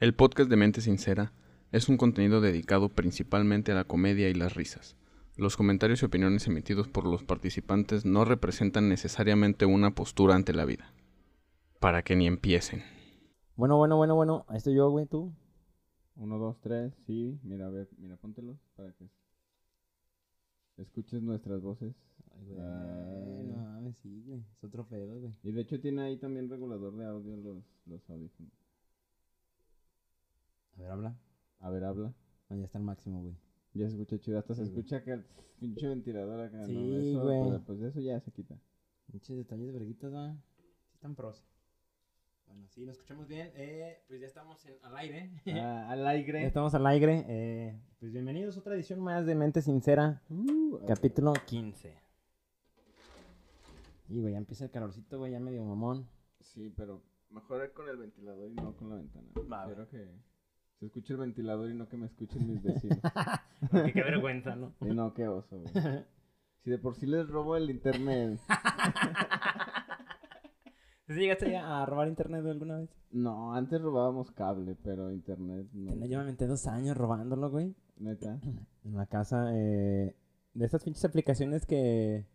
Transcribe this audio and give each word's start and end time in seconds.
El 0.00 0.14
podcast 0.14 0.48
de 0.48 0.54
Mente 0.54 0.80
Sincera 0.80 1.32
es 1.72 1.88
un 1.88 1.96
contenido 1.96 2.40
dedicado 2.40 2.88
principalmente 2.88 3.72
a 3.72 3.74
la 3.74 3.82
comedia 3.82 4.28
y 4.28 4.34
las 4.34 4.54
risas. 4.54 4.96
Los 5.36 5.56
comentarios 5.56 6.00
y 6.00 6.04
opiniones 6.04 6.46
emitidos 6.46 6.86
por 6.86 7.04
los 7.04 7.24
participantes 7.24 8.04
no 8.04 8.24
representan 8.24 8.88
necesariamente 8.88 9.66
una 9.66 9.96
postura 9.96 10.36
ante 10.36 10.52
la 10.52 10.66
vida. 10.66 10.94
Para 11.80 12.02
que 12.02 12.14
ni 12.14 12.28
empiecen. 12.28 12.84
Bueno, 13.56 13.76
bueno, 13.76 13.96
bueno, 13.96 14.14
bueno. 14.14 14.44
Ahí 14.46 14.58
estoy 14.58 14.76
yo, 14.76 14.88
güey, 14.88 15.06
tú. 15.06 15.34
Uno, 16.14 16.38
dos, 16.38 16.60
tres, 16.60 16.94
sí. 17.04 17.36
Mira, 17.42 17.66
a 17.66 17.70
ver, 17.70 17.88
mira, 17.98 18.16
póntelos 18.18 18.56
para 18.76 18.92
que 18.92 19.10
escuches 20.76 21.22
nuestras 21.22 21.60
voces. 21.60 21.92
Ay, 22.36 22.46
güey. 22.46 22.60
Ay. 22.60 23.46
No 23.48 23.56
mames, 23.56 23.96
sí, 24.00 24.22
güey. 24.24 24.44
Es 24.56 24.62
otro 24.62 24.86
pedo, 24.86 25.18
güey. 25.18 25.34
Y 25.42 25.50
de 25.50 25.60
hecho 25.60 25.80
tiene 25.80 26.02
ahí 26.02 26.18
también 26.18 26.48
regulador 26.48 26.96
de 26.96 27.04
audio 27.04 27.36
los, 27.36 27.64
los 27.86 28.08
audífonos. 28.08 28.67
A 30.78 30.82
ver, 30.82 30.90
habla. 30.90 31.18
A 31.60 31.70
ver, 31.70 31.84
habla. 31.84 32.14
No, 32.48 32.56
ya 32.56 32.64
está 32.64 32.78
al 32.78 32.84
máximo, 32.84 33.22
güey. 33.22 33.36
Ya 33.74 33.86
se 33.88 33.94
escucha 33.94 34.18
chido. 34.18 34.38
Hasta 34.38 34.54
se 34.54 34.62
güey. 34.62 34.70
escucha 34.72 35.02
que 35.02 35.12
el 35.12 35.24
pinche 35.58 35.88
ventilador 35.88 36.40
acá. 36.40 36.64
Sí, 36.66 36.72
¿no? 36.74 36.96
Eso, 36.98 37.22
güey. 37.24 37.42
pero, 37.50 37.64
Pues 37.64 37.80
eso 37.82 38.00
ya 38.00 38.20
se 38.20 38.30
quita. 38.32 38.58
Muchos 39.12 39.36
detalles 39.36 39.72
verguitas, 39.72 40.12
¿va? 40.14 40.34
Sí 40.86 40.94
están 40.94 41.14
pros. 41.14 41.44
Bueno, 42.46 42.66
sí, 42.68 42.84
nos 42.86 42.96
escuchamos 42.96 43.28
bien. 43.28 43.50
Eh, 43.56 44.02
pues 44.08 44.20
ya 44.20 44.26
estamos 44.26 44.64
en- 44.66 44.76
al 44.82 44.96
aire. 44.96 45.30
Ah, 45.54 45.90
al 45.90 45.98
Ya 46.04 46.08
aire. 46.10 46.46
estamos 46.46 46.74
al 46.74 46.86
aire. 46.86 47.24
Eh, 47.28 47.78
pues 48.00 48.12
bienvenidos 48.12 48.56
a 48.56 48.60
otra 48.60 48.74
edición 48.74 49.00
más 49.00 49.26
de 49.26 49.34
Mente 49.34 49.60
Sincera. 49.62 50.22
Uh, 50.30 50.78
Capítulo 50.86 51.32
15. 51.46 51.94
Y, 54.08 54.20
güey, 54.20 54.32
ya 54.32 54.38
empieza 54.38 54.64
el 54.64 54.70
calorcito, 54.70 55.18
güey, 55.18 55.32
ya 55.32 55.40
medio 55.40 55.62
mamón. 55.64 56.08
Sí, 56.40 56.72
pero 56.74 57.02
mejor 57.30 57.70
con 57.74 57.88
el 57.88 57.98
ventilador 57.98 58.50
y 58.50 58.54
no 58.54 58.74
con 58.76 58.88
la 58.88 58.96
ventana. 58.96 59.28
Va, 59.52 59.66
Quiero 59.66 59.86
que 59.88 60.08
se 60.78 60.86
escuche 60.86 61.12
el 61.14 61.18
ventilador 61.20 61.70
y 61.70 61.74
no 61.74 61.88
que 61.88 61.96
me 61.96 62.06
escuchen 62.06 62.46
mis 62.48 62.62
vecinos. 62.62 62.98
Porque 63.70 63.92
qué 63.92 64.02
vergüenza, 64.02 64.54
¿no? 64.56 64.72
y 64.80 64.94
no, 64.94 65.12
qué 65.14 65.26
oso, 65.28 65.60
güey. 65.60 65.72
Si 66.64 66.70
de 66.70 66.78
por 66.78 66.94
sí 66.96 67.06
les 67.06 67.28
robo 67.28 67.56
el 67.56 67.70
internet. 67.70 68.38
¿Sí 71.06 71.14
llegaste 71.14 71.56
a 71.56 71.86
robar 71.86 72.08
internet 72.08 72.44
alguna 72.44 72.78
vez? 72.80 72.90
No, 73.10 73.54
antes 73.54 73.80
robábamos 73.80 74.30
cable, 74.32 74.76
pero 74.84 75.10
internet 75.10 75.66
no. 75.72 75.92
Tenía- 75.92 76.06
Yo 76.06 76.18
me 76.18 76.24
aventé 76.24 76.46
dos 76.46 76.66
años 76.66 76.96
robándolo, 76.96 77.50
güey. 77.50 77.74
Neta. 77.96 78.38
En 78.84 78.94
la 78.94 79.06
casa, 79.06 79.50
eh, 79.54 80.14
de 80.52 80.64
estas 80.66 80.84
pinches 80.84 81.04
aplicaciones 81.06 81.64
que... 81.64 82.26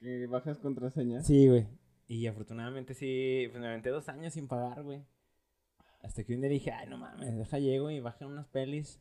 Que 0.00 0.26
bajas 0.26 0.58
contraseña. 0.58 1.22
Sí, 1.22 1.46
güey. 1.48 1.68
Y 2.08 2.26
afortunadamente 2.26 2.94
sí, 2.94 3.46
pues 3.50 3.60
me 3.60 3.68
aventé 3.68 3.90
dos 3.90 4.08
años 4.08 4.32
sin 4.34 4.48
pagar, 4.48 4.82
güey. 4.82 5.04
Hasta 6.06 6.24
que 6.24 6.34
un 6.34 6.40
día 6.40 6.50
dije, 6.50 6.70
ay, 6.70 6.88
no 6.88 6.98
mames, 6.98 7.36
deja 7.36 7.58
llego 7.58 7.90
y 7.90 8.00
bajan 8.00 8.28
unas 8.28 8.46
pelis. 8.48 9.00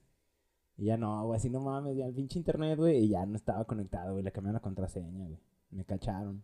Y 0.78 0.86
ya 0.86 0.98
no, 0.98 1.24
güey, 1.26 1.38
así 1.38 1.50
no 1.50 1.62
mames, 1.62 1.96
ya 1.96 2.06
el 2.06 2.14
pinche 2.16 2.40
internet, 2.40 2.78
güey, 2.78 3.06
y 3.06 3.10
ya 3.10 3.26
no 3.26 3.36
estaba 3.36 3.64
conectado, 3.66 4.14
güey, 4.14 4.24
le 4.24 4.32
cambiaron 4.32 4.56
la 4.56 4.60
contraseña, 4.62 5.26
güey. 5.28 5.40
Me 5.70 5.86
cacharon. 5.86 6.42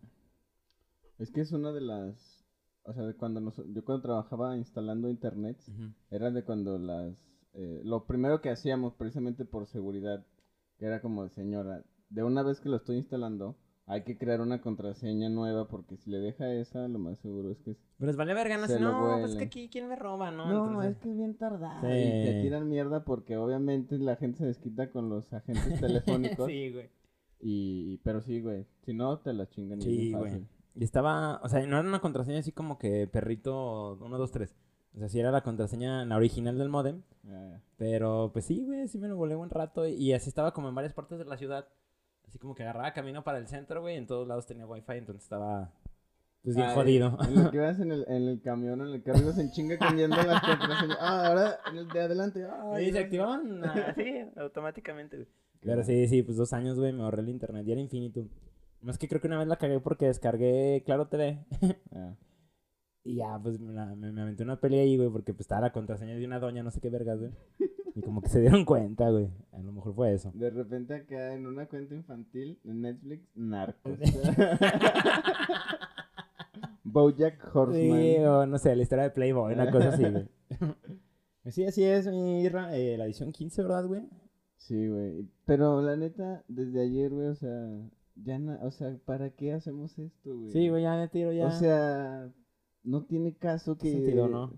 Es 1.18 1.30
que 1.30 1.40
es 1.40 1.52
una 1.52 1.72
de 1.72 1.80
las. 1.80 2.44
O 2.84 2.92
sea, 2.92 3.02
de 3.04 3.14
cuando 3.14 3.40
nos- 3.40 3.56
yo 3.72 3.84
cuando 3.84 4.02
trabajaba 4.02 4.56
instalando 4.56 5.08
internet, 5.10 5.58
era 6.10 6.30
de 6.30 6.44
cuando 6.44 6.78
las. 6.78 7.14
eh, 7.54 7.82
lo 7.84 8.06
primero 8.06 8.40
que 8.40 8.50
hacíamos, 8.50 8.94
precisamente 8.94 9.44
por 9.44 9.66
seguridad, 9.66 10.24
que 10.78 10.86
era 10.86 11.02
como, 11.02 11.28
señora, 11.28 11.84
de 12.08 12.22
una 12.22 12.42
vez 12.42 12.60
que 12.60 12.68
lo 12.70 12.76
estoy 12.76 12.96
instalando, 12.96 13.56
hay 13.92 14.02
que 14.04 14.16
crear 14.18 14.40
una 14.40 14.60
contraseña 14.60 15.28
nueva, 15.28 15.68
porque 15.68 15.96
si 15.96 16.10
le 16.10 16.18
deja 16.18 16.52
esa, 16.52 16.88
lo 16.88 16.98
más 16.98 17.18
seguro 17.18 17.50
es 17.50 17.58
que. 17.60 17.76
Pero 17.98 18.06
les 18.08 18.16
vale 18.16 18.34
verga, 18.34 18.56
no 18.56 18.66
no, 18.80 19.18
pues 19.20 19.30
es 19.32 19.36
que 19.36 19.44
aquí, 19.44 19.68
¿quién 19.70 19.88
me 19.88 19.96
roba, 19.96 20.30
no? 20.30 20.46
No, 20.50 20.66
Entonces- 20.66 20.92
es 20.92 20.98
que 20.98 21.10
es 21.10 21.16
bien 21.16 21.34
tardado. 21.36 21.80
Sí. 21.82 21.86
Y 21.94 22.24
te 22.24 22.40
tiran 22.42 22.68
mierda 22.68 23.04
porque 23.04 23.36
obviamente 23.36 23.98
la 23.98 24.16
gente 24.16 24.38
se 24.38 24.46
desquita 24.46 24.90
con 24.90 25.08
los 25.08 25.32
agentes 25.32 25.80
telefónicos. 25.80 26.46
sí, 26.48 26.70
güey. 26.72 26.90
y, 27.40 27.98
pero 27.98 28.20
sí, 28.20 28.40
güey. 28.40 28.66
Si 28.84 28.94
no, 28.94 29.18
te 29.18 29.32
la 29.32 29.48
chingan 29.48 29.78
y 29.80 29.82
Sí, 29.82 30.12
güey. 30.12 30.22
fácil. 30.24 30.48
Y 30.74 30.84
estaba, 30.84 31.40
o 31.42 31.48
sea, 31.48 31.66
no 31.66 31.78
era 31.78 31.86
una 31.88 32.00
contraseña 32.00 32.38
así 32.38 32.52
como 32.52 32.78
que 32.78 33.06
perrito 33.06 33.98
1, 34.00 34.16
2, 34.18 34.30
3. 34.32 34.54
O 34.94 34.98
sea, 34.98 35.08
sí 35.08 35.20
era 35.20 35.30
la 35.30 35.42
contraseña, 35.42 36.04
la 36.04 36.16
original 36.16 36.56
del 36.58 36.68
modem. 36.68 37.02
Ya. 37.24 37.60
Pero 37.76 38.30
pues 38.32 38.44
sí, 38.46 38.64
güey, 38.64 38.88
sí 38.88 38.98
me 38.98 39.08
lo 39.08 39.16
volé 39.16 39.36
un 39.36 39.50
rato. 39.50 39.86
Y 39.86 40.12
así 40.12 40.28
estaba 40.28 40.52
como 40.52 40.68
en 40.68 40.74
varias 40.74 40.92
partes 40.94 41.18
de 41.18 41.24
la 41.24 41.36
ciudad. 41.36 41.66
Así 42.32 42.38
como 42.38 42.54
que 42.54 42.62
agarraba 42.62 42.94
camino 42.94 43.22
para 43.22 43.36
el 43.36 43.46
centro, 43.46 43.82
güey. 43.82 43.96
En 43.96 44.06
todos 44.06 44.26
lados 44.26 44.46
tenía 44.46 44.66
wifi, 44.66 44.92
entonces 44.92 45.22
estaba 45.24 45.70
pues 46.42 46.56
bien 46.56 46.68
Ay, 46.68 46.74
jodido. 46.74 47.18
En 47.28 47.44
lo 47.44 47.50
que 47.50 47.56
ibas 47.58 47.78
en 47.78 47.92
el, 47.92 48.06
en 48.08 48.22
el 48.28 48.40
camión, 48.40 48.80
en 48.80 48.86
el 48.88 49.02
carro, 49.02 49.18
ibas 49.20 49.36
en 49.38 49.50
chinga 49.50 49.76
cambiando 49.76 50.16
las 50.16 50.40
contraseñas. 50.40 50.96
Ah, 50.98 51.26
ahora 51.26 51.58
en 51.70 51.76
el 51.76 51.88
de 51.88 52.00
adelante. 52.00 52.46
Ay, 52.72 52.88
Y 52.88 52.92
se 52.92 53.00
activaban 53.00 53.62
así, 53.64 54.24
automáticamente, 54.36 55.16
güey. 55.18 55.28
Bueno. 55.62 55.82
sí, 55.84 56.08
sí, 56.08 56.22
pues 56.22 56.38
dos 56.38 56.54
años, 56.54 56.78
güey, 56.78 56.92
me 56.94 57.02
ahorré 57.02 57.20
el 57.20 57.28
internet 57.28 57.66
y 57.68 57.72
era 57.72 57.80
infinito. 57.82 58.26
Más 58.80 58.96
que 58.96 59.08
creo 59.08 59.20
que 59.20 59.26
una 59.28 59.38
vez 59.38 59.46
la 59.46 59.56
cagué 59.58 59.78
porque 59.78 60.06
descargué 60.06 60.82
Claro 60.86 61.08
TV. 61.08 61.44
Ah, 61.94 62.14
Y 63.04 63.16
ya, 63.16 63.38
pues 63.42 63.60
me, 63.60 63.74
la- 63.74 63.94
me, 63.94 64.10
me 64.10 64.22
aventé 64.22 64.42
una 64.42 64.58
pelea 64.58 64.82
ahí, 64.82 64.96
güey, 64.96 65.10
porque 65.10 65.34
pues 65.34 65.42
estaba 65.42 65.60
la 65.60 65.72
contraseña 65.72 66.14
de 66.16 66.24
una 66.24 66.40
doña, 66.40 66.62
no 66.62 66.70
sé 66.70 66.80
qué 66.80 66.88
vergas, 66.88 67.18
güey. 67.20 67.30
Y 67.94 68.00
como 68.00 68.22
que 68.22 68.28
se 68.28 68.40
dieron 68.40 68.64
cuenta, 68.64 69.10
güey. 69.10 69.28
A 69.52 69.58
lo 69.58 69.72
mejor 69.72 69.94
fue 69.94 70.14
eso. 70.14 70.30
De 70.34 70.50
repente 70.50 70.94
acá 70.94 71.34
en 71.34 71.46
una 71.46 71.66
cuenta 71.66 71.94
infantil 71.94 72.58
de 72.64 72.74
Netflix, 72.74 73.28
narcos. 73.34 73.98
Bojack 76.84 77.54
Horseman. 77.54 78.00
Sí, 78.00 78.16
o 78.18 78.46
no 78.46 78.58
sé, 78.58 78.76
la 78.76 78.82
historia 78.82 79.04
de 79.04 79.10
Playboy, 79.10 79.54
una 79.54 79.70
cosa 79.70 79.88
así, 79.88 80.02
güey. 80.04 80.28
Sí, 81.46 81.64
así 81.64 81.82
es, 81.82 82.06
mi 82.06 82.46
eh, 82.46 82.94
la 82.96 83.04
edición 83.04 83.32
15, 83.32 83.62
¿verdad, 83.62 83.84
güey? 83.86 84.02
Sí, 84.58 84.86
güey. 84.86 85.26
Pero 85.44 85.82
la 85.82 85.96
neta, 85.96 86.44
desde 86.46 86.82
ayer, 86.82 87.10
güey, 87.10 87.26
o 87.26 87.34
sea, 87.34 87.68
ya 88.14 88.38
na- 88.38 88.60
o 88.62 88.70
sea, 88.70 88.96
¿para 89.04 89.30
qué 89.30 89.52
hacemos 89.52 89.98
esto, 89.98 90.38
güey? 90.38 90.52
Sí, 90.52 90.68
güey, 90.68 90.84
ya 90.84 90.94
me 90.96 91.08
tiro 91.08 91.32
ya. 91.32 91.48
O 91.48 91.50
sea, 91.50 92.30
no 92.84 93.02
tiene 93.06 93.34
caso 93.34 93.76
que. 93.76 93.90
sentido, 93.90 94.28
¿no? 94.28 94.52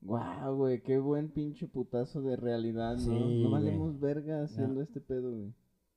Wow, 0.00 0.54
güey, 0.56 0.82
qué 0.82 0.98
buen 0.98 1.28
pinche 1.28 1.66
putazo 1.66 2.22
de 2.22 2.36
realidad, 2.36 2.94
¿no? 2.94 2.98
Sí, 2.98 3.42
no 3.42 3.50
valemos 3.50 3.98
verga 3.98 4.44
haciendo 4.44 4.80
este 4.80 5.00
pedo, 5.00 5.32
güey. 5.32 5.52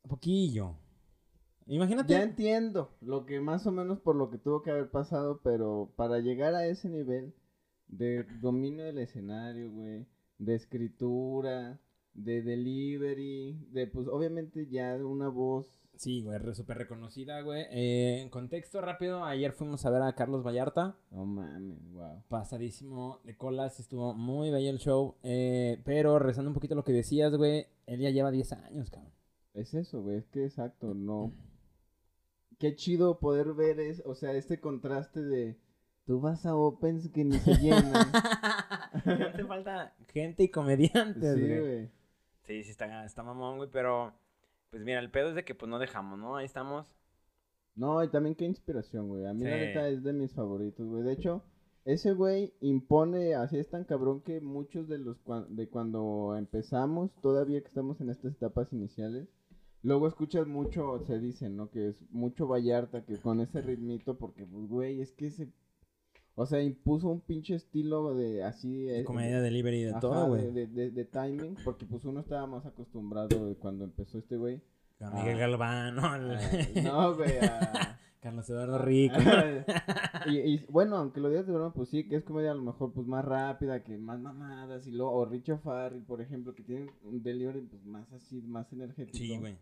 poquillo. 0.08 0.76
Imagínate. 1.68 2.14
Ya 2.14 2.24
entiendo 2.24 2.90
lo 3.02 3.26
que 3.26 3.40
más 3.40 3.68
o 3.68 3.72
menos 3.72 4.00
por 4.00 4.16
lo 4.16 4.30
que 4.30 4.38
tuvo 4.38 4.64
que 4.64 4.72
haber 4.72 4.90
pasado, 4.90 5.40
pero 5.44 5.94
para 5.96 6.20
llegar 6.20 6.56
a 6.56 6.66
ese 6.66 6.90
nivel 6.90 7.34
de 7.88 8.26
dominio 8.42 8.86
del 8.86 8.98
escenario, 8.98 9.72
güey, 9.72 10.08
de 10.40 10.56
escritura, 10.56 11.80
de 12.14 12.42
delivery, 12.42 13.68
de 13.72 13.88
pues 13.88 14.08
obviamente 14.08 14.68
ya 14.68 14.96
una 14.96 15.30
voz. 15.30 15.68
Sí, 15.96 16.24
güey, 16.24 16.40
súper 16.56 16.80
reconocida, 16.80 17.42
güey. 17.42 17.66
Eh, 17.70 18.22
en 18.22 18.30
contexto 18.30 18.82
rápido, 18.82 19.24
ayer 19.24 19.52
fuimos 19.52 19.86
a 19.86 19.92
ver 19.92 20.02
a 20.02 20.14
Carlos 20.16 20.44
Vallarta. 20.44 20.96
No 21.12 21.26
mames, 21.26 21.92
wow. 21.92 22.24
Pasadísimo 22.28 23.20
de 23.24 23.38
colas, 23.38 23.80
estuvo 23.80 24.14
muy 24.16 24.50
bello 24.50 24.72
el 24.72 24.80
show. 24.80 25.16
eh, 25.22 25.80
pero 25.86 26.18
rezando 26.18 26.50
un 26.50 26.56
poquito 26.56 26.74
lo 26.74 26.84
que 26.84 26.92
decías, 26.92 27.36
güey, 27.36 27.68
él 27.86 28.00
ya 28.00 28.10
lleva 28.10 28.32
10 28.32 28.54
años, 28.54 28.90
cabrón. 28.90 29.12
Es 29.54 29.74
eso, 29.74 30.02
güey, 30.02 30.18
es 30.18 30.28
que 30.28 30.46
exacto, 30.46 30.94
no. 30.96 31.34
Qué 32.58 32.76
chido 32.76 33.20
poder 33.20 33.54
ver 33.54 33.80
es, 33.80 34.02
o 34.06 34.16
sea, 34.16 34.32
este 34.34 34.60
contraste 34.60 35.22
de 35.22 35.58
tú 36.06 36.20
vas 36.20 36.46
a 36.46 36.56
opens 36.56 37.10
que 37.10 37.24
ni 37.26 37.38
se 37.38 37.56
llenan. 37.56 37.94
Hace 38.94 39.46
falta 39.46 39.94
gente 40.08 40.44
y 40.44 40.50
comediantes, 40.50 41.36
sí, 41.36 41.42
güey. 41.42 41.60
güey. 41.60 41.90
Sí, 42.44 42.64
sí, 42.64 42.72
está, 42.72 43.06
está 43.06 43.22
mamón, 43.24 43.58
güey, 43.58 43.70
pero... 43.72 44.14
Pues 44.72 44.84
mira, 44.84 45.00
el 45.00 45.12
pedo 45.12 45.30
es 45.30 45.36
de 45.36 45.44
que 45.46 45.54
pues 45.54 45.70
no 45.70 45.78
dejamos, 45.80 46.18
¿no? 46.18 46.36
Ahí 46.38 46.46
estamos. 46.46 46.88
No, 47.76 48.04
y 48.04 48.08
también 48.10 48.36
qué 48.36 48.46
inspiración, 48.46 49.08
güey. 49.10 49.26
A 49.26 49.34
mí 49.34 49.44
la 49.44 49.52
Sí. 49.56 49.60
neta 49.60 49.88
es 49.90 50.04
de 50.04 50.14
mis 50.14 50.34
favoritos, 50.34 50.88
güey. 50.88 51.04
De 51.04 51.14
hecho, 51.14 51.44
ese 51.86 52.14
güey 52.14 52.54
impone, 52.62 53.36
así 53.36 53.58
es 53.58 53.70
tan 53.70 53.84
cabrón 53.86 54.22
que 54.22 54.40
muchos 54.42 54.88
de 54.88 54.98
los 54.98 55.22
cua- 55.26 55.48
de 55.48 55.68
cuando 55.68 56.36
empezamos, 56.38 57.12
todavía 57.22 57.62
que 57.62 57.68
estamos 57.68 58.00
en 58.02 58.10
estas 58.10 58.34
etapas 58.34 58.72
iniciales, 58.74 59.28
luego 59.84 60.08
escuchas 60.08 60.48
mucho, 60.48 61.00
se 61.06 61.20
dice, 61.20 61.50
¿no? 61.50 61.70
Que 61.70 61.90
es 61.90 62.02
mucho 62.12 62.48
Vallarta, 62.48 63.06
que 63.06 63.18
con 63.20 63.42
ese 63.42 63.62
ritmito, 63.62 64.18
porque, 64.18 64.46
pues, 64.46 64.68
güey, 64.70 65.02
es 65.02 65.12
que 65.14 65.28
ese, 65.28 65.50
o 66.36 66.46
sea, 66.46 66.62
impuso 66.62 67.10
un 67.10 67.22
pinche 67.22 67.56
estilo 67.56 68.14
de 68.14 68.44
así. 68.44 68.84
De 68.84 69.02
eh, 69.02 69.04
comedia, 69.04 69.42
delivery, 69.42 69.84
de 69.84 69.92
ajá, 69.92 70.00
todo, 70.00 70.28
güey. 70.28 70.52
De, 70.52 70.68
de- 70.68 70.92
de 70.92 71.06
timing, 71.06 71.56
porque 71.64 71.86
pues 71.86 72.06
uno 72.06 72.20
estaba 72.22 72.48
más 72.48 72.66
acostumbrado 72.66 73.46
de 73.48 73.56
cuando 73.56 73.84
empezó 73.84 74.18
este 74.18 74.38
güey. 74.38 74.62
Con 75.00 75.14
Miguel 75.16 75.36
Ah. 75.36 75.40
Galván, 75.40 75.96
¿no? 75.96 76.06
A- 76.06 76.18
no, 76.84 77.16
güey, 77.16 77.38
a... 77.40 77.98
Carlos 78.22 78.48
Eduardo 78.52 78.78
Rico. 78.78 79.16
y, 80.28 80.38
y, 80.38 80.66
bueno, 80.70 80.96
aunque 80.98 81.20
lo 81.20 81.30
digas 81.30 81.48
de 81.48 81.54
broma, 81.54 81.74
pues 81.74 81.90
sí, 81.90 82.08
que 82.08 82.18
es 82.18 82.24
comedia 82.24 82.52
a 82.52 82.54
lo 82.54 82.62
mejor 82.62 82.94
pues 82.94 83.08
más 83.08 83.26
rápida, 83.26 83.84
que 83.84 83.98
más 83.98 84.20
mamadas 84.20 84.86
y 84.86 84.92
luego, 84.92 85.12
o 85.14 85.26
Richo 85.26 85.58
Farrell, 85.58 86.04
por 86.04 86.22
ejemplo, 86.22 86.54
que 86.54 86.62
tienen 86.62 86.92
un 87.04 87.24
delivery 87.24 87.62
pues 87.62 87.84
más 87.84 88.12
así, 88.14 88.40
más 88.44 88.72
energético. 88.74 89.18
Sí, 89.18 89.38
güey. 89.40 89.58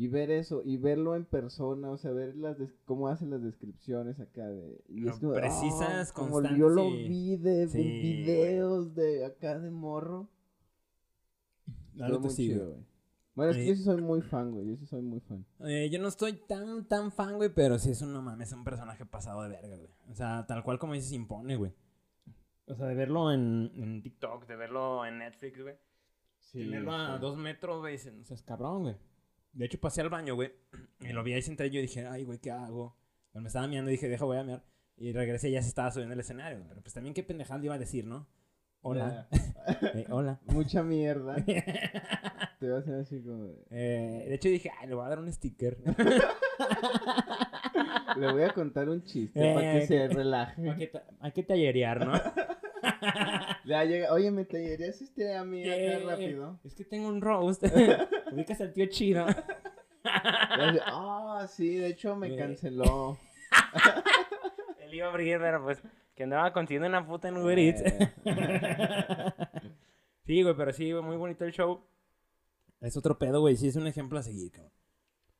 Y 0.00 0.08
ver 0.08 0.30
eso, 0.30 0.62
y 0.64 0.78
verlo 0.78 1.14
en 1.14 1.26
persona, 1.26 1.90
o 1.90 1.98
sea, 1.98 2.10
ver 2.12 2.34
las 2.34 2.56
des- 2.58 2.72
cómo 2.86 3.08
hacen 3.08 3.28
las 3.28 3.42
descripciones 3.42 4.18
acá 4.18 4.48
de... 4.48 4.82
Y 4.88 5.06
es 5.06 5.18
como, 5.18 5.34
precisas, 5.34 6.08
ah, 6.10 6.14
como 6.14 6.30
constantes 6.30 6.58
yo 6.58 6.68
lo 6.70 6.90
vi 6.90 7.36
de, 7.36 7.68
Sí, 7.68 7.78
en 7.82 7.84
videos 8.02 8.94
de 8.94 9.26
acá 9.26 9.58
de 9.58 9.70
morro. 9.70 10.26
Neta 11.94 12.18
muy 12.18 12.30
sí, 12.30 12.48
chido, 12.48 12.64
güey. 12.64 12.76
güey. 12.76 12.86
Bueno, 13.34 13.50
es 13.52 13.56
que 13.58 13.62
Eh, 13.64 13.66
yo 13.68 13.74
sí 13.74 13.82
soy 13.82 14.00
muy 14.00 14.22
fan, 14.22 14.52
güey, 14.52 14.68
yo 14.68 14.76
sí 14.76 14.86
soy 14.86 15.02
muy 15.02 15.20
fan. 15.20 15.44
Eh, 15.66 15.90
yo 15.92 15.98
no 16.00 16.08
estoy 16.08 16.32
tan, 16.32 16.86
tan 16.88 17.12
fan, 17.12 17.36
güey, 17.36 17.50
pero 17.54 17.78
sí 17.78 17.90
es 17.90 18.00
un, 18.00 18.12
no 18.14 18.22
mames, 18.22 18.48
es 18.48 18.54
un 18.54 18.64
personaje 18.64 19.04
pasado 19.04 19.42
de 19.42 19.50
verga, 19.50 19.76
güey. 19.76 19.90
O 20.10 20.14
sea, 20.14 20.46
tal 20.46 20.62
cual 20.64 20.78
como 20.78 20.94
dices, 20.94 21.12
impone, 21.12 21.56
güey. 21.56 21.72
O 22.66 22.74
sea, 22.74 22.86
de 22.86 22.94
verlo 22.94 23.32
en, 23.32 23.70
en 23.76 24.02
TikTok, 24.02 24.46
de 24.46 24.56
verlo 24.56 25.04
en 25.04 25.18
Netflix, 25.18 25.60
güey. 25.60 25.74
Tenerlo 26.52 26.92
a 26.92 27.18
dos 27.18 27.36
metros, 27.36 27.80
güey, 27.80 27.92
dices, 27.92 28.14
no 28.14 28.24
seas 28.24 28.42
cabrón, 28.42 28.82
güey. 28.82 28.96
De 29.52 29.64
hecho, 29.66 29.80
pasé 29.80 30.00
al 30.00 30.08
baño, 30.10 30.34
güey, 30.34 30.52
y 31.00 31.08
lo 31.12 31.22
vi 31.22 31.32
ahí 31.32 31.42
sentado 31.42 31.68
y 31.68 31.72
yo 31.72 31.80
dije, 31.80 32.06
ay, 32.06 32.24
güey, 32.24 32.38
¿qué 32.38 32.50
hago? 32.50 32.96
Pero 33.32 33.42
me 33.42 33.48
estaba 33.48 33.66
mirando 33.66 33.90
dije, 33.90 34.08
deja, 34.08 34.24
voy 34.24 34.38
a 34.38 34.44
mirar. 34.44 34.64
Y 34.96 35.12
regresé 35.12 35.48
y 35.48 35.52
ya 35.52 35.62
se 35.62 35.68
estaba 35.68 35.90
subiendo 35.90 36.14
el 36.14 36.20
escenario. 36.20 36.62
Pero 36.68 36.82
pues 36.82 36.92
también 36.92 37.14
qué 37.14 37.22
pendejada 37.22 37.58
le 37.58 37.66
iba 37.66 37.74
a 37.74 37.78
decir, 37.78 38.04
¿no? 38.06 38.28
Hola. 38.82 39.28
Eh, 39.94 40.06
hola. 40.10 40.40
Mucha 40.46 40.82
mierda. 40.82 41.36
Te 42.60 42.68
va 42.68 42.78
a 42.78 42.80
hacer 42.80 42.94
así 42.94 43.22
como 43.22 43.44
de... 43.44 43.64
Eh, 43.70 44.24
de 44.28 44.34
hecho 44.34 44.48
dije, 44.48 44.70
ay, 44.80 44.88
le 44.88 44.94
voy 44.94 45.06
a 45.06 45.08
dar 45.10 45.18
un 45.20 45.32
sticker. 45.32 45.78
Le 48.16 48.32
voy 48.32 48.42
a 48.42 48.52
contar 48.52 48.88
un 48.88 49.04
chiste 49.04 49.38
Eh, 49.38 49.54
para 49.54 49.72
que 49.72 49.86
se 49.86 50.08
relaje. 50.08 50.70
hay, 50.70 50.76
que 50.76 50.92
hay 51.20 51.32
que 51.32 51.42
tallerear, 51.42 52.06
¿no? 52.06 52.12
Ya 53.70 53.84
llega, 53.84 54.12
oye, 54.12 54.30
me 54.32 54.44
tallerías 54.44 55.00
este 55.00 55.34
a 55.36 55.44
mí 55.44 55.62
Eh, 55.62 55.94
acá 55.94 56.10
rápido. 56.10 56.58
Es 56.64 56.74
que 56.74 56.84
tengo 56.84 57.08
un 57.08 57.20
roast. 57.20 57.62
Ubicas 58.32 58.60
al 58.60 58.72
tío 58.72 58.86
dice, 60.72 60.80
Ah, 60.86 61.46
sí, 61.48 61.76
de 61.76 61.86
hecho 61.88 62.16
me 62.16 62.34
Eh. 62.34 62.36
canceló. 62.36 63.16
Él 64.80 64.94
iba 64.94 65.06
a 65.06 65.10
abrir, 65.10 65.38
pero 65.38 65.62
pues 65.62 65.80
que 66.16 66.24
andaba 66.24 66.52
consiguiendo 66.52 66.88
una 66.88 67.06
puta 67.06 67.28
en 67.28 67.36
Uber 67.36 67.58
Eats. 67.58 67.82
Eh, 67.82 68.12
sí, 70.26 70.42
güey, 70.42 70.56
pero 70.56 70.72
sí, 70.72 70.90
güey, 70.92 71.04
muy 71.04 71.16
bonito 71.16 71.44
el 71.44 71.52
show. 71.52 71.80
Es 72.80 72.96
otro 72.96 73.18
pedo, 73.18 73.40
güey. 73.40 73.56
Sí, 73.56 73.68
es 73.68 73.76
un 73.76 73.86
ejemplo 73.86 74.18
a 74.18 74.22
seguir, 74.22 74.50
cabrón. 74.50 74.72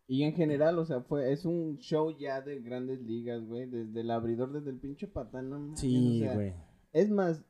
Y 0.06 0.24
en 0.24 0.34
general, 0.34 0.78
o 0.78 0.84
sea, 0.84 1.00
fue, 1.02 1.32
es 1.32 1.44
un 1.44 1.78
show 1.78 2.16
ya 2.18 2.40
de 2.40 2.60
grandes 2.60 3.00
ligas, 3.00 3.44
güey. 3.44 3.66
Desde 3.66 4.00
el 4.00 4.10
abridor, 4.10 4.52
desde 4.52 4.70
el 4.70 4.78
pinche 4.78 5.06
patán, 5.06 5.50
no 5.50 5.58
mames, 5.58 5.78
o 5.78 5.82
Sí, 5.82 6.20
sea, 6.20 6.34
güey. 6.34 6.52
Es 6.92 7.10
más, 7.10 7.44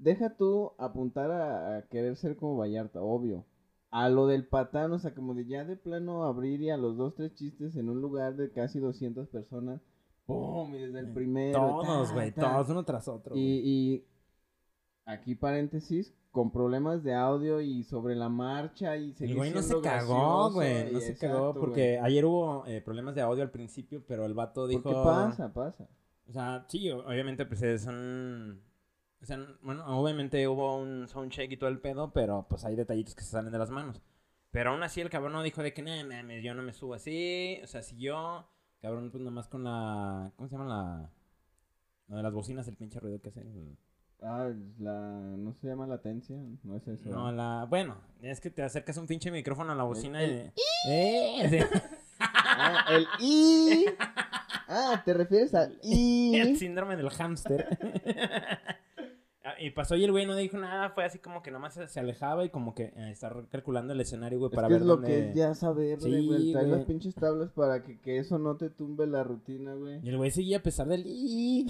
deja 0.00 0.36
tú 0.36 0.72
apuntar 0.78 1.30
a, 1.30 1.76
a 1.76 1.82
querer 1.82 2.16
ser 2.16 2.36
como 2.36 2.56
Vallarta, 2.56 3.00
obvio. 3.00 3.44
A 3.90 4.08
lo 4.08 4.26
del 4.26 4.46
patán, 4.46 4.92
o 4.92 4.98
sea, 4.98 5.14
como 5.14 5.34
de 5.34 5.46
ya 5.46 5.64
de 5.64 5.76
plano 5.76 6.24
abrir 6.24 6.60
y 6.62 6.70
a 6.70 6.76
los 6.76 6.96
dos, 6.96 7.14
tres 7.14 7.34
chistes 7.34 7.76
en 7.76 7.88
un 7.88 8.00
lugar 8.00 8.36
de 8.36 8.50
casi 8.50 8.78
200 8.78 9.28
personas. 9.28 9.80
¡Pum! 10.26 10.74
Y 10.74 10.78
desde 10.78 11.00
el 11.00 11.12
primero. 11.12 11.58
Todos, 11.58 12.12
güey. 12.12 12.32
Todos 12.32 12.68
uno 12.68 12.84
tras 12.84 13.08
otro. 13.08 13.34
Y, 13.36 13.40
y 13.40 14.06
aquí 15.04 15.34
paréntesis, 15.34 16.14
con 16.30 16.52
problemas 16.52 17.02
de 17.02 17.14
audio 17.14 17.60
y 17.60 17.82
sobre 17.82 18.14
la 18.14 18.28
marcha 18.28 18.96
y 18.96 19.10
El 19.10 19.16
seguir 19.16 19.36
güey 19.36 19.52
no 19.52 19.62
se 19.62 19.80
cagó, 19.80 20.52
güey. 20.52 20.92
No 20.92 21.00
se 21.00 21.10
exacto, 21.10 21.36
cagó 21.36 21.54
porque 21.54 21.98
ayer 21.98 22.24
hubo 22.24 22.64
eh, 22.66 22.80
problemas 22.80 23.16
de 23.16 23.22
audio 23.22 23.42
al 23.42 23.50
principio, 23.50 24.04
pero 24.06 24.24
el 24.24 24.34
vato 24.34 24.68
dijo... 24.68 24.82
Porque 24.82 25.00
pasa, 25.02 25.52
pasa. 25.52 25.88
O 26.28 26.32
sea, 26.32 26.64
sí, 26.68 26.88
obviamente, 26.90 27.44
pues 27.44 27.60
es 27.62 27.86
un... 27.86 28.62
O 29.22 29.26
sea, 29.26 29.38
bueno, 29.62 29.84
obviamente 30.00 30.46
hubo 30.48 30.76
un 30.78 31.06
soundcheck 31.08 31.50
y 31.52 31.56
todo 31.56 31.68
el 31.68 31.78
pedo, 31.80 32.12
pero 32.12 32.46
pues 32.48 32.64
hay 32.64 32.74
detallitos 32.74 33.14
que 33.14 33.22
se 33.22 33.30
salen 33.30 33.52
de 33.52 33.58
las 33.58 33.70
manos. 33.70 34.00
Pero 34.50 34.70
aún 34.70 34.82
así 34.82 35.00
el 35.00 35.10
cabrón 35.10 35.32
no 35.32 35.42
dijo 35.42 35.62
de 35.62 35.72
que, 35.74 35.82
no 35.82 35.90
mames, 36.08 36.42
yo 36.42 36.54
no 36.54 36.62
me 36.62 36.72
subo 36.72 36.94
así. 36.94 37.60
O 37.62 37.66
sea, 37.66 37.82
si 37.82 37.96
yo, 37.98 38.48
cabrón, 38.80 39.10
pues 39.10 39.22
nomás 39.22 39.46
con 39.46 39.62
la... 39.64 40.32
¿Cómo 40.36 40.48
se 40.48 40.56
llama 40.56 40.68
la...? 40.68 41.10
Lo 42.08 42.16
de 42.16 42.22
las 42.24 42.32
bocinas, 42.32 42.66
el 42.66 42.76
pinche 42.76 42.98
ruido 42.98 43.20
que 43.20 43.28
hace. 43.28 43.40
el- 43.42 43.76
Ah, 44.22 44.50
la, 44.78 44.92
no 45.38 45.54
se 45.54 45.66
llama 45.66 45.86
latencia, 45.86 46.36
no 46.62 46.76
es 46.76 46.86
eso. 46.88 47.08
No, 47.08 47.30
la... 47.32 47.66
Bueno, 47.70 47.96
es 48.20 48.40
que 48.40 48.50
te 48.50 48.62
acercas 48.62 48.96
un 48.98 49.06
pinche 49.06 49.30
micrófono 49.30 49.72
a 49.72 49.74
la 49.74 49.84
bocina 49.84 50.22
el- 50.22 50.52
y... 50.56 50.60
¡Eh! 50.90 51.48
Sí. 51.48 51.78
Ah, 52.18 52.84
el 52.90 53.06
I. 53.20 53.86
Ah, 54.68 55.00
te 55.04 55.14
refieres 55.14 55.54
al 55.54 55.72
El 55.82 56.50
I. 56.50 56.56
síndrome 56.56 56.96
del 56.96 57.08
hámster. 57.10 57.78
Y 59.62 59.70
pasó 59.72 59.94
y 59.94 60.04
el 60.04 60.10
güey 60.10 60.24
no 60.24 60.34
dijo 60.34 60.56
nada, 60.56 60.88
fue 60.88 61.04
así 61.04 61.18
como 61.18 61.42
que 61.42 61.50
nomás 61.50 61.74
se, 61.74 62.00
alejaba 62.00 62.46
y 62.46 62.48
como 62.48 62.74
que 62.74 62.84
eh, 62.96 63.10
está 63.10 63.30
calculando 63.50 63.92
el 63.92 64.00
escenario, 64.00 64.38
güey, 64.38 64.50
Es 64.50 64.54
para 64.56 64.68
que 64.68 64.72
ver 64.72 64.80
es 64.80 64.86
lo 64.86 64.96
dónde... 64.96 65.08
que 65.08 65.28
es 65.28 65.34
ya 65.34 65.54
saber, 65.54 66.00
Sí, 66.00 66.26
güey. 66.26 66.52
Traer 66.52 66.68
las 66.68 66.84
pinches 66.86 67.14
tablas 67.14 67.50
para 67.50 67.82
que, 67.82 68.00
que 68.00 68.16
eso 68.16 68.38
no 68.38 68.56
te 68.56 68.70
tumbe 68.70 69.06
la 69.06 69.22
rutina, 69.22 69.74
güey. 69.74 70.00
Y 70.02 70.08
el 70.08 70.16
güey 70.16 70.30
seguía 70.30 70.56
a 70.58 70.62
pesar 70.62 70.88
del... 70.88 71.04
Eh. 71.06 71.66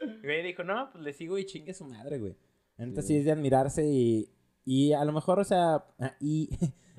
el 0.00 0.20
güey 0.22 0.42
dijo, 0.42 0.62
no, 0.62 0.90
pues 0.92 1.02
le 1.02 1.14
sigo 1.14 1.38
y 1.38 1.46
chingue 1.46 1.72
su 1.72 1.86
madre, 1.86 2.18
güey. 2.18 2.36
Entonces 2.76 3.06
Sí. 3.06 3.14
sí 3.14 3.18
es 3.20 3.24
de 3.24 3.32
admirarse 3.32 3.86
y... 3.86 4.28
Y 4.66 4.92
a 4.92 5.06
lo 5.06 5.12
mejor, 5.12 5.38
o 5.38 5.44
sea... 5.44 5.86
ah, 6.00 6.16
y... 6.20 6.50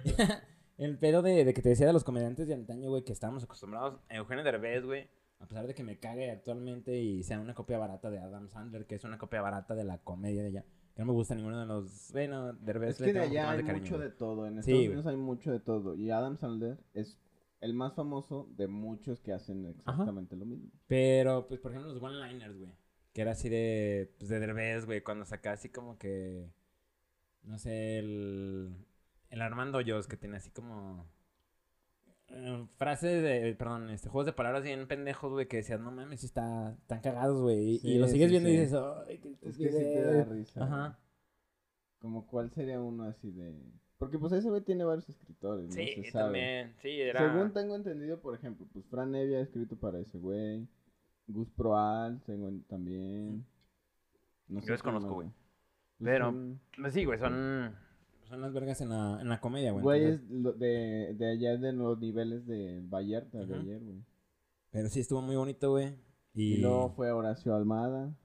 el 0.79 0.97
pedo 0.97 1.21
de, 1.21 1.45
de 1.45 1.53
que 1.53 1.61
te 1.61 1.69
decía 1.69 1.85
de 1.85 1.93
los 1.93 2.03
comediantes 2.03 2.47
de 2.47 2.55
antaño, 2.55 2.89
güey, 2.89 3.03
que 3.03 3.13
estábamos 3.13 3.43
acostumbrados... 3.43 3.99
Eugenio 4.09 4.43
Derbez, 4.43 4.83
güey. 4.83 5.07
A 5.41 5.47
pesar 5.47 5.65
de 5.67 5.73
que 5.73 5.83
me 5.83 5.97
cague 5.97 6.29
actualmente 6.29 7.01
y 7.01 7.23
sea 7.23 7.39
una 7.39 7.55
copia 7.55 7.79
barata 7.79 8.09
de 8.09 8.19
Adam 8.19 8.47
Sandler, 8.47 8.85
que 8.85 8.95
es 8.95 9.03
una 9.03 9.17
copia 9.17 9.41
barata 9.41 9.73
de 9.73 9.83
la 9.83 9.97
comedia 9.97 10.43
de 10.43 10.49
ella. 10.49 10.65
Que 10.93 11.01
no 11.01 11.07
me 11.07 11.13
gusta 11.13 11.35
ninguno 11.35 11.59
de 11.59 11.65
los... 11.65 12.11
Bueno, 12.11 12.53
Derbez 12.53 12.91
Es 12.91 12.99
le 12.99 13.07
que 13.07 13.13
de 13.13 13.19
allá 13.19 13.51
hay 13.51 13.63
cariño, 13.63 13.83
mucho 13.83 13.97
de 13.97 14.09
todo. 14.09 14.45
En 14.45 14.59
Estados. 14.59 14.79
Unidos 14.79 15.05
hay 15.07 15.17
mucho 15.17 15.51
de 15.51 15.59
todo. 15.59 15.95
Y 15.95 16.11
Adam 16.11 16.38
Sandler 16.38 16.77
es 16.93 17.17
el 17.59 17.73
más 17.73 17.93
famoso 17.93 18.49
de 18.55 18.67
muchos 18.67 19.19
que 19.21 19.33
hacen 19.33 19.65
exactamente 19.65 20.35
lo 20.35 20.45
mismo. 20.45 20.69
Pero, 20.88 21.47
pues, 21.47 21.59
por 21.59 21.71
ejemplo, 21.71 21.93
los 21.93 22.03
one-liners, 22.03 22.57
güey. 22.57 22.71
Que 23.13 23.21
era 23.21 23.31
así 23.31 23.49
de, 23.49 24.13
pues, 24.19 24.29
de 24.29 24.39
Derbez, 24.39 24.85
güey. 24.85 25.01
Cuando 25.01 25.25
saca 25.25 25.53
así 25.53 25.69
como 25.69 25.97
que... 25.97 26.51
No 27.43 27.57
sé, 27.57 27.99
el... 27.99 28.75
El 29.29 29.41
Armando 29.41 29.77
Hoyos, 29.79 30.07
que 30.07 30.17
tiene 30.17 30.38
así 30.38 30.51
como... 30.51 31.07
eh, 32.33 32.67
frases 32.77 33.21
de... 33.23 33.55
Perdón, 33.55 33.89
este, 33.89 34.09
juegos 34.09 34.25
de 34.25 34.33
palabras 34.33 34.63
bien 34.63 34.87
pendejos, 34.87 35.31
güey. 35.31 35.47
Que 35.47 35.57
decías, 35.57 35.79
no 35.79 35.91
mames, 35.91 36.23
está, 36.23 36.71
están 36.73 37.01
cagados, 37.01 37.41
güey. 37.41 37.75
Y, 37.75 37.79
Sí, 37.79 37.87
y 37.89 37.97
lo 37.99 38.07
sigues 38.07 38.27
sí, 38.27 38.31
viendo 38.31 38.49
y 38.49 38.53
dices, 38.53 38.73
ay, 39.07 39.17
qué 39.19 39.29
Es 39.41 39.57
que 39.57 39.69
sí 39.69 39.77
te 39.79 40.01
da 40.01 40.19
estupidez". 40.19 40.29
risa. 40.29 40.63
Ajá. 40.63 40.81
güey. 40.87 40.97
Como 41.99 42.25
cuál 42.27 42.49
sería 42.51 42.79
uno 42.81 43.03
así 43.03 43.31
de... 43.31 43.55
Porque 43.99 44.17
pues 44.17 44.33
ese 44.33 44.49
güey 44.49 44.61
tiene 44.61 44.83
varios 44.83 45.07
escritores, 45.07 45.65
¿no? 45.67 45.71
Sí, 45.73 45.87
Se 46.03 46.11
sabe. 46.11 46.23
también. 46.25 46.73
Sí, 46.81 46.89
era... 47.01 47.19
Según 47.31 47.53
tengo 47.53 47.75
entendido, 47.75 48.19
por 48.19 48.33
ejemplo, 48.33 48.65
pues 48.73 48.83
Fran 48.87 49.13
Evia 49.13 49.37
ha 49.37 49.41
escrito 49.41 49.75
para 49.75 49.99
ese 49.99 50.17
güey. 50.17 50.67
Gus 51.27 51.49
Proal, 51.51 52.19
tengo 52.25 52.47
en- 52.47 52.63
también. 52.63 53.45
No 54.47 54.59
Yo 54.61 54.71
desconozco, 54.73 55.13
güey. 55.13 55.29
Pero- 56.03 56.33
Pues 56.81 56.93
sí, 56.93 57.05
güey, 57.05 57.19
son... 57.19 57.75
Son 58.31 58.41
las 58.41 58.53
vergas 58.53 58.79
en 58.81 58.89
la, 58.89 59.19
en 59.21 59.29
la 59.29 59.39
comedia, 59.41 59.71
güey. 59.73 60.03
Entonces- 60.03 60.29
lo- 60.31 60.53
de, 60.53 61.13
de 61.17 61.29
allá 61.31 61.57
de 61.57 61.73
los 61.73 62.00
niveles 62.00 62.47
de 62.47 62.81
Vallarta 62.89 63.45
de 63.45 63.55
ayer, 63.59 63.83
güey. 63.83 64.03
Pero 64.71 64.88
sí 64.89 65.01
estuvo 65.01 65.21
muy 65.21 65.35
bonito, 65.35 65.69
güey. 65.71 65.95
Y, 66.33 66.53
Y 66.53 66.57
luego 66.61 66.91
fue 66.95 67.11
Horacio 67.11 67.53
Almada. 67.53 68.15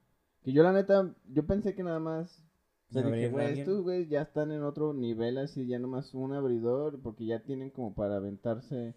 Que 0.42 0.52
yo 0.52 0.62
la 0.62 0.72
neta, 0.72 1.12
yo 1.28 1.44
pensé 1.44 1.75
que 1.75 1.82
nada 1.82 1.98
más... 1.98 2.42
O 2.88 2.92
sea, 2.92 3.02
¿Se 3.02 3.08
dije, 3.10 3.30
güey, 3.30 3.58
estos 3.58 3.82
güeyes 3.82 4.08
ya 4.08 4.22
están 4.22 4.52
en 4.52 4.62
otro 4.62 4.94
nivel 4.94 5.38
así, 5.38 5.66
ya 5.66 5.80
nomás 5.80 6.14
un 6.14 6.32
abridor, 6.34 7.00
porque 7.02 7.26
ya 7.26 7.42
tienen 7.42 7.70
como 7.70 7.94
para 7.94 8.16
aventarse... 8.16 8.94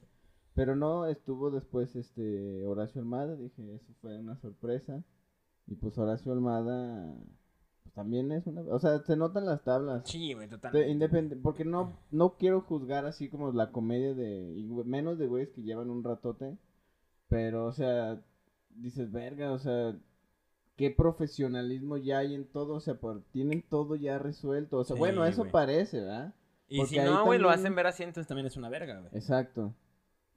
Pero 0.53 0.75
no, 0.75 1.05
estuvo 1.07 1.49
después 1.51 1.95
este 1.95 2.65
Horacio 2.65 3.01
Almada, 3.01 3.35
dije, 3.35 3.73
eso 3.75 3.93
fue 4.01 4.19
una 4.19 4.35
sorpresa. 4.37 5.03
Y 5.67 5.75
pues 5.75 5.97
Horacio 5.97 6.31
Almada, 6.33 7.15
también 7.99 8.31
es 8.31 8.47
una... 8.47 8.61
O 8.61 8.79
sea, 8.79 8.99
se 8.99 9.17
notan 9.17 9.45
las 9.45 9.61
tablas. 9.61 10.03
Sí, 10.05 10.33
güey, 10.33 10.47
totalmente. 10.47 11.35
porque 11.35 11.65
no, 11.65 11.99
no 12.11 12.37
quiero 12.37 12.61
juzgar 12.61 13.05
así 13.05 13.27
como 13.27 13.51
la 13.51 13.73
comedia 13.73 14.13
de, 14.13 14.55
menos 14.85 15.19
de 15.19 15.27
güeyes 15.27 15.49
que 15.49 15.63
llevan 15.63 15.89
un 15.89 16.01
ratote, 16.01 16.55
pero, 17.27 17.65
o 17.65 17.73
sea, 17.73 18.21
dices, 18.69 19.11
verga, 19.11 19.51
o 19.51 19.59
sea, 19.59 19.97
qué 20.77 20.91
profesionalismo 20.91 21.97
ya 21.97 22.19
hay 22.19 22.35
en 22.35 22.45
todo, 22.45 22.75
o 22.75 22.79
sea, 22.79 22.93
por, 22.93 23.21
tienen 23.33 23.63
todo 23.63 23.97
ya 23.97 24.17
resuelto, 24.17 24.77
o 24.77 24.85
sea, 24.85 24.95
Sí, 24.95 24.99
bueno, 24.99 25.25
eso 25.25 25.41
güey. 25.41 25.51
parece, 25.51 25.99
¿verdad? 25.99 26.33
Y 26.69 26.77
Porque 26.77 26.95
si 26.95 27.01
no, 27.01 27.25
güey, 27.25 27.37
lo 27.37 27.49
hacen 27.49 27.75
ver 27.75 27.87
así, 27.87 28.03
entonces 28.03 28.29
también 28.29 28.47
es 28.47 28.55
una 28.55 28.69
verga, 28.69 29.01
güey. 29.01 29.11
Exacto. 29.13 29.73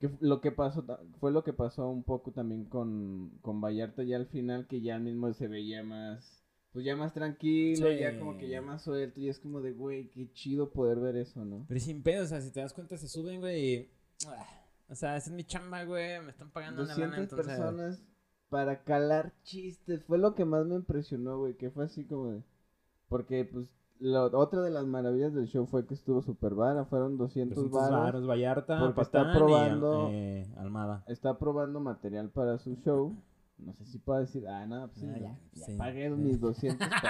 Que 0.01 0.11
lo 0.19 0.41
que 0.41 0.51
pasó, 0.51 0.85
fue 1.21 1.31
lo 1.31 1.45
que 1.45 1.53
pasó 1.53 1.89
un 1.89 2.03
poco 2.03 2.33
también 2.33 2.65
con, 2.65 3.31
con 3.41 3.61
Vallarta 3.61 4.03
ya 4.03 4.17
al 4.17 4.27
final, 4.27 4.67
que 4.67 4.81
ya 4.81 4.99
mismo 4.99 5.33
se 5.33 5.47
veía 5.47 5.85
más, 5.85 6.42
pues 6.73 6.85
ya 6.85 6.97
más 6.97 7.13
tranquilo, 7.13 7.89
Sí. 7.91 7.99
ya 7.99 8.19
como 8.19 8.39
que 8.39 8.49
ya 8.49 8.63
más 8.63 8.83
suelto, 8.83 9.21
y 9.21 9.29
es 9.29 9.39
como 9.39 9.61
de, 9.61 9.73
güey, 9.73 10.09
qué 10.11 10.33
chido 10.33 10.71
poder 10.71 10.99
ver 11.01 11.17
eso, 11.17 11.45
¿no? 11.45 11.65
Pero 11.69 11.81
sin 11.81 12.03
pedo, 12.03 12.25
o 12.25 12.27
sea, 12.27 12.41
si 12.41 12.51
te 12.51 12.61
das 12.61 12.73
cuenta, 12.73 12.97
se 12.97 13.09
suben, 13.09 13.41
güey, 13.41 13.75
y... 13.75 13.91
ah, 14.29 14.47
o 14.89 14.95
sea, 14.95 15.17
esa 15.17 15.31
es 15.31 15.37
mi 15.37 15.45
chamba, 15.45 15.85
güey, 15.85 16.21
me 16.23 16.31
están 16.31 16.51
pagando 16.51 16.83
una 16.83 16.93
200 16.95 17.11
lana, 17.11 17.23
entonces... 17.23 17.47
personas 17.47 18.03
para 18.49 18.83
calar 18.85 19.33
chistes. 19.45 20.05
Fue 20.05 20.19
lo 20.19 20.35
que 20.35 20.45
más 20.45 20.67
me 20.67 20.75
impresionó, 20.75 21.39
güey. 21.39 21.55
Que 21.57 21.71
fue 21.71 21.85
así 21.87 22.05
como 22.05 22.33
de. 22.33 22.43
Porque, 23.09 23.47
pues, 23.51 23.67
lo- 23.99 24.27
otra 24.39 24.61
de 24.61 24.69
las 24.71 24.85
maravillas 24.85 25.33
del 25.33 25.47
show 25.47 25.65
fue 25.67 25.87
que 25.87 25.95
estuvo 25.95 26.21
super 26.21 26.55
vara, 26.55 26.85
fueron 26.85 27.17
200, 27.17 27.57
200 27.57 27.81
varos. 27.81 27.99
varos, 28.05 28.29
Vallarta, 28.29 28.79
porque 28.81 29.01
está 29.01 29.21
Patán 29.21 29.35
y, 29.35 29.39
probando- 29.39 30.09
eh, 30.13 30.47
Almada. 30.59 31.03
Está 31.07 31.39
probando 31.39 31.81
material 31.81 32.29
para 32.29 32.59
su 32.59 32.77
show. 32.85 33.17
No 33.65 33.73
sé 33.75 33.85
si 33.87 33.99
puedo 33.99 34.21
decir, 34.21 34.47
ah, 34.49 34.67
no, 34.67 34.89
pues 34.89 35.01
sí, 35.01 35.07
Ah, 35.09 35.19
ya, 35.19 35.21
ya, 35.21 35.39
ya 35.55 35.65
sí. 35.67 35.77
pagué 35.77 36.11
mis 36.11 36.41
200 36.41 36.89
pesos. 36.89 37.01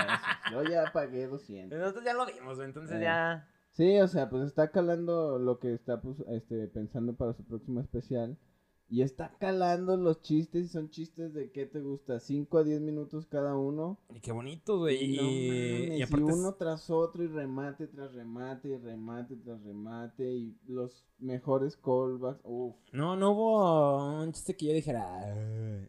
Yo 0.52 0.62
ya 0.64 0.92
pagué 0.92 1.26
200. 1.26 1.78
Nosotros 1.78 2.04
ya 2.04 2.14
lo 2.14 2.26
vimos, 2.26 2.58
entonces 2.60 2.96
Eh. 2.98 3.02
ya... 3.02 3.48
Sí, 3.70 3.98
o 4.00 4.06
sea, 4.08 4.28
pues 4.28 4.44
está 4.44 4.68
calando 4.70 5.38
lo 5.38 5.58
que 5.58 5.72
está 5.72 6.00
pues, 6.00 6.18
este, 6.28 6.68
pensando 6.68 7.14
para 7.16 7.32
su 7.32 7.42
próximo 7.44 7.80
especial. 7.80 8.36
Y 8.94 9.00
está 9.00 9.34
calando 9.40 9.96
los 9.96 10.20
chistes. 10.20 10.66
Y 10.66 10.68
son 10.68 10.90
chistes 10.90 11.32
de, 11.32 11.50
¿qué 11.50 11.64
te 11.64 11.80
gusta? 11.80 12.20
5 12.20 12.58
a 12.58 12.62
10 12.62 12.82
minutos 12.82 13.24
cada 13.24 13.56
uno. 13.56 13.98
Y 14.14 14.20
qué 14.20 14.32
bonito, 14.32 14.78
güey. 14.80 15.02
Y, 15.02 15.16
no 15.16 15.22
y, 15.22 15.48
mames, 15.48 15.98
y 15.98 16.02
aparte 16.02 16.30
es- 16.30 16.36
uno 16.36 16.54
tras 16.56 16.90
otro 16.90 17.22
y 17.24 17.26
remate 17.28 17.86
tras 17.86 18.12
remate 18.12 18.68
y 18.68 18.76
remate 18.76 19.36
tras 19.36 19.62
remate. 19.64 20.30
Y 20.30 20.54
los 20.68 21.06
mejores 21.18 21.74
callbacks. 21.78 22.40
Uf. 22.44 22.74
No, 22.92 23.16
no 23.16 23.30
hubo 23.30 24.22
un 24.24 24.32
chiste 24.32 24.54
que 24.54 24.66
yo 24.66 24.72
dijera... 24.74 25.08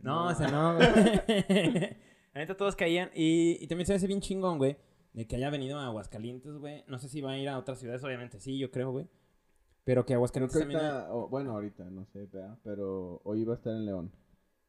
No, 0.01 0.23
No. 0.25 0.27
o 0.31 0.35
sea, 0.35 0.47
no, 0.49 0.77
neta 2.35 2.55
todos 2.57 2.75
caían. 2.75 3.09
Y, 3.13 3.57
y 3.61 3.67
también 3.67 3.85
se 3.87 3.93
hace 3.95 4.07
bien 4.07 4.21
chingón, 4.21 4.57
güey. 4.57 4.77
De 5.13 5.27
que 5.27 5.35
haya 5.35 5.49
venido 5.49 5.77
a 5.77 5.85
Aguascalientes, 5.87 6.55
güey. 6.57 6.83
No 6.87 6.97
sé 6.99 7.07
si 7.09 7.21
va 7.21 7.31
a 7.33 7.37
ir 7.37 7.47
a 7.49 7.57
otras 7.59 7.79
ciudades, 7.79 8.03
obviamente 8.03 8.39
sí, 8.39 8.57
yo 8.57 8.71
creo, 8.71 8.91
güey. 8.91 9.07
Pero 9.85 10.03
que 10.03 10.07
Creo 10.07 10.17
Aguascalientes 10.17 10.55
que 10.57 10.61
también... 10.61 10.79
ahorita, 10.81 11.13
o- 11.13 11.27
bueno, 11.29 11.51
ahorita, 11.51 11.83
no 11.89 12.05
sé, 12.05 12.25
¿verdad? 12.31 12.57
pero 12.63 13.21
hoy 13.25 13.41
iba 13.41 13.53
a 13.53 13.57
estar 13.57 13.73
en 13.73 13.85
León. 13.85 14.11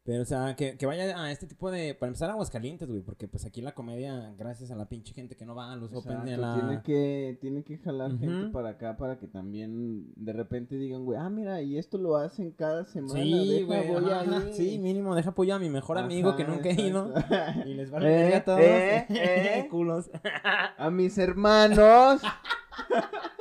Pero, 0.06 0.20
o 0.20 0.26
sea, 0.26 0.54
que, 0.54 0.76
que 0.76 0.84
vaya 0.84 1.18
a 1.18 1.30
este 1.32 1.46
tipo 1.46 1.70
de... 1.70 1.94
Para 1.94 2.08
empezar, 2.08 2.28
Aguascalientes, 2.28 2.86
güey. 2.86 3.00
Porque, 3.00 3.26
pues, 3.26 3.46
aquí 3.46 3.62
la 3.62 3.72
comedia, 3.72 4.34
gracias 4.36 4.70
a 4.70 4.76
la 4.76 4.86
pinche 4.86 5.14
gente 5.14 5.34
que 5.34 5.46
no 5.46 5.54
va 5.54 5.72
a 5.72 5.76
los 5.76 5.94
Open 5.94 6.12
a 6.18 6.24
Exacto, 6.24 6.40
la... 6.42 6.54
tiene 6.56 6.82
que, 6.82 7.38
tiene 7.40 7.64
que 7.64 7.78
jalar 7.78 8.18
gente 8.18 8.48
para 8.52 8.68
acá 8.70 8.98
para 8.98 9.18
que 9.18 9.28
también 9.28 10.12
de 10.16 10.34
repente 10.34 10.76
digan, 10.76 11.06
güey, 11.06 11.18
ah, 11.18 11.30
mira, 11.30 11.62
y 11.62 11.78
esto 11.78 11.96
lo 11.96 12.16
hacen 12.18 12.50
cada 12.50 12.84
semana. 12.84 13.14
Sí, 13.14 13.62
güey. 13.62 13.88
voy 13.88 14.10
ajá, 14.10 14.20
ahí". 14.44 14.52
Sí, 14.52 14.78
mínimo, 14.78 15.14
deja 15.14 15.30
apoyo 15.30 15.54
a 15.54 15.58
mi 15.58 15.70
mejor 15.70 15.96
amigo 15.96 16.36
que 16.36 16.44
nunca 16.44 16.68
he 16.68 16.82
ido. 16.82 17.10
Y 17.64 17.72
les 17.72 17.90
vale 17.90 18.06
Eh, 18.14 18.22
verga 18.24 18.36
a 18.36 18.44
todos. 18.44 18.60
eh, 18.60 19.06
eh. 19.08 19.66
Culos. 19.70 20.10
a 20.76 20.90
mis 20.90 21.16
hermanos. 21.16 22.20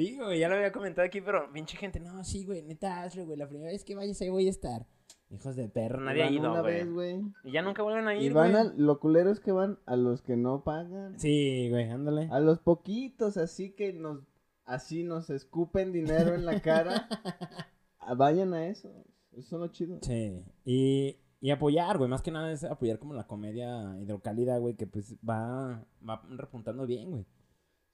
Digo, 0.00 0.24
güey, 0.26 0.38
ya 0.40 0.48
lo 0.48 0.54
había 0.56 0.72
comentado 0.72 1.06
aquí, 1.06 1.20
pero 1.20 1.52
pinche 1.52 1.76
gente, 1.76 2.00
no, 2.00 2.24
sí, 2.24 2.44
güey, 2.44 2.62
neta, 2.62 3.02
hazlo, 3.02 3.26
güey. 3.26 3.36
La 3.38 3.48
primera 3.48 3.70
vez 3.70 3.84
que 3.84 3.94
vayas 3.94 4.20
ahí 4.22 4.28
voy 4.30 4.46
a 4.46 4.50
estar. 4.50 4.86
Hijos 5.30 5.54
de 5.56 5.68
perro, 5.68 6.00
nadie 6.00 6.22
ha 6.22 6.30
ido, 6.30 6.50
una 6.50 6.60
güey. 6.62 6.74
vez, 6.74 6.92
güey. 6.92 7.20
Y 7.44 7.52
ya 7.52 7.62
nunca 7.62 7.82
vuelven 7.82 8.08
a 8.08 8.14
Y 8.16 8.26
ir, 8.26 8.32
van 8.32 8.52
güey. 8.52 8.66
a, 8.66 8.72
lo 8.76 8.98
culero 8.98 9.30
es 9.30 9.40
que 9.40 9.52
van 9.52 9.78
a 9.86 9.96
los 9.96 10.22
que 10.22 10.36
no 10.36 10.64
pagan. 10.64 11.18
Sí, 11.20 11.68
güey, 11.70 11.88
ándale. 11.90 12.28
A 12.32 12.40
los 12.40 12.58
poquitos, 12.60 13.36
así 13.36 13.72
que 13.72 13.92
nos, 13.92 14.20
así 14.64 15.04
nos 15.04 15.30
escupen 15.30 15.92
dinero 15.92 16.34
en 16.34 16.44
la 16.46 16.60
cara. 16.60 17.06
Ah, 18.02 18.14
Vayan 18.14 18.54
a 18.54 18.66
eso. 18.66 18.88
Eso 19.32 19.56
es 19.56 19.60
lo 19.60 19.68
chido. 19.68 19.98
Sí. 20.02 20.42
Y, 20.64 21.18
y 21.42 21.50
apoyar, 21.50 21.98
güey, 21.98 22.08
más 22.08 22.22
que 22.22 22.30
nada 22.30 22.50
es 22.50 22.64
apoyar 22.64 22.98
como 22.98 23.12
la 23.12 23.26
comedia 23.26 23.94
hidrocálida, 24.00 24.56
güey, 24.56 24.74
que 24.74 24.86
pues 24.86 25.14
va, 25.18 25.84
va 26.08 26.22
repuntando 26.30 26.86
bien, 26.86 27.10
güey. 27.10 27.26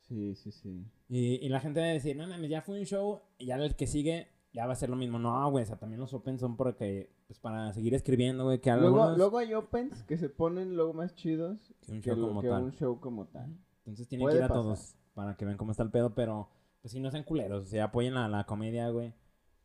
Sí, 0.08 0.34
sí, 0.36 0.52
sí. 0.52 0.84
Y, 1.08 1.34
y 1.44 1.48
la 1.48 1.60
gente 1.60 1.80
va 1.80 1.86
a 1.86 1.90
decir, 1.90 2.16
no 2.16 2.26
mames, 2.26 2.48
ya 2.50 2.62
fue 2.62 2.78
un 2.78 2.86
show, 2.86 3.22
y 3.38 3.46
ya 3.46 3.56
el 3.56 3.74
que 3.74 3.86
sigue 3.86 4.28
ya 4.52 4.66
va 4.66 4.72
a 4.72 4.76
ser 4.76 4.88
lo 4.88 4.96
mismo. 4.96 5.18
No, 5.18 5.50
güey, 5.50 5.64
o 5.64 5.66
sea, 5.66 5.76
también 5.76 6.00
los 6.00 6.14
open 6.14 6.38
son 6.38 6.56
porque, 6.56 7.10
pues 7.26 7.38
para 7.40 7.72
seguir 7.72 7.92
escribiendo, 7.94 8.44
güey, 8.44 8.60
que 8.60 8.70
Luego, 8.70 8.86
algunos... 9.02 9.18
luego 9.18 9.38
hay 9.38 9.52
opens 9.54 10.02
que 10.04 10.16
se 10.16 10.28
ponen 10.28 10.76
luego 10.76 10.94
más 10.94 11.14
chidos 11.14 11.74
Que 11.82 11.92
un 11.92 12.00
que, 12.00 12.10
show 12.10 12.16
lo- 12.18 12.28
como 12.28 12.40
que 12.42 12.48
tal. 12.48 12.62
un 12.62 12.72
show 12.72 13.00
como 13.00 13.26
tal. 13.26 13.54
Entonces 13.80 14.08
tienen 14.08 14.24
Puede 14.24 14.36
que 14.36 14.38
ir 14.38 14.44
a 14.44 14.48
pasar. 14.48 14.62
todos 14.62 14.94
para 15.14 15.36
que 15.36 15.44
vean 15.44 15.56
cómo 15.58 15.72
está 15.72 15.82
el 15.82 15.90
pedo, 15.90 16.14
pero 16.14 16.48
pues 16.82 16.92
sí, 16.92 17.00
no 17.00 17.10
sean 17.10 17.24
culeros, 17.24 17.64
o 17.64 17.66
sea, 17.66 17.84
apoyen 17.84 18.16
a 18.16 18.28
la 18.28 18.44
comedia, 18.44 18.88
güey. 18.90 19.12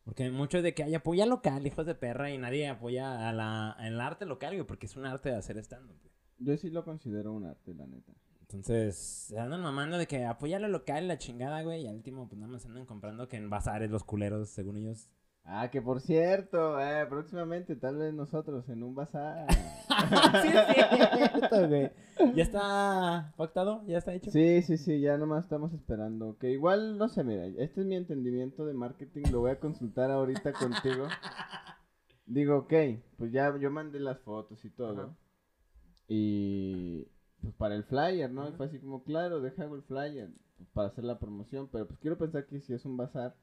Porque 0.04 0.32
mucho 0.32 0.62
de 0.64 0.74
que 0.74 0.84
hay 0.84 0.96
apoya 0.96 1.26
local, 1.28 1.66
hijos 1.68 1.86
de 1.86 1.94
perra, 1.94 2.32
y 2.32 2.38
nadie 2.40 2.68
apoya 2.68 3.30
a 3.30 3.34
la, 3.34 3.70
al 3.72 4.02
arte 4.02 4.26
local, 4.26 4.56
güey, 4.56 4.66
porque 4.66 4.88
es 4.88 4.96
un 4.98 5.06
arte 5.06 5.30
de 5.30 5.36
hacer 5.36 5.58
stand-up, 5.60 5.96
güey. 6.02 6.12
Yo 6.40 6.58
sí 6.58 6.72
lo 6.72 6.84
considero 6.84 7.32
un 7.34 7.46
arte, 7.46 7.74
la 7.76 7.86
neta. 7.86 8.12
Entonces, 8.54 8.96
se 8.96 9.40
andan 9.40 9.62
mamando 9.62 9.98
de 9.98 10.08
que 10.08 10.26
apoya 10.26 10.60
lo 10.60 10.68
local, 10.68 11.08
la 11.08 11.18
chingada, 11.18 11.62
güey, 11.64 11.84
y 11.84 11.88
al 11.88 11.96
último, 11.96 12.28
pues 12.28 12.40
nada 12.40 12.52
más 12.52 12.66
andan 12.66 12.86
comprando 12.86 13.28
que 13.28 13.38
en 13.38 13.50
bazares 13.50 13.90
los 13.90 14.04
culeros, 14.04 14.50
según 14.50 14.78
ellos. 14.78 15.10
Ah, 15.44 15.70
que 15.72 15.82
por 15.82 16.02
cierto, 16.02 16.80
eh, 16.80 17.06
próximamente 17.08 17.76
tal 17.76 17.98
vez 17.98 18.14
nosotros 18.14 18.70
en 18.70 18.84
un 18.84 18.94
bazar. 18.94 19.48
sí, 20.42 20.50
es 20.50 21.30
cierto, 21.40 21.68
güey. 21.68 21.92
¿Ya 22.36 22.44
está 22.44 23.34
pactado? 23.38 23.84
¿Ya 23.88 23.98
está 23.98 24.14
hecho? 24.14 24.30
Sí, 24.30 24.62
sí, 24.62 24.78
sí, 24.78 25.02
ya 25.02 25.18
nomás 25.18 25.46
estamos 25.46 25.74
esperando. 25.74 26.38
Que 26.38 26.52
igual, 26.52 26.98
no 26.98 27.10
sé, 27.10 27.24
mira, 27.24 27.48
este 27.48 27.82
es 27.82 27.88
mi 27.88 27.96
entendimiento 27.96 28.66
de 28.66 28.74
marketing, 28.74 29.24
lo 29.32 29.42
voy 29.42 29.52
a 29.52 29.60
consultar 29.60 30.12
ahorita 30.12 30.54
contigo. 30.54 31.08
Digo, 32.28 32.58
ok, 32.60 32.74
pues 33.18 33.32
ya 33.32 33.58
yo 33.58 33.72
mandé 33.72 34.00
las 34.00 34.20
fotos 34.20 34.64
y 34.64 34.70
todo. 34.70 35.02
Ajá. 35.02 35.18
Y 36.08 37.08
pues 37.42 37.54
para 37.56 37.76
el 37.76 37.84
flyer, 37.84 38.32
¿no? 38.32 38.48
Y 38.48 38.52
fue 38.54 38.68
así 38.68 38.80
como, 38.80 39.04
claro, 39.04 39.42
deja 39.42 39.64
hago 39.64 39.76
el 39.76 39.84
flyer 39.84 40.30
pues, 40.58 40.70
para 40.70 40.88
hacer 40.90 41.04
la 41.04 41.20
promoción, 41.20 41.68
pero 41.72 41.88
pues 41.88 42.00
quiero 42.00 42.18
pensar 42.18 42.46
que 42.46 42.62
si 42.62 42.74
es 42.74 42.86
un 42.86 42.98
bazar, 42.98 43.36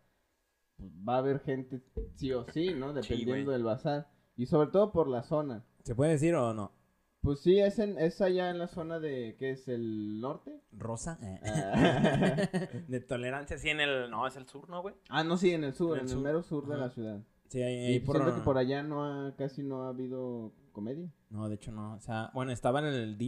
pues 0.76 0.90
va 1.06 1.16
a 1.16 1.18
haber 1.18 1.40
gente 1.40 1.82
sí 2.14 2.32
o 2.32 2.46
sí, 2.52 2.74
¿no? 2.74 2.92
Dependiendo 2.92 3.50
del 3.52 3.64
bazar. 3.64 4.08
Y 4.36 4.46
sobre 4.46 4.70
todo 4.70 4.92
por 4.92 5.08
la 5.08 5.24
zona. 5.24 5.64
¿Se 5.82 5.94
puede 5.94 6.12
decir 6.12 6.34
o 6.34 6.54
no? 6.54 6.72
Pues 7.20 7.40
sí, 7.40 7.58
es, 7.58 7.80
en, 7.80 7.98
es 7.98 8.20
allá 8.20 8.50
en 8.50 8.58
la 8.58 8.68
zona 8.68 9.00
de, 9.00 9.34
¿qué 9.38 9.50
es? 9.50 9.66
¿El 9.66 10.20
norte? 10.20 10.62
¿Rosa? 10.70 11.18
Eh. 11.20 11.40
Ah. 11.44 12.36
de 12.88 13.00
tolerancia, 13.00 13.58
sí, 13.58 13.70
en 13.70 13.80
el... 13.80 14.08
No, 14.08 14.24
es 14.26 14.36
el 14.36 14.46
sur, 14.46 14.70
¿no, 14.70 14.82
güey? 14.82 14.94
Ah, 15.08 15.24
no, 15.24 15.36
sí, 15.36 15.50
en 15.50 15.64
el 15.64 15.74
sur, 15.74 15.96
En 15.96 16.04
en 16.04 16.06
el 16.06 16.12
sur. 16.12 16.22
mero 16.22 16.42
sur 16.44 16.68
de 16.68 16.76
la 16.76 16.90
ciudad. 16.90 17.20
Sí, 17.48 17.60
ahí, 17.60 17.74
Y 17.74 17.92
ahí 17.94 18.00
pues 18.00 18.16
siento 18.18 18.36
que 18.36 18.42
por 18.42 18.58
allá 18.58 18.84
no 18.84 19.04
ha, 19.04 19.34
casi 19.34 19.64
no 19.64 19.82
ha 19.82 19.88
habido 19.88 20.52
comedia. 20.70 21.10
No, 21.30 21.48
de 21.48 21.56
hecho 21.56 21.72
no. 21.72 21.94
O 21.94 22.00
sea, 22.00 22.30
bueno, 22.34 22.52
estaba 22.52 22.78
en 22.78 22.86
el 22.86 23.18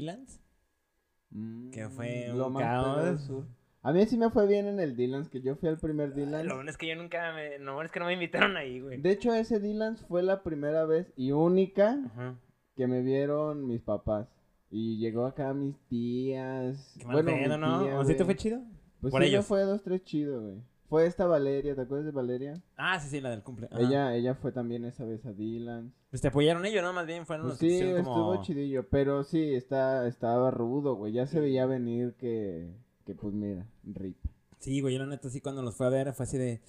Que 1.72 1.88
fue 1.88 2.28
Mm, 2.32 2.36
lo 2.36 2.48
un 2.48 2.54
caos. 2.58 3.20
sur. 3.22 3.44
A 3.82 3.92
mí 3.92 4.04
sí 4.06 4.18
me 4.18 4.28
fue 4.30 4.46
bien 4.46 4.66
en 4.66 4.78
el 4.78 4.94
Dylan's, 4.94 5.28
que 5.30 5.40
yo 5.40 5.56
fui 5.56 5.68
al 5.68 5.78
primer 5.78 6.10
Lo 6.10 6.14
Dylan's. 6.16 6.52
bueno 6.54 6.70
es 6.70 6.76
que 6.76 6.86
yo 6.88 6.96
nunca 6.96 7.32
me... 7.32 7.58
Lo 7.58 7.72
bueno 7.74 7.86
es 7.86 7.92
que 7.92 8.00
no 8.00 8.06
me 8.06 8.12
invitaron 8.12 8.56
ahí, 8.56 8.80
güey. 8.80 9.00
De 9.00 9.10
hecho, 9.10 9.32
ese 9.32 9.58
Dylan's 9.58 10.04
fue 10.06 10.22
la 10.22 10.42
primera 10.42 10.84
vez 10.84 11.12
y 11.16 11.32
única 11.32 11.98
Ajá. 12.12 12.34
que 12.76 12.86
me 12.86 13.00
vieron 13.02 13.66
mis 13.66 13.80
papás. 13.80 14.28
Y 14.70 14.98
llegó 14.98 15.24
acá 15.26 15.54
mis 15.54 15.76
tías. 15.88 16.94
Qué 16.98 17.04
mal 17.06 17.14
bueno, 17.22 17.32
pedo, 17.32 17.54
mi 17.58 17.60
¿no? 17.66 17.82
tía, 17.84 17.98
¿O 17.98 18.04
sí 18.04 18.14
te 18.14 18.24
fue 18.24 18.36
chido? 18.36 18.60
Pues 19.00 19.10
por 19.12 19.22
sí, 19.22 19.28
me 19.30 19.34
ellos. 19.34 19.46
fue 19.46 19.62
dos, 19.62 19.82
tres 19.82 20.04
chido, 20.04 20.42
güey. 20.42 20.58
Fue 20.90 21.06
esta 21.06 21.24
Valeria, 21.26 21.74
¿te 21.76 21.82
acuerdas 21.82 22.04
de 22.06 22.10
Valeria? 22.12 22.60
Ah, 22.76 22.98
sí, 23.00 23.08
sí, 23.08 23.20
la 23.20 23.30
del 23.30 23.42
cumple. 23.44 23.68
Ajá. 23.70 23.80
Ella, 23.80 24.14
ella 24.16 24.34
fue 24.34 24.50
también 24.52 24.84
esa 24.84 25.04
vez 25.04 25.24
a 25.24 25.32
Dylan's. 25.32 25.94
Pues 26.10 26.20
te 26.20 26.28
apoyaron 26.28 26.66
ellos, 26.66 26.82
¿no? 26.82 26.92
Más 26.92 27.06
bien 27.06 27.24
fueron 27.26 27.46
Pues 27.46 27.52
los 27.52 27.60
que 27.60 27.68
sí, 27.68 27.74
hicieron 27.76 28.02
como... 28.04 28.32
estuvo 28.34 28.44
chidillo, 28.44 28.88
pero 28.90 29.22
sí, 29.22 29.54
está, 29.54 30.06
estaba 30.08 30.50
rudo, 30.50 30.96
güey. 30.96 31.12
Ya 31.12 31.26
se 31.26 31.38
veía 31.40 31.64
venir 31.64 32.14
que, 32.18 32.74
que 33.06 33.14
pues 33.14 33.32
mira, 33.32 33.66
rip. 33.84 34.16
Sí, 34.58 34.80
güey, 34.80 34.94
yo 34.94 35.00
la 35.00 35.06
neta 35.06 35.30
sí 35.30 35.40
cuando 35.40 35.62
los 35.62 35.76
fue 35.76 35.86
a 35.86 35.90
ver 35.90 36.12
fue 36.12 36.24
así 36.24 36.36
de... 36.36 36.60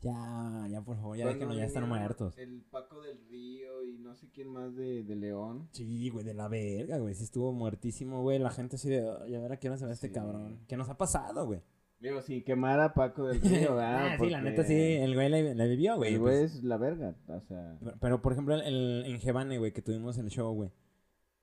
Ya, 0.00 0.66
ya, 0.68 0.82
por 0.82 0.96
favor, 0.96 1.16
ya 1.16 1.22
Cuando 1.26 1.38
déjenos, 1.46 1.56
ya 1.58 1.64
están 1.66 1.88
muertos. 1.88 2.36
El 2.36 2.62
Paco 2.62 3.00
del 3.02 3.24
Río 3.28 3.84
y 3.84 3.98
no 3.98 4.16
sé 4.16 4.28
quién 4.34 4.48
más 4.48 4.74
de, 4.74 5.04
de 5.04 5.14
León. 5.14 5.68
Sí, 5.70 6.10
güey, 6.10 6.24
de 6.24 6.34
la 6.34 6.48
verga, 6.48 6.98
güey. 6.98 7.14
Sí 7.14 7.22
estuvo 7.22 7.52
muertísimo, 7.52 8.22
güey. 8.22 8.40
La 8.40 8.50
gente 8.50 8.74
así 8.74 8.88
de... 8.90 9.08
"Ay, 9.22 9.36
a 9.36 9.40
ver 9.40 9.52
a 9.52 9.60
qué 9.60 9.68
hora 9.68 9.78
se 9.78 9.86
va 9.86 9.92
este 9.92 10.08
Sí. 10.08 10.12
cabrón. 10.12 10.58
¿Qué 10.66 10.76
nos 10.76 10.88
ha 10.88 10.98
pasado, 10.98 11.46
güey? 11.46 11.60
Digo, 12.02 12.20
sí, 12.20 12.42
quemar 12.42 12.80
a 12.80 12.94
Paco 12.94 13.28
del 13.28 13.40
Río, 13.42 13.76
¿verdad? 13.76 14.08
Ah, 14.14 14.16
sí, 14.18 14.28
la 14.28 14.40
neta 14.40 14.64
sí. 14.64 14.74
El 14.74 15.14
güey 15.14 15.28
le, 15.28 15.54
le 15.54 15.68
vivió, 15.68 15.96
güey. 15.96 16.14
El 16.14 16.20
pues. 16.20 16.34
güey 16.34 16.44
es 16.44 16.64
la 16.64 16.76
verga, 16.76 17.14
o 17.28 17.40
sea. 17.42 17.76
Pero, 17.80 17.96
pero, 18.00 18.22
por 18.22 18.32
ejemplo, 18.32 18.54
el, 18.56 18.62
el- 18.62 19.04
en 19.06 19.20
Gebane, 19.20 19.58
güey, 19.58 19.72
que 19.72 19.82
tuvimos 19.82 20.18
el 20.18 20.28
show, 20.28 20.52
güey. 20.52 20.70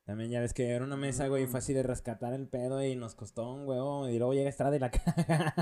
También 0.06 0.32
ya 0.32 0.40
ves 0.42 0.54
que 0.54 0.68
era 0.70 0.84
una 0.84 0.98
mesa, 0.98 1.28
güey, 1.28 1.48
así 1.54 1.72
de 1.72 1.84
rescatar 1.84 2.34
el 2.34 2.48
pedo 2.48 2.84
y 2.84 2.96
nos 2.96 3.16
costó 3.16 3.54
un 3.54 3.66
huevo. 3.68 4.10
Y 4.10 4.18
luego 4.18 4.34
llega 4.34 4.50
Estrada 4.50 4.76
y 4.76 4.80
la 4.80 4.90
caga. 4.92 5.54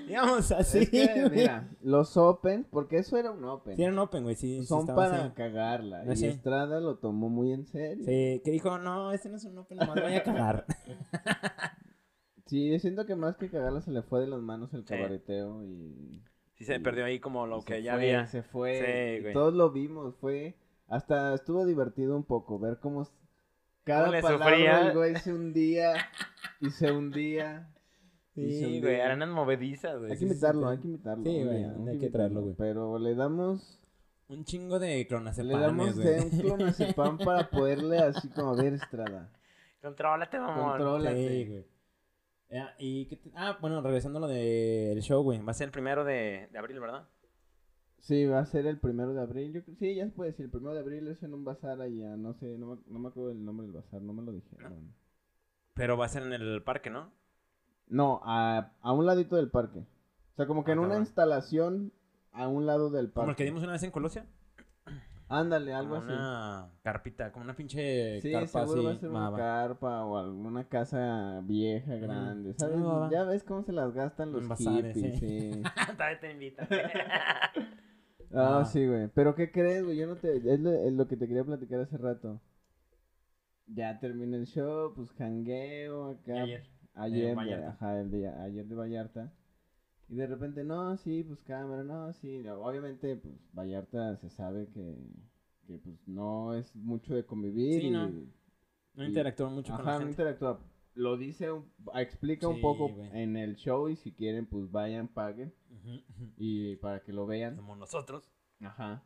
Digamos 0.06 0.50
así. 0.52 0.78
es 0.80 0.90
que, 0.90 1.30
mira, 1.30 1.68
los 1.82 2.16
Open, 2.16 2.66
porque 2.70 2.98
eso 2.98 3.16
era 3.16 3.30
un 3.30 3.44
Open. 3.44 3.76
Sí, 3.76 3.82
era 3.82 3.92
un 3.92 3.98
open, 4.00 4.24
güey, 4.24 4.34
sí. 4.34 4.58
sí 4.60 4.66
son 4.66 4.80
estaba 4.80 5.04
para 5.08 5.24
así. 5.26 5.34
cagarla. 5.34 6.02
Ah, 6.06 6.12
y 6.12 6.16
sí. 6.16 6.26
Estrada 6.26 6.80
lo 6.80 6.98
tomó 6.98 7.28
muy 7.28 7.52
en 7.52 7.64
serio. 7.66 8.04
Sí, 8.04 8.42
que 8.44 8.50
dijo, 8.50 8.76
no, 8.78 9.12
este 9.12 9.28
no 9.28 9.36
es 9.36 9.44
un 9.44 9.56
open, 9.58 9.78
nomás 9.78 10.02
voy 10.02 10.14
a 10.14 10.22
cagar. 10.24 10.66
Sí, 12.50 12.68
yo 12.68 12.78
siento 12.80 13.06
que 13.06 13.14
más 13.14 13.36
que 13.36 13.48
cagarla 13.48 13.80
se 13.80 13.92
le 13.92 14.02
fue 14.02 14.20
de 14.22 14.26
las 14.26 14.40
manos 14.40 14.74
el 14.74 14.80
Sí. 14.84 14.88
cabareteo 14.94 15.62
y... 15.64 16.20
Sí, 16.54 16.64
se 16.64 16.80
perdió 16.80 17.04
ahí 17.04 17.20
como 17.20 17.46
lo 17.46 17.60
y 17.60 17.62
que 17.64 17.80
ya 17.80 17.92
fue, 17.94 18.02
había. 18.02 18.26
Se 18.26 18.42
fue. 18.42 18.74
Sí, 18.84 19.18
y 19.18 19.22
güey. 19.22 19.32
todos 19.32 19.54
lo 19.54 19.70
vimos, 19.70 20.16
fue... 20.16 20.56
Hasta 20.88 21.32
estuvo 21.34 21.64
divertido 21.64 22.16
un 22.16 22.24
poco 22.24 22.58
ver 22.58 22.78
cómo 22.80 23.06
cada 23.84 24.10
le 24.10 24.20
palabra 24.20 24.46
sufría? 24.48 24.80
el 24.88 24.96
güey 24.96 25.14
se 25.14 25.32
hundía 25.32 25.92
y 26.60 26.70
se 26.70 26.90
hundía. 26.90 27.70
y 28.34 28.50
se 28.50 28.58
Sí, 28.58 28.64
hundía. 28.64 28.80
güey, 28.80 28.94
eran 28.96 29.30
movedizas, 29.30 29.96
güey. 30.00 30.10
Hay 30.10 30.18
que 30.18 30.24
sí. 30.34 30.46
hay 30.68 30.78
que 30.78 30.86
invitarlo. 30.88 31.22
Sí, 31.24 31.44
güey, 31.44 31.58
día, 31.58 31.74
hay 31.92 31.98
que 32.00 32.10
traerlo, 32.10 32.42
güey. 32.42 32.54
Pero 32.58 32.98
le 32.98 33.14
damos... 33.14 33.80
Un 34.28 34.44
chingo 34.44 34.80
de 34.80 34.96
Le 34.96 35.06
clonacepames, 35.06 35.60
damos 35.60 35.94
güey. 35.94 36.06
de 36.08 36.20
un 36.22 36.30
clonazepam 36.30 37.18
para 37.18 37.48
poderle 37.48 37.98
así 37.98 38.28
como 38.28 38.50
a 38.50 38.56
ver 38.56 38.74
Estrada. 38.74 39.30
Contrólate, 39.82 40.38
mamón. 40.40 40.70
Contrólate. 40.70 41.28
Sí, 41.28 41.44
güey. 41.48 41.64
Y 42.78 43.06
qué 43.06 43.16
te- 43.16 43.30
Ah, 43.36 43.58
bueno, 43.60 43.80
regresando 43.80 44.18
a 44.18 44.22
lo 44.22 44.28
del 44.28 45.00
show, 45.02 45.22
güey. 45.22 45.40
Va 45.42 45.52
a 45.52 45.54
ser 45.54 45.66
el 45.66 45.72
primero 45.72 46.04
de, 46.04 46.48
de 46.52 46.58
abril, 46.58 46.80
¿verdad? 46.80 47.08
Sí, 47.98 48.24
va 48.26 48.40
a 48.40 48.46
ser 48.46 48.66
el 48.66 48.78
primero 48.78 49.12
de 49.14 49.20
abril. 49.20 49.52
Yo, 49.52 49.60
sí, 49.78 49.94
ya 49.94 50.06
se 50.06 50.10
puede 50.12 50.30
decir. 50.30 50.46
El 50.46 50.50
primero 50.50 50.74
de 50.74 50.80
abril 50.80 51.06
es 51.08 51.22
en 51.22 51.34
un 51.34 51.44
bazar 51.44 51.80
allá. 51.80 52.16
No 52.16 52.34
sé, 52.34 52.56
no 52.58 52.66
me, 52.74 52.78
no 52.86 52.98
me 52.98 53.08
acuerdo 53.08 53.30
el 53.30 53.44
nombre 53.44 53.66
del 53.66 53.76
bazar. 53.76 54.02
No 54.02 54.12
me 54.12 54.22
lo 54.22 54.32
dijeron. 54.32 54.92
Pero 55.74 55.96
va 55.96 56.06
a 56.06 56.08
ser 56.08 56.22
en 56.24 56.32
el 56.32 56.62
parque, 56.64 56.90
¿no? 56.90 57.12
No, 57.88 58.20
a, 58.24 58.72
a 58.80 58.92
un 58.92 59.06
ladito 59.06 59.36
del 59.36 59.50
parque. 59.50 59.80
O 59.80 60.36
sea, 60.36 60.46
como 60.46 60.64
que 60.64 60.70
Ah, 60.72 60.74
en 60.74 60.78
una 60.80 60.88
cabrón. 60.88 61.02
instalación 61.02 61.92
a 62.32 62.48
un 62.48 62.66
lado 62.66 62.90
del 62.90 63.12
Como 63.12 63.24
el 63.30 63.36
que 63.36 63.42
parque. 63.42 63.44
dimos 63.44 63.62
una 63.62 63.72
vez 63.72 63.82
en 63.82 63.90
Colosia. 63.90 64.26
Ándale, 65.32 65.72
algo 65.72 65.94
Como 65.94 66.02
así. 66.02 66.12
una 66.12 66.68
carpita, 66.82 67.30
como 67.30 67.44
una 67.44 67.54
pinche 67.54 68.20
Sí, 68.20 68.32
carpa 68.32 68.62
así. 68.62 68.84
va 68.84 68.90
a 68.90 68.96
ser 68.96 69.08
una 69.10 69.32
carpa 69.36 70.04
o 70.04 70.18
alguna 70.18 70.64
casa 70.68 71.40
vieja, 71.44 71.94
grande, 71.94 72.52
¿sabes? 72.54 72.78
Ya 73.12 73.22
ves 73.24 73.44
cómo 73.44 73.62
se 73.62 73.72
las 73.72 73.94
gastan 73.94 74.32
los 74.32 74.48
bazares, 74.48 74.96
hippies, 74.96 75.18
sí. 75.20 75.62
Todavía 75.96 76.20
te 76.20 76.32
invitan. 76.32 76.66
Ah, 78.32 78.64
sí, 78.64 78.86
güey. 78.86 79.08
Pero 79.08 79.34
¿qué 79.34 79.50
crees, 79.50 79.82
güey? 79.84 79.96
Yo 79.96 80.06
no 80.06 80.14
te... 80.14 80.36
Es 80.36 80.60
lo, 80.60 80.70
es 80.72 80.92
lo 80.92 81.08
que 81.08 81.16
te 81.16 81.26
quería 81.26 81.42
platicar 81.42 81.80
hace 81.80 81.96
rato. 81.98 82.40
Ya 83.66 83.98
termina 83.98 84.36
el 84.36 84.46
show, 84.46 84.94
pues 84.94 85.10
jangueo 85.14 86.10
acá. 86.10 86.42
Ayer. 86.42 86.62
Ayer, 86.94 87.28
de- 87.30 87.34
Vallarta. 87.34 87.68
ajá, 87.70 88.00
el 88.00 88.10
de, 88.12 88.28
ayer 88.28 88.66
de 88.66 88.74
Vallarta. 88.76 89.32
Y 90.10 90.16
de 90.16 90.26
repente, 90.26 90.64
no, 90.64 90.96
sí, 90.96 91.22
pues 91.22 91.40
cámara, 91.44 91.84
no, 91.84 92.12
sí. 92.12 92.40
no, 92.40 92.60
Obviamente, 92.60 93.16
pues 93.16 93.36
Vallarta 93.52 94.16
se 94.16 94.28
sabe 94.28 94.66
que, 94.68 94.98
que 95.68 95.78
pues 95.78 95.96
no 96.08 96.52
es 96.54 96.74
mucho 96.74 97.14
de 97.14 97.24
convivir. 97.24 97.80
Sí, 97.80 97.86
y, 97.86 97.90
no. 97.90 98.08
No 98.08 99.04
y- 99.04 99.06
interactúan 99.06 99.54
mucho 99.54 99.72
con 99.72 99.82
Ajá, 99.82 99.92
la 99.92 99.94
no 99.94 99.98
gente. 100.00 100.12
interactúa. 100.14 100.60
Lo 100.94 101.16
dice, 101.16 101.52
un- 101.52 101.70
explica 101.94 102.48
un 102.48 102.60
poco 102.60 102.90
en 103.12 103.36
el 103.36 103.54
show 103.54 103.88
y 103.88 103.94
si 103.94 104.12
quieren, 104.12 104.46
pues 104.46 104.68
vayan, 104.72 105.06
paguen 105.06 105.54
ujú. 105.70 106.02
y 106.36 106.74
para 106.76 107.00
que 107.04 107.12
lo 107.12 107.24
vean. 107.26 107.54
Como 107.54 107.76
nosotros. 107.76 108.28
Ajá. 108.60 109.04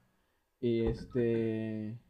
Y 0.60 0.80
este. 0.86 2.00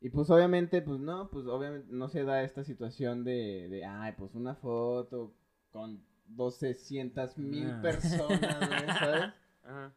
Y 0.00 0.10
pues 0.10 0.30
obviamente, 0.30 0.80
pues 0.80 1.00
no, 1.00 1.28
pues 1.28 1.46
obviamente 1.46 1.88
no 1.90 2.08
se 2.08 2.22
da 2.22 2.44
esta 2.44 2.62
situación 2.62 3.24
de, 3.24 3.66
de 3.68 3.84
ay, 3.84 4.14
pues 4.16 4.36
una 4.36 4.54
foto 4.54 5.34
con 5.72 6.06
1200 6.28 7.38
mil 7.38 7.70
Ah. 7.70 7.80
personas, 7.82 8.68
güey, 8.68 8.86
¿sabes? 8.98 9.34
Ajá. 9.64 9.92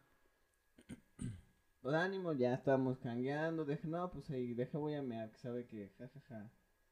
Pues 1.81 1.95
ánimo, 1.95 2.33
ya 2.33 2.53
estamos 2.53 2.99
cangueando, 2.99 3.65
deja, 3.65 3.87
no, 3.87 4.11
pues 4.11 4.29
ahí, 4.29 4.53
deja 4.53 4.77
voy 4.77 4.93
a 4.93 5.01
mear, 5.01 5.31
que 5.31 5.37
sabe 5.39 5.65
que, 5.65 5.89
jajaja. 5.97 6.49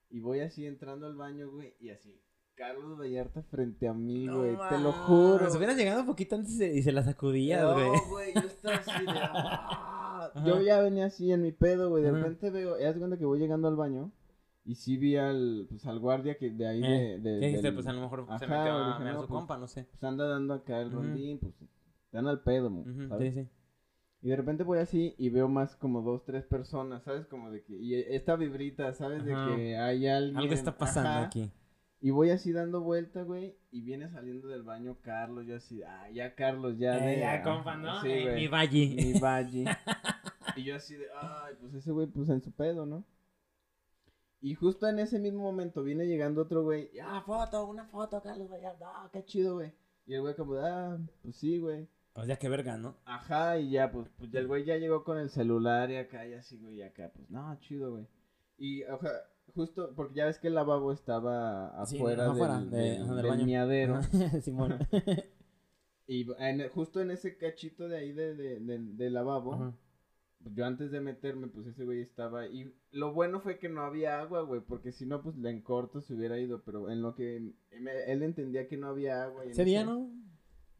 Y 0.09 0.19
voy 0.19 0.39
así 0.39 0.65
entrando 0.65 1.05
al 1.05 1.15
baño, 1.15 1.49
güey, 1.51 1.75
y 1.79 1.91
así, 1.91 2.19
Carlos 2.55 2.97
Vallarta 2.99 3.43
frente 3.43 3.87
a 3.87 3.93
mí, 3.93 4.25
No 4.25 4.39
güey, 4.39 4.57
te 4.69 4.79
lo 4.79 4.91
juro. 4.91 5.47
hubieras 5.55 5.77
llegado 5.77 6.01
un 6.01 6.07
poquito 6.07 6.35
antes 6.35 6.59
y 6.59 6.81
se 6.81 6.91
la 6.91 7.03
sacudías, 7.03 7.61
No, 7.61 7.73
güey. 7.73 7.89
güey, 8.09 8.33
yo 8.33 8.39
estaba 8.41 8.75
así 8.77 8.91
de... 8.91 9.05
ah. 9.15 10.31
Yo 10.45 10.59
ya 10.61 10.81
venía 10.81 11.05
así 11.05 11.31
en 11.31 11.41
mi 11.43 11.51
pedo, 11.51 11.89
güey. 11.89 12.03
De 12.03 12.09
Ajá. 12.09 12.17
repente 12.17 12.49
veo, 12.49 12.77
ya 12.79 12.93
cuenta 12.93 13.17
que 13.17 13.25
voy 13.25 13.39
llegando 13.39 13.67
al 13.67 13.75
baño. 13.75 14.11
Y 14.69 14.75
sí 14.75 14.97
vi 14.97 15.15
al, 15.15 15.65
pues, 15.67 15.83
al 15.87 15.97
guardia 15.97 16.37
que 16.37 16.51
de 16.51 16.67
ahí 16.67 16.83
Eh, 16.83 17.17
de, 17.17 17.19
de- 17.19 17.39
¿Qué 17.39 17.45
dijiste? 17.47 17.67
del- 17.67 17.73
Pues 17.73 17.87
a 17.87 17.93
lo 17.93 18.01
mejor 18.01 18.25
se 18.37 18.45
Ajá, 18.45 18.57
metió 18.57 18.71
a 18.77 18.87
dije, 18.89 19.03
mear 19.03 19.15
no, 19.15 19.21
su 19.21 19.27
pues, 19.27 19.39
compa, 19.39 19.57
no 19.57 19.67
sé. 19.67 19.87
pues 19.89 20.03
anda 20.03 20.27
dando 20.27 20.53
acá 20.53 20.79
el 20.79 20.89
Ujú. 20.89 20.97
rondín, 20.97 21.39
pues 21.39 21.53
están 22.05 22.27
al 22.27 22.41
pedo, 22.43 22.69
mo, 22.69 22.81
Ujú, 22.81 23.07
¿sabes? 23.07 23.33
Sí, 23.33 23.41
sí. 23.41 23.47
Y 24.21 24.29
de 24.29 24.35
repente 24.35 24.63
voy 24.63 24.77
así 24.77 25.15
y 25.17 25.29
veo 25.29 25.47
más 25.47 25.75
como 25.75 26.03
dos, 26.03 26.23
tres 26.23 26.43
personas, 26.45 27.01
¿sabes? 27.03 27.25
Como 27.25 27.49
de 27.49 27.63
que, 27.63 27.73
y 27.77 27.95
esta 27.95 28.35
vibrita, 28.35 28.93
¿sabes? 28.93 29.25
De 29.25 29.33
Ajá. 29.33 29.55
que 29.55 29.75
hay 29.75 30.05
alguien. 30.07 30.37
Algo 30.37 30.53
está 30.53 30.77
pasando 30.77 31.09
ajá, 31.09 31.25
aquí. 31.25 31.49
Y 32.01 32.11
voy 32.11 32.29
así 32.29 32.51
dando 32.51 32.81
vuelta, 32.81 33.23
güey, 33.23 33.55
y 33.71 33.81
viene 33.81 34.07
saliendo 34.11 34.49
del 34.49 34.61
baño 34.61 34.97
Carlos, 35.01 35.47
yo 35.47 35.55
así, 35.55 35.81
ah, 35.81 36.11
ya 36.13 36.35
Carlos, 36.35 36.77
ya. 36.77 36.95
Eh, 36.97 37.15
de- 37.15 37.19
ya, 37.21 37.41
compa, 37.41 37.75
¿no? 37.75 38.01
Sí, 38.03 38.07
Eh, 38.11 38.35
mi 38.35 38.47
valle. 38.47 38.87
Mi 38.95 39.19
valle. 39.19 39.65
y 40.57 40.63
yo 40.63 40.75
así 40.75 40.93
de, 40.95 41.05
ay, 41.19 41.55
pues 41.59 41.73
ese 41.73 41.91
güey, 41.91 42.05
pues 42.05 42.29
en 42.29 42.41
su 42.43 42.51
pedo, 42.51 42.85
¿no? 42.85 43.03
Y 44.41 44.55
justo 44.55 44.87
en 44.87 44.99
ese 44.99 45.19
mismo 45.19 45.41
momento 45.41 45.83
viene 45.83 46.05
llegando 46.07 46.41
otro 46.43 46.63
güey, 46.63 46.89
ah, 47.03 47.21
foto, 47.25 47.65
una 47.67 47.85
foto, 47.85 48.21
Carlos 48.21 48.49
Vallarta, 48.49 48.85
ah, 48.87 49.09
qué 49.11 49.23
chido, 49.25 49.55
güey. 49.55 49.73
Y 50.05 50.13
el 50.13 50.21
güey 50.21 50.35
como, 50.35 50.53
ah, 50.55 50.97
pues 51.21 51.35
sí, 51.35 51.57
güey. 51.59 51.87
O 52.13 52.23
sea, 52.25 52.37
qué 52.37 52.49
verga, 52.49 52.77
¿no? 52.77 52.95
Ajá, 53.05 53.57
y 53.59 53.69
ya, 53.71 53.91
pues, 53.91 54.07
pues 54.17 54.31
ya 54.31 54.39
el 54.39 54.47
güey 54.47 54.63
ya 54.65 54.77
llegó 54.77 55.03
con 55.03 55.17
el 55.19 55.29
celular 55.29 55.91
y 55.91 55.97
acá, 55.97 56.25
y 56.25 56.33
así, 56.33 56.57
güey, 56.57 56.75
y 56.77 56.81
acá, 56.81 57.11
pues, 57.13 57.29
no, 57.29 57.57
chido, 57.59 57.91
güey. 57.91 58.07
Y, 58.57 58.83
o 58.83 58.97
sea, 58.99 59.11
justo, 59.53 59.93
porque 59.95 60.15
ya 60.15 60.25
ves 60.25 60.39
que 60.39 60.47
el 60.47 60.55
lavabo 60.55 60.91
estaba 60.91 61.69
afuera, 61.81 62.33
del, 62.33 62.69
de- 62.71 62.77
del- 62.77 63.07
del 63.07 63.15
del 63.17 63.27
baño. 63.27 63.45
miadero. 63.45 64.01
Simón. 64.41 64.79
Y 66.07 66.25
en- 66.39 66.67
justo 66.69 67.01
en 67.01 67.11
ese 67.11 67.37
cachito 67.37 67.87
de 67.87 67.97
ahí 67.97 68.11
de, 68.13 68.33
de- 68.35 68.59
del- 68.59 68.97
del 68.97 69.13
lavabo, 69.13 69.53
Ajá. 69.53 69.73
Yo 70.55 70.65
antes 70.65 70.91
de 70.91 71.01
meterme, 71.01 71.47
pues 71.47 71.67
ese 71.67 71.83
güey 71.83 72.01
estaba. 72.01 72.47
Y 72.47 72.73
lo 72.91 73.13
bueno 73.13 73.41
fue 73.41 73.59
que 73.59 73.69
no 73.69 73.81
había 73.81 74.19
agua, 74.21 74.41
güey, 74.41 74.61
porque 74.61 74.91
si 74.91 75.05
no, 75.05 75.21
pues 75.21 75.35
le 75.37 75.49
en 75.49 75.61
corto 75.61 76.01
se 76.01 76.13
hubiera 76.13 76.37
ido. 76.39 76.61
Pero 76.65 76.89
en 76.89 77.01
lo 77.01 77.13
que 77.15 77.51
me- 77.79 78.03
él 78.11 78.23
entendía 78.23 78.67
que 78.67 78.77
no 78.77 78.87
había 78.87 79.23
agua. 79.23 79.45
y 79.45 79.49
Ese 79.49 79.65
día, 79.65 79.83
¿no? 79.83 80.09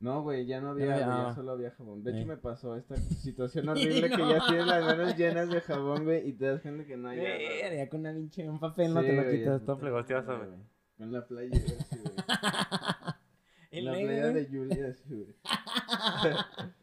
No, 0.01 0.21
güey, 0.23 0.45
ya 0.45 0.61
no 0.61 0.67
Ya 0.67 0.71
había 0.71 0.85
no 0.85 0.91
había 0.93 1.05
agua, 1.05 1.15
ya 1.15 1.21
agua. 1.23 1.35
solo 1.35 1.51
había 1.51 1.71
jabón. 1.71 2.03
De 2.03 2.11
hecho, 2.11 2.21
Eh. 2.21 2.25
me 2.25 2.37
pasó 2.37 2.75
esta 2.77 2.95
situación 2.95 3.67
horrible 3.69 4.09
que 4.09 4.17
ya 4.29 4.39
tienes 4.47 4.65
las 4.65 4.85
manos 4.85 5.17
llenas 5.17 5.49
de 5.49 5.59
jabón, 5.59 6.05
güey, 6.05 6.29
y 6.29 6.33
te 6.33 6.45
das 6.45 6.61
cuenta 6.61 6.85
que 6.85 6.95
no 6.95 7.09
hay 7.09 7.19
agua. 7.19 7.29
güey. 7.35 7.61
Verga, 7.61 7.89
con 7.89 7.99
una 7.99 8.13
pinche, 8.13 8.49
un 8.49 8.59
papel, 8.61 8.93
no 8.93 9.01
te 9.01 9.11
lo 9.13 9.23
güey, 9.23 9.39
quitas, 9.39 9.59
ya 9.59 9.65
todo 9.65 9.77
madre, 9.77 10.47
güey. 10.47 10.59
Con 10.97 11.11
la 11.11 11.27
playa, 11.27 11.57
sí, 11.57 11.97
güey. 12.01 12.13
La 13.83 13.91
playa 13.91 14.27
de 14.31 14.45
Julia, 14.47 14.93
sí, 14.93 15.15
güey. 15.15 15.35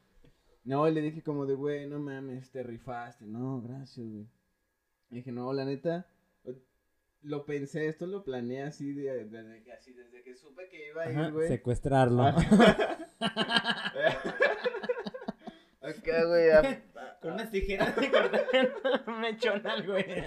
no, 0.66 0.87
y 0.88 0.92
le 0.92 1.00
dije 1.00 1.22
como 1.22 1.46
de, 1.46 1.55
güey, 1.55 1.87
no 1.88 1.98
mames, 1.98 2.50
te 2.50 2.62
rifaste. 2.62 3.24
No, 3.24 3.61
gracias, 3.62 4.07
güey. 4.07 4.26
Le 5.11 5.16
dije, 5.18 5.33
no, 5.33 5.52
la 5.52 5.64
neta, 5.64 6.07
lo 7.22 7.44
pensé, 7.46 7.88
esto 7.88 8.07
lo 8.07 8.22
planeé 8.24 8.62
así, 8.64 8.92
de, 8.92 9.24
desde, 9.26 9.62
que, 9.62 9.72
así 9.72 9.92
desde 9.92 10.22
que 10.22 10.35
supe 10.37 10.68
que 10.68 10.88
iba 10.88 11.02
a 11.05 11.09
Ajá, 11.09 11.26
ir, 11.29 11.33
güey. 11.33 11.48
secuestrarlo. 11.48 12.22
Acá, 15.81 16.24
güey, 16.26 16.50
a- 16.50 16.83
Con 17.20 17.33
unas 17.35 17.50
tijeras 17.50 17.94
de 17.96 18.11
cortar 18.11 18.44
un 19.07 19.20
mechonal, 19.20 19.87
güey. 19.87 20.05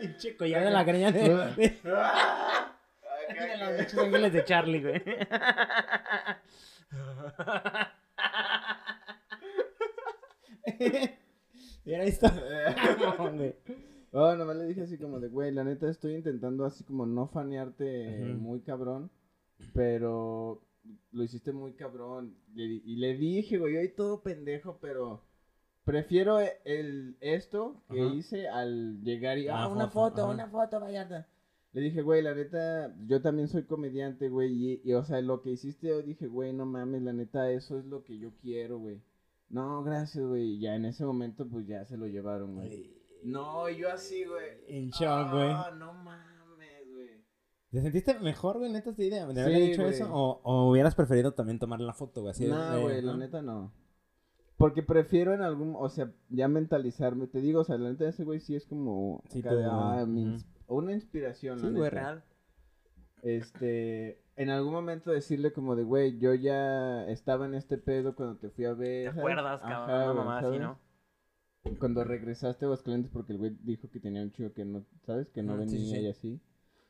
Pinche 0.00 0.36
collar 0.36 0.64
de 0.64 0.70
la 0.70 0.84
greña 0.84 1.10
de, 1.12 1.20
de, 1.20 1.66
Acá, 1.92 3.44
de 3.44 3.56
los 3.58 3.68
güey. 3.68 3.78
mechos 3.78 3.98
ángeles 3.98 4.32
de 4.32 4.44
Charlie, 4.44 4.80
güey. 4.82 5.02
Mira, 11.84 12.02
ahí 12.02 12.08
está. 12.08 12.32
Oh, 14.12 14.34
nomás 14.34 14.56
le 14.56 14.64
dije 14.64 14.82
así 14.82 14.98
como 14.98 15.20
de, 15.20 15.28
güey, 15.28 15.52
la 15.52 15.62
neta 15.62 15.88
estoy 15.88 16.14
intentando 16.16 16.64
así 16.64 16.82
como 16.84 17.06
no 17.06 17.28
fanearte 17.28 18.34
muy 18.38 18.60
cabrón, 18.60 19.10
pero 19.72 20.62
lo 21.12 21.22
hiciste 21.22 21.52
muy 21.52 21.74
cabrón. 21.74 22.36
Y, 22.54 22.96
le 22.96 23.16
dije, 23.16 23.58
güey, 23.58 23.76
ahí 23.76 23.88
todo 23.94 24.22
pendejo, 24.22 24.78
pero 24.80 25.22
prefiero 25.84 26.40
e- 26.40 26.58
el 26.64 27.16
esto 27.20 27.84
que 27.88 28.00
Ajá. 28.02 28.14
hice 28.14 28.48
al 28.48 29.00
llegar 29.02 29.38
y, 29.38 29.46
ah, 29.48 29.62
Ah, 29.62 29.68
una 29.68 29.88
foto, 29.88 30.28
una 30.28 30.48
foto, 30.48 30.80
Vallarta. 30.80 31.28
Le 31.72 31.80
dije, 31.80 32.02
güey, 32.02 32.20
la 32.20 32.34
neta, 32.34 32.92
yo 33.06 33.22
también 33.22 33.46
soy 33.46 33.62
comediante, 33.62 34.28
güey, 34.28 34.52
y, 34.52 34.80
y, 34.82 34.92
o 34.94 35.04
sea, 35.04 35.20
lo 35.20 35.40
que 35.40 35.50
hiciste, 35.50 35.86
yo 35.86 36.02
dije, 36.02 36.26
güey, 36.26 36.52
no 36.52 36.66
mames, 36.66 37.02
la 37.02 37.12
neta, 37.12 37.48
eso 37.52 37.78
es 37.78 37.84
lo 37.84 38.02
que 38.02 38.18
yo 38.18 38.32
quiero, 38.42 38.80
güey. 38.80 39.00
No, 39.50 39.82
gracias, 39.82 40.24
güey. 40.24 40.58
Ya 40.60 40.74
en 40.76 40.84
ese 40.84 41.04
momento, 41.04 41.46
pues 41.48 41.66
ya 41.66 41.84
se 41.84 41.96
lo 41.96 42.06
llevaron, 42.06 42.54
güey. 42.54 42.96
No, 43.24 43.68
yo 43.68 43.92
así, 43.92 44.24
güey. 44.24 44.46
En 44.68 44.90
shock, 44.90 45.32
güey. 45.32 45.50
Ah, 45.50 45.70
no 45.76 45.92
mames, 45.92 46.88
güey. 46.94 47.24
¿Te 47.70 47.82
sentiste 47.82 48.18
mejor, 48.20 48.58
güey, 48.58 48.72
neta, 48.72 48.90
esta 48.90 49.02
idea? 49.04 49.26
¿De 49.26 49.34
Sí, 49.34 49.40
haber 49.40 49.56
dicho 49.60 49.86
eso? 49.86 50.08
¿O, 50.12 50.40
¿O 50.44 50.70
hubieras 50.70 50.94
preferido 50.94 51.32
también 51.34 51.58
tomar 51.58 51.80
la 51.80 51.92
foto, 51.92 52.22
güey? 52.22 52.34
De- 52.38 52.48
No, 52.48 52.76
de- 52.76 52.82
güey, 52.82 53.02
la 53.02 53.16
neta 53.16 53.42
no. 53.42 53.72
Porque 54.56 54.82
prefiero 54.82 55.32
en 55.34 55.42
algún, 55.42 55.74
o 55.76 55.88
sea, 55.88 56.12
ya 56.28 56.46
mentalizarme. 56.48 57.26
Te 57.26 57.40
digo, 57.40 57.60
o 57.60 57.64
sea, 57.64 57.76
la 57.78 57.90
neta 57.90 58.06
ese 58.08 58.24
güey 58.24 58.40
sí 58.40 58.54
es 58.54 58.66
como 58.66 59.22
Sí, 59.30 59.42
de, 59.42 59.48
tú, 59.50 59.56
ah, 59.70 60.04
mi 60.06 60.24
ins- 60.26 60.46
una 60.68 60.92
inspiración, 60.92 61.60
la 61.62 61.68
Sí, 61.68 61.74
güey, 61.74 61.90
real. 61.90 62.24
Este, 63.22 64.22
en 64.36 64.50
algún 64.50 64.72
momento 64.72 65.10
decirle 65.10 65.52
como 65.52 65.76
de, 65.76 65.84
güey, 65.84 66.18
yo 66.18 66.34
ya 66.34 67.04
estaba 67.08 67.46
en 67.46 67.54
este 67.54 67.76
pedo 67.78 68.14
cuando 68.14 68.36
te 68.38 68.50
fui 68.50 68.64
a 68.64 68.72
ver. 68.74 69.04
¿Te 69.04 69.10
¿sabes? 69.10 69.18
acuerdas, 69.18 69.60
cabrón? 69.60 70.16
Mamá 70.16 70.38
así. 70.38 70.58
¿no? 70.58 70.78
Cuando 71.78 72.04
regresaste 72.04 72.64
a 72.64 72.66
Aguascalientes 72.68 73.10
porque 73.12 73.32
el 73.32 73.38
güey 73.38 73.56
dijo 73.62 73.90
que 73.90 74.00
tenía 74.00 74.22
un 74.22 74.32
chico 74.32 74.52
que 74.54 74.64
no, 74.64 74.84
¿sabes? 75.04 75.28
Que 75.28 75.42
no 75.42 75.52
sí, 75.54 75.58
venía 75.58 75.78
sí, 75.78 75.90
sí. 75.90 76.00
y 76.00 76.08
así. 76.08 76.40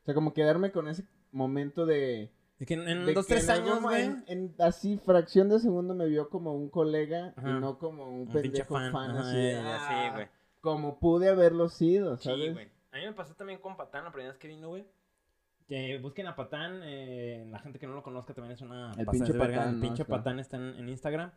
O 0.01 0.05
sea, 0.05 0.13
como 0.13 0.33
quedarme 0.33 0.71
con 0.71 0.87
ese 0.87 1.05
momento 1.31 1.85
de... 1.85 2.31
Es 2.57 2.67
que 2.67 2.75
en, 2.75 2.87
en 2.87 3.05
de 3.05 3.13
dos, 3.13 3.25
que 3.27 3.33
tres 3.33 3.49
en 3.49 3.55
años, 3.63 3.81
güey. 3.81 4.03
En, 4.05 4.23
en 4.27 4.55
así, 4.59 4.97
fracción 4.97 5.49
de 5.49 5.59
segundo 5.59 5.93
me 5.93 6.05
vio 6.07 6.29
como 6.29 6.53
un 6.55 6.69
colega 6.69 7.33
Ajá. 7.35 7.49
y 7.49 7.59
no 7.59 7.77
como 7.79 8.05
un, 8.07 8.21
Un 8.21 8.27
pendejo 8.31 8.73
fan, 8.75 8.91
fan. 8.93 9.11
Ajá, 9.11 9.29
así. 9.29 9.37
eh, 9.37 9.55
"Ah", 9.61 10.11
güey. 10.13 10.27
Como 10.61 10.99
pude 10.99 11.27
haberlo 11.27 11.67
sido, 11.69 12.17
¿sabes? 12.17 12.45
Sí, 12.45 12.53
güey. 12.53 12.69
A 12.91 12.97
mí 12.97 13.05
me 13.05 13.13
pasó 13.13 13.33
también 13.35 13.59
con 13.59 13.75
Patán 13.75 14.03
la 14.05 14.11
primera 14.11 14.31
vez 14.31 14.39
que 14.39 14.47
vino, 14.47 14.69
güey. 14.69 14.85
Que 15.71 15.99
busquen 15.99 16.27
a 16.27 16.35
Patán, 16.35 16.81
eh, 16.83 17.47
la 17.49 17.57
gente 17.59 17.79
que 17.79 17.87
no 17.87 17.93
lo 17.93 18.03
conozca 18.03 18.33
también 18.33 18.51
es 18.55 18.61
una 18.61 18.91
El 18.97 19.05
pinche 19.05 19.31
verga. 19.31 19.55
Patán, 19.59 19.69
El 19.69 19.75
¿no? 19.75 19.81
pinche 19.81 20.01
Está. 20.03 20.15
Patán 20.17 20.39
está 20.39 20.57
en, 20.57 20.75
en 20.75 20.89
Instagram. 20.89 21.31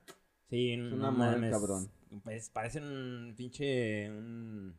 Sí, 0.50 0.72
Es 0.72 0.78
no 0.80 0.96
un 0.96 1.04
amor, 1.04 1.30
mames. 1.36 1.50
cabrón. 1.52 1.88
Pues 2.24 2.50
parece 2.50 2.80
un 2.80 3.32
pinche. 3.36 4.10
Un, 4.10 4.74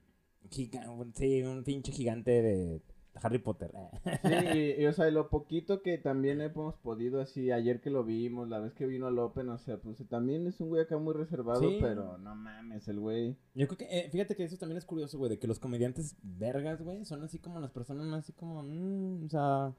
giga- 0.51 0.89
un- 0.89 1.13
sí, 1.15 1.41
un 1.43 1.63
pinche 1.63 1.93
gigante 1.93 2.41
de 2.41 2.81
Harry 3.21 3.39
Potter. 3.39 3.71
Sí, 4.23 4.33
y, 4.77 4.81
y, 4.83 4.85
o 4.87 4.93
sea, 4.93 5.09
lo 5.11 5.29
poquito 5.29 5.81
que 5.81 5.97
también 5.97 6.41
hemos 6.41 6.75
podido 6.77 7.21
así, 7.21 7.51
ayer 7.51 7.79
que 7.81 7.89
lo 7.89 8.03
vimos, 8.03 8.49
la 8.49 8.59
vez 8.59 8.73
que 8.73 8.85
vino 8.85 9.07
al 9.07 9.17
Open, 9.19 9.49
o 9.49 9.57
sea, 9.57 9.77
pues 9.77 10.03
también 10.07 10.47
es 10.47 10.59
un 10.59 10.69
güey 10.69 10.81
acá 10.83 10.97
muy 10.97 11.13
reservado, 11.13 11.61
Sí. 11.61 11.77
pero 11.81 12.17
no 12.17 12.35
mames, 12.35 12.87
el 12.87 12.99
güey. 12.99 13.37
Yo 13.53 13.67
creo 13.67 13.77
que, 13.77 13.85
eh, 13.89 14.09
fíjate 14.11 14.35
que 14.35 14.43
eso 14.43 14.57
también 14.57 14.77
es 14.77 14.85
curioso, 14.85 15.17
güey, 15.17 15.29
de 15.29 15.39
que 15.39 15.47
los 15.47 15.59
comediantes 15.59 16.15
vergas, 16.23 16.81
güey, 16.81 17.05
son 17.05 17.23
así 17.23 17.39
como 17.39 17.59
las 17.59 17.71
personas 17.71 18.11
así 18.13 18.33
como, 18.33 18.63
mm, 18.63 19.25
o 19.25 19.29
sea, 19.29 19.73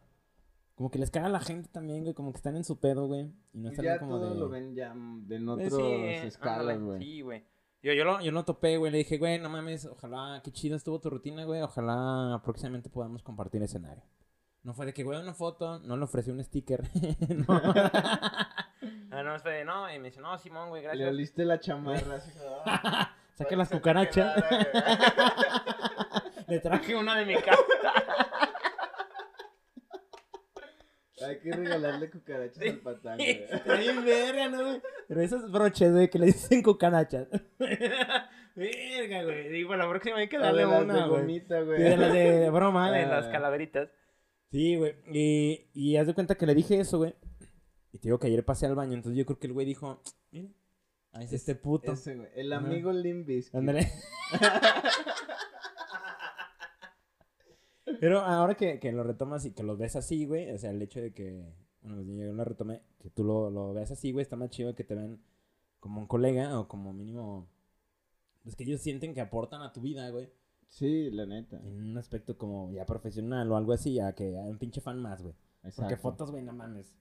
como 0.74 0.90
que 0.90 0.98
les 0.98 1.10
caga 1.10 1.26
a 1.26 1.30
la 1.30 1.40
gente 1.40 1.68
también, 1.72 2.02
güey, 2.02 2.14
como 2.14 2.32
que 2.32 2.36
están 2.36 2.56
en 2.56 2.64
su 2.64 2.78
pedo, 2.78 3.06
güey, 3.06 3.32
y 3.52 3.58
no 3.60 3.70
están 3.70 3.84
ya 3.84 3.98
como 3.98 4.18
todo 4.18 4.34
de... 4.34 4.40
lo 4.40 4.48
ven 4.48 4.74
ya 4.74 4.92
mm, 4.94 5.32
en 5.32 5.48
Eh, 5.48 5.50
otras 5.50 5.72
sí, 5.74 5.82
escalas, 6.26 6.60
ándale, 6.60 6.78
güey. 6.84 7.02
Sí, 7.02 7.20
güey. 7.22 7.44
Yo, 7.86 7.92
yo, 7.92 8.04
lo, 8.04 8.20
yo 8.20 8.32
lo 8.32 8.44
topé, 8.44 8.78
güey, 8.78 8.90
le 8.90 8.98
dije, 8.98 9.16
güey, 9.16 9.38
no 9.38 9.48
mames, 9.48 9.84
ojalá, 9.86 10.40
qué 10.42 10.50
chido 10.50 10.76
estuvo 10.76 10.98
tu 10.98 11.08
rutina, 11.08 11.44
güey, 11.44 11.62
ojalá 11.62 12.40
próximamente 12.42 12.90
podamos 12.90 13.22
compartir 13.22 13.62
escenario. 13.62 14.02
No 14.64 14.74
fue 14.74 14.86
de 14.86 14.92
que, 14.92 15.04
güey, 15.04 15.20
una 15.20 15.34
foto, 15.34 15.78
no 15.78 15.96
le 15.96 16.02
ofrecí 16.02 16.32
un 16.32 16.42
sticker. 16.42 16.82
no. 17.46 17.46
ah, 19.12 19.22
no, 19.24 19.38
fue 19.38 19.52
de, 19.52 19.64
no, 19.64 19.88
y 19.94 20.00
me 20.00 20.08
dice, 20.08 20.20
no, 20.20 20.36
Simón, 20.36 20.70
güey, 20.70 20.82
Le 20.82 20.88
gracias. 20.88 21.08
oliste 21.10 21.44
la 21.44 21.60
chamarra, 21.60 22.20
ah, 22.66 23.14
Saqué 23.34 23.54
las 23.54 23.68
cucarachas. 23.68 24.34
le 26.48 26.58
traje 26.58 26.96
una 26.96 27.14
de 27.14 27.24
mi 27.24 27.34
casa. 27.36 27.62
Hay 31.26 31.38
que 31.40 31.52
regalarle 31.52 32.10
cucarachas 32.10 32.62
al 32.62 32.78
patán, 32.80 33.18
güey. 33.18 33.46
Bien 33.78 34.04
verga, 34.04 34.48
¿no, 34.48 34.62
güey? 34.64 34.82
Pero 35.08 35.20
esos 35.20 35.50
broches, 35.50 35.92
güey, 35.92 36.08
que 36.10 36.18
le 36.18 36.26
dicen 36.26 36.62
cucarachas. 36.62 37.28
verga, 38.54 39.22
güey. 39.24 39.48
Digo, 39.50 39.76
la 39.76 39.88
próxima 39.88 40.16
hay 40.18 40.28
que 40.28 40.38
La 40.38 40.46
darle 40.46 40.66
una, 40.66 40.94
de 40.94 41.08
güey. 41.08 41.20
gomita, 41.22 41.60
güey. 41.62 41.78
Sí, 41.78 41.82
de 41.84 41.96
las 41.96 42.12
de 42.12 42.50
broma, 42.54 42.90
de 42.92 43.00
Ah. 43.02 43.08
las 43.08 43.26
calaveritas. 43.28 43.88
Sí, 44.50 44.76
güey. 44.76 44.94
Y, 45.12 45.68
y 45.74 45.96
haz 45.96 46.06
de 46.06 46.14
cuenta 46.14 46.34
que 46.36 46.46
le 46.46 46.54
dije 46.54 46.78
eso, 46.80 46.98
güey. 46.98 47.14
Y 47.92 47.98
te 47.98 48.08
digo 48.08 48.18
que 48.18 48.26
ayer 48.28 48.44
pasé 48.44 48.66
al 48.66 48.74
baño, 48.74 48.94
entonces 48.94 49.18
yo 49.18 49.24
creo 49.26 49.38
que 49.38 49.46
el 49.46 49.52
güey 49.54 49.66
dijo, 49.66 50.02
mira, 50.30 50.48
ahí 51.12 51.24
es 51.24 51.32
este 51.32 51.54
puto. 51.54 51.92
Ese, 51.92 52.14
güey. 52.14 52.28
El 52.34 52.52
amigo 52.52 52.92
Limbisky. 52.92 53.56
Ándale. 53.56 53.90
Pero 58.00 58.20
ahora 58.20 58.54
que, 58.54 58.78
que 58.80 58.92
lo 58.92 59.02
retomas 59.02 59.44
y 59.44 59.52
que 59.52 59.62
lo 59.62 59.76
ves 59.76 59.96
así, 59.96 60.26
güey, 60.26 60.50
o 60.50 60.58
sea, 60.58 60.70
el 60.70 60.82
hecho 60.82 61.00
de 61.00 61.12
que, 61.12 61.44
bueno, 61.82 62.02
yo 62.02 62.32
lo 62.32 62.44
retomé, 62.44 62.82
que 62.98 63.10
tú 63.10 63.24
lo, 63.24 63.50
lo 63.50 63.72
veas 63.74 63.90
así, 63.90 64.12
güey, 64.12 64.22
está 64.22 64.36
más 64.36 64.50
chido 64.50 64.74
que 64.74 64.84
te 64.84 64.94
ven 64.94 65.20
como 65.80 66.00
un 66.00 66.06
colega 66.06 66.58
o 66.58 66.68
como 66.68 66.92
mínimo, 66.92 67.48
pues 68.42 68.56
que 68.56 68.64
ellos 68.64 68.80
sienten 68.80 69.14
que 69.14 69.20
aportan 69.20 69.62
a 69.62 69.72
tu 69.72 69.80
vida, 69.80 70.08
güey, 70.10 70.30
Sí, 70.68 71.10
la 71.10 71.26
neta. 71.26 71.58
en 71.58 71.82
un 71.82 71.96
aspecto 71.96 72.36
como 72.36 72.72
ya 72.72 72.84
profesional 72.86 73.50
o 73.50 73.56
algo 73.56 73.72
así, 73.72 73.98
a 74.00 74.14
que 74.14 74.36
hay 74.36 74.50
un 74.50 74.58
pinche 74.58 74.80
fan 74.80 75.00
más, 75.00 75.22
güey. 75.22 75.34
Porque 75.62 75.68
Exacto. 75.68 75.96
fotos, 75.96 76.30
güey, 76.30 76.42
no 76.42 76.52
mames. 76.52 76.94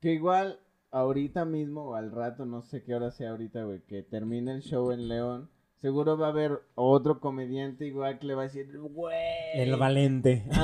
Que 0.00 0.12
igual, 0.12 0.60
ahorita 0.90 1.44
mismo 1.44 1.82
o 1.90 1.94
al 1.94 2.10
rato, 2.10 2.44
no 2.46 2.62
sé 2.62 2.82
qué 2.82 2.94
hora 2.94 3.10
sea 3.10 3.30
ahorita, 3.30 3.64
güey, 3.64 3.80
que 3.82 4.02
termine 4.02 4.52
el 4.52 4.62
show 4.62 4.90
en 4.92 5.08
León, 5.08 5.50
seguro 5.84 6.16
va 6.16 6.28
a 6.28 6.30
haber 6.30 6.62
otro 6.76 7.20
comediante 7.20 7.84
igual 7.84 8.18
que 8.18 8.26
le 8.26 8.34
va 8.34 8.40
a 8.40 8.44
decir, 8.44 8.66
güey. 8.74 9.14
El 9.54 9.76
valente. 9.76 10.44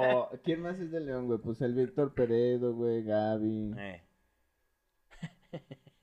O, 0.00 0.28
¿quién 0.44 0.60
más 0.60 0.78
es 0.78 0.92
de 0.92 1.00
León, 1.00 1.26
güey? 1.26 1.38
Pues 1.38 1.60
el 1.62 1.74
Víctor 1.74 2.14
Peredo, 2.14 2.74
güey, 2.74 3.02
Gaby. 3.02 3.74
Eh. 3.78 4.02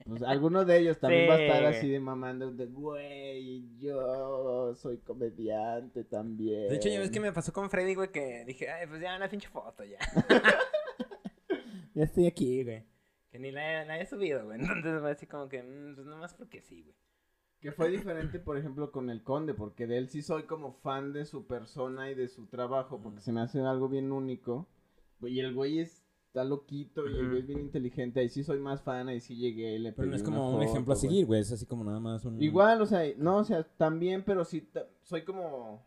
Pues 0.05 0.23
alguno 0.23 0.65
de 0.65 0.79
ellos 0.79 0.99
también 0.99 1.23
Sí, 1.23 1.27
va 1.29 1.35
a 1.35 1.41
estar 1.41 1.65
así 1.65 1.87
de 1.87 1.99
mamando 1.99 2.51
de, 2.51 2.65
güey, 2.65 3.69
yo 3.79 4.75
soy 4.75 4.97
comediante 4.97 6.03
también. 6.03 6.67
De 6.67 6.75
hecho, 6.75 6.89
ya 6.89 6.99
ves 6.99 7.11
que 7.11 7.19
me 7.19 7.31
pasó 7.31 7.53
con 7.53 7.69
Freddy, 7.69 7.95
güey, 7.95 8.11
que 8.11 8.43
dije, 8.45 8.69
ay, 8.69 8.87
pues 8.87 9.01
ya 9.01 9.15
una 9.15 9.29
pinche 9.29 9.47
foto, 9.47 9.83
ya. 9.83 9.99
ya 11.93 12.03
estoy 12.03 12.27
aquí, 12.27 12.63
güey. 12.63 12.94
Que 13.35 13.39
ni 13.39 13.51
la, 13.51 13.83
la 13.83 13.99
he 13.99 14.05
subido, 14.05 14.45
güey. 14.45 14.59
Entonces 14.61 15.01
fue 15.01 15.11
así 15.11 15.27
como 15.27 15.49
que, 15.49 15.61
mm, 15.61 15.95
pues 15.95 16.07
nomás 16.07 16.33
porque 16.35 16.61
sí, 16.61 16.83
güey. 16.83 16.95
Que 17.59 17.73
fue 17.73 17.89
diferente, 17.89 18.39
por 18.39 18.57
ejemplo, 18.57 18.93
con 18.93 19.09
el 19.09 19.23
Conde, 19.23 19.53
porque 19.53 19.87
de 19.87 19.97
él 19.97 20.07
sí 20.07 20.21
soy 20.21 20.43
como 20.43 20.71
fan 20.71 21.11
de 21.11 21.25
su 21.25 21.45
persona 21.45 22.09
y 22.09 22.15
de 22.15 22.29
su 22.29 22.45
trabajo, 22.45 23.01
porque 23.03 23.19
se 23.19 23.33
me 23.33 23.41
hace 23.41 23.59
algo 23.59 23.89
bien 23.89 24.13
único. 24.13 24.67
Y 25.21 25.41
el 25.41 25.53
güey 25.53 25.79
es- 25.79 26.05
está 26.27 26.45
loquito 26.45 27.09
y 27.09 27.17
el 27.17 27.27
güey 27.27 27.39
es 27.39 27.47
bien 27.47 27.59
inteligente. 27.59 28.21
Ahí 28.21 28.29
sí 28.29 28.41
soy 28.41 28.59
más 28.59 28.81
fan, 28.81 29.09
ahí 29.09 29.19
sí 29.19 29.35
llegué 29.35 29.75
y 29.75 29.79
le 29.79 29.91
Pero 29.91 30.07
no 30.09 30.15
es 30.15 30.23
como 30.23 30.47
un 30.51 30.53
foto, 30.59 30.63
ejemplo 30.71 30.93
a 30.93 30.95
seguir, 30.95 31.25
güey. 31.25 31.41
Es 31.41 31.51
así 31.51 31.65
como 31.65 31.83
nada 31.83 31.99
más 31.99 32.23
un. 32.23 32.41
Igual, 32.41 32.81
o 32.81 32.85
sea, 32.85 33.01
no, 33.17 33.37
o 33.39 33.43
sea, 33.43 33.63
también, 33.63 34.23
pero 34.23 34.45
sí 34.45 34.65
soy 35.03 35.23
como 35.25 35.85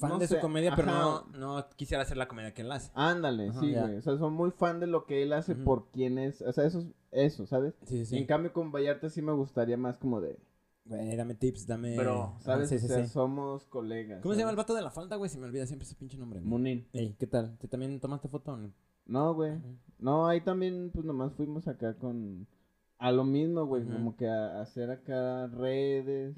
Fan 0.00 0.10
no 0.10 0.18
de 0.18 0.26
su 0.28 0.38
comedia, 0.38 0.74
pero 0.74 0.88
ajá. 0.90 1.24
no, 1.32 1.38
no 1.56 1.66
quisiera 1.76 2.02
hacer 2.02 2.16
la 2.16 2.26
comedia 2.28 2.52
que 2.54 2.62
él 2.62 2.72
hace. 2.72 2.90
Ándale, 2.94 3.48
Ajá, 3.50 3.60
sí, 3.60 3.72
güey. 3.72 3.96
O 3.96 4.02
sea, 4.02 4.16
soy 4.16 4.30
muy 4.30 4.50
fan 4.50 4.80
de 4.80 4.86
lo 4.86 5.04
que 5.06 5.22
él 5.22 5.32
hace 5.32 5.54
por 5.54 5.90
quién 5.90 6.18
es. 6.18 6.40
O 6.42 6.52
sea, 6.52 6.64
eso, 6.64 6.78
es- 6.80 6.92
eso 7.12 7.46
¿sabes? 7.46 7.74
Sí, 7.84 8.04
sí. 8.06 8.16
Y 8.16 8.18
en 8.18 8.26
cambio 8.26 8.52
con 8.52 8.72
Vallarta 8.72 9.08
sí 9.10 9.20
me 9.22 9.32
gustaría 9.32 9.76
más 9.76 9.98
como 9.98 10.20
de... 10.20 10.38
Güey, 10.86 11.14
dame 11.14 11.34
tips, 11.34 11.66
dame. 11.66 11.96
Ajá, 12.00 12.34
¿sabes? 12.40 12.68
sí, 12.70 12.76
o 12.76 12.78
sea, 12.78 13.06
somos 13.06 13.64
colegas. 13.66 14.22
¿Cómo 14.22 14.34
se 14.34 14.40
llama 14.40 14.50
el 14.50 14.56
vato 14.56 14.74
de 14.74 14.82
la 14.82 14.90
falda, 14.90 15.16
güey? 15.16 15.28
Se 15.30 15.38
me 15.38 15.46
olvida 15.46 15.66
siempre 15.66 15.86
ese 15.86 15.94
pinche 15.94 16.16
nombre. 16.18 16.40
Munin. 16.40 16.88
Ey, 16.92 17.14
¿qué 17.18 17.26
tal? 17.26 17.56
¿Tú 17.58 17.68
también 17.68 18.00
tomaste 18.00 18.28
foto? 18.28 18.52
o 18.52 18.56
no? 18.56 18.72
No, 19.06 19.34
güey. 19.34 19.52
No, 19.98 20.26
ahí 20.26 20.40
también, 20.40 20.90
pues 20.92 21.04
nomás 21.04 21.32
fuimos 21.34 21.68
acá 21.68 21.94
con... 21.94 22.46
A 22.98 23.12
lo 23.12 23.24
mismo, 23.24 23.64
güey, 23.66 23.84
como 23.84 24.14
que 24.16 24.28
a, 24.28 24.58
a 24.58 24.62
hacer 24.62 24.90
acá 24.90 25.46
redes. 25.46 26.36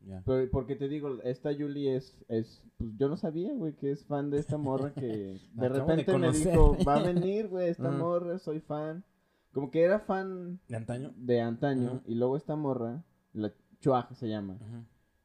Ya. 0.00 0.22
Pero, 0.24 0.50
porque 0.50 0.76
te 0.76 0.88
digo, 0.88 1.20
esta 1.24 1.52
Julie 1.52 1.96
es, 1.96 2.16
es, 2.28 2.62
pues 2.76 2.90
yo 2.96 3.08
no 3.08 3.16
sabía, 3.16 3.52
güey, 3.52 3.74
que 3.74 3.90
es 3.90 4.04
fan 4.04 4.30
de 4.30 4.38
esta 4.38 4.56
morra 4.56 4.92
que 4.94 5.40
de 5.54 5.68
repente 5.68 6.16
me 6.16 6.32
dijo, 6.32 6.76
va 6.86 6.96
a 6.96 7.02
venir, 7.02 7.48
güey, 7.48 7.68
esta 7.70 7.90
morra, 7.90 8.38
soy 8.38 8.60
fan. 8.60 9.04
Como 9.52 9.70
que 9.70 9.82
era 9.82 9.98
fan 10.00 10.60
¿De 10.68 10.76
antaño? 10.76 11.12
de 11.16 11.40
antaño, 11.40 11.94
Ujú. 11.94 12.02
y 12.06 12.14
luego 12.14 12.36
esta 12.36 12.54
morra, 12.54 13.02
la 13.32 13.52
Chuaja 13.80 14.14
se 14.14 14.28
llama. 14.28 14.56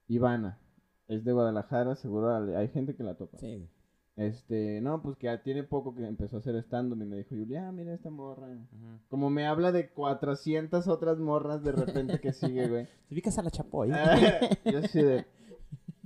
Ivana, 0.07 0.57
es 1.07 1.23
de 1.23 1.33
Guadalajara, 1.33 1.95
seguro 1.95 2.33
hay 2.57 2.67
gente 2.69 2.95
que 2.95 3.03
la 3.03 3.15
topa. 3.15 3.37
Sí. 3.37 3.67
Este, 4.15 4.79
no, 4.81 5.01
pues 5.01 5.17
que 5.17 5.25
ya 5.25 5.41
tiene 5.41 5.63
poco 5.63 5.95
que 5.95 6.05
empezó 6.05 6.35
a 6.35 6.39
hacer 6.39 6.55
stand-up 6.57 7.01
y 7.01 7.05
me 7.05 7.17
dijo, 7.17 7.29
Julia, 7.31 7.67
ah, 7.67 7.71
mira 7.71 7.93
esta 7.93 8.11
morra. 8.11 8.47
Ujú. 8.47 8.99
Como 9.09 9.31
me 9.31 9.47
habla 9.47 9.71
de 9.71 9.89
400 9.89 10.87
otras 10.87 11.17
morras 11.17 11.63
de 11.63 11.71
repente 11.71 12.19
que 12.19 12.31
sigue, 12.31 12.67
güey. 12.67 12.85
¿Te 13.07 13.15
ubicas 13.15 13.39
a 13.39 13.43
la 13.43 13.49
Chapoy? 13.49 13.89
Ah, 13.91 14.15
Yo 14.65 14.81
sí 14.83 15.01
de. 15.01 15.25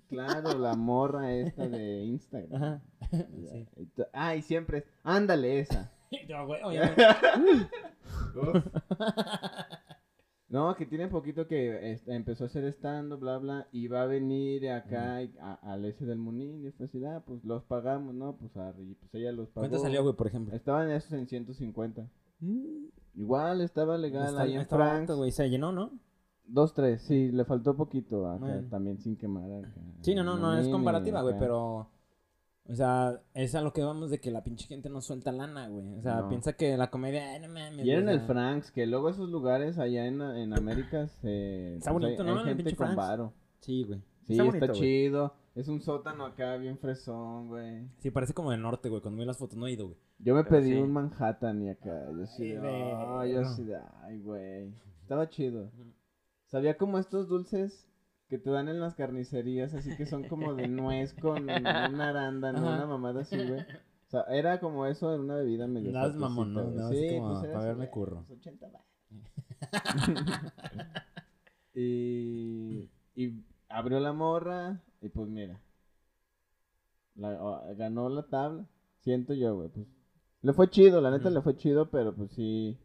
Claro, 0.07 0.57
la 0.57 0.75
morra 0.75 1.33
esta 1.33 1.67
de 1.67 2.05
Instagram. 2.05 2.55
Ajá. 2.55 2.81
Sí. 3.11 3.67
Ah, 4.13 4.35
y 4.35 4.41
siempre 4.41 4.77
es. 4.79 4.85
Ándale, 5.03 5.59
esa. 5.59 5.91
Yo, 6.29 6.47
güey, 6.47 6.63
obviamente. 6.63 7.03
No, 10.49 10.73
que 10.77 10.85
tiene 10.85 11.09
poquito 11.09 11.45
que 11.45 11.99
empezó 12.07 12.45
a 12.45 12.47
hacer 12.47 12.63
stand 12.65 13.13
bla, 13.19 13.37
bla, 13.37 13.67
y 13.73 13.87
va 13.89 14.03
a 14.03 14.05
venir 14.05 14.69
acá 14.69 15.21
y 15.21 15.33
a- 15.41 15.55
al 15.55 15.83
ese 15.83 16.05
del 16.05 16.19
Munín, 16.19 16.65
y 16.65 16.71
fue 16.71 16.85
así, 16.85 17.03
ah, 17.03 17.21
pues 17.25 17.43
los 17.43 17.63
pagamos, 17.63 18.15
¿no? 18.15 18.37
Pues, 18.37 18.55
arre, 18.55 18.81
y 18.83 18.93
pues 18.95 19.13
ella 19.15 19.33
los 19.33 19.49
pagó. 19.49 19.67
¿Cuánto 19.67 19.79
salió, 19.79 20.03
güey, 20.03 20.15
por 20.15 20.27
ejemplo? 20.27 20.55
Estaban 20.55 20.89
esos 20.89 21.11
en 21.11 21.27
150. 21.27 22.07
Mm, 22.39 22.85
Igual 23.15 23.59
estaba 23.61 23.97
legal 23.97 24.27
está- 24.29 24.41
ahí 24.43 24.53
en 24.53 24.61
güey. 25.17 25.31
Se 25.31 25.49
llenó, 25.49 25.71
¿no? 25.73 25.91
Dos, 26.45 26.73
tres, 26.73 27.01
sí, 27.01 27.29
le 27.31 27.43
faltó 27.43 27.75
poquito 27.75 28.25
acá, 28.29 28.39
Bueno. 28.39 28.69
también 28.69 28.99
sin 28.99 29.17
quemar 29.17 29.51
acá. 29.51 29.73
Sí, 29.99 30.15
no, 30.15 30.23
no, 30.23 30.37
no, 30.37 30.57
es 30.57 30.59
Munín 30.59 30.71
comparativa, 30.71 31.21
güey, 31.23 31.35
pero... 31.37 31.89
O 32.69 32.75
sea, 32.75 33.21
es 33.33 33.55
a 33.55 33.61
lo 33.61 33.71
que 33.71 33.81
vamos 33.81 34.09
de 34.09 34.19
que 34.19 34.29
la 34.29 34.43
pinche 34.43 34.67
gente 34.67 34.89
no 34.89 34.99
suelta 35.01 35.31
lana, 35.31 35.67
güey. 35.69 35.93
O 35.95 36.01
sea, 36.01 36.21
No. 36.21 36.29
piensa 36.29 36.53
que 36.53 36.75
la 36.75 36.89
comedia, 36.89 37.31
ay, 37.33 37.39
no 37.39 37.47
mames. 37.47 37.85
Y 37.85 37.91
era 37.91 38.01
en 38.01 38.09
el 38.09 38.21
Franks, 38.21 38.71
que 38.71 38.85
luego 38.85 39.09
esos 39.09 39.29
lugares 39.29 39.77
allá 39.79 40.05
en, 40.05 40.21
en 40.21 40.53
América 40.53 41.07
se... 41.07 41.77
Está 41.77 41.91
pues, 41.93 42.03
bonito, 42.03 42.23
hay- 42.23 42.29
¿no? 42.29 42.39
hay 42.39 42.45
gente 42.55 42.75
con 42.75 42.95
varo. 42.95 43.33
Sí, 43.61 43.83
güey. 43.83 43.99
Sí, 44.25 44.33
Está 44.33 44.43
está, 44.43 44.43
bonito, 44.45 44.67
güey. 44.67 44.79
chido. 44.79 45.33
Es 45.55 45.67
un 45.69 45.81
sótano 45.81 46.25
acá 46.25 46.57
bien 46.57 46.77
fresón, 46.77 47.47
güey. 47.47 47.87
Sí, 47.99 48.11
parece 48.11 48.33
como 48.33 48.51
de 48.51 48.57
norte, 48.57 48.89
güey. 48.89 49.01
Cuando 49.01 49.19
vi 49.19 49.25
las 49.25 49.37
fotos 49.37 49.57
no 49.57 49.65
he 49.65 49.71
ido, 49.71 49.85
güey. 49.87 49.97
Yo 50.19 50.35
me 50.35 50.43
Pero 50.43 50.57
pedí 50.57 50.71
sí. 50.73 50.77
un 50.77 50.91
Manhattan 50.91 51.61
y 51.63 51.69
acá, 51.69 52.11
yo 52.11 52.25
sí, 52.27 52.51
Ay, 52.51 52.57
de, 52.57 52.93
ay, 53.07 53.33
yo 53.33 53.45
sí, 53.45 53.63
de, 53.63 53.77
ay, 54.03 54.19
güey. 54.19 54.73
Estaba 55.01 55.29
chido. 55.29 55.71
Sabía 56.47 56.77
como 56.77 56.99
estos 56.99 57.27
dulces 57.29 57.87
que 58.29 58.37
te 58.37 58.49
dan 58.49 58.67
en 58.67 58.79
las 58.79 58.95
carnicerías, 58.95 59.73
así 59.73 59.95
que 59.95 60.05
son 60.05 60.27
como 60.27 60.53
de 60.53 60.67
nuez 60.67 61.13
con 61.21 61.43
una 61.43 62.09
arándano, 62.09 62.59
Ajá. 62.59 62.75
una 62.77 62.85
mamada 62.85 63.21
así, 63.21 63.37
güey. 63.37 63.61
O 63.61 64.09
sea, 64.09 64.21
era 64.29 64.59
como 64.59 64.85
eso 64.85 65.13
en 65.13 65.21
una 65.21 65.35
bebida 65.35 65.67
medio 65.67 65.91
fuertecita, 65.91 66.19
mamón, 66.19 66.53
¿no? 66.53 66.89
Sí, 66.89 67.17
como 67.17 67.39
pues 67.41 67.51
para 67.51 67.65
verme 67.65 67.89
curro. 67.89 68.23
pues, 68.27 68.39
80 68.39 68.67
varos. 68.67 68.87
y, 71.73 72.89
Abrió 73.69 73.99
la 73.99 74.13
morra 74.13 74.81
y 75.01 75.09
pues 75.09 75.27
mira. 75.27 75.59
la- 77.15 77.43
o- 77.43 77.75
ganó 77.75 78.07
la 78.09 78.23
tabla. 78.23 78.65
Siento 79.01 79.33
yo, 79.33 79.55
güey. 79.55 79.69
Pues, 79.69 79.85
le 80.41 80.53
fue 80.53 80.69
chido, 80.69 81.01
la 81.01 81.11
neta 81.11 81.29
le 81.29 81.41
fue 81.41 81.55
chido, 81.57 81.89
pero 81.89 82.15
pues 82.15 82.31
sí. 82.31 82.77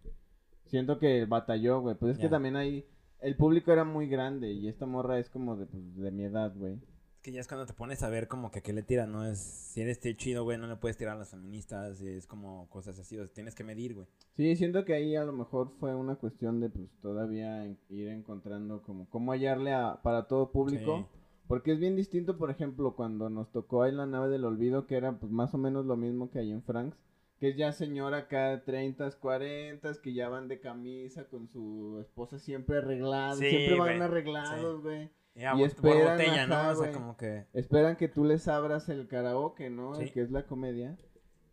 Siento 0.67 0.99
que 0.99 1.25
batalló, 1.27 1.81
güey. 1.81 1.95
Pues 1.95 2.13
es 2.15 2.19
que 2.19 2.29
también 2.29 2.57
ahí. 2.57 2.85
El 3.23 3.37
público 3.37 3.73
era 3.73 3.85
muy 3.85 4.09
grande 4.09 4.53
y 4.53 4.69
esta 4.69 4.85
morra 4.85 5.19
es 5.19 5.31
como 5.31 5.57
de, 5.57 5.67
pues, 5.67 5.97
de 5.97 6.11
mi 6.11 6.25
edad, 6.25 6.53
güey. 6.57 6.75
Es 6.75 7.23
que 7.23 7.31
ya 7.33 7.41
es 7.41 7.47
cuando 7.47 7.67
te 7.67 7.73
pones 7.73 8.03
a 8.03 8.09
ver 8.09 8.27
como 8.27 8.51
que 8.51 8.63
qué 8.63 8.73
le 8.73 8.83
tiran, 8.83 9.13
¿no? 9.13 9.25
Es, 9.25 9.39
si 9.39 9.81
eres 9.81 9.99
este 9.99 10.17
chido, 10.17 10.43
güey, 10.43 10.59
no 10.59 10.67
le 10.67 10.75
puedes 10.77 10.97
tirar 10.97 11.15
a 11.15 11.19
las 11.21 11.31
feministas, 11.31 12.01
es 12.01 12.27
como 12.27 12.69
cosas 12.69 12.99
así, 12.99 13.17
o 13.17 13.25
sea, 13.25 13.33
tienes 13.33 13.55
que 13.55 13.63
medir, 13.63 13.95
güey. 13.95 14.09
Sí, 14.37 14.57
siento 14.57 14.85
que 14.85 14.95
ahí 14.95 15.15
a 15.15 15.25
lo 15.25 15.33
mejor 15.33 15.71
fue 15.79 15.95
una 15.95 16.17
cuestión 16.17 16.59
de, 16.61 16.69
pues, 16.69 16.91
todavía 17.01 17.65
en- 17.65 17.79
ir 17.91 18.09
encontrando 18.09 18.83
como 18.83 19.09
cómo 19.09 19.31
hallarle 19.33 19.73
a, 19.73 20.01
para 20.03 20.27
todo 20.27 20.51
público. 20.51 21.09
Sí. 21.13 21.19
Porque 21.47 21.73
es 21.73 21.79
bien 21.79 21.97
distinto, 21.97 22.39
por 22.39 22.51
ejemplo, 22.51 22.97
cuando 22.97 23.29
nos 23.31 23.53
tocó 23.53 23.83
ahí 23.83 23.93
la 23.93 24.07
nave 24.07 24.29
del 24.29 24.45
olvido, 24.45 24.87
que 24.87 24.97
era 24.97 25.13
pues 25.19 25.31
más 25.31 25.55
o 25.55 25.59
menos 25.59 25.85
lo 25.87 25.97
mismo 25.97 26.31
que 26.31 26.39
ahí 26.39 26.51
en 26.51 26.63
Franks, 26.63 26.97
que 27.43 27.49
es 27.49 27.57
ya 27.57 27.73
señora 27.73 28.19
acá 28.19 28.63
30, 28.65 29.19
40, 29.19 29.95
que 30.01 30.15
ya 30.15 30.29
van 30.29 30.47
de 30.47 30.61
camisa 30.61 31.25
con 31.25 31.49
su 31.49 31.99
esposa 32.01 32.39
siempre 32.39 32.79
arreglada, 32.79 33.35
Sí, 33.35 33.51
siempre 33.51 33.81
van 33.81 34.01
arreglados, 34.01 34.81
güey. 34.81 35.11
Ya, 35.35 35.57
Y 35.57 35.65
esperan, 35.65 36.19
botella, 36.19 36.47
¿no? 36.47 36.69
O 36.69 36.77
sea, 36.77 36.93
como 36.93 37.17
que... 37.17 37.47
Esperan 37.53 37.97
que 37.97 38.07
tú 38.07 38.25
les 38.25 38.47
abras 38.47 38.89
el 38.91 39.09
karaoke, 39.09 39.71
¿no? 39.71 39.97
Sí. 39.97 40.05
El 40.05 40.13
que 40.13 40.21
es 40.23 40.31
la 40.31 40.47
comedia. 40.47 40.97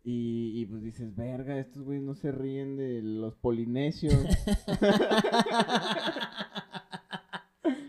Y, 0.04 0.60
y 0.60 0.66
pues 0.66 0.84
dices, 0.84 1.16
verga, 1.16 1.58
estos 1.58 1.82
güeyes 1.82 2.04
no 2.04 2.14
se 2.14 2.30
ríen 2.30 2.76
de 2.76 3.02
los 3.02 3.34
polinesios. 3.34 4.14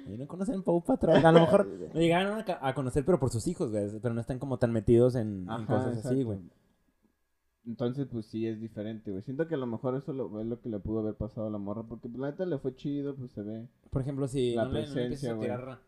Y 0.08 0.18
no 0.18 0.28
conocen 0.28 0.62
Pau 0.62 0.84
Patrol. 0.84 1.26
A 1.26 1.32
lo 1.32 1.40
mejor 1.40 1.66
lo 1.94 2.00
llegaron 2.02 2.44
a, 2.46 2.74
conocer, 2.74 3.06
pero 3.06 3.18
por 3.18 3.30
sus 3.30 3.48
hijos, 3.48 3.72
güey. 3.72 3.88
Pero 4.02 4.14
no 4.14 4.20
están 4.20 4.40
como 4.40 4.58
tan 4.58 4.74
metidos 4.74 5.16
en, 5.16 5.46
cosas 5.46 6.06
así, 6.06 6.24
güey. 6.24 6.40
Entonces, 7.66 8.08
pues 8.12 8.26
sí 8.26 8.48
es 8.48 8.60
diferente, 8.60 9.12
güey. 9.12 9.22
Siento 9.24 9.48
que 9.48 9.54
a 9.54 9.58
lo 9.58 9.68
mejor 9.68 9.96
eso 9.96 10.14
lo, 10.14 10.40
es 10.42 10.48
lo 10.48 10.60
que 10.62 10.70
le 10.70 10.80
pudo 10.80 11.00
haber 11.00 11.16
pasado 11.16 11.48
a 11.48 11.52
la 11.52 11.60
morra. 11.60 11.84
Porque 11.84 12.10
pues, 12.10 12.20
la 12.20 12.32
neta 12.32 12.46
le 12.46 12.58
fue 12.58 12.76
chido, 12.76 13.16
pues 13.16 13.32
se 13.32 13.44
ve. 13.44 13.68
Por 13.90 14.02
ejemplo, 14.02 14.28
si 14.28 14.56
La 14.56 14.66
no, 14.66 14.72
le, 14.72 14.82
no 14.82 14.88
le 14.88 14.94
presencia, 14.94 15.34
a 15.34 15.40
tirar 15.40 15.80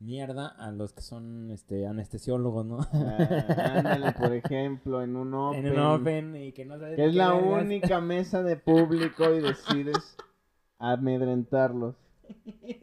mierda 0.00 0.48
a 0.48 0.72
los 0.72 0.92
que 0.94 1.02
son 1.02 1.50
este 1.50 1.86
anestesiólogos, 1.86 2.64
¿no? 2.66 2.78
Ah, 2.92 3.74
ándale, 3.76 4.12
por 4.12 4.32
ejemplo, 4.32 5.02
en 5.02 5.14
un 5.14 5.32
open. 5.34 5.66
en 5.66 5.72
un 5.72 5.78
open 5.78 6.36
y 6.36 6.52
que 6.52 6.64
no 6.64 6.78
sabes 6.78 6.96
Que 6.96 7.04
es 7.06 7.14
la 7.14 7.32
vergas. 7.34 7.62
única 7.62 8.00
mesa 8.00 8.42
de 8.42 8.56
público 8.56 9.32
y 9.34 9.40
decides 9.40 10.16
amedrentarlos. 10.78 11.94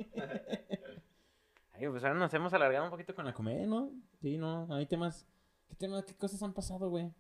Ay, 1.74 1.88
pues 1.90 2.04
ahora 2.04 2.16
nos 2.18 2.34
hemos 2.34 2.54
alargado 2.54 2.86
un 2.86 2.92
poquito 2.92 3.14
con 3.14 3.26
la 3.26 3.34
comedia, 3.34 3.66
¿no? 3.68 3.92
Sí, 4.22 4.38
no, 4.38 4.68
hay 4.74 4.86
temas. 4.86 5.28
¿Qué 5.70 5.76
temas, 5.76 6.06
qué 6.06 6.16
cosas 6.16 6.42
han 6.42 6.54
pasado, 6.54 6.90
güey? 6.90 7.12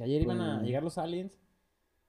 Que 0.00 0.04
ayer 0.04 0.22
iban 0.22 0.40
a 0.40 0.54
Pues- 0.56 0.66
llegar 0.66 0.82
los 0.82 0.96
aliens. 0.96 1.38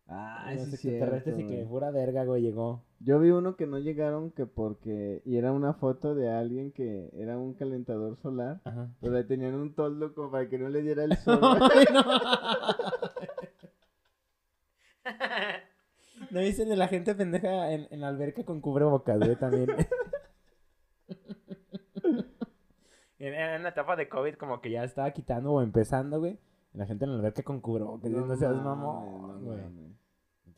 Ay, 0.07 0.55
los 0.55 0.67
sí, 0.69 0.75
extraterrestres 0.75 1.35
cierto, 1.35 1.53
y 1.53 1.57
que 1.57 1.65
pura 1.65 1.91
verga, 1.91 2.23
güey, 2.23 2.41
llegó. 2.41 2.85
Yo 3.01 3.19
vi 3.19 3.31
uno 3.31 3.57
que 3.57 3.67
no 3.67 3.79
llegaron 3.79 4.31
que 4.31 4.45
porque... 4.45 5.21
Y 5.25 5.35
era 5.35 5.51
una 5.51 5.73
foto 5.73 6.15
de 6.15 6.29
alguien 6.29 6.71
que 6.71 7.09
era 7.13 7.37
un 7.37 7.53
calentador 7.53 8.15
solar. 8.17 8.61
Ajá. 8.63 8.89
Pero 9.01 9.11
le 9.13 9.25
tenían 9.25 9.55
un 9.55 9.75
toldo 9.75 10.13
como 10.13 10.31
para 10.31 10.47
que 10.47 10.57
no 10.57 10.69
le 10.69 10.81
diera 10.83 11.03
el 11.03 11.17
sol. 11.23 11.39
No. 11.41 11.59
¿No 16.31 16.39
viste 16.39 16.63
de 16.65 16.75
la 16.77 16.87
gente 16.87 17.13
pendeja 17.15 17.71
en, 17.73 17.87
en 17.91 17.99
la 18.01 18.07
alberca 18.07 18.43
con 18.45 18.61
cubrebocas, 18.61 19.19
güey, 19.19 19.35
también? 19.35 19.69
en, 23.19 23.33
en 23.33 23.59
una 23.61 23.69
etapa 23.69 23.95
de 23.97 24.07
COVID 24.07 24.35
como 24.35 24.61
que 24.61 24.71
ya 24.71 24.83
estaba 24.85 25.11
quitando 25.11 25.51
o 25.51 25.61
empezando, 25.61 26.19
güey. 26.19 26.39
Y 26.73 26.77
La 26.77 26.85
gente 26.85 27.05
en 27.05 27.11
la 27.11 27.17
alberca 27.17 27.43
con 27.43 27.59
cubrebocas, 27.61 28.09
no, 28.11 28.25
no 28.25 28.35
seas 28.35 28.55
mamón, 28.55 29.39
no 29.43 29.45
güey. 29.45 29.59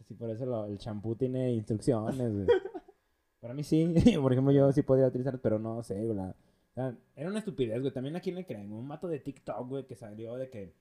Sí, 0.07 0.13
por 0.15 0.29
eso 0.29 0.45
lo- 0.45 0.65
el 0.65 0.77
champú 0.77 1.15
tiene 1.15 1.53
instrucciones, 1.53 2.31
güey. 2.33 2.47
Para 3.39 3.53
mí 3.53 3.63
sí, 3.63 3.93
por 4.21 4.31
ejemplo, 4.31 4.51
yo 4.53 4.71
sí 4.71 4.81
podría 4.83 5.07
utilizar, 5.07 5.39
pero 5.39 5.59
no 5.59 5.81
sé, 5.83 5.95
güey. 6.03 6.15
la- 6.15 6.35
o 6.71 6.73
sea, 6.73 6.95
era 7.15 7.29
una 7.29 7.39
estupidez, 7.39 7.79
güey. 7.81 7.93
También 7.93 8.15
a 8.15 8.19
quién 8.19 8.35
le 8.35 8.45
creen, 8.45 8.71
un 8.71 8.87
mato 8.87 9.07
de 9.07 9.19
TikTok, 9.19 9.67
güey, 9.69 9.85
que 9.85 9.95
salió 9.95 10.35
de 10.35 10.49
que 10.49 10.73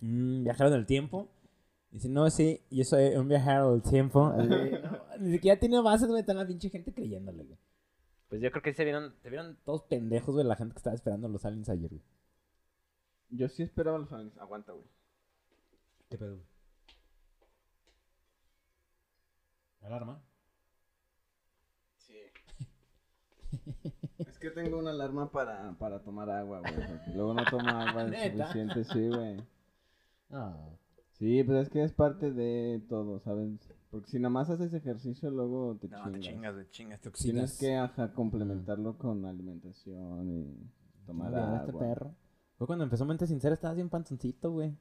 mm, 0.00 0.44
viajaron 0.44 0.72
del 0.72 0.86
tiempo. 0.86 1.28
Dice, 1.90 2.08
no, 2.08 2.28
sí, 2.30 2.60
yo 2.70 2.84
soy 2.84 3.14
un 3.16 3.28
viajero 3.28 3.72
del 3.72 3.82
tiempo. 3.82 4.26
Así, 4.36 4.48
no, 4.48 4.98
ni 5.20 5.32
siquiera 5.32 5.60
tiene 5.60 5.80
bases, 5.80 6.08
güey, 6.08 6.20
está 6.20 6.34
la 6.34 6.46
pinche 6.46 6.70
gente 6.70 6.92
creyéndole, 6.92 7.44
güey. 7.44 7.58
Pues 8.28 8.40
yo 8.40 8.50
creo 8.50 8.62
que 8.62 8.72
se 8.72 8.82
vieron, 8.84 9.12
se 9.22 9.28
vieron 9.28 9.58
todos 9.64 9.82
pendejos, 9.82 10.34
güey, 10.34 10.46
la 10.46 10.56
gente 10.56 10.72
que 10.72 10.78
estaba 10.78 10.96
esperando 10.96 11.28
los 11.28 11.44
aliens 11.44 11.68
ayer, 11.68 11.90
güey. 11.90 12.02
Yo 13.34 13.48
sí 13.48 13.62
esperaba 13.62 13.98
los 13.98 14.12
aliens. 14.12 14.36
Aguanta, 14.38 14.72
güey. 14.72 14.84
¿Qué 16.08 16.18
pedo? 16.18 16.38
¿Alarma? 19.80 20.22
Sí. 21.96 22.14
es 24.18 24.38
que 24.38 24.50
tengo 24.50 24.78
una 24.78 24.90
alarma 24.90 25.30
para, 25.30 25.72
para 25.78 26.00
tomar 26.02 26.30
agua, 26.30 26.60
güey. 26.60 26.74
porque 26.74 27.10
Luego 27.14 27.34
no 27.34 27.44
tomo 27.50 27.68
agua 27.70 28.04
¿Neta? 28.08 28.46
suficiente, 28.46 28.84
sí, 28.84 29.08
güey. 29.08 29.42
Ah. 30.30 30.56
Sí, 31.12 31.42
pues 31.44 31.66
es 31.66 31.68
que 31.72 31.82
es 31.84 31.92
parte 31.92 32.30
de 32.32 32.82
todo, 32.88 33.18
¿sabes? 33.20 33.50
Porque 33.90 34.08
si 34.10 34.18
nada 34.18 34.30
más 34.30 34.50
haces 34.50 34.72
ejercicio, 34.72 35.30
luego 35.30 35.76
te 35.80 35.88
No, 35.88 35.96
chingas. 36.04 36.12
te 36.12 36.20
chingas, 36.20 36.56
te 36.56 36.70
chingas, 36.70 37.00
te 37.00 37.10
Tienes 37.10 37.52
oxidas. 37.52 37.58
que 37.58 37.76
ajá, 37.76 38.12
complementarlo 38.14 38.96
con 38.96 39.24
alimentación 39.26 40.30
y 40.30 40.70
tomar 41.06 41.30
bien, 41.30 41.42
agua. 41.42 41.58
este 41.60 41.72
perro. 41.72 42.14
Fue 42.62 42.68
cuando 42.68 42.84
empezó 42.84 43.04
Mente 43.04 43.26
Sincera, 43.26 43.56
estabas 43.56 43.74
bien 43.74 43.88
panzoncito, 43.88 44.52
güey. 44.52 44.72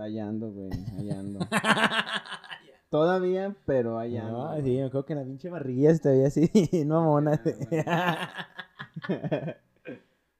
Ahí 0.00 0.18
ando, 0.18 0.50
güey, 0.50 0.70
ando. 1.10 1.40
Todavía, 2.88 3.54
pero 3.66 3.98
ando. 3.98 4.18
No, 4.18 4.56
sí, 4.62 4.76
me 4.78 4.84
acuerdo 4.84 5.04
que 5.04 5.14
la 5.14 5.24
pinche 5.24 5.50
barriguilla 5.50 5.94
se 5.94 6.00
te 6.00 6.08
veía 6.08 6.28
así, 6.28 6.50
no 6.86 7.02
mona. 7.02 7.38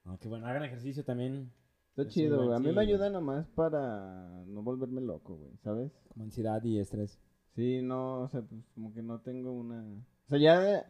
no, 0.07 0.18
que 0.18 0.29
bueno, 0.29 0.46
hagan 0.46 0.64
ejercicio 0.64 1.05
también. 1.05 1.53
Está 1.90 2.05
Es 2.05 2.09
chido, 2.09 2.42
güey. 2.42 2.57
A 2.57 2.59
mí 2.59 2.73
me 2.73 2.81
ayuda 2.81 3.11
nomás 3.11 3.46
para 3.49 4.42
no 4.46 4.62
volverme 4.62 5.03
loco, 5.03 5.37
güey, 5.37 5.59
¿sabes? 5.59 5.92
Como 6.09 6.25
ansiedad 6.25 6.64
y 6.64 6.79
estrés. 6.79 7.20
Sí, 7.55 7.83
no, 7.83 8.23
o 8.23 8.29
sea, 8.29 8.40
pues 8.40 8.62
como 8.73 8.94
que 8.94 9.03
no 9.03 9.20
tengo 9.20 9.53
una... 9.53 9.83
O 9.83 10.29
sea, 10.31 10.38
ya 10.38 10.87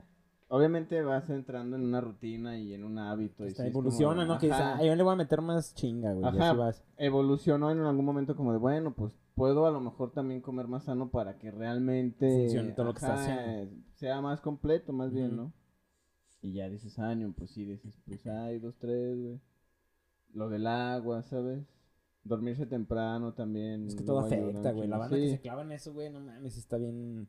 obviamente 0.51 1.01
vas 1.03 1.31
entrando 1.31 1.77
en 1.77 1.83
una 1.85 2.01
rutina 2.01 2.59
y 2.59 2.75
en 2.75 2.85
un 2.85 2.99
hábito. 2.99 3.45
y 3.45 3.49
Hasta 3.49 3.63
sí 3.63 3.69
es 3.69 3.73
como 3.73 3.85
evoluciona, 3.89 4.25
¿no? 4.27 4.39
Que 4.39 4.47
dices, 4.47 4.61
ah, 4.63 4.85
yo 4.85 4.95
le 4.95 5.03
voy 5.03 5.13
a 5.13 5.17
meter 5.17 5.41
más 5.41 5.75
chinga, 5.75 6.13
güey. 6.13 6.25
Y 6.35 6.39
Ajá. 6.39 6.53
vas. 6.53 6.85
evolucionó 6.99 7.71
en 7.71 7.79
algún 7.81 8.05
momento 8.05 8.37
como 8.37 8.53
de, 8.53 8.59
bueno, 8.59 8.93
pues 8.95 9.17
puedo 9.35 9.65
a 9.67 9.71
lo 9.71 9.81
mejor 9.81 10.13
también 10.13 10.41
comer 10.41 10.67
más 10.69 10.85
sano 10.85 11.11
para 11.11 11.39
que 11.39 11.51
realmente... 11.51 12.29
Funcione 12.43 12.73
todo 12.73 12.87
lo 12.87 12.93
que 12.93 12.99
está 12.99 13.15
ajá, 13.15 13.23
haciendo. 13.23 13.77
Sea 13.95 14.21
más 14.21 14.41
completo, 14.41 14.93
más 14.93 15.13
bien. 15.13 15.37
¿no? 15.37 15.53
Y 16.43 16.53
ya 16.53 16.69
dices 16.69 16.99
año, 16.99 17.33
pues 17.37 17.51
sí, 17.51 17.65
dices, 17.65 17.99
pues 18.07 18.27
hay 18.27 18.59
dos, 18.59 18.77
tres, 18.79 19.19
güey. 19.19 19.41
Lo 20.33 20.49
del 20.49 20.67
agua, 20.67 21.23
¿sabes? 21.23 21.65
Dormirse 22.25 22.67
temprano 22.67 23.35
también. 23.35 23.87
Es 23.87 23.95
que 23.95 24.03
todo 24.05 24.19
afecta, 24.21 24.73
güey. 24.73 24.89
La 24.89 24.99
banda 24.99 25.17
que 25.17 25.27
Sí. 25.27 25.31
se 25.33 25.41
clava 25.41 25.63
en 25.63 25.73
eso, 25.73 25.93
güey, 25.93 26.11
no 26.11 26.21
mames, 26.21 26.57
está 26.57 26.77
bien. 26.77 27.29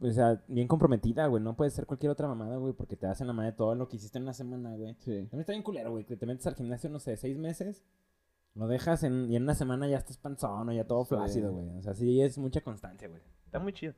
O 0.00 0.10
sea, 0.10 0.42
bien 0.48 0.66
comprometida, 0.68 1.26
güey. 1.28 1.42
No 1.42 1.56
puede 1.56 1.70
ser 1.70 1.86
cualquier 1.86 2.10
otra 2.12 2.26
mamada, 2.28 2.56
güey, 2.56 2.72
porque 2.74 2.96
te 2.96 3.06
hacen 3.06 3.26
la 3.26 3.32
madre 3.32 3.52
de 3.52 3.56
todo 3.56 3.74
lo 3.74 3.88
que 3.88 3.96
hiciste 3.96 4.18
en 4.18 4.24
una 4.24 4.32
semana, 4.32 4.74
güey. 4.76 4.94
Sí. 4.98 5.12
También 5.22 5.40
está 5.40 5.52
bien 5.52 5.62
culero, 5.62 5.90
güey, 5.92 6.04
que 6.04 6.16
te 6.16 6.26
metes 6.26 6.46
al 6.46 6.54
gimnasio, 6.56 6.90
no 6.90 6.98
sé, 6.98 7.16
seis 7.16 7.38
meses, 7.38 7.84
lo 8.54 8.66
dejas 8.66 9.02
en, 9.04 9.30
y 9.30 9.36
en 9.36 9.44
una 9.44 9.54
semana 9.54 9.88
ya 9.88 9.98
estás 9.98 10.18
panzón 10.18 10.68
o 10.68 10.72
ya 10.72 10.86
todo 10.86 11.04
Sí. 11.04 11.14
flácido, 11.14 11.52
güey. 11.52 11.68
O 11.78 11.82
sea, 11.82 11.94
sí 11.94 12.20
es 12.20 12.38
mucha 12.38 12.60
constancia, 12.60 13.08
güey. 13.08 13.22
Está 13.46 13.58
muy 13.60 13.72
chido. 13.72 13.94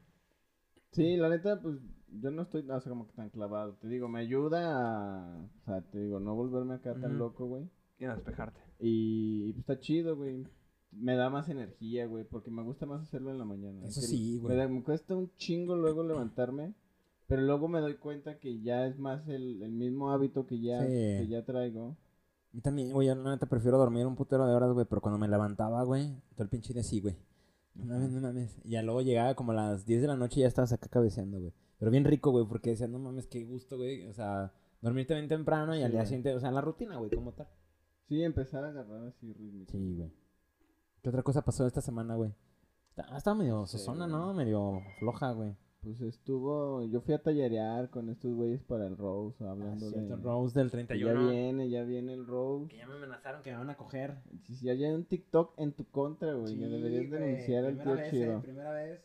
Sí, 0.93 1.17
la 1.17 1.29
neta, 1.29 1.61
pues 1.61 1.77
yo 2.09 2.31
no 2.31 2.43
estoy, 2.43 2.63
o 2.71 2.81
sea, 2.81 2.91
como 2.91 3.07
que 3.07 3.13
tan 3.15 3.29
clavado. 3.31 3.75
Te 3.75 3.89
digo, 3.89 4.09
me 4.09 4.21
ayuda 4.21 5.35
a, 5.35 5.45
o 5.45 5.65
sea, 5.65 5.83
te 5.83 5.99
digo, 5.99 6.21
no 6.21 6.35
volverme 6.35 6.75
acá 6.75 6.95
tan 6.95 7.19
loco, 7.19 7.47
güey. 7.47 7.69
Y 7.99 8.05
a 8.05 8.15
despejarte. 8.15 8.61
Y, 8.79 9.49
y, 9.49 9.53
pues 9.53 9.61
está 9.61 9.81
chido, 9.81 10.17
güey. 10.17 10.47
Me 10.99 11.15
da 11.15 11.29
más 11.31 11.49
energía, 11.49 12.07
güey, 12.07 12.25
porque 12.25 12.51
me 12.51 12.63
gusta 12.63 12.87
más 12.87 13.03
hacerlo 13.03 13.31
en 13.31 13.39
la 13.39 13.45
mañana. 13.45 13.87
Eso 13.87 14.01
Que 14.01 14.07
sí, 14.07 14.41
me 14.43 14.55
güey. 14.55 14.69
Me, 14.69 14.83
cuesta 14.83 15.15
un 15.15 15.31
chingo 15.37 15.77
luego 15.77 16.03
levantarme, 16.03 16.75
pero 17.27 17.43
luego 17.43 17.69
me 17.69 17.81
doy 17.81 17.95
cuenta 17.97 18.39
que 18.39 18.61
ya 18.63 18.87
es 18.87 18.99
más 18.99 19.29
el, 19.29 19.63
el 19.63 19.73
mismo 19.73 20.11
hábito 20.11 20.47
que 20.47 20.59
ya, 20.61 20.81
Sí. 20.83 20.87
que 20.89 21.27
ya 21.29 21.45
traigo. 21.45 21.97
Y 22.53 22.61
también, 22.63 22.91
güey, 22.93 23.09
yo 23.09 23.15
la 23.15 23.31
neta 23.33 23.47
prefiero 23.47 23.77
dormir 23.77 24.07
un 24.07 24.17
putero 24.17 24.47
de 24.47 24.55
horas, 24.55 24.73
güey, 24.73 24.87
pero 24.89 25.03
cuando 25.03 25.19
me 25.19 25.29
levantaba, 25.29 25.83
güey, 25.85 26.15
todo 26.35 26.45
el 26.45 26.49
pinche 26.49 26.73
día 26.73 26.83
sí, 26.83 27.01
güey. 27.01 27.17
No 27.75 27.85
mames, 27.85 28.11
no 28.13 28.21
mames. 28.23 28.57
Y 28.65 28.71
ya 28.71 28.83
luego 28.83 29.03
llegaba 29.03 29.35
como 29.35 29.53
a 29.53 29.55
las 29.57 29.85
10 29.85 30.01
de 30.01 30.09
la 30.09 30.17
noche 30.17 30.41
y 30.41 30.43
ya 30.43 30.49
estabas 30.49 30.73
acá 30.73 30.89
cabeceando, 30.89 31.39
güey. 31.39 31.53
Pero 31.79 31.91
bien 31.91 32.05
rico, 32.07 32.31
güey, 32.31 32.47
porque 32.47 32.71
decía, 32.71 32.89
no 32.89 32.99
mames, 32.99 33.27
qué 33.27 33.45
gusto, 33.45 33.77
güey. 33.77 34.07
O 34.07 34.15
sea, 34.15 34.55
dormirte 34.81 35.13
bien 35.13 35.29
temprano 35.29 35.75
y 35.75 35.79
Sí, 35.81 35.85
al 35.85 35.93
día 35.93 36.07
siguiente, 36.07 36.35
o 36.35 36.41
sea, 36.41 36.51
la 36.51 36.63
rutina, 36.63 36.97
güey, 36.97 37.11
como 37.11 37.33
tal. 37.33 37.49
Sí, 38.09 38.23
empezar 38.23 38.65
a 38.65 38.69
agarrar 38.69 39.09
así 39.09 39.31
ritmo. 39.35 39.67
Sí, 39.71 39.95
güey. 39.95 40.11
¿Qué 41.07 41.11
otra 41.11 41.23
cosa 41.23 41.41
pasó 41.45 41.65
esta 41.69 41.81
semana, 41.81 42.17
güey? 42.17 42.35
Ah, 42.97 43.17
Estaba 43.17 43.37
medio 43.37 43.65
Sí, 43.69 43.79
sosona, 43.79 44.07
güey. 44.09 44.19
¿no? 44.19 44.35
Medio 44.35 44.83
floja, 44.99 45.31
güey. 45.31 45.55
Pues 45.81 46.01
estuvo, 46.01 46.83
yo 46.83 47.01
fui 47.01 47.15
a 47.15 47.23
tallerear 47.23 47.91
con 47.91 48.11
estos 48.11 48.35
güeyes 48.35 48.65
para 48.65 48.89
el 48.89 48.97
Rose, 48.97 49.37
Ah, 49.45 49.53
hablando 49.53 49.89
cierto, 49.89 50.17
de... 50.17 50.23
Rose 50.25 50.59
del 50.59 50.69
que 50.73 50.79
ya 50.79 50.87
31. 51.13 51.31
viene, 51.31 51.71
ya 51.71 51.85
viene 51.85 52.13
el 52.13 52.27
Rose. 52.27 52.67
Que 52.67 52.79
ya 52.79 52.89
me 52.89 52.95
amenazaron 52.97 53.41
que 53.45 53.53
me 53.53 53.59
van 53.59 53.71
a 53.71 53.77
coger. 53.77 54.19
Si 54.49 54.57
si 54.57 54.69
hay 54.69 54.83
un 54.87 55.05
TikTok 55.05 55.55
en 55.61 55.75
tu 55.75 55.85
contra, 55.93 56.35
güey, 56.35 56.55
Sí, 56.55 56.57
deberías 56.57 57.09
güey, 57.09 57.23
denunciar 57.23 57.65
al 57.67 57.77
primera 57.77 57.95
tío 57.95 58.03
vez, 58.03 58.11
chido. 58.11 58.39
eh, 58.39 58.43
primera 58.43 58.73
vez. 58.73 59.01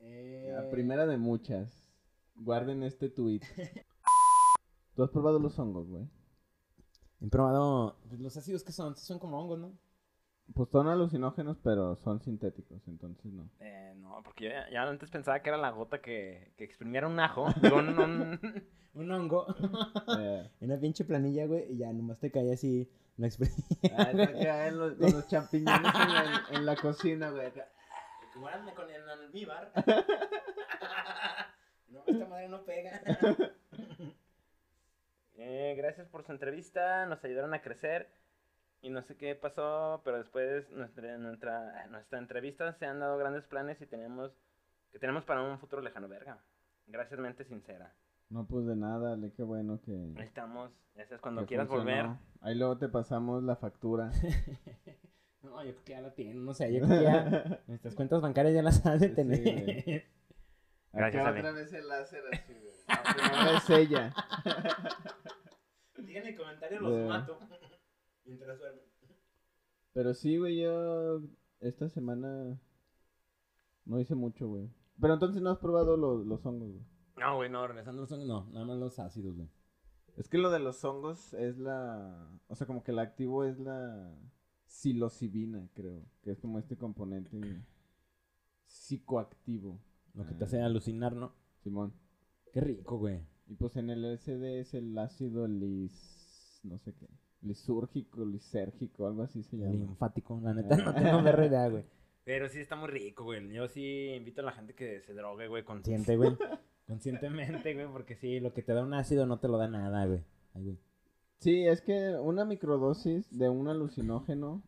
Eh, 0.00 0.52
La 0.56 0.70
primera 0.72 1.06
de 1.06 1.18
muchas. 1.18 1.88
Guarden 2.34 2.82
este 2.82 3.08
tweet. 3.10 3.42
¿Tú 4.96 5.04
has 5.04 5.10
probado 5.10 5.38
los 5.38 5.56
hongos, 5.56 5.86
güey? 5.88 6.08
He 7.20 7.28
probado. 7.28 7.96
pues, 8.08 8.18
los 8.20 8.36
ácidos 8.36 8.64
que 8.64 8.72
son, 8.72 8.96
son 8.96 9.20
como 9.20 9.38
hongos, 9.40 9.60
¿no? 9.60 9.85
Pues 10.54 10.70
son 10.70 10.88
alucinógenos, 10.88 11.58
pero 11.62 11.96
son 11.96 12.20
sintéticos, 12.20 12.86
entonces 12.86 13.32
no. 13.32 13.50
Eh, 13.60 13.94
no, 13.96 14.22
porque 14.22 14.44
yo 14.44 14.50
ya, 14.50 14.70
ya 14.70 14.82
antes 14.82 15.10
pensaba 15.10 15.40
que 15.40 15.48
era 15.48 15.58
la 15.58 15.70
gota 15.70 16.00
que, 16.00 16.52
que 16.56 16.64
exprimiera 16.64 17.08
un 17.08 17.18
ajo. 17.18 17.46
Digo, 17.62 17.76
un, 18.94 19.10
hongo. 19.10 19.46
Eh, 20.18 20.50
en 20.60 20.70
una 20.70 20.80
pinche 20.80 21.04
planilla, 21.04 21.46
güey, 21.46 21.72
y 21.72 21.78
ya 21.78 21.92
nomás 21.92 22.18
te 22.18 22.30
caía 22.30 22.54
así. 22.54 22.88
Lo 23.16 23.26
exprimía. 23.26 23.56
ah, 23.96 24.70
los, 24.70 24.94
con 24.94 25.12
los 25.12 25.26
champiñones 25.26 25.94
en 25.94 26.14
la, 26.14 26.44
en 26.52 26.66
la 26.66 26.76
cocina, 26.76 27.30
güey. 27.30 27.50
Como 28.34 28.48
eran 28.48 28.74
con 28.74 28.90
el 28.90 29.08
almíbar. 29.08 29.72
no, 31.88 32.02
esta 32.06 32.26
madre 32.26 32.48
no 32.48 32.62
pega. 32.64 33.00
Eh, 35.38 35.74
gracias 35.76 36.08
por 36.08 36.24
su 36.24 36.32
entrevista, 36.32 37.06
nos 37.06 37.22
ayudaron 37.24 37.52
a 37.54 37.60
crecer. 37.60 38.10
Y 38.82 38.90
no 38.90 39.02
sé 39.02 39.16
qué 39.16 39.34
pasó, 39.34 40.00
pero 40.04 40.18
después 40.18 40.70
nuestra, 40.70 41.16
nuestra, 41.18 41.86
nuestra 41.88 42.18
entrevista 42.18 42.72
se 42.74 42.86
han 42.86 43.00
dado 43.00 43.18
grandes 43.18 43.44
planes 43.44 43.80
y 43.80 43.86
tenemos 43.86 44.32
que 44.92 44.98
tenemos 44.98 45.24
para 45.24 45.42
un 45.42 45.58
futuro 45.58 45.82
lejano, 45.82 46.08
verga. 46.08 46.38
Gracias, 46.86 47.18
mente 47.20 47.44
sincera. 47.44 47.92
No, 48.30 48.46
pues 48.46 48.66
de 48.66 48.76
nada, 48.76 49.16
le 49.16 49.32
qué 49.32 49.42
bueno 49.42 49.80
que. 49.82 49.92
Ahí 50.16 50.26
estamos, 50.26 50.70
ese 50.94 51.14
es 51.16 51.20
cuando 51.20 51.46
quieras 51.46 51.68
funcionó. 51.68 52.08
volver. 52.08 52.20
Ahí 52.42 52.54
luego 52.54 52.78
te 52.78 52.88
pasamos 52.88 53.42
la 53.42 53.56
factura. 53.56 54.10
no, 55.42 55.62
yo 55.64 55.72
creo 55.72 55.84
que 55.84 55.92
ya 55.92 56.00
la 56.00 56.14
tienen, 56.14 56.44
no 56.44 56.54
sé, 56.54 56.72
yo 56.72 56.84
creo 56.84 56.98
que 56.98 57.04
ya 57.04 57.60
nuestras 57.66 57.94
cuentas 57.94 58.20
bancarias 58.20 58.54
ya 58.54 58.62
las 58.62 58.84
han 58.86 58.98
de 58.98 59.08
Sí, 59.08 59.14
tener. 59.14 59.42
güey. 59.42 60.04
Gracias, 60.92 61.20
Acá 61.22 61.28
Ale. 61.30 61.40
otra 61.40 61.52
vez 61.52 61.72
el 61.72 61.88
láser 61.88 62.22
así, 62.32 62.52
güey. 62.54 62.76
Es 63.56 63.70
ella. 63.70 64.14
Digan 65.98 66.26
en 66.26 66.36
comentarios 66.36 66.80
los 66.82 66.92
Yeah. 66.92 67.06
mato. 67.08 67.38
Mientras 68.26 68.58
duermen. 68.58 68.84
Pero 69.92 70.12
sí, 70.14 70.36
güey, 70.36 70.60
yo 70.60 71.22
esta 71.60 71.88
semana 71.88 72.60
no 73.84 74.00
hice 74.00 74.14
mucho, 74.14 74.48
güey. 74.48 74.68
Pero 75.00 75.14
entonces 75.14 75.40
no 75.40 75.50
has 75.50 75.58
probado 75.58 75.96
los, 75.96 76.26
los 76.26 76.44
hongos, 76.44 76.70
güey. 76.70 76.84
No, 77.16 77.36
güey, 77.36 77.48
no, 77.48 77.66
regresando 77.66 78.00
a 78.00 78.02
los 78.02 78.12
hongos, 78.12 78.26
no, 78.26 78.46
nada 78.52 78.66
más 78.66 78.76
los 78.78 78.98
ácidos, 78.98 79.34
güey. 79.34 79.48
Es 80.16 80.28
que 80.28 80.38
lo 80.38 80.50
de 80.50 80.58
los 80.58 80.82
hongos 80.84 81.34
es 81.34 81.58
la... 81.58 82.40
O 82.48 82.54
sea, 82.54 82.66
como 82.66 82.82
que 82.82 82.92
el 82.92 82.98
activo 82.98 83.44
es 83.44 83.58
la 83.58 84.14
psilocibina, 84.66 85.68
creo. 85.74 86.02
Que 86.22 86.32
es 86.32 86.40
como 86.40 86.58
este 86.58 86.76
componente 86.76 87.62
psicoactivo. 88.66 89.78
Lo 90.14 90.26
que 90.26 90.34
te 90.34 90.44
hace 90.44 90.60
alucinar, 90.60 91.14
¿no? 91.14 91.32
Simón. 91.58 91.92
Qué 92.52 92.60
rico, 92.60 92.98
güey. 92.98 93.26
Y 93.46 93.54
pues 93.54 93.76
en 93.76 93.90
el 93.90 94.02
LSD 94.02 94.60
es 94.60 94.74
el 94.74 94.96
ácido 94.96 95.46
lis... 95.46 96.60
no 96.64 96.78
sé 96.78 96.94
qué. 96.94 97.08
Lisúrgico, 97.46 98.24
lisérgico, 98.24 99.06
algo 99.06 99.22
así 99.22 99.42
se 99.42 99.56
llama. 99.56 99.72
Linfático, 99.72 100.40
la 100.42 100.54
neta, 100.54 100.76
no 100.76 100.94
tengo 100.94 101.44
idea, 101.44 101.68
güey. 101.68 101.84
Pero 102.24 102.48
sí 102.48 102.58
está 102.58 102.74
muy 102.74 102.88
rico, 102.88 103.24
güey. 103.24 103.48
Yo 103.52 103.68
sí 103.68 104.12
invito 104.16 104.40
a 104.40 104.44
la 104.44 104.52
gente 104.52 104.74
que 104.74 105.00
se 105.02 105.14
drogue, 105.14 105.46
güey, 105.46 105.64
consciente, 105.64 106.16
güey. 106.16 106.36
Conscientemente, 106.86 107.74
güey, 107.74 107.86
porque 107.88 108.14
sí, 108.14 108.38
lo 108.38 108.52
que 108.52 108.62
te 108.62 108.72
da 108.72 108.84
un 108.84 108.94
ácido 108.94 109.26
no 109.26 109.38
te 109.38 109.48
lo 109.48 109.58
da 109.58 109.68
nada, 109.68 110.06
güey. 110.06 110.22
Ay, 110.54 110.64
güey. 110.64 110.78
Sí, 111.38 111.66
es 111.66 111.80
que 111.80 112.16
una 112.20 112.44
microdosis 112.44 113.26
de 113.36 113.48
un 113.48 113.68
alucinógeno 113.68 114.62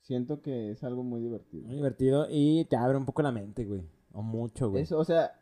siento 0.00 0.40
que 0.40 0.70
es 0.70 0.82
algo 0.84 1.02
muy 1.02 1.20
divertido. 1.20 1.66
Muy 1.66 1.76
divertido 1.76 2.26
y 2.30 2.64
te 2.66 2.76
abre 2.76 2.96
un 2.96 3.06
poco 3.06 3.22
la 3.22 3.32
mente, 3.32 3.64
güey. 3.64 3.82
O 4.12 4.22
mucho, 4.22 4.70
güey. 4.70 4.82
Eso, 4.82 4.98
o 4.98 5.04
sea, 5.04 5.40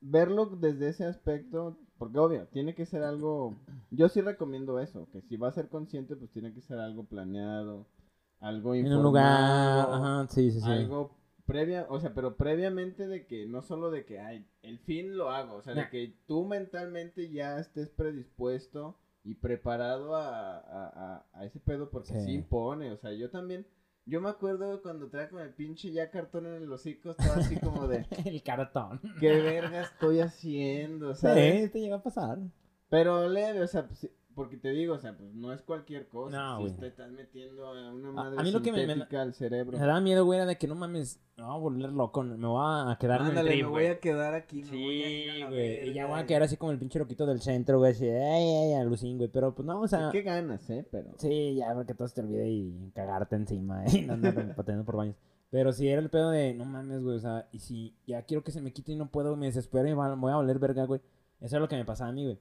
verlo 0.00 0.46
desde 0.46 0.88
ese 0.88 1.04
aspecto, 1.04 1.78
porque 1.98 2.18
obvio, 2.18 2.46
tiene 2.46 2.74
que 2.74 2.86
ser 2.86 3.02
algo, 3.02 3.54
yo 3.90 4.08
sí 4.08 4.20
recomiendo 4.20 4.78
eso, 4.78 5.08
que 5.10 5.20
si 5.22 5.36
va 5.36 5.48
a 5.48 5.52
ser 5.52 5.68
consciente, 5.68 6.16
pues 6.16 6.30
tiene 6.30 6.52
que 6.54 6.60
ser 6.60 6.78
algo 6.78 7.04
planeado, 7.04 7.86
algo 8.40 8.74
En 8.74 8.92
un 8.92 9.02
lugar, 9.02 9.88
ajá, 9.90 10.26
sí, 10.28 10.50
sí, 10.50 10.60
sí. 10.60 10.70
algo 10.70 11.16
previa, 11.44 11.86
o 11.88 11.98
sea, 11.98 12.14
pero 12.14 12.36
previamente 12.36 13.06
de 13.08 13.26
que, 13.26 13.46
no 13.46 13.62
solo 13.62 13.90
de 13.90 14.04
que, 14.04 14.20
ay, 14.20 14.46
el 14.62 14.78
fin 14.80 15.16
lo 15.16 15.30
hago, 15.30 15.56
o 15.56 15.62
sea, 15.62 15.74
de 15.74 15.88
que 15.88 16.14
tú 16.26 16.44
mentalmente 16.44 17.30
ya 17.30 17.58
estés 17.58 17.88
predispuesto 17.88 18.96
y 19.24 19.34
preparado 19.34 20.14
a, 20.14 20.58
a, 20.58 20.86
a, 21.16 21.26
a 21.32 21.44
ese 21.46 21.58
pedo, 21.58 21.90
porque 21.90 22.12
Sí. 22.12 22.20
sí 22.20 22.32
impone, 22.34 22.92
o 22.92 22.96
sea, 22.98 23.12
yo 23.12 23.30
también... 23.30 23.66
Yo 24.08 24.20
me 24.20 24.28
acuerdo 24.30 24.80
cuando 24.82 25.08
traía 25.08 25.28
con 25.28 25.40
el 25.40 25.50
pinche 25.52 25.92
ya 25.92 26.10
cartón 26.10 26.46
en 26.46 26.62
el 26.62 26.72
hocico, 26.72 27.10
estaba 27.10 27.34
así 27.36 27.56
como 27.60 27.86
de, 27.86 28.06
El 28.24 28.42
cartón. 28.42 29.00
¿qué 29.20 29.40
verga 29.42 29.82
estoy 29.82 30.20
haciendo? 30.20 31.14
¿Sabes? 31.14 31.64
Sí, 31.66 31.68
te 31.70 31.80
llega 31.80 31.96
a 31.96 32.02
pasar. 32.02 32.38
Pero 32.88 33.28
leve, 33.28 33.60
o 33.62 33.66
sea, 33.66 33.86
pues, 33.86 34.08
porque 34.34 34.56
te 34.56 34.70
digo, 34.70 34.94
o 34.94 34.98
sea, 34.98 35.16
pues 35.16 35.34
no 35.34 35.52
es 35.52 35.60
cualquier 35.62 36.08
cosa. 36.08 36.36
No, 36.36 36.56
si 36.58 36.62
güey. 36.68 36.76
te 36.80 36.86
estás 36.86 37.10
metiendo 37.10 37.66
a 37.66 37.92
una 37.92 38.08
A- 38.08 38.12
madre 38.12 38.36
a 38.40 38.42
mí 38.42 38.50
lo 38.50 38.62
que 38.62 38.72
me- 38.72 38.86
me- 38.86 38.92
sintética 38.94 39.20
al 39.22 39.34
cerebro. 39.34 39.76
Me 39.78 39.84
daba 39.86 40.00
miedo, 40.00 40.24
güey, 40.24 40.38
era 40.38 40.46
de 40.46 40.56
que 40.56 40.66
no 40.68 40.74
mames, 40.74 41.20
me 41.38 41.44
voy 41.44 41.54
a 41.54 41.58
volver 41.58 41.92
loco, 41.92 42.22
me 42.24 42.46
voy 42.46 42.60
a 42.60 42.96
quedar 42.98 43.20
en 43.20 43.38
el 43.38 43.46
trip, 43.46 43.62
me 43.62 43.70
voy 43.70 43.86
a 43.86 44.00
quedar 44.00 44.34
aquí. 44.34 44.64
me 44.64 44.70
voy 44.70 45.02
a 45.04 45.08
ir 45.08 45.30
a 45.30 45.34
Sí, 45.34 45.42
güey. 45.44 45.88
Y 45.88 45.92
ya 45.94 46.06
voy 46.06 46.18
a 46.18 46.26
quedar 46.26 46.42
así 46.42 46.56
como 46.56 46.72
el 46.72 46.78
pinche 46.80 46.98
loquito 46.98 47.26
del 47.26 47.40
centro, 47.40 47.78
güey. 47.78 47.92
Así, 47.92 48.08
ay, 48.08 48.42
ay, 48.42 48.74
alucín, 48.74 49.18
güey. 49.18 49.30
Pero 49.30 49.54
pues 49.54 49.64
no, 49.64 49.80
o 49.80 49.86
sea. 49.86 50.10
Qué 50.10 50.22
ganas, 50.22 50.68
¿eh? 50.68 50.84
Pero... 50.90 51.12
Sí, 51.16 51.54
ya, 51.54 51.72
porque 51.74 51.94
todo 51.94 52.08
se 52.08 52.16
te 52.16 52.20
olvide 52.22 52.48
y 52.48 52.90
cagarte 52.92 53.36
encima 53.36 53.84
y 53.92 54.02
no 54.02 54.14
andar 54.14 54.56
pateando 54.56 54.84
por 54.84 54.96
baños. 54.96 55.14
Pero 55.50 55.72
si 55.72 55.88
era 55.88 56.02
el 56.02 56.10
pedo 56.10 56.30
de, 56.30 56.54
no 56.54 56.64
mames, 56.64 57.02
güey, 57.02 57.16
o 57.16 57.20
sea, 57.20 57.48
y 57.52 57.60
si 57.60 57.94
ya 58.04 58.22
quiero 58.22 58.42
que 58.42 58.50
se 58.50 58.60
me 58.60 58.72
quite 58.72 58.92
y 58.92 58.96
no 58.96 59.08
puedo, 59.08 59.36
me 59.36 59.46
desespero 59.46 59.86
y 59.88 59.94
me 59.94 60.14
voy 60.16 60.32
a 60.32 60.36
valer 60.36 60.58
verga, 60.58 60.84
güey. 60.86 61.00
Eso 61.40 61.56
es 61.56 61.60
lo 61.60 61.68
que 61.68 61.76
me 61.76 61.84
pasaba 61.84 62.10
a 62.10 62.12
mí, 62.12 62.24
güey. 62.24 62.38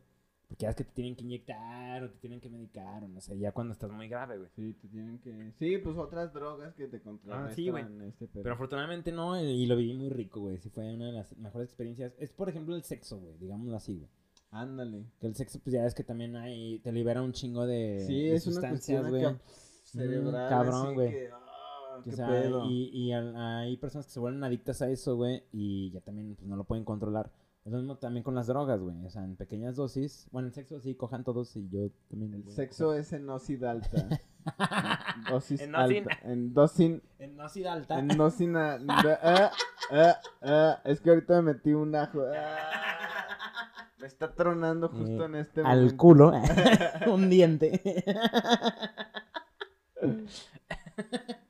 Porque 0.47 0.63
ya 0.63 0.69
es 0.69 0.75
que 0.77 0.85
te 0.85 0.91
tienen 0.93 1.15
que 1.15 1.23
inyectar 1.23 2.03
o 2.03 2.09
te 2.09 2.17
tienen 2.19 2.39
que 2.39 2.49
medicar 2.49 3.03
o 3.03 3.07
no 3.09 3.19
sé, 3.19 3.37
ya 3.37 3.51
cuando 3.51 3.73
estás 3.73 3.91
muy 3.91 4.07
grave, 4.07 4.37
güey. 4.37 4.49
Sí, 4.55 4.73
te 4.81 4.87
tienen 4.87 5.19
que... 5.19 5.51
Sí, 5.59 5.77
pues 5.79 5.97
otras 5.97 6.33
drogas 6.33 6.73
que 6.75 6.87
te 6.87 7.01
contrarrestan 7.01 7.51
Ah, 7.51 7.53
sí, 7.53 7.69
güey. 7.69 7.83
este. 8.07 8.27
Pero 8.27 8.53
afortunadamente 8.53 9.11
no, 9.11 9.37
y 9.41 9.65
lo 9.65 9.75
viví 9.75 9.93
muy 9.93 10.09
rico, 10.09 10.39
güey. 10.39 10.57
Sí 10.59 10.69
fue 10.69 10.93
una 10.93 11.07
de 11.07 11.11
las 11.11 11.35
mejores 11.37 11.67
experiencias. 11.67 12.13
Es, 12.17 12.31
por 12.31 12.47
ejemplo, 12.47 12.75
el 12.75 12.83
sexo, 12.83 13.17
güey, 13.19 13.37
digámoslo 13.37 13.75
así, 13.75 13.95
güey. 13.97 14.09
Ándale. 14.51 15.03
Que 15.19 15.27
el 15.27 15.35
sexo, 15.35 15.59
pues 15.61 15.73
ya 15.73 15.85
es 15.85 15.93
que 15.93 16.05
también 16.05 16.37
hay, 16.37 16.79
te 16.79 16.93
libera 16.93 17.21
un 17.21 17.33
chingo 17.33 17.65
de, 17.67 18.05
Sí, 18.07 18.27
de 18.29 18.35
es 18.35 18.47
una 18.47 18.53
sustancias, 18.53 19.09
güey. 19.09 19.25
acá 19.25 19.37
cerebral. 19.83 20.49
cabrón, 20.49 20.85
así 20.87 20.93
güey. 20.95 21.11
que, 21.11 21.29
ah, 21.33 22.01
Que, 22.05 22.11
sea, 22.13 22.45
y, 22.69 22.89
y 22.93 23.11
hay 23.11 23.75
personas 23.75 24.05
que 24.05 24.13
se 24.13 24.19
vuelven 24.21 24.45
adictas 24.45 24.81
a 24.81 24.89
eso, 24.89 25.17
güey, 25.17 25.43
y 25.51 25.91
ya 25.91 25.99
también 25.99 26.35
pues, 26.35 26.47
no 26.47 26.55
lo 26.55 26.63
pueden 26.63 26.85
controlar. 26.85 27.29
Es 27.67 27.73
lo 27.73 27.79
mismo 27.79 27.97
también 27.97 28.23
con 28.23 28.33
las 28.33 28.47
drogas, 28.47 28.79
güey. 28.79 28.95
O 29.05 29.09
sea, 29.09 29.25
en 29.25 29.35
pequeñas 29.35 29.75
dosis. 29.75 30.29
Bueno, 30.31 30.47
el 30.47 30.53
sexo 30.53 30.79
sí, 30.79 30.95
cojan 30.95 31.25
todos 31.25 31.53
y 31.57 31.67
yo 31.67 31.89
también. 32.09 32.33
El 32.35 32.49
sexo 32.49 32.93
es 32.93 33.11
en 33.11 33.25
dosis 33.25 33.61
alta. 33.61 34.07
dosis 35.29 35.59
En 35.59 35.75
alta. 35.75 36.17
En 36.23 36.53
dosin... 36.53 37.01
coger. 37.01 37.29
En 37.29 37.35
dosis 37.35 37.65
alta. 37.65 37.99
En 37.99 38.07
dosis... 38.07 38.47
ah, 38.55 39.51
ah, 39.91 40.15
ah, 40.43 40.81
es 40.85 41.01
que 41.01 41.09
ahorita 41.09 41.41
me 41.41 41.55
metí 41.55 41.73
un 41.73 41.93
ajo. 41.93 42.21
ah. 42.33 43.89
me 43.99 44.07
está 44.07 44.33
tronando 44.33 44.87
justo 44.87 45.23
Eh, 45.23 45.25
en 45.25 45.35
este 45.35 45.59
Al 45.59 45.79
momento. 45.79 45.97
culo. 45.97 46.31
un 47.13 47.29
diente. 47.29 47.81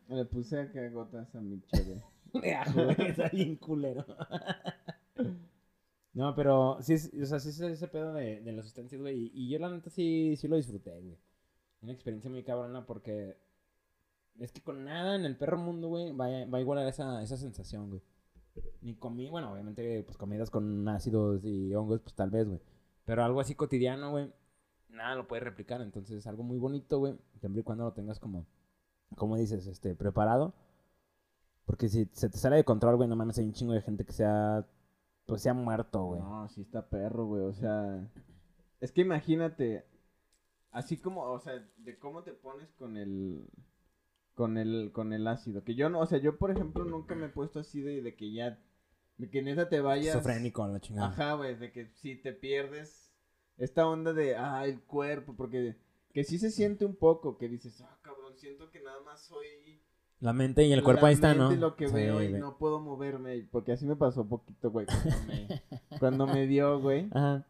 Le 0.08 0.26
puse 0.26 0.62
acá 0.62 0.90
gotas 0.90 1.36
a 1.36 1.42
mi 1.42 1.62
chévere. 1.62 2.02
De 2.34 2.56
ajo, 2.56 2.86
güey. 2.86 3.02
Está 3.02 3.30
bien 3.30 3.56
culero. 3.58 4.04
No, 6.18 6.34
pero 6.34 6.80
sí, 6.82 6.94
es- 6.94 7.14
o 7.14 7.26
sea, 7.28 7.40
sí 7.40 7.50
es 7.50 7.60
ese 7.62 7.88
pedo 7.88 8.12
de, 8.14 8.42
de 8.42 8.52
las 8.52 8.66
sustancias, 8.66 9.00
güey. 9.00 9.30
Y, 9.36 9.50
yo 9.50 9.60
la 9.60 9.70
neta 9.70 9.92
sí, 9.92 10.36
sí 10.36 10.48
lo 10.48 10.56
disfruté, 10.56 11.00
güey. 11.00 11.16
Una 11.84 11.94
experiencia 11.94 12.28
muy 12.32 12.44
cabrona 12.44 12.88
porque 12.88 13.38
es 14.40 14.52
que 14.52 14.62
con 14.64 14.84
nada 14.84 15.16
en 15.16 15.26
el 15.26 15.38
perro 15.38 15.58
mundo, 15.60 15.90
güey, 15.90 16.12
va, 16.14 16.28
va 16.48 16.58
a 16.58 16.62
igualar 16.62 16.88
esa, 16.88 17.22
esa 17.22 17.38
sensación, 17.38 17.90
güey. 17.92 18.02
Ni 18.82 18.96
comí, 18.96 19.30
bueno, 19.30 19.52
obviamente, 19.54 20.02
pues 20.06 20.18
comidas 20.18 20.50
con 20.50 20.88
ácidos 20.90 21.46
y 21.46 21.76
hongos, 21.76 22.02
pues 22.02 22.16
tal 22.16 22.32
vez, 22.32 22.48
güey. 22.48 22.62
Pero 23.06 23.24
algo 23.24 23.40
así 23.40 23.54
cotidiano, 23.54 24.10
güey, 24.10 24.34
nada 24.90 25.14
lo 25.16 25.28
puede 25.28 25.42
replicar. 25.44 25.82
Entonces, 25.82 26.26
algo 26.26 26.42
muy 26.44 26.58
bonito, 26.58 26.98
güey, 26.98 27.16
siempre 27.40 27.62
y 27.62 27.64
cuando 27.64 27.84
lo 27.86 27.94
tengas 27.94 28.20
como, 28.20 28.48
como 29.16 29.38
dices, 29.38 29.68
este, 29.68 29.94
preparado. 29.96 30.56
Porque 31.66 31.90
si 31.90 32.10
se 32.14 32.30
te 32.30 32.38
sale 32.40 32.56
de 32.56 32.64
control, 32.64 32.96
güey, 32.96 33.08
no 33.10 33.16
mames, 33.16 33.38
hay 33.38 33.46
un 33.46 33.54
chingo 33.54 33.74
de 33.74 33.82
gente 33.82 34.04
que 34.06 34.14
se 34.14 34.26
ha, 34.26 34.66
pues 35.28 35.42
se 35.44 35.50
ha 35.50 35.54
muerto, 35.54 36.04
güey. 36.06 36.22
No, 36.22 36.48
sí 36.50 36.62
está 36.62 36.90
perro, 36.90 37.26
güey. 37.26 37.44
O 37.44 37.54
sea, 37.54 38.10
es 38.80 38.92
que 38.92 39.02
imagínate, 39.02 39.86
así 40.72 40.98
como, 40.98 41.22
o 41.24 41.40
sea, 41.40 41.64
de 41.78 42.00
cómo 42.00 42.24
te 42.24 42.32
pones 42.32 42.72
con 42.74 42.98
el, 42.98 43.46
con 44.34 44.58
el, 44.58 44.92
con 44.94 45.14
el 45.14 45.28
ácido. 45.28 45.64
Que 45.64 45.76
yo 45.76 45.90
no, 45.90 46.00
o 46.00 46.06
sea, 46.08 46.18
yo 46.20 46.38
por 46.38 46.50
ejemplo 46.50 46.86
nunca 46.86 47.14
me 47.14 47.28
he 47.28 47.30
puesto 47.30 47.60
así 47.60 47.82
de, 47.82 48.02
de 48.02 48.16
que 48.16 48.32
ya 48.32 48.58
De 49.18 49.30
que 49.30 49.42
neta 49.42 49.68
te 49.70 49.82
vayas. 49.82 50.16
Esquizofrénico, 50.16 50.66
la 50.68 50.80
chingada. 50.80 51.10
Ajá, 51.10 51.34
güey, 51.34 51.56
de 51.56 51.72
que 51.72 51.88
si 51.88 52.16
te 52.16 52.32
pierdes 52.32 53.14
esta 53.58 53.86
onda 53.86 54.14
de, 54.14 54.36
ah, 54.38 54.66
el 54.66 54.82
cuerpo, 54.82 55.36
porque 55.36 55.76
que 56.14 56.24
sí 56.24 56.40
se 56.40 56.52
siente 56.52 56.86
un 56.86 56.96
poco, 56.96 57.38
que 57.38 57.50
dices, 57.50 57.82
ah, 57.82 58.00
cabrón, 58.02 58.38
siento 58.38 58.72
que 58.72 58.82
nada 58.82 59.02
más 59.02 59.26
soy... 59.26 59.82
La 60.20 60.34
mente 60.34 60.66
y 60.66 60.72
el 60.74 60.84
cuerpo 60.84 61.06
ahí 61.06 61.14
está, 61.14 61.34
¿no? 61.36 61.50
mente 61.50 61.62
lo 61.62 61.76
que 61.76 61.88
Sí, 61.90 61.94
veo 61.94 62.22
y 62.24 62.30
güey. 62.30 62.42
no 62.42 62.58
puedo 62.58 62.80
moverme, 62.80 63.48
porque 63.52 63.72
así 63.74 63.86
me 63.86 63.96
pasó 63.96 64.26
poquito, 64.26 64.72
güey, 64.72 64.86
cuando 64.88 65.18
me, 65.28 65.48
cuando 66.00 66.28
me 66.28 66.48
dio, 66.48 66.80
güey. 66.82 67.08
Ajá. 67.12 67.46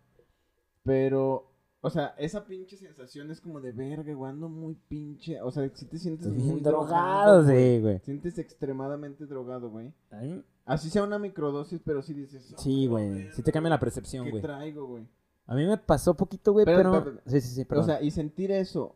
Pero, 0.83 1.51
o 1.81 1.89
sea, 1.89 2.13
esa 2.17 2.45
pinche 2.45 2.77
sensación 2.77 3.29
es 3.31 3.41
como 3.41 3.59
de 3.61 3.71
verga, 3.71 4.13
güey, 4.13 4.31
ando 4.31 4.49
muy 4.49 4.75
pinche, 4.87 5.41
o 5.41 5.51
sea, 5.51 5.69
si 5.73 5.85
te 5.85 5.97
sientes 5.97 6.27
Estoy 6.27 6.41
muy 6.43 6.59
drogado, 6.61 7.43
güey. 7.43 7.75
sí, 7.75 7.81
güey. 7.81 7.99
Sientes 7.99 8.37
extremadamente 8.37 9.25
drogado, 9.25 9.69
güey. 9.69 9.93
A 10.11 10.17
mí- 10.17 10.43
Así 10.65 10.89
sea 10.89 11.03
una 11.03 11.17
microdosis, 11.17 11.79
pero 11.85 12.01
sí 12.01 12.13
dices, 12.13 12.53
"Ah, 12.53 12.59
Sí, 12.59 12.87
güey. 12.87 13.31
Sí 13.31 13.41
te 13.41 13.53
cambia 13.53 13.69
la 13.69 13.79
percepción, 13.79 14.25
¿Qué 14.25 14.31
güey. 14.31 14.41
traigo, 14.43 14.85
güey? 14.87 15.07
A 15.45 15.55
mí 15.55 15.65
me 15.65 15.77
pasó 15.77 16.13
poquito, 16.17 16.51
güey, 16.51 16.65
pero- 16.65 17.05
Sí, 17.25 17.39
sí, 17.39 17.55
sí, 17.55 17.63
perdón. 17.65 17.83
O 17.85 17.87
sea, 17.87 18.01
y 18.01 18.11
sentir 18.11 18.51
eso, 18.51 18.93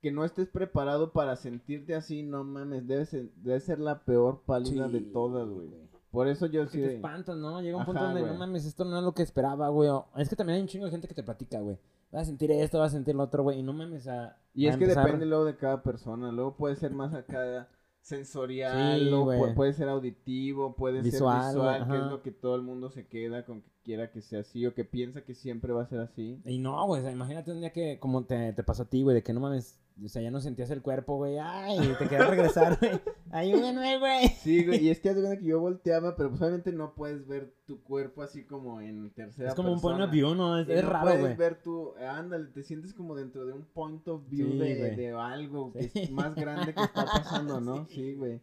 que 0.00 0.10
no 0.12 0.24
estés 0.24 0.48
preparado 0.48 1.12
para 1.12 1.36
sentirte 1.36 1.94
así, 1.94 2.22
no 2.22 2.44
mames, 2.44 2.86
debe 2.86 3.04
ser, 3.04 3.30
debe 3.36 3.58
ser 3.60 3.78
la 3.80 4.04
peor 4.04 4.42
pálida 4.46 4.88
de 4.88 5.00
Sí, 5.00 5.10
todas, 5.12 5.48
güey. 5.48 5.68
Por 6.10 6.28
eso 6.28 6.46
yo 6.46 6.66
sí... 6.66 6.78
te 6.78 6.86
de- 6.86 6.94
espantas, 6.96 7.36
¿no? 7.36 7.60
Llega 7.60 7.76
un 7.76 7.82
Ajá, 7.82 7.86
punto 7.92 8.04
donde 8.04 8.20
güey. 8.20 8.32
no 8.32 8.38
mames, 8.38 8.64
esto 8.64 8.84
no 8.84 8.96
es 8.98 9.04
lo 9.04 9.12
que 9.12 9.22
esperaba, 9.22 9.68
güey. 9.68 9.90
Es 10.16 10.28
que 10.28 10.36
también 10.36 10.56
hay 10.56 10.62
un 10.62 10.68
chingo 10.68 10.84
de 10.86 10.90
gente 10.90 11.08
que 11.08 11.14
te 11.14 11.22
platica, 11.22 11.60
güey. 11.60 11.78
Vas 12.10 12.22
a 12.22 12.24
sentir 12.24 12.50
esto, 12.50 12.78
vas 12.78 12.92
a 12.92 12.96
sentir 12.96 13.14
lo 13.14 13.24
otro, 13.24 13.42
güey. 13.42 13.58
Y 13.58 13.62
no 13.62 13.72
mames, 13.74 14.06
a. 14.08 14.38
Y 14.54 14.66
a 14.66 14.70
es 14.70 14.76
que 14.78 14.84
empezar- 14.84 15.04
depende 15.04 15.26
luego 15.26 15.44
de 15.44 15.56
cada 15.56 15.82
persona, 15.82 16.32
luego 16.32 16.56
puede 16.56 16.76
ser 16.76 16.92
más 16.92 17.12
acá 17.12 17.68
sensorial, 18.00 18.98
Sí, 19.00 19.04
luego 19.10 19.54
puede 19.54 19.72
ser 19.74 19.88
auditivo, 19.88 20.74
puede 20.74 21.02
Visual, 21.02 21.42
ser 21.42 21.54
visual, 21.54 21.88
que 21.88 21.96
es 21.96 22.02
lo 22.10 22.22
que 22.22 22.30
todo 22.32 22.54
el 22.56 22.62
mundo 22.62 22.90
se 22.90 23.06
queda 23.06 23.44
con 23.44 23.60
que 23.60 23.70
quiera 23.84 24.10
que 24.10 24.22
sea 24.22 24.40
así 24.40 24.66
o 24.66 24.74
que 24.74 24.84
piensa 24.84 25.22
que 25.22 25.34
siempre 25.34 25.72
va 25.74 25.82
a 25.82 25.86
ser 25.86 26.00
así. 26.00 26.40
Y 26.46 26.58
no, 26.58 26.86
güey. 26.86 27.00
O 27.00 27.04
sea, 27.04 27.12
imagínate 27.12 27.52
un 27.52 27.60
día 27.60 27.72
que, 27.72 27.98
como 27.98 28.24
te, 28.24 28.52
te 28.54 28.62
pasó 28.62 28.84
a 28.84 28.86
ti, 28.86 29.02
güey, 29.02 29.14
de 29.14 29.22
que 29.22 29.32
no 29.34 29.40
mames. 29.40 29.78
O 30.04 30.08
sea, 30.08 30.22
ya 30.22 30.30
no 30.30 30.40
sentías 30.40 30.70
el 30.70 30.82
cuerpo, 30.82 31.16
güey. 31.16 31.38
Ay, 31.38 31.78
te 31.98 32.08
querías 32.08 32.30
regresar, 32.30 32.78
güey. 32.78 32.92
Ayúdenme, 33.30 33.98
güey. 33.98 34.28
Sí, 34.28 34.64
güey, 34.64 34.84
y 34.84 34.90
es 34.90 35.00
que 35.00 35.14
que 35.14 35.44
yo 35.44 35.60
volteaba, 35.60 36.14
pero 36.16 36.30
pues 36.30 36.40
obviamente 36.40 36.72
no 36.72 36.94
puedes 36.94 37.26
ver 37.26 37.52
tu 37.66 37.82
cuerpo 37.82 38.22
así 38.22 38.44
como 38.44 38.80
en 38.80 39.10
tercera 39.10 39.48
Es 39.50 39.54
como 39.54 39.72
un 39.72 39.80
point 39.80 40.00
of 40.00 40.10
view, 40.10 40.34
¿no? 40.34 40.58
Es, 40.58 40.68
es 40.68 40.84
no 40.84 40.90
raro, 40.90 41.04
puedes 41.06 41.20
güey. 41.20 41.36
ver 41.36 41.62
tu, 41.62 41.94
ándale, 41.96 42.46
te 42.46 42.62
sientes 42.62 42.94
como 42.94 43.14
dentro 43.14 43.44
de 43.44 43.52
un 43.52 43.64
point 43.64 44.06
of 44.08 44.28
view 44.28 44.52
Sí, 44.52 44.58
de, 44.58 44.96
de 44.96 45.12
algo 45.12 45.72
que 45.72 45.90
es 45.92 46.10
más 46.10 46.34
grande 46.34 46.72
que 46.74 46.82
está 46.82 47.04
pasando, 47.04 47.60
¿no? 47.60 47.86
Sí, 47.88 48.14
güey. 48.14 48.40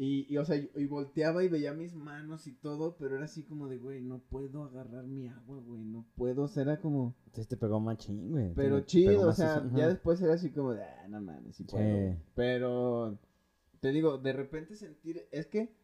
Y, 0.00 0.32
y, 0.32 0.38
o 0.38 0.44
sea, 0.44 0.56
y, 0.56 0.86
volteaba 0.86 1.42
y 1.42 1.48
veía 1.48 1.74
mis 1.74 1.92
manos 1.92 2.46
y 2.46 2.52
todo, 2.52 2.96
pero 2.98 3.16
era 3.16 3.24
así 3.24 3.42
como 3.42 3.66
de, 3.66 3.78
güey, 3.78 4.00
no 4.00 4.20
puedo 4.20 4.62
agarrar 4.62 5.04
mi 5.08 5.26
agua, 5.26 5.58
güey, 5.58 5.84
no 5.84 6.06
puedo, 6.14 6.44
o 6.44 6.48
sea, 6.48 6.62
era 6.62 6.80
como, 6.80 7.16
Entonces 7.26 7.48
te 7.48 7.56
pegó 7.56 7.80
machín, 7.80 8.30
güey. 8.30 8.54
pero 8.54 8.80
chido, 8.82 9.28
o 9.28 9.32
sea, 9.32 9.68
ya 9.74 9.88
después 9.88 10.22
era 10.22 10.34
así 10.34 10.52
como 10.52 10.72
de, 10.72 10.84
ah, 10.84 11.08
no 11.08 11.20
mames, 11.20 11.56
sí 11.56 11.64
puedo. 11.64 11.82
Sí. 11.84 11.90
güey". 11.90 12.16
Pero, 12.36 13.18
te 13.80 13.90
digo, 13.90 14.18
de 14.18 14.32
repente 14.32 14.76
sentir, 14.76 15.26
es 15.32 15.46
que, 15.46 15.74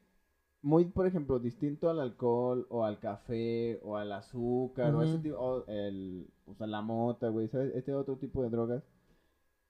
muy, 0.63 0.85
por 0.85 1.09
ejemplo, 1.09 1.41
distinto 1.41 1.91
al 1.91 1.99
alcohol 1.99 2.69
o 2.71 2.85
al 2.85 3.01
café 3.01 3.81
o 3.83 3.97
al 3.97 4.13
azúcar 4.13 4.95
o 4.95 5.03
ese 5.03 5.19
tipo, 5.19 5.37
o 5.39 5.67
el, 5.67 6.31
o 6.47 6.55
sea, 6.55 6.69
la 6.69 6.83
mota, 6.83 7.31
güey, 7.31 7.49
¿sabes? 7.49 7.75
Este 7.75 7.93
otro 7.93 8.17
tipo 8.17 8.45
de 8.45 8.51
drogas 8.51 8.85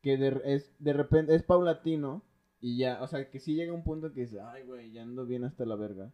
que 0.02 0.18
de, 0.18 0.38
es, 0.44 0.70
de 0.78 0.92
repente 0.92 1.34
es 1.34 1.42
paulatino 1.42 2.22
y 2.66 2.78
ya, 2.78 3.02
o 3.02 3.06
sea, 3.06 3.28
que 3.30 3.40
sí 3.40 3.54
llega 3.54 3.72
un 3.72 3.84
punto 3.84 4.12
que 4.12 4.22
dices, 4.22 4.40
ay, 4.42 4.62
güey, 4.64 4.90
ya 4.92 5.02
ando 5.02 5.26
bien 5.26 5.44
hasta 5.44 5.64
la 5.66 5.76
verga. 5.76 6.10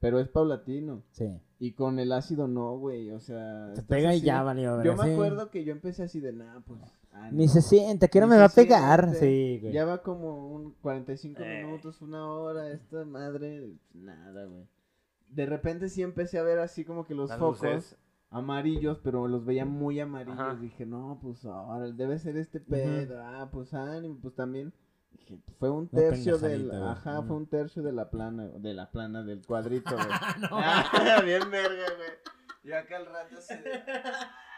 Pero 0.00 0.20
es 0.20 0.28
paulatino. 0.28 1.02
Sí. 1.12 1.40
Y 1.58 1.72
con 1.72 1.98
el 1.98 2.12
ácido 2.12 2.46
no, 2.46 2.76
güey, 2.76 3.10
o 3.12 3.20
sea... 3.20 3.66
Te 3.68 3.80
estás 3.80 3.84
pega 3.86 4.12
y 4.12 4.18
así. 4.18 4.26
ya 4.26 4.42
valió, 4.42 4.82
Yo 4.82 4.96
me 4.96 5.04
Sí. 5.04 5.10
acuerdo 5.12 5.50
que 5.50 5.64
yo 5.64 5.72
empecé 5.72 6.02
así 6.02 6.20
de 6.20 6.32
nada, 6.34 6.60
pues... 6.66 6.80
ah, 7.12 7.30
Ni 7.32 7.46
no". 7.46 7.52
se 7.52 7.62
siente, 7.62 8.08
que 8.10 8.20
no 8.20 8.26
me 8.26 8.34
se 8.34 8.40
va 8.40 8.46
a 8.46 8.48
pegar. 8.50 9.00
siente. 9.14 9.20
Sí, 9.20 9.58
güey. 9.62 9.72
Ya 9.72 9.86
va 9.86 10.02
como 10.02 10.52
un 10.52 10.72
45 10.82 11.42
Eh. 11.42 11.64
minutos, 11.64 12.02
una 12.02 12.28
hora, 12.28 12.70
esta 12.70 13.04
madre, 13.06 13.72
nada, 13.94 14.44
güey. 14.44 14.66
De 15.28 15.46
repente 15.46 15.88
sí 15.88 16.02
empecé 16.02 16.38
a 16.38 16.42
ver 16.42 16.58
así 16.58 16.84
como 16.84 17.06
que 17.06 17.14
los 17.14 17.30
Las 17.30 17.38
focos 17.38 17.62
luces. 17.62 17.96
amarillos, 18.28 18.98
pero 19.02 19.26
los 19.26 19.44
veía 19.46 19.64
muy 19.64 20.00
amarillos. 20.00 20.38
Ajá. 20.38 20.54
Dije, 20.56 20.84
no, 20.84 21.18
pues 21.22 21.44
ahora 21.46 21.90
debe 21.92 22.18
ser 22.18 22.36
este 22.36 22.60
pedo. 22.60 23.22
Ah, 23.22 23.48
pues 23.50 23.72
ánimo, 23.72 24.18
pues 24.20 24.34
también. 24.34 24.72
Fue 25.58 25.70
un 25.70 25.88
tercio 25.88 26.38
del, 26.38 26.70
ajá, 26.70 27.22
fue 27.22 27.36
un 27.36 27.46
tercio 27.46 27.82
de 27.82 27.92
la 27.92 28.10
plana, 28.10 28.44
de 28.44 28.74
la 28.74 28.90
plana, 28.90 29.22
del 29.22 29.44
cuadrito, 29.44 29.94
güey. 29.94 30.08
No. 30.40 30.48
Ah, 30.52 31.20
bien 31.24 31.50
verga, 31.50 31.86
güey. 31.96 32.10
Y 32.64 32.72
acá 32.72 32.96
al 32.96 33.06
rato 33.06 33.36
así 33.38 33.54
de... 33.54 33.82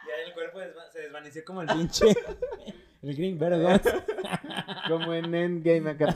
Ya 0.06 0.12
el 0.24 0.34
cuerpo 0.34 0.60
se 0.92 1.00
desvaneció 1.00 1.44
como 1.44 1.62
el 1.62 1.68
pinche. 1.68 2.06
el 3.02 3.16
Green 3.16 3.38
Vergon. 3.38 3.80
Como 4.88 5.12
en 5.12 5.34
Endgame 5.34 5.90
acá. 5.90 6.14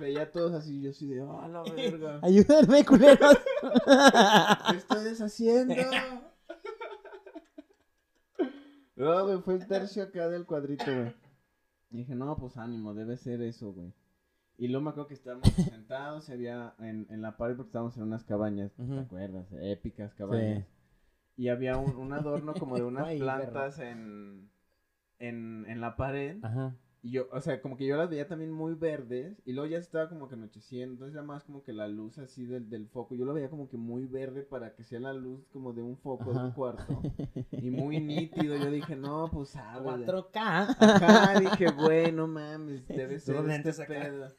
Veía 0.00 0.22
a 0.22 0.30
todos 0.30 0.54
así, 0.54 0.82
yo 0.82 0.90
así 0.90 1.06
de, 1.06 1.22
oh, 1.22 1.46
la 1.46 1.62
verga. 1.62 2.18
Ayúdenme, 2.22 2.84
culeros. 2.84 3.38
¿Qué 4.70 4.76
estoy 4.76 5.04
deshaciendo? 5.04 5.74
No, 8.96 9.24
güey, 9.24 9.38
fue 9.42 9.54
el 9.54 9.66
tercio 9.68 10.02
acá 10.02 10.28
del 10.28 10.46
cuadrito, 10.46 10.84
güey. 10.86 11.14
Y 11.94 11.98
dije, 11.98 12.16
no, 12.16 12.36
pues 12.36 12.56
ánimo, 12.56 12.92
debe 12.92 13.16
ser 13.16 13.40
eso, 13.40 13.72
güey. 13.72 13.92
Y 14.58 14.66
luego 14.66 14.82
me 14.82 14.90
acuerdo 14.90 15.06
que 15.06 15.14
estábamos 15.14 15.48
sentados, 15.78 16.28
y 16.28 16.32
había 16.32 16.74
en, 16.80 17.06
en 17.08 17.22
la 17.22 17.36
pared 17.36 17.54
porque 17.54 17.68
estábamos 17.68 17.96
en 17.96 18.02
unas 18.02 18.24
cabañas, 18.24 18.72
¿te 18.74 18.98
acuerdas? 18.98 19.46
Épicas 19.52 20.12
cabañas. 20.14 20.66
Y 21.36 21.48
había 21.48 21.76
un, 21.76 21.94
un 21.94 22.12
adorno 22.12 22.52
como 22.54 22.74
de 22.74 22.82
unas 22.84 23.06
Ay, 23.06 23.20
plantas 23.20 23.78
en, 23.78 24.50
en, 25.20 25.66
en 25.68 25.80
la 25.80 25.94
pared. 25.94 26.38
Ajá. 26.42 26.74
Y 27.04 27.10
yo, 27.10 27.28
o 27.32 27.40
sea, 27.42 27.60
como 27.60 27.76
que 27.76 27.84
yo 27.84 27.98
las 27.98 28.08
veía 28.08 28.26
también 28.26 28.50
muy 28.50 28.72
verdes. 28.72 29.36
Y 29.44 29.52
luego 29.52 29.68
ya 29.68 29.76
estaba 29.76 30.08
como 30.08 30.26
que 30.26 30.36
anocheciendo. 30.36 30.94
Entonces 30.94 31.14
era 31.14 31.22
más 31.22 31.44
como 31.44 31.62
que 31.62 31.74
la 31.74 31.86
luz 31.86 32.16
así 32.16 32.46
del, 32.46 32.70
del 32.70 32.88
foco. 32.88 33.14
Yo 33.14 33.26
lo 33.26 33.34
veía 33.34 33.50
como 33.50 33.68
que 33.68 33.76
muy 33.76 34.06
verde 34.06 34.42
para 34.42 34.74
que 34.74 34.84
sea 34.84 35.00
la 35.00 35.12
luz 35.12 35.46
como 35.52 35.74
de 35.74 35.82
un 35.82 35.98
foco 35.98 36.32
de 36.32 36.38
un 36.38 36.52
cuarto. 36.52 37.02
Y 37.52 37.70
muy 37.70 38.00
nítido. 38.00 38.56
Yo 38.56 38.70
dije, 38.70 38.96
no, 38.96 39.28
pues 39.30 39.54
ah, 39.56 39.80
güey. 39.80 40.06
4K. 40.06 40.32
Ajá, 40.34 41.38
dije, 41.38 41.66
güey, 41.76 42.10
no 42.10 42.26
mames, 42.26 42.88
debe 42.88 43.18
ser 43.18 43.36
este 43.50 43.84
pedo. 43.84 44.34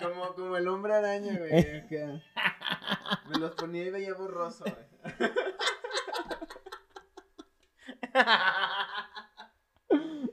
Como, 0.00 0.34
como 0.34 0.56
el 0.56 0.68
hombre 0.68 0.94
araña, 0.94 1.38
güey, 1.38 1.52
acá. 1.76 2.22
Me 3.28 3.38
los 3.38 3.52
ponía 3.52 3.84
y 3.84 3.90
veía 3.90 4.14
borroso, 4.14 4.64
güey. 4.64 5.30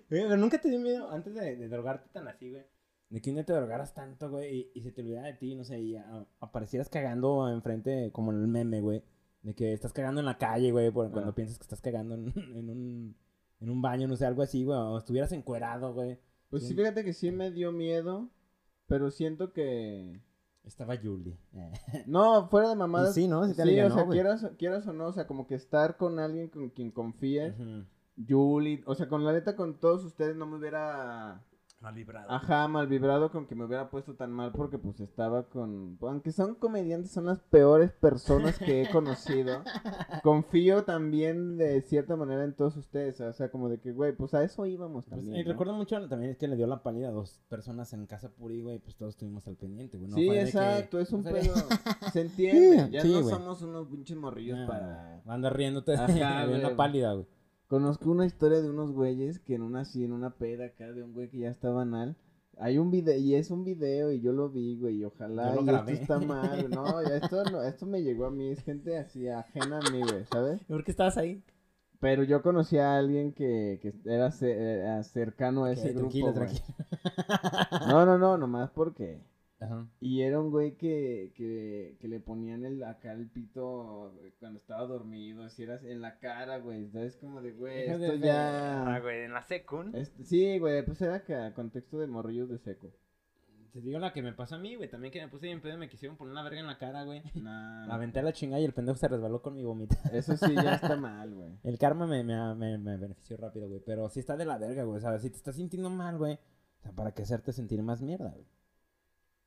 Güey, 0.09 0.23
Pero 0.23 0.37
nunca 0.37 0.59
te 0.59 0.69
dio 0.69 0.79
miedo 0.79 1.09
antes 1.11 1.33
de, 1.33 1.55
de 1.55 1.67
drogarte 1.69 2.09
tan 2.11 2.27
así, 2.27 2.51
güey. 2.51 2.63
De 3.09 3.21
que 3.21 3.29
un 3.29 3.35
día 3.37 3.45
te 3.45 3.53
drogaras 3.53 3.93
tanto, 3.93 4.29
güey, 4.29 4.55
y, 4.55 4.71
y 4.79 4.81
se 4.81 4.91
te 4.91 5.01
olvidara 5.01 5.27
de 5.27 5.33
ti, 5.33 5.55
no 5.55 5.63
sé, 5.63 5.79
y 5.79 5.95
a- 5.95 6.25
aparecieras 6.39 6.89
cagando 6.89 7.49
enfrente, 7.49 8.11
como 8.11 8.31
en 8.33 8.41
el 8.41 8.47
meme, 8.47 8.81
güey. 8.81 9.03
De 9.43 9.53
que 9.55 9.71
estás 9.71 9.93
cagando 9.93 10.19
en 10.19 10.25
la 10.25 10.37
calle, 10.37 10.71
güey, 10.71 10.91
por- 10.91 11.11
cuando 11.11 11.33
piensas 11.33 11.57
que 11.57 11.63
estás 11.63 11.79
cagando 11.81 12.15
en, 12.15 12.33
en 12.55 12.69
un, 12.69 13.15
en 13.61 13.69
un 13.69 13.81
baño, 13.81 14.07
no 14.07 14.15
sé, 14.17 14.25
algo 14.25 14.41
así, 14.41 14.63
güey. 14.65 14.77
O 14.77 14.97
estuvieras 14.97 15.31
encuerado, 15.31 15.93
güey. 15.93 16.19
Pues 16.49 16.67
sí, 16.67 16.73
fíjate 16.75 17.03
que 17.05 17.13
sí 17.13 17.31
me 17.31 17.51
dio 17.51 17.71
miedo. 17.71 18.29
Pero 18.87 19.11
siento 19.11 19.51
que. 19.53 20.21
Estaba 20.63 20.97
Julie. 20.97 21.37
No, 22.07 22.47
fuera 22.49 22.69
de 22.69 22.75
mamadas. 22.75 23.17
Y 23.17 23.21
sí, 23.21 23.27
¿no? 23.27 23.45
Sí 23.47 23.53
te 23.55 23.63
Sí, 23.63 23.79
o 23.79 23.89
sea, 23.89 24.05
quieras, 24.07 24.51
quieras 24.57 24.87
o 24.87 24.91
no, 24.93 25.07
o 25.07 25.13
sea, 25.13 25.27
como 25.27 25.47
que 25.47 25.55
estar 25.55 25.95
con 25.97 26.19
alguien 26.19 26.49
con 26.49 26.69
quien 26.71 26.91
confíes. 26.91 27.53
Ujú. 27.57 27.85
Julie, 28.27 28.83
o 28.85 28.95
sea, 28.95 29.07
con 29.07 29.23
la 29.25 29.33
neta, 29.33 29.55
con 29.55 29.79
todos 29.79 30.03
ustedes 30.03 30.35
no 30.35 30.45
me 30.45 30.57
hubiera. 30.57 31.43
Mal 31.79 31.93
vibrado. 31.93 32.31
Ajá, 32.31 32.67
mal 32.67 32.87
vibrado 32.87 33.29
con 33.31 33.45
que 33.45 33.53
me 33.53 33.63
hubiera 33.65 33.91
puesto 33.91 34.15
tan 34.15 34.31
mal 34.31 34.51
porque 34.51 34.79
pues 34.79 34.99
estaba 34.99 35.43
con... 35.43 35.95
Aunque 36.01 36.31
son 36.31 36.55
comediantes, 36.55 37.11
son 37.11 37.27
las 37.27 37.39
peores 37.39 37.91
personas 37.91 38.57
que 38.57 38.81
he 38.81 38.89
conocido. 38.89 39.61
Confío 40.23 40.85
también 40.85 41.55
de 41.59 41.79
cierta 41.83 42.15
manera 42.15 42.43
en 42.45 42.55
todos 42.55 42.75
ustedes. 42.77 43.21
O 43.21 43.31
sea, 43.31 43.51
como 43.51 43.69
de 43.69 43.79
que, 43.79 43.91
güey, 43.91 44.11
pues 44.15 44.33
a 44.33 44.43
eso 44.43 44.65
íbamos 44.65 45.05
Pues, 45.05 45.17
también. 45.21 45.35
y 45.39 45.43
¿no? 45.43 45.51
recuerdo 45.51 45.73
mucho 45.73 45.95
también 46.09 46.31
es 46.31 46.37
que 46.39 46.47
le 46.47 46.55
dio 46.55 46.65
la 46.65 46.81
pálida 46.81 47.09
a 47.09 47.11
dos 47.11 47.43
personas 47.47 47.93
en 47.93 48.07
casa 48.07 48.29
Puri, 48.29 48.63
güey, 48.63 48.79
pues 48.79 48.95
todos 48.95 49.13
estuvimos 49.13 49.47
al 49.47 49.55
pendiente, 49.55 49.97
güey. 49.99 50.09
No 50.09 50.15
sí, 50.15 50.23
de 50.23 50.29
que- 50.31 50.41
exacto, 50.41 50.99
es 50.99 51.13
un 51.13 51.21
no 51.23 51.31
pedo. 51.31 51.53
Se 52.11 52.21
entiende. 52.21 52.85
Sí, 52.85 52.91
ya 52.91 53.01
sí, 53.01 53.13
no 53.13 53.21
somos 53.29 53.61
unos 53.61 53.87
pinches 53.87 54.17
morrillos 54.17 54.57
Ah, 54.63 54.65
para... 54.67 55.21
Anda 55.27 55.51
riéndote 55.51 55.93
Ajá, 55.95 56.47
de 56.47 56.55
una 56.59 56.75
pálida, 56.75 57.13
güey. 57.13 57.27
Conozco 57.67 58.09
una 58.11 58.25
historia 58.25 58.61
de 58.61 58.69
unos 58.69 58.91
güeyes 58.91 59.39
que 59.39 59.55
en 59.55 59.61
una 59.61 59.81
así, 59.81 60.03
en 60.03 60.13
una 60.13 60.29
peda 60.31 60.65
acá 60.67 60.91
de 60.93 61.03
un 61.03 61.13
güey 61.13 61.29
que 61.29 61.39
ya 61.39 61.49
estaba 61.49 61.81
anal. 61.81 62.15
Hay 62.59 62.77
un 62.79 62.89
video, 62.89 63.17
y 63.17 63.35
es 63.35 63.51
un 63.51 63.63
video, 63.65 64.11
y 64.11 64.19
yo 64.19 64.31
lo 64.33 64.49
vi, 64.49 64.77
güey, 64.77 64.95
y 64.97 65.03
ojalá, 65.05 65.49
Yo 65.49 65.55
lo 65.57 65.61
y 65.61 65.65
grabé. 65.65 65.91
esto 65.93 66.03
está 66.03 66.19
mal, 66.25 66.69
no, 66.73 66.99
esto, 67.01 67.43
no, 67.51 67.61
esto 67.61 67.85
me 67.85 68.01
llegó 68.01 68.25
a 68.25 68.31
mí, 68.31 68.49
es 68.49 68.63
gente 68.63 68.97
así 68.97 69.27
ajena 69.27 69.77
a 69.79 69.81
mí, 69.91 70.01
güey, 70.01 70.25
¿sabes? 70.25 70.63
¿Por 70.63 70.83
qué 70.83 70.91
estabas 70.91 71.17
ahí? 71.17 71.43
Pero 71.99 72.23
yo 72.23 72.41
conocí 72.41 72.77
a 72.77 72.97
alguien 72.97 73.33
que, 73.33 73.79
que 73.81 73.93
era, 74.05 74.31
ce- 74.31 74.53
era 74.79 75.03
cercano 75.03 75.65
a 75.65 75.71
ese 75.73 75.89
Ok, 75.89 75.95
grupo, 75.97 76.31
tranquilo, 76.31 76.33
güey. 76.33 76.47
tranquilo. 76.47 76.75
No, 77.87 78.05
no, 78.05 78.17
no, 78.17 78.37
nomás 78.37 78.69
porque 78.71 79.19
Ajá. 79.59 79.87
Y 79.99 80.21
era 80.21 80.39
un 80.39 80.51
güey 80.51 80.75
que, 80.77 81.31
que, 81.35 81.97
que 81.99 82.07
le 82.07 82.19
ponían 82.19 82.63
el, 82.63 82.83
acá 82.83 83.13
el 83.13 83.27
pito 83.27 84.13
cuando 84.39 84.59
estaba 84.59 84.85
dormido, 84.85 85.43
así 85.43 85.63
era 85.63 85.79
en 85.81 86.01
la 86.01 86.19
cara, 86.19 86.59
güey. 86.59 86.89
¿Sabes? 86.91 87.17
Como 87.17 87.41
de, 87.41 87.53
güey, 87.53 87.87
de 87.87 87.93
esto 87.93 88.21
perra, 88.21 88.93
ya... 88.93 88.99
güey, 89.01 89.23
en 89.23 89.33
la 89.33 89.41
secund. 89.43 89.95
Este- 89.95 90.23
sí, 90.23 90.59
güey, 90.59 90.85
pues 90.85 91.01
era 91.01 91.23
que 91.23 91.51
contexto 91.55 91.97
de 91.97 92.07
morrillos 92.07 92.49
de 92.49 92.59
seco. 92.59 92.93
Te 93.73 93.81
digo 93.81 93.99
la 93.99 94.11
que 94.11 94.23
me 94.23 94.33
pasó 94.33 94.55
a 94.55 94.59
mí, 94.59 94.75
güey. 94.75 94.89
También 94.89 95.11
que 95.11 95.21
me 95.21 95.27
puse 95.27 95.45
bien 95.45 95.61
pedo 95.61 95.75
y 95.75 95.77
me 95.77 95.89
quisieron 95.89 96.17
poner 96.17 96.31
una 96.31 96.41
verga 96.43 96.59
en 96.59 96.67
la 96.67 96.77
cara, 96.79 97.03
güey. 97.03 97.21
Nah, 97.35 97.85
La 97.85 97.95
aventé 97.95 98.19
a 98.19 98.23
la 98.23 98.33
chingada 98.33 98.59
y 98.61 98.65
el 98.65 98.73
pendejo 98.73 98.97
se 98.97 99.07
resbaló 99.07 99.41
con 99.41 99.53
mi 99.55 99.63
vomita. 99.63 99.97
eso 100.13 100.35
sí 100.35 100.53
ya 100.55 100.75
está 100.75 100.95
mal, 100.99 101.33
güey. 101.35 101.51
El 101.63 101.77
karma 101.77 102.07
me, 102.07 102.23
me, 102.23 102.55
me, 102.55 102.77
me 102.77 102.97
benefició 102.97 103.37
rápido, 103.37 103.67
güey. 103.67 103.81
Pero 103.85 104.09
sí 104.09 104.19
está 104.19 104.35
de 104.35 104.45
la 104.45 104.57
verga, 104.57 104.83
güey. 104.83 104.97
O 104.97 104.99
sea, 105.01 105.19
si 105.19 105.29
te 105.29 105.37
estás 105.37 105.55
sintiendo 105.55 105.89
mal, 105.91 106.17
güey. 106.17 106.35
O 106.79 106.81
sea, 106.81 106.91
¿para 106.91 107.11
qué 107.11 107.23
hacerte 107.23 107.51
sentir 107.53 107.83
más 107.83 108.01
mierda, 108.01 108.31
güey? 108.31 108.45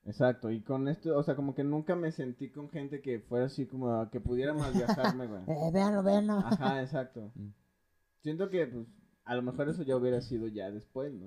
Exacto, 0.06 0.50
y 0.50 0.62
con 0.62 0.88
esto, 0.88 1.16
o 1.16 1.22
sea, 1.22 1.36
como 1.36 1.54
que 1.54 1.62
nunca 1.62 1.94
me 1.94 2.10
sentí 2.10 2.48
con 2.50 2.70
gente 2.70 3.00
que 3.02 3.20
fuera 3.20 3.46
así 3.46 3.66
como 3.66 4.08
que 4.10 4.18
pudiera 4.20 4.54
mal 4.54 4.72
viajarme, 4.72 5.26
güey. 5.26 5.42
Eh, 5.48 5.70
véanlo, 5.72 6.02
véanlo. 6.02 6.32
Ajá, 6.38 6.80
exacto. 6.82 7.30
Mm. 7.34 7.48
Siento 8.22 8.48
que, 8.48 8.66
pues, 8.66 8.86
a 9.24 9.34
lo 9.34 9.42
mejor 9.42 9.68
eso 9.68 9.82
ya 9.82 9.96
hubiera 9.96 10.20
sido 10.20 10.48
ya 10.48 10.70
después, 10.70 11.12
¿no? 11.12 11.26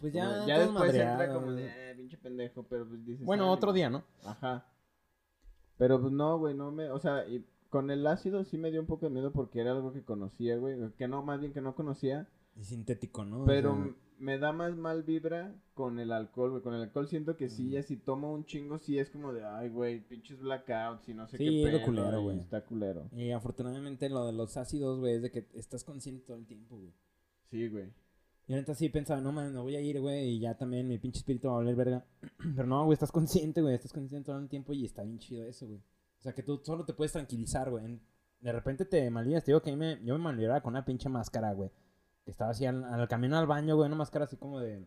Pues 0.00 0.12
Como 0.12 0.24
ya, 0.24 0.40
de- 0.40 0.46
ya 0.48 0.58
después 0.58 0.94
entra 0.94 1.32
como 1.32 1.52
de, 1.52 1.66
eh, 1.66 1.94
pinche 1.96 2.18
pendejo, 2.18 2.64
pero 2.68 2.88
pues 2.88 3.04
dices. 3.06 3.24
Bueno, 3.24 3.44
"Ah, 3.44 3.50
otro 3.52 3.72
día, 3.72 3.88
¿no? 3.88 3.98
modo". 3.98 4.30
Ajá. 4.30 4.66
Pero 5.78 6.00
pues 6.00 6.12
no, 6.12 6.38
güey, 6.38 6.54
no 6.54 6.70
me, 6.72 6.90
o 6.90 6.98
sea, 6.98 7.26
y 7.28 7.44
con 7.70 7.90
el 7.90 8.06
ácido 8.06 8.44
sí 8.44 8.58
me 8.58 8.70
dio 8.70 8.80
un 8.80 8.86
poco 8.86 9.06
de 9.06 9.12
miedo 9.12 9.32
porque 9.32 9.60
era 9.60 9.70
algo 9.72 9.92
que 9.92 10.02
conocía, 10.04 10.56
güey, 10.56 10.76
que 10.98 11.08
no, 11.08 11.22
más 11.22 11.40
bien 11.40 11.52
que 11.52 11.60
no 11.60 11.74
conocía, 11.74 12.28
Y 12.56 12.64
sintético, 12.64 13.24
¿no? 13.24 13.42
O 13.42 13.46
pero 13.46 13.74
sea, 13.74 13.92
me 14.22 14.38
da 14.38 14.52
más 14.52 14.76
mal 14.76 15.02
vibra 15.02 15.52
con 15.74 15.98
el 15.98 16.12
alcohol, 16.12 16.50
güey, 16.50 16.62
con 16.62 16.74
el 16.74 16.82
alcohol 16.82 17.08
siento 17.08 17.36
que 17.36 17.48
sí, 17.48 17.70
ya 17.70 17.82
si 17.82 17.96
tomo 17.96 18.32
un 18.32 18.44
chingo, 18.44 18.78
sí 18.78 18.96
es 18.96 19.10
como 19.10 19.32
de, 19.32 19.44
ay, 19.44 19.68
güey, 19.68 20.00
pinches 20.00 20.38
blackouts 20.38 21.08
y 21.08 21.14
no 21.14 21.26
sé 21.26 21.38
Sí, 21.38 21.44
qué 21.44 21.64
es 21.64 21.72
lo 21.72 21.78
pedo, 21.78 21.86
culero, 21.86 22.22
güey. 22.22 22.38
Está 22.38 22.64
culero. 22.64 23.08
Y 23.10 23.32
afortunadamente 23.32 24.08
lo 24.08 24.24
de 24.24 24.32
los 24.32 24.56
ácidos, 24.56 25.00
güey, 25.00 25.16
es 25.16 25.22
de 25.22 25.32
que 25.32 25.48
estás 25.54 25.82
consciente 25.82 26.24
todo 26.24 26.36
el 26.36 26.46
tiempo, 26.46 26.76
güey. 26.76 26.92
Sí, 27.50 27.68
güey. 27.68 27.92
Y 28.46 28.54
ahorita 28.54 28.76
sí 28.76 28.88
pensaba, 28.90 29.20
no 29.20 29.32
mames, 29.32 29.52
me 29.52 29.58
voy 29.58 29.74
a 29.74 29.80
ir, 29.80 30.00
güey, 30.00 30.36
y 30.36 30.38
ya 30.38 30.56
también 30.56 30.86
mi 30.86 30.98
pinche 30.98 31.18
espíritu 31.18 31.48
va 31.48 31.54
a 31.54 31.56
valer 31.56 31.74
verga. 31.74 32.06
Pero 32.56 32.66
no, 32.68 32.84
güey, 32.84 32.94
estás 32.94 33.10
consciente, 33.10 33.60
güey, 33.60 33.74
estás 33.74 33.92
consciente 33.92 34.26
todo 34.26 34.38
el 34.38 34.48
tiempo 34.48 34.72
y 34.72 34.84
está 34.84 35.02
bien 35.02 35.18
chido 35.18 35.44
eso, 35.44 35.66
güey. 35.66 35.78
O 35.78 36.22
sea, 36.22 36.32
que 36.32 36.44
tú 36.44 36.60
solo 36.62 36.84
te 36.84 36.92
puedes 36.92 37.10
tranquilizar, 37.12 37.70
güey. 37.70 37.98
De 38.40 38.52
repente 38.52 38.84
te 38.84 39.10
malvidas, 39.10 39.42
te 39.42 39.50
digo 39.50 39.62
que 39.62 39.70
a 39.70 39.72
mí 39.72 39.78
me, 39.80 39.98
yo 40.04 40.16
me 40.16 40.22
malvibraba 40.22 40.60
con 40.60 40.74
una 40.74 40.84
pinche 40.84 41.08
máscara, 41.08 41.52
güey. 41.52 41.70
Estaba 42.26 42.50
así 42.52 42.66
al, 42.66 42.84
al 42.84 43.08
camino 43.08 43.36
al 43.36 43.46
baño, 43.46 43.76
güey, 43.76 43.86
una 43.88 43.96
máscara 43.96 44.24
así 44.26 44.36
como 44.36 44.60
de, 44.60 44.86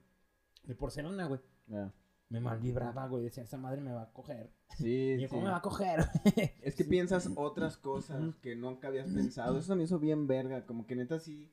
de 0.64 0.76
porcelana, 0.76 1.26
güey. 1.28 1.42
Ya. 1.68 1.94
Me 2.30 2.40
malvibraba, 2.40 3.08
güey, 3.08 3.24
decía, 3.24 3.44
esa 3.44 3.58
madre 3.58 3.82
me 3.82 3.92
va 3.94 4.04
a 4.04 4.14
coger. 4.14 4.52
Sí, 4.78 4.86
Y 5.14 5.16
sí. 5.18 5.22
yo, 5.24 5.30
¿cómo 5.30 5.44
me 5.44 5.50
va 5.52 5.58
a 5.58 5.62
coger? 5.62 6.00
Es 6.64 6.76
que 6.76 6.84
piensas 6.84 7.30
otras 7.36 7.78
cosas 7.78 8.36
que 8.42 8.56
nunca 8.56 8.88
habías 8.88 9.10
pensado. 9.10 9.60
Eso 9.60 9.76
me 9.76 9.84
hizo 9.84 10.00
bien 10.00 10.28
verga. 10.28 10.66
Como 10.66 10.88
que 10.88 10.96
neta 10.96 11.20
sí. 11.20 11.52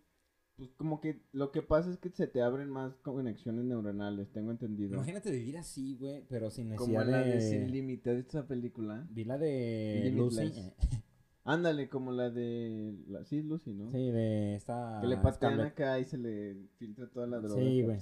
Pues 0.57 0.71
como 0.75 1.01
que 1.01 1.23
lo 1.33 1.51
que 1.51 1.63
pasa 1.63 1.91
es 1.91 1.97
que 1.99 2.11
se 2.11 2.27
te 2.27 2.43
abren 2.43 2.69
más 2.69 2.95
conexiones 2.97 3.65
neuronales, 3.65 4.31
tengo 4.33 4.51
entendido. 4.51 4.95
Imagínate 4.95 5.31
vivir 5.31 5.57
así, 5.57 5.97
güey, 5.97 6.25
pero 6.29 6.51
sin 6.51 6.75
Como 6.77 6.93
necesidad 6.93 7.07
la 7.07 7.27
de 7.27 7.35
de... 7.35 7.41
Sin 7.41 7.73
Límite, 7.73 8.11
¿has 8.11 8.17
visto 8.17 8.39
esa 8.39 8.47
película? 8.47 9.07
Vi 9.11 9.25
la 9.25 9.39
de. 9.39 10.13
Lucy. 10.15 10.53
Ándale, 11.45 11.89
como 11.89 12.13
la 12.13 12.31
de. 12.31 12.95
La... 13.09 13.25
Sí, 13.25 13.43
Lucy, 13.43 13.73
¿no? 13.73 13.91
Sí, 13.91 14.11
de 14.11 14.55
esta... 14.55 14.99
Que 15.01 15.09
le 15.09 15.17
patean 15.17 15.61
acá 15.61 15.99
y 15.99 16.05
se 16.05 16.17
le 16.17 16.57
filtra 16.79 17.09
toda 17.09 17.27
la 17.27 17.39
droga. 17.41 17.61
Sí, 17.61 17.83
güey. 17.83 17.99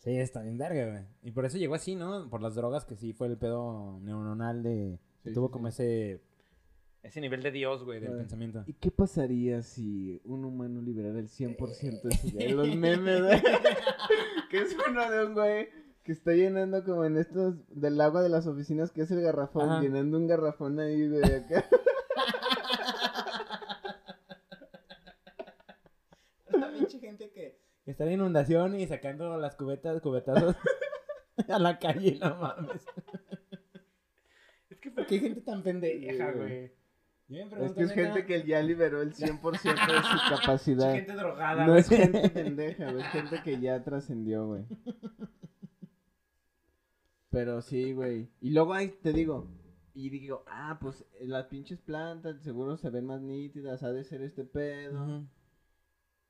Sí, 0.00 0.10
está 0.16 0.42
bien 0.42 0.58
verga, 0.58 0.90
güey. 0.90 1.04
Y 1.22 1.30
por 1.30 1.44
eso 1.44 1.58
llegó 1.58 1.76
así, 1.76 1.94
¿no? 1.94 2.28
Por 2.28 2.42
las 2.42 2.56
drogas, 2.56 2.84
que 2.84 2.96
sí 2.96 3.12
fue 3.12 3.28
el 3.28 3.38
pedo 3.38 4.00
neuronal 4.00 4.64
de... 4.64 4.98
que 5.22 5.28
Sí, 5.30 5.34
tuvo 5.34 5.46
sí, 5.46 5.52
como 5.52 5.70
sí. 5.70 5.82
ese... 5.82 6.20
Ese 7.04 7.20
nivel 7.20 7.42
de 7.42 7.50
Dios, 7.52 7.84
güey, 7.84 8.00
del 8.00 8.16
pensamiento. 8.16 8.62
¿Y 8.66 8.74
qué 8.74 8.90
pasaría 8.92 9.62
si 9.62 10.20
un 10.24 10.44
humano 10.44 10.80
liberara 10.80 11.18
el 11.18 11.28
100% 11.28 12.02
de 12.02 12.16
su 12.16 12.36
de 12.36 12.48
los 12.50 12.68
memes, 12.76 13.20
güey? 13.22 13.42
que 14.50 14.58
es 14.58 14.76
uno 14.88 15.10
de 15.10 15.24
un 15.26 15.34
güey 15.34 15.68
que 16.04 16.12
está 16.12 16.32
llenando 16.32 16.82
como 16.84 17.04
en 17.04 17.16
estos 17.16 17.54
del 17.68 18.00
agua 18.00 18.22
de 18.22 18.28
las 18.28 18.46
oficinas, 18.48 18.90
que 18.90 19.02
es 19.02 19.10
el 19.12 19.20
garrafón, 19.20 19.68
Ajá. 19.70 19.80
llenando 19.80 20.16
un 20.16 20.26
garrafón 20.26 20.78
ahí, 20.80 21.08
güey, 21.08 21.22
acá. 21.24 21.64
La 26.52 26.70
pinche 26.72 26.98
gente 26.98 27.21
que... 27.32 27.58
que 27.84 27.90
está 27.90 28.04
en 28.04 28.12
inundación 28.12 28.78
y 28.78 28.86
sacando 28.86 29.36
las 29.38 29.56
cubetas, 29.56 30.00
cubetazos 30.00 30.56
a 31.48 31.58
la 31.58 31.78
calle, 31.78 32.18
no 32.20 32.36
mames. 32.36 32.84
es 34.70 34.78
que 34.78 34.90
¿por 34.90 35.06
qué 35.06 35.14
hay 35.14 35.20
gente 35.20 35.40
tan 35.42 35.62
pendeja, 35.62 36.32
güey. 36.32 36.72
es 37.28 37.48
pregunto, 37.48 37.74
que 37.74 37.82
es 37.84 37.92
gente 37.92 38.26
que 38.26 38.42
ya 38.44 38.62
liberó 38.62 39.02
el 39.02 39.14
100% 39.14 39.62
de 39.62 40.02
su 40.02 40.36
capacidad. 40.36 40.94
gente 40.94 41.12
drogada, 41.14 41.64
No 41.66 41.72
güey. 41.72 41.80
es 41.80 41.88
gente 41.88 42.28
pendeja, 42.30 42.90
güey, 42.92 43.02
es 43.04 43.08
gente 43.10 43.42
que 43.42 43.60
ya 43.60 43.82
trascendió, 43.82 44.46
güey. 44.46 44.64
Pero 47.30 47.62
sí, 47.62 47.92
güey. 47.94 48.28
Y 48.40 48.50
luego 48.50 48.74
ahí 48.74 48.88
te 49.02 49.12
digo, 49.12 49.48
y 49.94 50.10
digo, 50.10 50.44
ah, 50.48 50.78
pues 50.80 51.04
las 51.20 51.46
pinches 51.46 51.80
plantas 51.80 52.40
seguro 52.42 52.76
se 52.76 52.90
ven 52.90 53.06
más 53.06 53.20
nítidas, 53.22 53.82
ha 53.82 53.92
de 53.92 54.04
ser 54.04 54.22
este 54.22 54.44
pedo. 54.44 55.26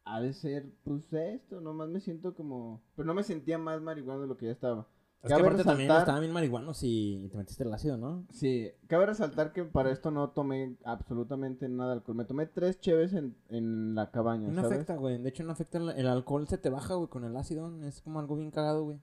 Ha 0.05 0.21
de 0.21 0.33
ser, 0.33 0.67
pues 0.85 1.13
esto, 1.13 1.61
nomás 1.61 1.89
me 1.89 2.01
siento 2.01 2.35
como... 2.35 2.81
Pero 2.97 3.07
no 3.07 3.15
me 3.15 3.23
sentía 3.23 3.57
más 3.59 3.81
marihuana 3.81 4.23
de 4.23 4.27
lo 4.27 4.37
que 4.37 4.47
ya 4.47 4.53
estaba. 4.53 4.87
Es 5.23 5.29
que 5.29 5.29
Cabe 5.29 5.43
aparte 5.43 5.63
también 5.63 5.89
resaltar- 5.89 6.01
estaban 6.03 6.21
bien 6.23 6.33
marihuanos 6.33 6.81
y 6.83 7.29
te 7.31 7.37
metiste 7.37 7.63
el 7.63 7.73
ácido, 7.73 7.97
¿no? 7.97 8.27
Sí, 8.31 8.73
cabe 8.89 9.07
resaltar 9.07 9.53
que 9.53 9.63
para 9.63 9.93
esto 9.93 10.11
no 10.11 10.31
tomé 10.31 10.75
absolutamente 10.85 11.69
nada 11.69 11.91
de 11.91 11.97
alcohol. 11.99 12.17
Me 12.17 12.25
tomé 12.25 12.47
tres 12.47 12.81
cheves 12.81 13.13
en, 13.13 13.37
en 13.49 13.95
la 13.95 14.11
cabaña, 14.11 14.49
No 14.49 14.63
¿sabes? 14.63 14.73
afecta, 14.79 14.97
güey. 14.97 15.19
De 15.19 15.29
hecho, 15.29 15.45
no 15.45 15.53
afecta 15.53 15.79
el, 15.79 15.91
el 15.91 16.09
alcohol, 16.09 16.49
se 16.49 16.59
te 16.59 16.71
baja, 16.71 16.95
güey, 16.95 17.09
con 17.09 17.25
el 17.25 17.37
ácido. 17.37 17.71
Es 17.85 18.01
como 18.03 18.19
algo 18.19 18.35
bien 18.35 18.51
cagado, 18.51 18.83
güey. 18.83 18.99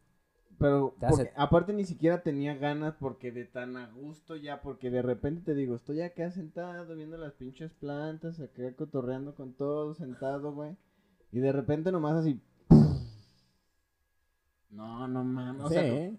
Pero 0.58 0.94
porque- 1.00 1.32
aparte 1.38 1.72
ni 1.72 1.86
siquiera 1.86 2.22
tenía 2.22 2.54
ganas 2.56 2.96
porque 3.00 3.32
de 3.32 3.46
tan 3.46 3.78
a 3.78 3.90
gusto 3.90 4.36
ya, 4.36 4.62
porque 4.62 4.90
de 4.90 5.02
repente 5.02 5.42
te 5.42 5.54
digo, 5.56 5.74
estoy 5.76 6.02
acá 6.02 6.30
sentado 6.32 6.94
viendo 6.96 7.16
las 7.18 7.32
pinches 7.32 7.72
plantas, 7.76 8.42
acá 8.42 8.74
cotorreando 8.76 9.36
con 9.36 9.54
todo, 9.54 9.94
sentado, 9.94 10.52
güey. 10.54 10.76
Y 11.32 11.40
de 11.40 11.52
repente 11.52 11.92
nomás 11.92 12.16
así... 12.16 12.40
No, 14.70 15.08
no 15.08 15.24
mames. 15.24 15.64
O 15.66 15.68
sí, 15.68 15.74
sea, 15.74 15.84
¿eh? 15.88 16.18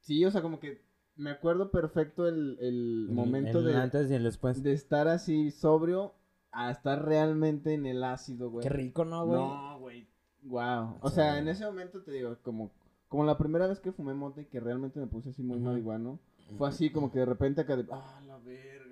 sí, 0.00 0.24
o 0.24 0.30
sea, 0.30 0.42
como 0.42 0.58
que 0.58 0.80
me 1.16 1.30
acuerdo 1.30 1.70
perfecto 1.70 2.26
el, 2.26 2.56
el 2.60 3.08
momento 3.10 3.58
El 3.60 3.66
de, 3.66 3.76
antes 3.76 4.10
y 4.10 4.14
el 4.14 4.24
después. 4.24 4.62
de 4.62 4.72
estar 4.72 5.06
así 5.08 5.50
sobrio 5.50 6.14
a 6.50 6.70
estar 6.70 7.04
realmente 7.04 7.74
en 7.74 7.86
el 7.86 8.02
ácido, 8.04 8.50
güey. 8.50 8.62
Qué 8.62 8.68
rico, 8.70 9.04
¿no, 9.04 9.26
güey? 9.26 9.40
No, 9.40 9.78
güey. 9.80 10.06
Wow. 10.42 10.98
O 11.00 11.08
Sí. 11.08 11.16
sea, 11.16 11.38
en 11.38 11.48
ese 11.48 11.64
momento 11.64 12.02
te 12.02 12.12
digo, 12.12 12.36
como, 12.42 12.70
como 13.08 13.24
la 13.24 13.36
primera 13.38 13.66
vez 13.66 13.80
que 13.80 13.92
fumé 13.92 14.14
mota 14.14 14.40
y 14.40 14.46
que 14.46 14.60
realmente 14.60 14.98
me 15.00 15.06
puse 15.06 15.30
así 15.30 15.42
muy 15.42 15.58
Ujú. 15.58 15.66
marihuano, 15.66 16.18
fue 16.58 16.68
así 16.68 16.90
como 16.90 17.10
que 17.10 17.18
de 17.20 17.26
repente 17.26 17.60
acá 17.60 17.76
de, 17.76 17.86
ah, 17.90 18.20
la 18.26 18.38
verga. 18.38 18.83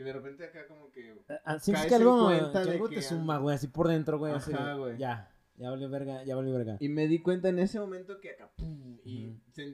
Que 0.00 0.04
de 0.04 0.12
repente 0.14 0.44
acá 0.46 0.66
como 0.66 0.90
que, 0.90 1.12
Ah, 1.44 1.58
Sientes 1.58 1.82
caes 1.84 1.88
que 1.90 1.94
algo, 1.96 2.28
que 2.30 2.58
algo 2.58 2.88
que 2.88 2.94
te 2.96 3.02
suma, 3.02 3.36
güey, 3.36 3.54
así 3.54 3.66
por 3.68 3.86
dentro, 3.86 4.18
güey. 4.18 4.32
así 4.32 4.50
Ajá, 4.50 4.72
güey. 4.76 4.96
Ya, 4.96 5.30
ya 5.58 5.68
valió 5.68 5.90
verga, 5.90 6.24
ya 6.24 6.36
valió 6.36 6.54
verga. 6.54 6.78
y 6.80 6.88
me 6.88 7.06
di 7.06 7.20
cuenta 7.20 7.50
en 7.50 7.58
ese 7.58 7.78
momento 7.78 8.18
que 8.18 8.30
acá, 8.30 8.50
pum, 8.56 8.96
y 9.04 9.28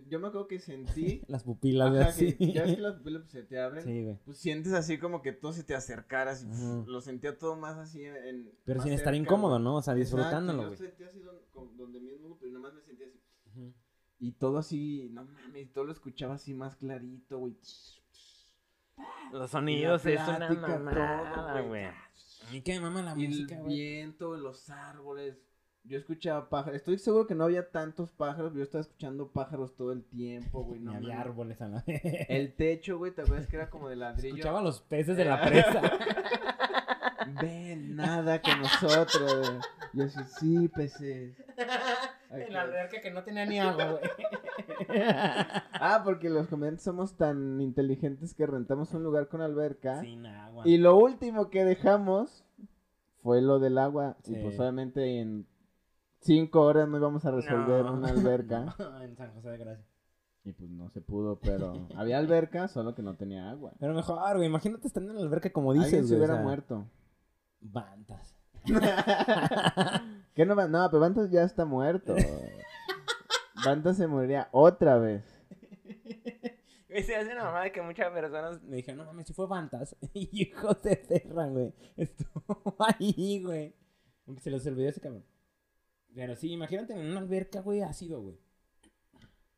yo 0.09 0.19
me 0.19 0.27
acuerdo 0.27 0.49
que 0.49 0.59
sentí, 0.59 1.23
Las 1.29 1.45
pupilas, 1.45 1.95
ajá, 1.95 2.09
así. 2.09 2.33
que 2.33 2.53
ya 2.53 2.65
ves 2.65 2.75
que 2.75 2.83
las 2.83 2.95
pupilas 2.97 3.23
pues, 3.23 3.31
se 3.31 3.43
te 3.45 3.61
abren, 3.61 3.85
Sí, 3.85 4.03
güey. 4.03 4.19
pues 4.25 4.37
sientes 4.39 4.73
así 4.73 4.99
como 4.99 5.23
que 5.23 5.31
todo 5.31 5.53
se 5.53 5.63
te 5.63 5.77
acercara, 5.77 6.33
así, 6.33 6.45
Ujú. 6.49 6.91
lo 6.91 7.01
sentía 7.01 7.39
todo 7.39 7.55
más 7.55 7.77
así 7.77 8.03
en... 8.05 8.51
Pero 8.65 8.79
más 8.79 8.85
sin 8.85 8.95
estar 8.95 9.15
incómodo. 9.15 9.61
¿no? 9.61 9.77
O 9.77 9.83
sea, 9.83 9.95
disfrutándolo, 9.95 10.63
yo 10.63 10.69
güey. 10.71 10.77
sentía 10.79 11.07
así 11.07 11.21
don- 11.21 11.39
con- 11.53 11.77
donde 11.77 12.01
mismo, 12.01 12.37
pero 12.41 12.53
nomás 12.53 12.75
me 12.75 12.81
sentía 12.83 13.07
así. 13.07 13.21
Y 14.19 14.33
todo 14.33 14.59
así, 14.59 15.09
no 15.13 15.25
mames, 15.25 15.73
todo 15.73 15.85
lo 15.85 15.93
escuchaba 15.93 16.35
así 16.35 16.53
más 16.53 16.75
clarito, 16.75 17.39
güey. 17.39 17.57
Los 19.33 19.51
sonidos 19.51 20.05
es 20.07 20.21
una 20.27 20.51
mamada, 20.51 21.61
güey. 21.63 21.85
A 21.85 22.51
mí 22.53 22.61
que 22.63 22.75
me 22.75 22.81
mama 22.81 23.03
la 23.03 23.13
Y 23.21 23.27
música, 23.29 23.57
el 23.57 23.63
güey. 23.63 23.75
viento, 23.75 24.37
los 24.37 24.71
árboles. 24.71 25.37
Yo 25.85 25.99
escuchaba 25.99 26.49
pájaros. 26.49 26.77
Estoy 26.77 26.99
seguro 26.99 27.27
que 27.27 27.35
no 27.37 27.45
había 27.45 27.71
tantos 27.71 28.11
pájaros, 28.13 28.51
pero 28.51 28.59
yo 28.59 28.63
estaba 28.65 28.83
escuchando 28.83 29.31
pájaros 29.31 29.77
todo 29.77 29.93
el 29.93 30.05
tiempo, 30.05 30.65
güey. 30.65 30.81
No 30.81 30.93
había 30.93 31.21
árboles 31.21 31.61
a 31.61 31.69
la 31.69 31.85
El 31.87 32.55
techo, 32.55 32.99
güey, 32.99 33.13
¿te 33.13 33.23
acuerdas 33.23 33.47
que 33.47 33.57
era 33.57 33.71
como 33.71 33.89
de 33.89 33.97
ladrillo? 33.97 34.35
Escuchaba 34.37 34.63
los 34.63 34.81
peces 34.81 35.17
de 35.17 35.25
la 35.25 35.41
presa. 35.47 35.83
Ven, 37.41 37.95
nada 37.97 38.41
con 38.43 38.61
nosotros. 38.63 39.59
Yo 39.93 40.05
así, 40.05 40.21
sí, 40.41 40.69
peces. 40.69 41.37
En 42.43 42.53
la 42.53 42.63
alberca 42.63 43.01
que 43.01 43.11
no 43.11 43.23
tenía 43.25 43.47
ni 43.47 43.59
agua, 43.59 43.93
güey. 43.93 44.03
Ah, 45.73 46.03
porque 46.05 46.29
los 46.31 46.47
comediantes 46.49 46.85
somos 46.85 47.17
tan 47.17 47.61
inteligentes 47.61 48.35
que 48.35 48.47
rentamos 48.47 48.93
un 48.95 49.03
lugar 49.03 49.29
con 49.29 49.41
alberca. 49.41 50.01
Sin 50.01 50.27
agua. 50.27 50.63
Y 50.67 50.79
lo 50.79 50.97
último 50.97 51.51
que 51.51 51.65
dejamos 51.65 52.45
fue 53.23 53.41
lo 53.43 53.59
del 53.59 53.79
agua. 53.79 54.17
Y 54.27 54.35
pues 54.37 54.59
obviamente 54.59 55.21
en 55.21 55.47
cinco 56.21 56.63
horas 56.63 56.89
no 56.89 56.97
íbamos 56.99 57.25
a 57.25 57.31
resolver 57.31 57.85
No. 57.85 57.95
una 57.95 58.09
alberca. 58.09 58.75
en 59.03 59.17
San 59.17 59.33
José 59.35 59.51
de 59.51 59.59
Gracia. 59.59 59.85
Y 60.45 60.53
pues 60.53 60.71
no 60.71 60.89
se 60.91 61.01
pudo, 61.01 61.41
pero 61.41 61.89
había 61.97 62.19
alberca, 62.19 62.69
solo 62.69 62.95
que 62.95 63.03
no 63.03 63.15
tenía 63.17 63.51
agua. 63.51 63.73
Pero 63.81 63.95
mejor, 63.95 64.37
güey, 64.37 64.47
imagínate 64.47 64.87
estar 64.87 65.03
en 65.03 65.15
la 65.15 65.21
alberca 65.21 65.51
como 65.51 65.73
Alguien 65.73 65.87
dices, 65.91 66.09
se 66.09 66.15
güey. 66.15 66.15
o 66.15 66.19
hubiera 66.19 66.35
sea, 66.35 66.43
muerto. 66.45 66.87
Bantas. 67.61 68.37
¿Qué 70.37 70.47
no? 70.47 70.55
va- 70.55 70.69
No, 70.69 70.89
pero 70.89 71.01
Bantas 71.01 71.31
ya 71.31 71.43
está 71.43 71.65
muerto. 71.65 72.15
Bantas 73.65 73.97
se 73.97 74.07
moriría 74.07 74.49
otra 74.53 74.99
vez. 74.99 75.25
Se 77.05 77.15
hace 77.17 77.33
una 77.33 77.45
mamada 77.45 77.65
de 77.65 77.73
que 77.73 77.83
muchas 77.83 78.11
personas 78.11 78.63
me 78.63 78.77
dijeron, 78.77 78.99
no 78.99 79.05
mames, 79.07 79.27
si 79.27 79.35
fue 79.35 79.47
Bantas. 79.47 79.97
Y 80.15 80.29
hijos 80.43 80.81
de 80.83 80.97
perra, 80.97 81.47
güey. 81.49 81.75
Estuvo 81.97 82.77
ahí, 83.01 83.43
güey. 83.43 83.75
Aunque 84.27 84.43
se 84.43 84.51
los 84.51 84.65
olvidó 84.67 84.89
ese 84.89 85.01
cabrón. 85.01 85.25
Pero 86.15 86.37
sí, 86.37 86.53
imagínate 86.53 86.95
en 86.95 87.01
una 87.11 87.21
alberca, 87.21 87.61
güey, 87.61 87.83
ácido, 87.83 88.21
güey. 88.23 88.39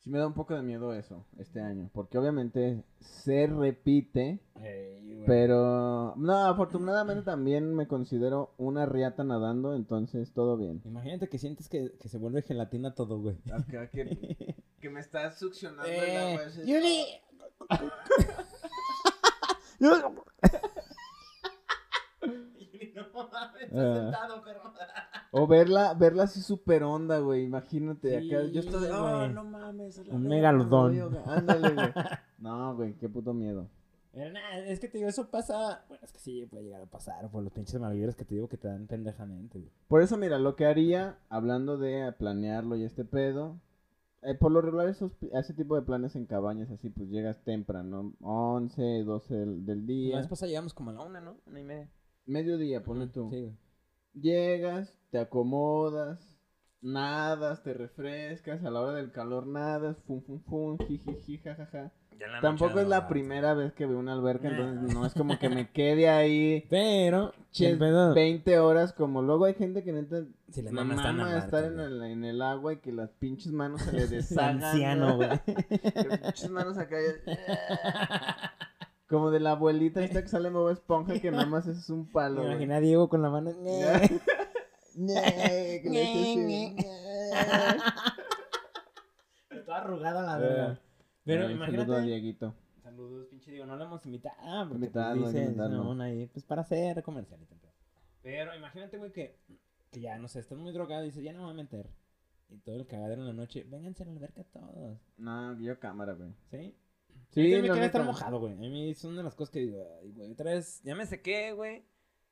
Sí 0.09 0.13
me 0.13 0.21
da 0.21 0.27
un 0.27 0.33
poco 0.33 0.55
de 0.55 0.63
miedo 0.63 0.95
eso 0.95 1.27
este 1.39 1.61
año, 1.61 1.91
porque 1.93 2.17
obviamente 2.17 2.83
se 2.99 3.47
repite, 3.47 4.41
pero 5.27 6.15
no, 6.17 6.47
afortunadamente 6.47 7.25
también 7.25 7.75
me 7.75 7.87
considero 7.87 8.55
una 8.57 8.87
riata 8.87 9.23
nadando, 9.23 9.75
entonces 9.75 10.33
todo 10.33 10.57
bien. 10.57 10.81
Imagínate 10.87 11.29
que 11.29 11.37
sientes 11.37 11.69
que, 11.69 11.93
que 12.01 12.09
se 12.09 12.17
vuelve 12.17 12.41
gelatina 12.41 12.95
todo, 12.95 13.21
güey. 13.21 13.37
Acá 13.53 13.91
que, 13.91 14.57
que 14.81 14.89
me 14.89 15.01
estás 15.01 15.39
succionando 15.39 15.85
Eh, 15.87 16.39
así. 16.43 16.63
Yuri. 16.65 17.05
No 23.15 23.29
mames, 23.31 23.63
estás 23.63 23.79
Ah. 23.79 23.95
sentado, 24.03 24.43
perro. 24.45 24.63
O 25.31 25.47
verla, 25.47 25.93
verla 25.95 26.23
así 26.23 26.41
súper 26.41 26.83
onda, 26.83 27.19
güey, 27.19 27.45
imagínate 27.45 28.19
Sí, 28.21 28.33
acá, 28.35 28.45
yo 28.47 28.61
estoy, 28.61 28.89
oh, 28.91 29.29
no 29.29 29.45
mames, 29.45 29.99
es 29.99 30.07
la 30.07 30.15
Un 30.15 30.27
megalodón. 30.27 30.97
güey, 30.97 31.09
güey". 31.11 31.23
Ándale, 31.27 31.71
güey. 31.75 31.93
No, 32.39 32.75
güey, 32.77 32.95
qué 32.95 33.09
puto 33.09 33.35
miedo. 33.35 33.69
Pero 34.13 34.33
nada, 34.33 34.59
es 34.61 34.81
que 34.81 34.89
te 34.89 34.97
digo, 34.99 35.11
eso 35.11 35.29
pasa. 35.31 35.85
Bueno, 35.89 36.03
es 36.05 36.13
que 36.13 36.19
sí 36.19 36.47
puede 36.47 36.65
llegar 36.65 36.81
a 36.81 36.87
pasar 36.87 37.31
por 37.31 37.43
los 37.43 37.53
pinches 37.53 37.79
malvivientes 37.79 38.17
que 38.17 38.25
te 38.25 38.35
digo 38.37 38.49
que 38.49 38.57
te 38.57 38.69
dan 38.69 38.87
pendejamente, 38.87 39.59
güey. 39.59 39.71
Por 39.87 40.01
eso, 40.03 40.17
mira, 40.17 40.39
lo 40.39 40.57
que 40.57 40.65
haría, 40.65 41.19
hablando 41.29 41.77
de 41.77 42.11
planearlo 42.13 42.77
y 42.77 42.85
este 42.85 43.05
pedo, 43.05 43.59
eh, 44.23 44.35
por 44.35 44.51
lo 44.51 44.61
regular 44.63 44.89
esos, 44.89 45.13
ese 45.33 45.53
tipo 45.53 45.75
de 45.77 45.83
planes 45.83 46.17
en 46.17 46.25
cabañas 46.27 46.71
así, 46.71 46.89
pues 46.89 47.11
llegas 47.11 47.45
temprano, 47.45 48.15
11, 48.23 49.05
12 49.05 49.35
del, 49.35 49.67
del 49.67 49.81
La 49.81 49.87
día, 49.87 50.17
vez 50.17 50.27
pasada 50.27 50.49
llegamos 50.49 50.73
como 50.75 50.91
a 50.91 50.95
la 50.95 51.03
una, 51.03 51.21
¿no? 51.21 51.37
Una 51.47 51.61
y 51.61 51.65
media. 51.65 51.89
Mediodía, 52.29 52.83
ponle 52.85 53.09
tú. 53.09 53.29
Sí. 53.33 53.53
Llegas, 54.15 54.97
te 55.11 55.19
acomodas, 55.19 56.39
nadas, 56.81 57.63
te 57.63 57.75
refrescas, 57.75 58.65
a 58.65 58.71
la 58.71 58.81
hora 58.81 58.93
del 58.95 59.11
calor 59.13 59.47
nadas, 59.47 59.97
fum, 60.07 60.23
fum, 60.23 60.41
fum, 60.45 60.79
jijiji, 60.87 61.39
jajaja. 61.39 61.93
Tampoco 62.43 62.81
es 62.81 62.89
la 62.89 63.07
primera 63.07 63.55
vez 63.55 63.73
que 63.75 63.87
veo 63.87 63.97
una 63.97 64.13
alberca, 64.13 64.49
entonces 64.49 64.93
no 64.93 65.07
es 65.07 65.15
como 65.15 65.39
que 65.39 65.49
me 65.49 65.71
quede 65.73 66.09
ahí 66.09 66.67
Pero, 66.69 67.33
Che, 67.53 67.71
el 67.71 67.79
pedo- 67.79 68.13
20 68.13 68.59
horas, 68.59 68.93
como 68.93 69.23
luego 69.23 69.45
hay 69.45 69.55
gente 69.55 69.85
que 69.85 69.93
neta 69.93 70.25
Si 70.51 70.61
le 70.63 70.73
me 70.73 70.83
mama 70.83 70.97
mama 70.97 71.31
la 71.31 71.39
estar 71.39 71.63
en 71.63 71.79
el, 71.79 72.03
en 72.03 72.25
el 72.25 72.43
agua 72.43 72.73
y 72.73 72.79
que 72.79 72.91
las 72.91 73.11
pinches 73.13 73.53
manos 73.53 73.83
se 73.83 73.93
le 73.93 74.03
Es 74.03 74.11
deshagan. 74.11 74.65
anciano, 74.65 75.15
güey. 75.17 75.29
Que 75.47 76.09
las 76.09 76.19
pinches 76.19 76.51
manos 76.51 76.77
acá. 76.77 76.97
Como 79.09 79.31
de 79.31 79.41
la 79.41 79.53
abuelita 79.53 80.03
esta 80.05 80.23
que 80.23 80.29
sale 80.29 80.49
en 80.49 80.55
Bob 80.55 80.71
Esponja 80.71 81.19
que 81.19 81.31
nada 81.31 81.47
más 81.47 81.67
es 81.67 81.89
un 81.91 82.07
palo. 82.11 82.37
Me 82.37 82.41
güey. 82.43 82.53
imagino 82.53 82.75
a 82.75 82.81
Diego 82.81 83.09
con 83.09 83.23
la 83.23 83.31
mano. 83.31 83.53
Toda 89.65 89.79
arrugada 89.79 90.23
la 90.23 90.37
Eh. 90.39 90.41
verga. 90.49 90.81
Pero 91.25 91.47
Ay, 91.47 91.55
imagínate. 91.55 91.83
saludo 91.85 91.97
a 91.97 92.01
Dieguito. 92.03 92.55
Saludos, 92.83 93.27
pinche 93.29 93.51
Diego. 93.51 93.67
No 93.67 93.77
le 93.77 93.85
hemos 93.85 94.05
invitado. 94.07 94.35
Ah, 94.41 94.65
porque 94.69 94.89
pues, 94.89 95.35
invitarlo. 95.35 95.95
no, 95.95 96.03
ahí, 96.03 96.27
pues 96.27 96.45
para 96.45 96.63
hacer 96.63 97.03
comercial 97.03 97.41
Pero 98.23 98.55
imagínate, 98.57 98.97
güey, 98.97 99.13
que, 99.13 99.39
que 99.91 100.01
ya, 100.01 100.17
no 100.19 100.29
sé, 100.29 100.41
estás 100.41 100.57
muy 100.59 100.73
drogado 100.73 101.03
y 101.03 101.07
dices, 101.09 101.23
ya 101.23 101.33
no 101.33 101.41
me 101.41 101.45
voy 101.45 101.53
a 101.53 101.57
meter. 101.63 101.91
Y 102.49 102.57
todo 102.61 102.77
el 102.77 102.87
cagadero 102.87 103.21
en 103.21 103.27
la 103.27 103.35
noche, 103.35 103.65
vénganse 103.69 104.05
a 104.05 104.07
la 104.07 104.13
alberca 104.13 104.43
todos. 104.45 104.99
No, 105.19 105.61
yo 105.61 105.79
cámara, 105.79 106.15
güey. 106.15 106.33
¿Sí? 106.51 106.75
Sí, 107.31 107.43
Sí, 107.45 107.49
me 107.61 107.63
la 107.69 107.73
quiere 107.75 107.87
estar 107.87 108.05
mojado, 108.05 108.41
güey. 108.41 108.53
A 108.55 108.57
mí 108.57 108.95
son 108.95 109.17
de 109.17 109.23
las 109.23 109.35
cosas 109.35 109.53
que 109.53 109.61
digo, 109.61 109.85
ay, 110.03 110.13
güey, 110.13 110.33
otra 110.33 110.53
vez, 110.53 110.81
ya 110.83 110.95
me 110.95 111.07
sequé, 111.07 111.53
güey. 111.53 111.85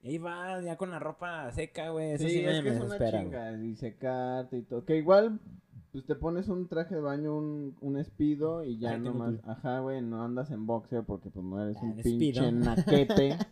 Y 0.03 0.09
ahí 0.11 0.19
va, 0.19 0.61
ya 0.63 0.77
con 0.77 0.91
la 0.91 0.99
ropa 0.99 1.51
seca, 1.53 1.91
güey. 1.91 2.13
Eso 2.13 2.29
sí, 2.29 2.35
Sí, 2.39 2.43
me, 2.43 2.51
es 2.53 2.57
que 2.59 2.63
me 2.71 2.77
es 2.77 2.81
una 2.83 2.95
desespera, 2.95 3.23
güey. 3.25 3.25
chinga 3.25 3.65
y 3.65 3.77
secarte 3.77 4.57
y 4.59 4.63
todo. 4.63 4.85
Que 4.85 4.97
igual, 4.97 5.41
pues 5.93 6.05
te 6.07 6.15
pones 6.15 6.49
un 6.49 6.69
traje 6.69 6.95
de 6.95 7.01
baño, 7.01 7.35
un, 7.37 7.77
un 7.81 7.99
espido 7.99 8.63
y 8.65 8.79
ya 8.79 8.99
nomás, 8.99 9.37
tuyo. 9.41 9.51
ajá, 9.51 9.81
güey, 9.81 10.03
no 10.03 10.23
andas 10.23 10.51
en 10.51 10.67
boxer 10.67 11.05
porque 11.05 11.31
pues 11.31 11.45
no 11.45 11.63
eres 11.63 11.77
Ah, 11.79 11.85
un 11.85 11.97
pinche 11.97 12.35
Speedo. 12.41 12.53
naquete. 12.53 13.37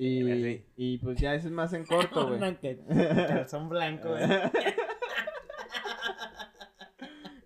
Y, 0.00 0.62
y 0.76 0.98
pues 0.98 1.18
ya 1.20 1.34
eso 1.34 1.48
es 1.48 1.52
más 1.52 1.72
en 1.72 1.84
corto, 1.84 2.24
güey. 2.28 2.38
Una 2.38 2.56
que- 2.58 2.78
Calzón 3.26 3.68
blanco, 3.68 4.10
güey. 4.10 4.22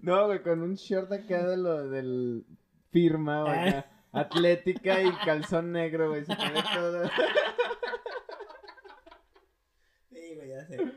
no, 0.03 0.27
güey, 0.27 0.43
con 0.43 0.63
un 0.63 0.75
short 0.75 1.11
acá 1.13 1.47
de 1.49 1.57
lo 1.57 1.89
del 1.89 2.45
firma, 2.91 3.43
güey, 3.43 3.69
acá, 3.69 3.87
atlética 4.13 5.01
y 5.01 5.11
calzón 5.25 5.73
negro, 5.73 6.11
güey, 6.11 6.25
se 6.25 6.35
ve 6.35 6.63
todo. 6.75 7.11
Sí, 10.11 10.35
güey, 10.37 10.49
ya 10.49 10.67
sé. 10.67 10.93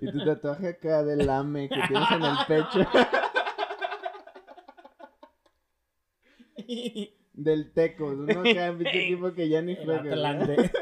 Y 0.00 0.12
tu 0.12 0.24
tatuaje 0.24 0.68
acá 0.68 1.02
del 1.02 1.26
lame 1.26 1.68
que 1.68 1.80
tienes 1.88 2.10
en 2.10 2.22
el 2.22 2.36
pecho. 2.46 2.86
Del 7.32 7.72
Teco, 7.72 8.06
uno 8.06 8.40
acá, 8.40 8.74
pinche 8.76 9.04
equipo 9.04 9.32
que 9.32 9.48
ya 9.48 9.62
ni 9.62 9.74
juega. 9.76 10.12
Atlante. 10.12 10.70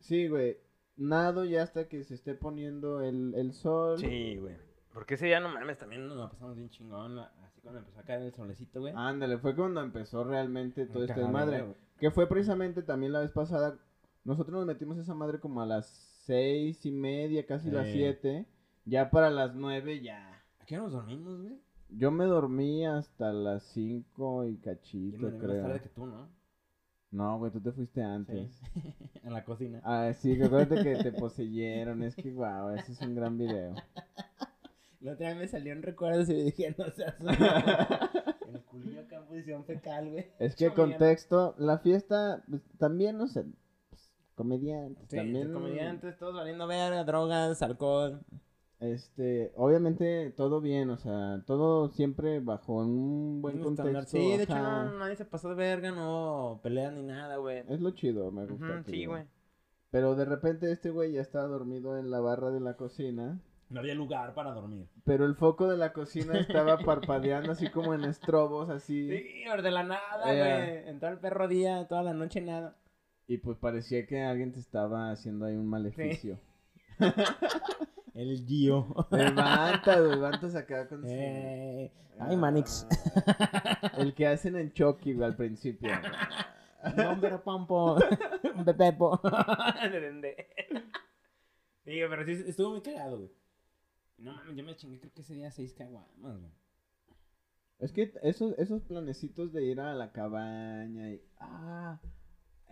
Sí, 0.00 0.26
güey. 0.26 0.56
Nado 1.00 1.44
ya 1.44 1.62
hasta 1.62 1.88
que 1.88 2.04
se 2.04 2.14
esté 2.14 2.34
poniendo 2.34 3.00
el, 3.02 3.34
el 3.34 3.52
sol. 3.52 3.98
Sí, 3.98 4.36
güey. 4.38 4.56
Porque 4.92 5.14
ese 5.14 5.26
día 5.26 5.40
no 5.40 5.48
mames, 5.48 5.78
también 5.78 6.06
nos 6.06 6.16
la 6.18 6.28
pasamos 6.30 6.56
bien 6.56 6.68
chingón. 6.68 7.16
la- 7.16 7.32
Así 7.44 7.60
cuando 7.62 7.80
empezó 7.80 8.00
a 8.00 8.02
caer 8.04 8.22
el 8.22 8.32
solecito, 8.32 8.80
güey. 8.80 8.92
Ándale, 8.96 9.38
fue 9.38 9.54
cuando 9.56 9.80
empezó 9.80 10.24
realmente 10.24 10.86
todo 10.86 11.04
este 11.04 11.24
madre. 11.24 11.62
güey. 11.62 11.74
Que 11.98 12.10
fue 12.10 12.28
precisamente 12.28 12.82
también 12.82 13.12
la 13.12 13.20
vez 13.20 13.32
pasada. 13.32 13.78
Nosotros 14.24 14.54
nos 14.58 14.66
metimos 14.66 14.98
esa 14.98 15.14
madre 15.14 15.40
como 15.40 15.62
a 15.62 15.66
las 15.66 15.86
seis 16.26 16.84
y 16.84 16.92
media, 16.92 17.46
casi 17.46 17.70
las 17.70 17.86
Sí. 17.86 17.94
siete. 17.94 18.46
Ya 18.84 19.10
para 19.10 19.30
las 19.30 19.54
nueve 19.54 20.00
ya. 20.02 20.42
¿A 20.58 20.66
qué 20.66 20.74
hora 20.76 20.84
nos 20.84 20.92
dormimos, 20.92 21.40
güey? 21.40 21.58
Yo 21.88 22.10
me 22.10 22.24
dormí 22.24 22.86
hasta 22.86 23.32
las 23.32 23.62
cinco 23.64 24.44
y 24.44 24.56
Yo 24.56 24.62
cachito, 24.62 25.18
me 25.18 25.30
dormí 25.30 25.38
más 25.38 25.46
creo. 25.50 25.62
tarde 25.62 25.80
que 25.80 25.88
tú, 25.88 26.06
¿no? 26.06 26.28
No, 27.10 27.38
güey, 27.38 27.50
tú 27.50 27.60
te 27.60 27.72
fuiste 27.72 28.02
antes. 28.02 28.50
Sí. 28.72 28.94
en 29.24 29.32
la 29.32 29.44
cocina. 29.44 29.80
Ah, 29.84 30.12
sí, 30.14 30.34
recuerda 30.36 30.82
que 30.82 30.96
te 30.96 31.12
poseyeron. 31.18 32.02
Es 32.02 32.14
que, 32.14 32.30
guau, 32.30 32.70
ese 32.70 32.92
es 32.92 33.00
un 33.00 33.14
gran 33.14 33.36
video. 33.36 33.74
La 35.00 35.12
otra 35.12 35.28
vez 35.28 35.38
me 35.38 35.48
salió 35.48 35.72
un 35.72 35.82
recuerdo 35.82 36.30
y 36.30 36.42
dije, 36.42 36.74
no 36.76 36.90
seas... 36.90 37.14
el 37.20 38.60
culillo 38.64 39.00
acá 39.00 39.16
en 39.16 39.24
posición 39.24 39.64
fecal, 39.64 40.10
güey. 40.10 40.26
Es 40.38 40.54
que 40.54 40.74
contexto, 40.74 41.54
la 41.56 41.78
fiesta, 41.78 42.44
pues, 42.46 42.60
también, 42.76 43.16
no 43.16 43.26
sé, 43.26 43.46
pues, 43.88 44.12
comediantes, 44.34 45.08
Sí, 45.08 45.16
también, 45.16 45.54
comediantes, 45.54 46.18
todos 46.18 46.34
valiendo 46.34 46.66
verga, 46.66 47.02
drogas, 47.04 47.62
alcohol. 47.62 48.20
Este, 48.80 49.52
obviamente 49.56 50.30
todo 50.30 50.60
bien, 50.60 50.90
o 50.90 50.96
sea, 50.96 51.42
todo 51.46 51.88
siempre 51.90 52.40
bajo 52.40 52.74
un 52.78 53.40
buen 53.42 53.60
contexto. 53.62 54.02
Sí, 54.06 54.36
de 54.36 54.42
hecho 54.44 54.54
no, 54.58 54.98
nadie 54.98 55.16
se 55.16 55.24
pasó 55.26 55.50
de 55.50 55.54
verga, 55.54 55.90
no 55.92 56.60
pelean 56.62 56.94
ni 56.96 57.02
nada, 57.02 57.36
güey. 57.36 57.62
Es 57.68 57.80
lo 57.80 57.90
chido, 57.92 58.32
me 58.32 58.46
gusta. 58.46 58.82
Sí, 58.84 59.04
güey. 59.06 59.24
Pero 59.90 60.14
de 60.14 60.24
repente 60.24 60.70
este 60.72 60.90
güey 60.90 61.12
ya 61.12 61.20
estaba 61.20 61.46
dormido 61.48 61.98
en 61.98 62.10
la 62.10 62.20
barra 62.20 62.50
de 62.50 62.60
la 62.60 62.76
cocina, 62.76 63.40
No 63.68 63.80
había 63.80 63.94
lugar 63.94 64.34
para 64.34 64.52
dormir. 64.52 64.88
pero 65.04 65.24
el 65.26 65.34
foco 65.34 65.68
de 65.68 65.76
la 65.76 65.92
cocina 65.92 66.38
estaba 66.38 66.78
parpadeando 66.78 67.52
así 67.52 67.68
como 67.70 67.92
en 67.94 68.04
estrobos, 68.04 68.70
así, 68.70 69.08
Sí, 69.08 69.44
de 69.62 69.70
la 69.70 69.82
nada, 69.82 70.32
Eh. 70.32 70.38
güey. 70.82 70.88
En 70.90 71.00
todo 71.00 71.10
el 71.10 71.18
perro 71.18 71.48
día, 71.48 71.86
toda 71.88 72.02
la 72.02 72.14
noche 72.14 72.40
nada. 72.40 72.76
y 73.26 73.38
pues 73.38 73.58
parecía 73.58 74.06
que 74.06 74.22
alguien 74.22 74.52
te 74.52 74.58
estaba 74.60 75.10
haciendo 75.10 75.44
ahí 75.46 75.54
un 75.56 75.66
maleficio. 75.68 76.38
El 78.20 78.44
Gio. 78.46 78.86
Levanta, 79.10 79.98
güey, 80.00 80.10
levantas 80.16 80.54
acá 80.54 80.86
con 80.88 81.00
su- 81.02 81.08
Eh, 81.08 81.90
Ay, 82.18 82.36
Manix. 82.36 82.86
Ah, 83.26 83.92
El 83.96 84.14
que 84.14 84.26
hacen 84.26 84.56
en 84.56 84.72
Chucky, 84.74 85.14
güey, 85.14 85.26
al 85.26 85.36
principio. 85.36 85.90
Hombre, 87.08 87.38
Pampo. 87.38 87.96
Pepepo. 88.64 89.20
Güey, 91.84 92.00
pero 92.10 92.24
sí 92.26 92.32
estuvo 92.46 92.70
muy 92.72 92.82
cagado, 92.82 93.18
güey. 93.18 93.30
No 94.18 94.34
mames, 94.34 94.54
yo 94.56 94.64
me 94.64 94.76
chingué 94.76 94.98
creo 95.00 95.12
que 95.14 95.22
ese 95.22 95.34
día 95.34 95.50
seis 95.50 95.72
caguamas, 95.72 96.38
güey. 96.38 96.52
Es 97.78 97.92
que 97.92 98.12
esos, 98.22 98.58
esos 98.58 98.82
planecitos 98.82 99.52
de 99.54 99.64
ir 99.64 99.80
a 99.80 99.94
la 99.94 100.12
cabaña 100.12 101.08
y... 101.10 101.22
Ah, 101.38 101.98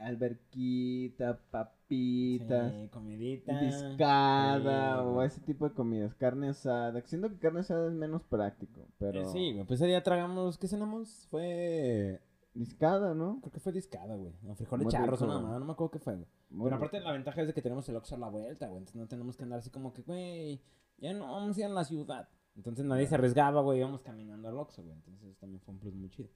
alberquita, 0.00 1.38
papitas, 1.50 2.72
Sí, 2.74 2.88
comidita. 2.88 3.60
discada 3.60 4.98
Sí, 5.02 5.06
o 5.08 5.22
ese 5.22 5.40
tipo 5.40 5.68
de 5.68 5.74
comidas, 5.74 6.14
carne 6.14 6.48
asada. 6.50 7.00
Siento 7.02 7.28
que 7.28 7.38
carne 7.38 7.60
asada 7.60 7.88
es 7.88 7.92
menos 7.94 8.22
práctico, 8.22 8.86
pero 8.98 9.22
Eh, 9.22 9.26
Sí, 9.26 9.52
güey, 9.52 9.64
pues 9.66 9.80
ese 9.80 9.86
día 9.88 10.02
tragamos, 10.02 10.58
¿qué 10.58 10.68
cenamos? 10.68 11.26
Fue... 11.30 12.20
discada, 12.54 13.14
¿no? 13.14 13.38
Creo 13.40 13.52
que 13.52 13.60
fue 13.60 13.72
discada, 13.72 14.16
güey. 14.16 14.32
No, 14.42 14.54
frijoles 14.54 14.84
Muy 14.86 14.92
charros 14.92 15.22
o 15.22 15.26
nada 15.26 15.40
más, 15.40 15.60
no 15.60 15.64
me 15.66 15.72
acuerdo 15.72 15.92
qué 15.92 15.98
fue, 16.00 16.14
güey. 16.14 16.26
Muy 16.50 16.64
Pero 16.64 16.76
rico. 16.76 16.86
aparte 16.86 17.00
la 17.00 17.12
ventaja 17.12 17.40
es 17.42 17.46
de 17.46 17.54
que 17.54 17.62
tenemos 17.62 17.88
el 17.88 17.96
Oxxo 17.96 18.14
a 18.16 18.18
la 18.18 18.28
vuelta, 18.28 18.66
güey. 18.66 18.78
Entonces 18.78 19.00
no 19.00 19.06
tenemos 19.06 19.36
que 19.36 19.44
andar 19.44 19.60
así 19.60 19.70
como 19.70 19.92
que, 19.92 20.02
güey, 20.02 20.60
ya 20.98 21.12
no 21.12 21.30
vamos 21.32 21.56
a 21.56 21.60
ir 21.60 21.66
a 21.66 21.68
la 21.68 21.84
ciudad. 21.84 22.28
Entonces 22.56 22.84
nadie 22.84 23.06
se 23.06 23.14
arriesgaba, 23.14 23.60
güey, 23.62 23.78
íbamos 23.78 24.00
caminando 24.02 24.48
al 24.48 24.58
Oxxo, 24.58 24.82
güey. 24.82 24.94
Entonces 24.96 25.36
también 25.38 25.60
fue 25.60 25.74
un 25.74 25.78
plus 25.80 25.94
muy 25.94 26.10
chido. 26.10 26.30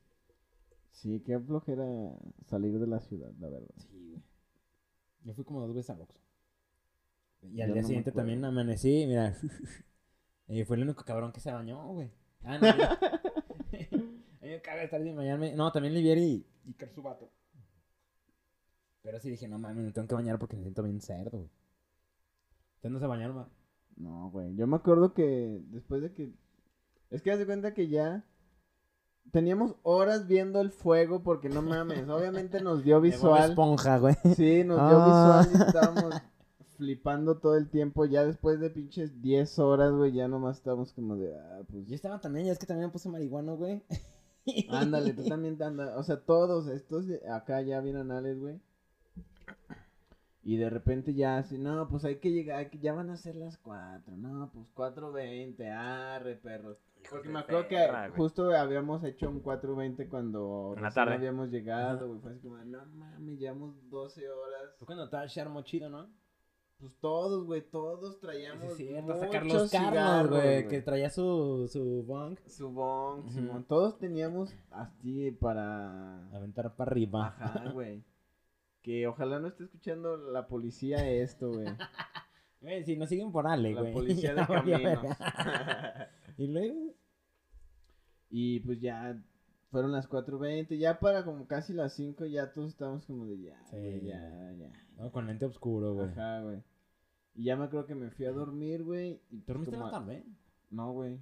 Sí, 0.93 1.21
qué 1.25 1.39
flojera 1.39 1.85
salir 2.47 2.79
de 2.79 2.87
la 2.87 3.01
ciudad, 3.01 3.33
la 3.41 3.49
verdad. 3.49 3.75
Sí, 3.77 4.07
güey. 4.09 4.23
Yo 5.25 5.35
fui 5.35 5.45
como 5.45 5.61
dos 5.61 5.75
veces 5.75 5.91
al 5.91 6.03
Oxxo. 6.03 6.21
Y 7.43 7.61
al 7.61 7.73
día 7.73 7.83
siguiente 7.83 8.13
también 8.13 8.45
amanecí, 8.45 9.05
mira. 9.07 9.37
y 10.49 10.65
fue 10.65 10.77
el 10.77 10.83
único 10.83 11.05
cabrón 11.05 11.33
que 11.33 11.41
se 11.41 11.51
bañó, 11.53 11.85
güey. 11.89 12.11
Ah, 12.45 12.59
no. 12.59 12.69
A 12.69 14.45
mí 14.45 14.51
me 14.51 14.61
caga 14.61 14.83
estar 14.85 15.03
sin 15.03 15.17
bañarme. 15.17 15.55
No, 15.55 15.71
también 15.73 15.95
Livieri 15.95 16.47
y, 16.65 16.71
y 16.71 16.75
Kersubato. 16.75 17.31
Pero 19.03 19.19
sí 19.19 19.31
dije, 19.31 19.49
no 19.49 19.59
mames, 19.59 19.85
me 19.85 19.93
tengo 19.93 20.07
que 20.07 20.15
bañar 20.15 20.39
porque 20.39 20.57
me 20.57 20.63
siento 20.63 20.83
bien 20.83 21.01
cerdo, 21.01 21.39
güey. 21.39 21.51
¿Ustedes 22.77 22.93
no 22.93 23.01
se 23.01 23.07
bañaron, 23.07 23.37
ma? 23.37 23.49
No, 23.97 24.31
güey. 24.31 24.55
Yo 24.57 24.67
me 24.67 24.77
acuerdo 24.77 25.15
que 25.15 25.61
después 25.71 26.03
de 26.03 26.13
que. 26.13 26.33
Es 27.11 27.23
que 27.23 27.31
haz 27.31 27.39
de 27.39 27.47
cuenta 27.47 27.75
que 27.75 27.89
ya. 27.89 28.25
Teníamos 29.31 29.77
horas 29.83 30.27
viendo 30.27 30.61
el 30.61 30.71
fuego 30.71 31.23
porque 31.23 31.49
no 31.49 31.63
mames. 31.63 32.09
Obviamente 32.09 32.61
nos 32.61 32.83
dio 32.85 33.01
visual. 33.01 33.51
esponja, 33.51 33.99
güey. 33.99 34.15
Sí, 34.37 34.63
nos 34.65 34.77
dio 34.89 34.99
Ah. 35.01 35.47
visual 35.47 35.49
y 35.55 35.67
estábamos 35.69 36.15
flipando 36.77 37.39
todo 37.39 37.57
el 37.57 37.71
tiempo. 37.71 38.05
Ya 38.05 38.25
después 38.25 38.61
de 38.61 38.69
pinches 38.71 39.23
10 39.23 39.59
horas, 39.59 39.93
güey, 39.93 40.13
ya 40.13 40.29
nomás 40.29 40.59
estábamos 40.59 40.93
como 40.93 41.17
de. 41.17 41.35
Ah, 41.35 41.61
pues. 41.71 41.87
Yo 41.87 41.95
estaba 41.95 42.21
también, 42.21 42.47
ya 42.47 42.53
es 42.53 42.59
que 42.59 42.67
también 42.67 42.89
me 42.89 42.93
puse 42.93 43.09
marihuana, 43.09 43.53
güey. 43.53 43.83
Ándale, 44.71 45.15
tú 45.15 45.25
también 45.29 45.57
te 45.57 45.65
andas. 45.65 45.97
O 45.97 46.03
sea, 46.03 46.21
todos 46.21 46.67
estos 46.69 47.07
acá 47.31 47.63
ya 47.63 47.81
bien 47.81 47.97
anales, 47.97 48.39
güey. 48.39 48.61
Y 50.45 50.57
de 50.57 50.71
repente 50.71 51.15
ya 51.15 51.39
así, 51.39 51.57
no, 51.57 51.89
pues 51.89 52.05
hay 52.05 52.17
que 52.17 52.33
llegar, 52.33 52.59
hay 52.59 52.69
que- 52.69 52.79
ya 52.81 52.93
van 52.93 53.11
a 53.11 53.17
ser 53.17 53.37
las 53.37 53.59
4, 53.59 54.17
no, 54.17 54.51
pues 54.53 54.67
4.20, 54.75 55.71
arre, 55.71 56.35
perros. 56.37 56.79
Porque 57.11 57.29
me 57.29 57.41
acuerdo 57.41 57.69
que 57.69 57.89
justo 58.17 58.51
habíamos 58.57 59.03
hecho 59.05 59.29
un 59.29 59.41
4.20 59.43 60.09
cuando 60.09 60.75
la 60.81 60.91
tarde. 60.91 61.15
habíamos 61.15 61.51
llegado, 61.51 62.09
güey. 62.09 62.21
Fue 62.21 62.31
así 62.33 62.41
como, 62.41 62.57
no 62.59 62.85
mames, 62.87 63.39
llevamos 63.39 63.75
12 63.91 64.29
horas. 64.29 64.75
Fue 64.79 64.87
cuando 64.87 65.05
estaba 65.05 65.27
Sharmo 65.27 65.63
chido, 65.63 65.89
¿no? 65.89 66.09
Pues 66.79 66.97
todos, 66.99 67.45
güey, 67.47 67.63
todos 67.63 68.19
traíamos 68.19 68.73
Sí, 68.75 68.89
cierto, 68.89 69.15
Carlos, 69.31 69.71
cigarros, 69.71 70.31
güey, 70.31 70.67
que 70.67 70.81
traía 70.81 71.11
su, 71.11 71.69
su 71.73 72.03
bong. 72.05 72.37
Su 72.49 72.71
bong. 72.71 73.31
Simón. 73.31 73.65
Todos 73.69 73.99
teníamos 73.99 74.53
así 74.73 75.31
para... 75.31 76.27
Aventar 76.35 76.75
para 76.75 76.91
arriba. 76.91 77.37
Ajá, 77.39 77.71
güey. 77.71 78.03
Que 78.83 79.07
ojalá 79.07 79.39
no 79.39 79.49
esté 79.49 79.65
escuchando 79.65 80.17
la 80.17 80.47
policía 80.49 81.09
esto, 81.11 81.51
güey. 81.53 81.67
Güey, 82.61 82.85
si 82.85 82.97
nos 82.97 83.09
siguen 83.09 83.33
por 83.33 83.49
Ale, 83.49 83.75
La 83.75 83.81
güey. 83.81 83.93
policía 83.93 84.35
de 84.37 84.47
caminos. 84.47 85.05
y 86.39 86.47
luego, 86.47 86.95
y 88.31 88.61
pues 88.61 88.81
ya 88.81 89.21
fueron 89.73 89.91
las 89.91 90.09
4.20. 90.09 90.79
Ya 90.79 91.01
para 91.01 91.25
como 91.25 91.49
casi 91.49 91.73
las 91.73 91.93
5 91.95 92.25
ya 92.27 92.53
todos 92.53 92.69
estábamos 92.71 93.05
como 93.05 93.27
de 93.27 93.41
ya, 93.43 93.61
Sí. 93.65 93.77
güey, 93.77 94.05
ya, 94.05 94.53
ya. 94.53 94.71
no, 94.97 95.11
con 95.11 95.27
lente 95.27 95.45
oscuro, 95.45 95.95
güey. 95.95 96.07
Ajá, 96.11 96.41
güey. 96.43 96.63
Y 97.35 97.45
ya 97.45 97.57
me 97.57 97.65
acuerdo 97.65 97.87
que 97.87 97.97
me 97.97 98.11
fui 98.13 98.27
a 98.27 98.31
dormir, 98.33 98.85
güey. 98.85 99.21
y 99.31 99.39
pues 99.39 99.47
¿Dormiste 99.47 99.77
la 99.77 99.91
tarde? 99.91 100.25
No, 100.71 100.93
güey. 100.93 101.19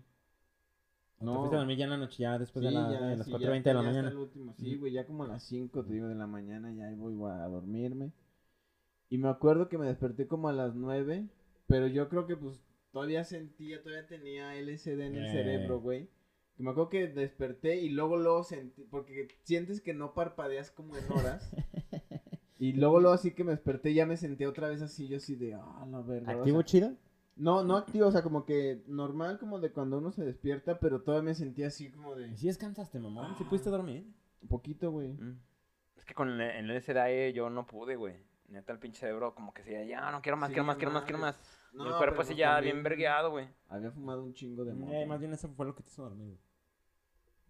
¿O 1.21 1.25
No. 1.25 1.33
¿Te 1.33 1.39
fuiste 1.39 1.57
a 1.57 1.59
dormir 1.59 1.77
ya 1.79 1.85
en 1.85 1.91
la 1.91 1.97
noche, 1.99 2.17
ya 2.23 2.39
después 2.39 2.63
de, 2.65 2.69
Sí, 2.71 2.75
la, 2.75 2.93
ya, 2.93 3.01
de 3.07 3.17
las 3.17 3.27
sí, 3.27 3.33
4.20 3.33 3.41
ya 3.43 3.71
de 3.71 3.75
la 3.75 3.83
mañana? 3.83 4.09
el 4.09 4.17
último. 4.17 4.55
Sí, 4.59 4.77
güey, 4.77 4.93
ya 4.93 5.05
como 5.07 5.25
a 5.25 5.29
las 5.29 5.43
5, 5.45 5.85
te 5.85 5.93
digo, 5.93 6.09
de 6.09 6.15
la 6.15 6.27
mañana 6.27 6.73
ya 6.73 6.91
voy 6.97 7.15
a 7.31 7.47
dormirme. 7.49 8.13
Y 9.11 9.19
me 9.19 9.29
acuerdo 9.29 9.69
que 9.69 9.77
me 9.79 9.87
desperté 9.87 10.27
como 10.27 10.49
a 10.49 10.53
las 10.53 10.75
9, 10.75 11.29
pero 11.67 11.87
yo 11.89 12.09
creo 12.09 12.27
que 12.27 12.37
pues 12.37 12.61
todavía 12.93 13.25
sentía, 13.25 13.83
todavía 13.83 14.07
tenía 14.07 14.55
LSD 14.57 15.01
en 15.07 15.17
el 15.17 15.27
Eh. 15.27 15.33
cerebro, 15.33 15.81
güey. 15.81 16.09
Que 16.57 16.63
me 16.63 16.71
acuerdo 16.71 16.91
que 16.91 17.09
desperté 17.09 17.81
y 17.81 17.89
luego 17.91 18.17
luego 18.17 18.43
sentí, 18.45 18.85
porque 18.85 19.29
sientes 19.43 19.81
que 19.81 19.95
no 19.95 20.15
parpadeas 20.15 20.71
como 20.71 20.97
en 20.97 21.11
horas. 21.13 21.51
y 22.59 22.73
luego 22.75 23.01
luego 23.01 23.15
así 23.15 23.33
que 23.33 23.45
me 23.45 23.53
desperté 23.53 23.95
ya 23.95 24.07
me 24.07 24.17
sentía 24.17 24.49
otra 24.49 24.69
vez 24.69 24.81
así, 24.83 25.09
yo 25.09 25.17
así 25.19 25.35
de, 25.37 25.55
ah, 25.55 25.87
la 25.91 26.01
verga. 26.03 26.35
o 26.35 26.39
¿Activo 26.39 26.59
sea, 26.59 26.65
chido? 26.67 26.95
No, 27.37 27.65
no 27.65 27.77
activo, 27.77 28.07
o 28.07 28.13
sea, 28.13 28.23
como 28.23 28.45
que 28.45 28.83
normal 28.87 29.39
como 29.39 29.59
de 29.61 29.73
cuando 29.73 29.99
uno 29.99 30.13
se 30.13 30.25
despierta, 30.25 30.79
pero 30.79 31.03
todavía 31.03 31.31
me 31.31 31.35
sentía 31.35 31.69
así 31.69 31.91
como 31.91 32.15
de, 32.15 32.29
¿Y 32.29 32.37
si 32.37 32.47
descansaste, 32.47 32.99
mamá? 32.99 33.35
¿Sí 33.39 33.45
pudiste 33.45 33.71
dormir? 33.71 34.07
un 34.43 34.49
poquito, 34.49 34.91
güey. 34.91 35.13
Mm. 35.13 35.39
Es 35.97 36.05
que 36.05 36.15
con 36.15 36.29
el, 36.29 36.41
el 36.41 36.77
LSD 36.77 37.35
yo 37.35 37.51
no 37.51 37.67
pude, 37.67 37.97
güey. 37.97 38.15
Neta, 38.49 38.73
el 38.73 38.79
pinche 38.79 39.01
cerebro 39.01 39.35
como 39.35 39.55
que 39.55 39.63
decía, 39.63 39.85
ya, 39.85 40.11
no 40.11 40.23
quiero 40.23 40.37
más, 40.37 40.49
Sí, 40.49 40.55
quiero 40.55 40.67
más, 40.67 40.77
quiero 40.77 40.93
más, 40.93 41.05
quiero 41.05 41.19
más. 41.19 41.37
No, 41.73 41.85
el 41.85 41.91
cuerpo 41.91 42.17
pero 42.17 42.23
así 42.23 42.31
pues 42.31 42.39
ya 42.39 42.59
bien 42.61 42.83
vergueado, 42.83 43.31
güey. 43.31 43.49
Había 43.69 43.93
fumado 43.93 44.25
un 44.25 44.35
chingo 44.35 44.65
de. 44.65 44.73
Eh, 44.73 45.07
más 45.07 45.21
bien 45.21 45.33
eso 45.33 45.49
fue 45.51 45.67
lo 45.67 45.75
que 45.77 45.85
te 45.85 45.91
hizo 45.91 46.03
dormir, 46.03 46.27
güey. 46.27 46.41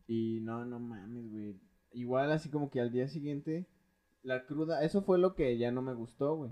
Y 0.06 0.40
no, 0.40 0.64
no 0.66 0.78
mames, 0.78 1.30
güey. 1.30 1.58
Igual 1.92 2.30
así 2.32 2.50
como 2.50 2.70
que 2.70 2.80
al 2.80 2.92
día 2.92 3.08
siguiente, 3.08 3.66
la 4.22 4.44
cruda, 4.44 4.84
eso 4.84 5.02
fue 5.02 5.18
lo 5.18 5.34
que 5.34 5.56
ya 5.56 5.70
no 5.70 5.80
me 5.80 5.94
gustó, 5.94 6.36
güey. 6.36 6.50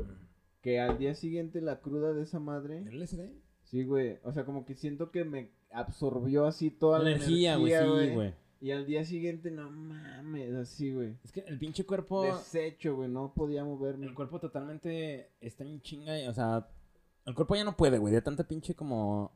Que 0.60 0.80
al 0.80 0.98
día 0.98 1.14
siguiente 1.14 1.60
la 1.60 1.80
cruda 1.80 2.12
de 2.12 2.22
esa 2.22 2.40
madre, 2.40 2.78
¿El 2.78 3.00
LSD? 3.00 3.30
sí, 3.64 3.84
güey. 3.84 4.18
O 4.24 4.32
sea, 4.32 4.44
como 4.44 4.64
que 4.64 4.74
siento 4.74 5.10
que 5.10 5.24
me 5.24 5.50
absorbió 5.70 6.46
así 6.46 6.70
toda 6.70 6.98
la 6.98 7.10
energía, 7.12 7.56
güey, 7.56 7.72
sí, 7.72 8.14
güey. 8.14 8.34
Y 8.60 8.72
al 8.72 8.86
día 8.86 9.04
siguiente, 9.04 9.52
no 9.52 9.70
mames, 9.70 10.52
así, 10.54 10.92
güey. 10.92 11.14
Es 11.22 11.30
que 11.30 11.40
el 11.40 11.58
pinche 11.58 11.84
cuerpo... 11.86 12.24
Deshecho, 12.24 12.96
güey, 12.96 13.08
no 13.08 13.32
podía 13.32 13.64
moverme. 13.64 14.06
El 14.06 14.14
cuerpo 14.14 14.40
totalmente 14.40 15.30
está 15.40 15.62
en 15.62 15.80
chinga, 15.80 16.20
y, 16.20 16.26
o 16.26 16.34
sea, 16.34 16.66
el 17.24 17.34
cuerpo 17.34 17.54
ya 17.54 17.62
no 17.62 17.76
puede, 17.76 17.98
güey, 17.98 18.12
de 18.12 18.20
tanta 18.22 18.42
pinche 18.48 18.74
como 18.74 19.30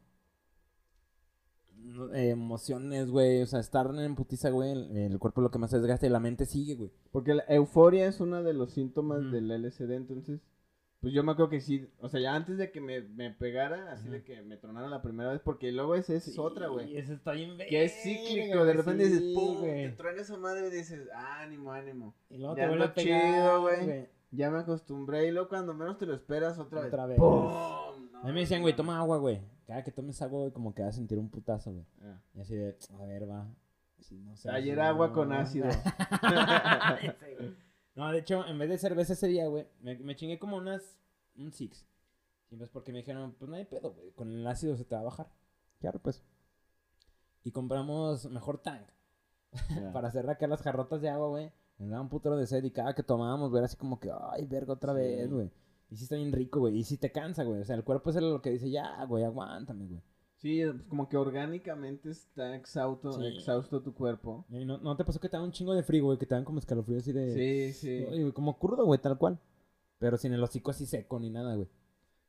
eh, 2.14 2.30
emociones, 2.30 3.10
güey, 3.10 3.42
o 3.42 3.46
sea, 3.46 3.60
estar 3.60 3.94
en 3.94 4.14
putiza, 4.16 4.50
güey, 4.50 4.72
el, 4.72 4.96
el 4.96 5.18
cuerpo 5.20 5.40
es 5.40 5.44
lo 5.44 5.50
que 5.50 5.58
más 5.58 5.70
se 5.70 5.78
desgasta 5.78 6.06
y 6.06 6.10
la 6.10 6.18
mente 6.20 6.46
sigue, 6.46 6.74
güey. 6.74 6.90
Porque 7.12 7.34
la 7.34 7.44
euforia 7.48 8.06
es 8.06 8.18
uno 8.20 8.42
de 8.42 8.54
los 8.54 8.72
síntomas 8.72 9.20
Ujú. 9.20 9.30
del 9.30 9.48
LSD, 9.62 9.90
entonces, 9.92 10.40
pues 11.02 11.12
yo 11.12 11.22
me 11.24 11.32
acuerdo 11.32 11.50
que 11.50 11.60
sí, 11.60 11.86
o 12.00 12.08
sea, 12.08 12.20
ya 12.20 12.34
antes 12.34 12.56
de 12.56 12.70
que 12.70 12.80
me, 12.80 13.00
me 13.02 13.30
pegara, 13.32 13.90
así 13.92 14.08
de 14.08 14.22
que 14.22 14.40
me 14.42 14.56
tronara 14.56 14.88
la 14.88 15.02
primera 15.02 15.32
vez, 15.32 15.40
porque 15.44 15.72
luego 15.72 15.94
esa 15.96 16.14
es 16.14 16.38
otra, 16.38 16.68
Y 16.68 16.70
güey. 16.70 16.96
eso 16.96 17.12
está 17.12 17.32
bien 17.32 17.58
Que 17.58 17.84
es 17.84 17.92
cíclico, 18.02 18.64
de 18.64 18.72
repente 18.72 19.04
dices, 19.08 19.34
pum, 19.34 19.58
güey. 19.58 19.90
te 19.90 19.96
truena 19.96 20.22
esa 20.22 20.36
madre 20.38 20.68
y 20.68 20.70
dices, 20.70 21.08
ánimo, 21.12 21.72
ánimo. 21.72 22.14
Y 22.30 22.38
luego 22.38 22.56
Ya 22.56 22.62
te 22.62 22.68
vuelve 22.68 22.84
a 22.84 22.94
pegar, 22.94 23.22
chido, 23.34 23.60
güey. 23.62 24.08
Ya 24.30 24.50
me 24.50 24.58
acostumbré 24.60 25.26
y 25.26 25.32
luego 25.32 25.48
cuando 25.48 25.74
menos 25.74 25.98
te 25.98 26.06
lo 26.06 26.14
esperas 26.14 26.58
otra, 26.58 26.86
Otra 26.86 27.04
vez. 27.06 27.18
vez. 27.18 27.18
¡pum! 27.18 27.52
A 28.22 28.26
mí 28.26 28.32
me 28.32 28.40
decían, 28.40 28.62
güey, 28.62 28.74
toma 28.74 28.98
agua, 28.98 29.18
güey. 29.18 29.40
Cada 29.66 29.82
que 29.82 29.90
tomes 29.90 30.22
agua, 30.22 30.40
güey, 30.40 30.52
como 30.52 30.72
que 30.74 30.82
vas 30.82 30.94
a 30.94 30.98
sentir 30.98 31.18
un 31.18 31.28
putazo, 31.28 31.72
güey. 31.72 31.84
Ah. 32.02 32.20
Y 32.34 32.40
así 32.40 32.54
de, 32.54 32.76
a 32.98 33.04
ver, 33.04 33.28
va. 33.28 33.46
Sí, 33.98 34.20
no 34.20 34.32
Ayer 34.52 34.80
agua 34.80 35.08
no. 35.08 35.12
con 35.14 35.32
ácido. 35.32 35.66
No, 37.94 38.10
de 38.10 38.18
hecho, 38.20 38.46
en 38.46 38.58
vez 38.58 38.68
de 38.70 38.78
cerveza 38.78 39.12
ese 39.12 39.26
día, 39.28 39.46
güey, 39.48 39.66
me, 39.80 39.98
me 39.98 40.16
chingué 40.16 40.38
como 40.38 40.56
unas, 40.56 40.96
un 41.36 41.52
six. 41.52 41.86
Y 42.50 42.56
pues 42.56 42.70
porque 42.70 42.92
me 42.92 42.98
dijeron, 42.98 43.34
pues 43.38 43.50
no 43.50 43.56
hay 43.56 43.64
pedo, 43.64 43.92
güey, 43.92 44.10
con 44.12 44.30
el 44.30 44.46
ácido 44.46 44.76
se 44.76 44.84
te 44.84 44.94
va 44.94 45.00
a 45.02 45.04
bajar. 45.04 45.30
Claro, 45.80 45.98
pues. 46.00 46.22
Y 47.44 47.50
compramos 47.50 48.26
mejor 48.30 48.58
tank. 48.58 48.86
Para 49.92 50.08
hacer 50.08 50.28
acá 50.30 50.46
las 50.46 50.62
jarrotas 50.62 51.00
de 51.02 51.10
agua, 51.10 51.28
güey. 51.28 51.52
Nos 51.78 51.90
daba 51.90 52.02
un 52.02 52.08
putero 52.08 52.36
de 52.36 52.46
sed 52.46 52.62
y 52.64 52.70
cada 52.70 52.94
que 52.94 53.02
tomábamos, 53.02 53.50
güey, 53.50 53.58
era 53.60 53.66
así 53.66 53.76
como 53.76 53.98
que, 53.98 54.10
ay, 54.30 54.46
verga, 54.46 54.74
otra 54.74 54.92
Sí. 54.92 54.98
vez, 54.98 55.30
güey. 55.30 55.50
Y 55.90 55.96
sí 55.96 56.04
está 56.04 56.16
bien 56.16 56.32
rico, 56.32 56.60
güey. 56.60 56.78
Y 56.78 56.84
sí 56.84 56.96
te 56.96 57.10
cansa, 57.12 57.42
güey. 57.44 57.60
O 57.60 57.64
sea, 57.64 57.76
el 57.76 57.84
cuerpo 57.84 58.10
es 58.10 58.16
lo 58.16 58.40
que 58.40 58.50
dice, 58.50 58.70
ya, 58.70 59.04
güey, 59.04 59.24
aguántame, 59.24 59.86
güey. 59.86 60.00
Sí, 60.42 60.60
pues 60.64 60.82
como 60.88 61.08
que 61.08 61.16
orgánicamente 61.16 62.10
está 62.10 62.54
exhausto, 62.56 63.12
Sí. 63.12 63.26
exhausto 63.26 63.80
tu 63.80 63.94
cuerpo. 63.94 64.44
Y 64.50 64.64
no, 64.64 64.78
¿no 64.78 64.96
te 64.96 65.04
pasó 65.04 65.20
que 65.20 65.28
te 65.28 65.36
da 65.36 65.42
un 65.42 65.52
chingo 65.52 65.72
de 65.72 65.84
frío, 65.84 66.04
güey? 66.04 66.18
Que 66.18 66.26
te 66.26 66.34
dan 66.34 66.44
como 66.44 66.58
escalofríos 66.58 67.02
así 67.02 67.12
de... 67.12 67.72
Sí, 67.72 67.72
sí. 67.78 68.04
Güey, 68.04 68.32
como 68.32 68.58
crudo, 68.58 68.84
güey, 68.84 69.00
tal 69.00 69.16
cual. 69.16 69.38
Pero 69.98 70.16
sin 70.16 70.32
el 70.32 70.42
hocico 70.42 70.72
así 70.72 70.84
seco 70.84 71.20
ni 71.20 71.30
nada, 71.30 71.54
güey. 71.54 71.68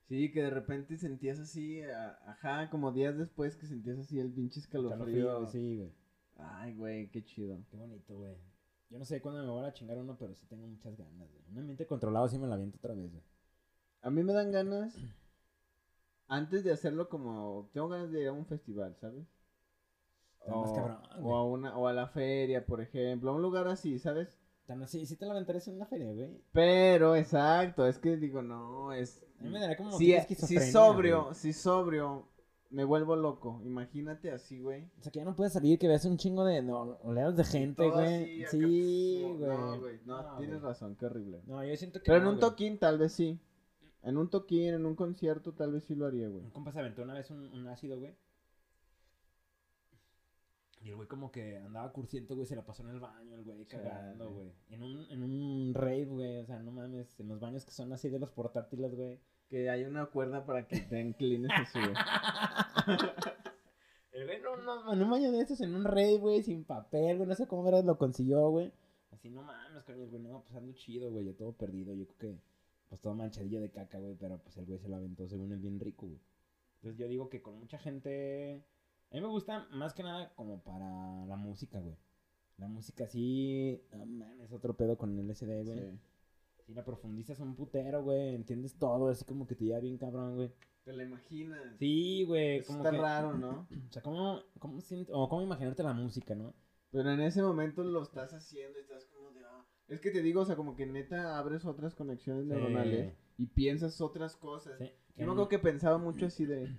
Sí, 0.08 0.32
que 0.32 0.44
de 0.44 0.52
repente 0.52 0.96
sentías 0.98 1.40
así, 1.40 1.82
a- 1.82 2.20
ajá, 2.28 2.70
como 2.70 2.92
días 2.92 3.18
después 3.18 3.56
que 3.56 3.66
sentías 3.66 3.98
así 3.98 4.20
el 4.20 4.32
pinche 4.32 4.60
escalofrío. 4.60 5.48
Sí, 5.48 5.78
güey. 5.78 5.92
Ay, 6.38 6.76
güey, 6.76 7.10
qué 7.10 7.24
chido. 7.26 7.58
Qué 7.72 7.78
bonito, 7.78 8.16
güey. 8.16 8.36
Yo 8.92 9.00
no 9.00 9.06
sé 9.06 9.22
cuándo 9.22 9.42
me 9.44 9.50
voy 9.50 9.66
a 9.66 9.74
chingar 9.74 9.98
uno, 9.98 10.16
pero 10.20 10.36
sí 10.36 10.46
tengo 10.46 10.68
muchas 10.68 10.96
ganas, 10.96 11.28
güey. 11.32 11.44
Un 11.52 11.58
ambiente 11.58 11.88
controlado 11.88 12.28
sí 12.28 12.38
me 12.38 12.46
la 12.46 12.54
aviento 12.56 12.78
otra 12.78 12.94
vez, 12.94 13.10
güey. 13.12 13.24
A 14.04 14.12
mí 14.12 14.22
me 14.22 14.34
dan 14.34 14.52
ganas, 14.52 14.96
antes 16.28 16.64
de 16.64 16.72
hacerlo 16.72 17.10
como, 17.10 17.70
tengo 17.74 17.90
ganas 17.90 18.12
de 18.12 18.22
ir 18.22 18.28
a 18.28 18.34
un 18.34 18.46
festival, 18.46 18.96
¿sabes? 19.00 19.26
Está 20.40 20.56
más 20.56 20.72
cabrón, 20.74 20.98
o 21.22 21.36
a 21.38 21.46
una, 21.46 21.78
o 21.78 21.88
a 21.88 21.94
la 21.94 22.08
feria, 22.08 22.66
por 22.66 22.82
ejemplo, 22.82 23.32
a 23.32 23.34
un 23.36 23.42
lugar 23.42 23.68
así, 23.68 23.98
¿sabes? 24.00 24.38
Tan 24.66 24.82
así, 24.84 25.06
sí 25.06 25.16
te 25.16 25.26
la 25.26 25.32
aventarías 25.34 25.68
en 25.68 25.76
una 25.76 25.86
feria, 25.86 26.12
güey. 26.12 26.42
Pero, 26.52 27.16
exacto, 27.16 27.86
es 27.88 27.98
que 28.00 28.18
digo, 28.18 28.42
no, 28.42 28.92
es... 28.94 29.24
A 29.40 29.44
mí 29.44 29.50
me 29.50 29.60
daría 29.60 29.78
como 29.78 29.92
Si, 29.98 30.14
sobrio, 30.72 31.24
güey. 31.26 31.36
si 31.36 31.54
sobrio, 31.54 32.28
me 32.70 32.84
vuelvo 32.86 33.16
loco. 33.16 33.62
Imagínate 33.66 34.32
así, 34.32 34.60
güey. 34.60 34.90
O 35.00 35.02
sea, 35.04 35.12
que 35.12 35.20
ya 35.20 35.26
no 35.26 35.36
puedes 35.36 35.54
salir, 35.54 35.78
que 35.80 35.88
veas 35.88 36.06
un 36.06 36.18
chingo 36.18 36.44
de 36.46 36.62
no, 36.62 36.98
oleadas 37.04 37.36
de 37.38 37.44
gente, 37.44 37.90
güey. 37.90 38.44
así, 38.44 38.58
Sí, 38.58 39.22
güey. 39.38 39.50
No, 39.50 39.80
güey, 39.80 40.00
no, 40.06 40.24
No, 40.24 40.38
tienes 40.38 40.60
güey. 40.62 40.70
razón, 40.72 40.96
qué 40.96 41.06
horrible. 41.06 41.42
No, 41.46 41.64
yo 41.64 41.76
siento 41.76 42.00
que 42.00 42.06
Pero 42.06 42.18
en 42.20 42.28
un 42.28 42.40
toquín 42.40 42.78
tal 42.80 42.98
vez 42.98 43.14
sí. 43.14 43.40
En 44.04 44.18
un 44.18 44.30
toquín, 44.30 44.74
en 44.74 44.86
un 44.86 44.96
concierto 44.96 45.54
tal 45.54 45.72
vez 45.72 45.86
sí 45.86 45.96
lo 45.96 46.06
haría, 46.06 46.28
güey. 46.28 46.44
Un 46.44 46.52
compa 46.52 46.72
se 46.72 46.80
aventó 46.80 47.04
una 47.04 47.14
vez 47.14 47.30
un, 47.32 47.40
un 47.54 47.68
ácido, 47.68 47.98
güey. 48.00 48.14
Y 50.84 50.90
el 50.90 50.96
güey 50.98 51.08
como 51.08 51.32
que 51.32 51.58
andaba 51.60 51.94
cursiento, 51.94 52.36
güey, 52.36 52.46
se 52.46 52.58
la 52.58 52.66
pasó 52.66 52.84
en 52.84 52.90
el 52.90 53.00
baño, 53.00 53.36
el 53.36 53.44
güey, 53.44 53.66
cagando, 53.66 54.32
güey. 54.32 54.52
En 54.70 54.84
un, 54.84 55.10
en 55.10 55.24
un 55.24 55.74
rave, 55.74 56.06
güey, 56.06 56.40
o 56.40 56.46
sea, 56.46 56.60
no 56.60 56.72
mames, 56.72 57.18
en 57.22 57.30
los 57.30 57.40
baños 57.40 57.64
que 57.64 57.72
son 57.72 57.94
así 57.94 58.10
de 58.10 58.20
los 58.20 58.32
portátiles, 58.32 58.94
güey. 58.94 59.22
Que 59.48 59.70
hay 59.70 59.86
una 59.86 60.08
cuerda 60.08 60.46
para 60.46 60.68
que 60.68 60.82
te 60.82 61.00
inclines 61.00 61.52
así, 61.56 61.80
güey. 61.80 61.94
El 64.12 64.26
güey, 64.26 64.42
no, 64.42 64.58
no, 64.58 64.94
en 64.94 65.02
un 65.02 65.10
baño 65.10 65.32
de 65.32 65.40
estos, 65.40 65.62
en 65.62 65.74
un 65.74 65.86
rave, 65.86 66.18
güey, 66.18 66.44
sin 66.44 66.66
papel, 66.66 67.18
güey, 67.18 67.30
no 67.30 67.36
sé 67.36 67.48
cómo 67.48 67.64
verás 67.64 67.86
lo 67.86 67.98
consiguió, 67.98 68.50
güey. 68.50 68.74
Así, 69.12 69.30
no 69.30 69.42
mames, 69.42 69.88
el 69.88 70.06
güey, 70.08 70.22
no, 70.22 70.44
pues 70.44 70.56
ando 70.58 70.74
chido, 70.74 71.10
güey, 71.10 71.26
yo 71.26 71.34
todo 71.34 71.54
perdido, 71.54 71.96
yo 71.96 72.06
creo 72.08 72.18
que, 72.34 72.42
pues 72.94 73.02
todo 73.02 73.16
manchadillo 73.16 73.60
de 73.60 73.72
caca, 73.72 73.98
güey, 73.98 74.14
pero 74.14 74.38
pues 74.38 74.56
el 74.58 74.66
güey 74.66 74.78
se 74.78 74.88
lo 74.88 74.98
aventó 74.98 75.28
según 75.28 75.52
él 75.52 75.58
bien 75.58 75.80
rico, 75.80 76.06
güey. 76.06 76.20
Entonces 76.76 77.00
yo 77.00 77.08
digo 77.08 77.28
que 77.28 77.42
con 77.42 77.58
mucha 77.58 77.80
gente, 77.80 78.64
a 79.10 79.16
mí 79.16 79.20
me 79.22 79.30
gusta 79.30 79.68
más 79.72 79.96
que 79.96 80.04
nada 80.04 80.32
como 80.36 80.62
para 80.62 81.26
la 81.26 81.36
música, 81.36 81.80
güey. 81.80 81.96
La 82.60 82.68
música 82.68 83.08
sí, 83.08 83.82
no 83.98 84.06
mames, 84.06 84.52
otro 84.52 84.78
pedo 84.78 84.96
con 84.96 85.18
el 85.18 85.28
SD, 85.36 85.64
güey. 85.64 85.80
Sí. 85.80 86.00
Si 86.68 86.74
la 86.76 86.86
profundizas 86.86 87.40
un 87.40 87.56
putero, 87.56 88.04
güey, 88.04 88.36
entiendes 88.36 88.76
todo, 88.78 89.08
así 89.08 89.26
como 89.26 89.48
que 89.48 89.56
te 89.56 89.66
lleva 89.66 89.80
bien 89.80 89.98
cabrón, 89.98 90.36
güey. 90.36 90.52
Te 90.84 90.94
la 90.94 91.02
imaginas. 91.02 91.76
Sí, 91.80 92.26
güey, 92.26 92.58
Eso 92.58 92.68
como 92.68 92.80
está 92.80 92.92
que... 92.92 92.98
raro, 92.98 93.34
¿no? 93.34 93.68
O 93.90 93.92
sea, 93.92 94.04
¿cómo, 94.04 94.40
cómo, 94.60 94.78
sient- 94.82 95.10
o 95.12 95.28
cómo 95.30 95.42
imaginarte 95.42 95.82
la 95.82 95.94
música, 95.94 96.36
no? 96.36 96.54
Pero 96.92 97.10
en 97.12 97.22
ese 97.22 97.42
momento 97.42 97.84
lo 97.84 98.04
estás 98.04 98.36
haciendo 98.36 98.78
y 98.78 98.84
estás. 98.84 99.08
Es 99.94 100.02
que 100.02 100.12
te 100.12 100.22
digo, 100.22 100.42
o 100.42 100.46
sea, 100.46 100.56
como 100.56 100.76
que 100.76 100.86
neta 100.86 101.38
abres 101.38 101.66
otras 101.66 101.94
conexiones 101.96 102.46
neuronales 102.46 103.14
y 103.38 103.46
piensas 103.48 104.02
otras 104.02 104.36
cosas. 104.36 104.78
Sí. 104.80 104.86
Yo 105.18 105.26
me 105.26 105.32
acuerdo 105.32 105.50
que 105.50 105.60
pensaba 105.60 105.98
mucho 105.98 106.26
así 106.26 106.46
de... 106.46 106.76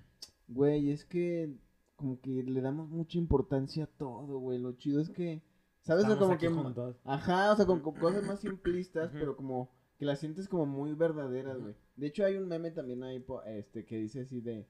Güey, 0.49 0.91
es 0.91 1.05
que 1.05 1.55
como 1.97 2.21
que 2.21 2.31
le 2.43 2.61
damos 2.61 2.89
mucha 2.91 3.19
importancia 3.19 3.85
a 3.85 3.87
todo, 3.87 4.39
güey. 4.39 4.59
Lo 4.59 4.73
chido 4.73 5.01
es 5.01 5.09
que... 5.11 5.43
¿Sabes? 5.83 6.07
O 6.09 6.19
como 6.19 6.37
que... 6.39 6.49
juntos. 6.49 6.97
Ajá, 7.05 7.53
o 7.53 7.57
sea, 7.57 7.67
con, 7.67 7.81
con 7.81 7.95
cosas 7.95 8.25
más 8.27 8.41
simplistas, 8.41 9.11
pero 9.13 9.37
como 9.37 9.71
que 9.99 10.05
las 10.07 10.19
sientes 10.19 10.49
como 10.49 10.67
muy 10.67 10.93
verdaderas, 10.95 11.61
güey. 11.61 11.75
De 11.97 12.07
hecho, 12.09 12.25
hay 12.25 12.37
un 12.37 12.49
meme 12.49 12.71
también 12.73 13.05
ahí 13.05 13.21
po- 13.21 13.43
este 13.45 13.85
que 13.85 13.97
dice 13.99 14.23
así 14.23 14.41
de 14.41 14.67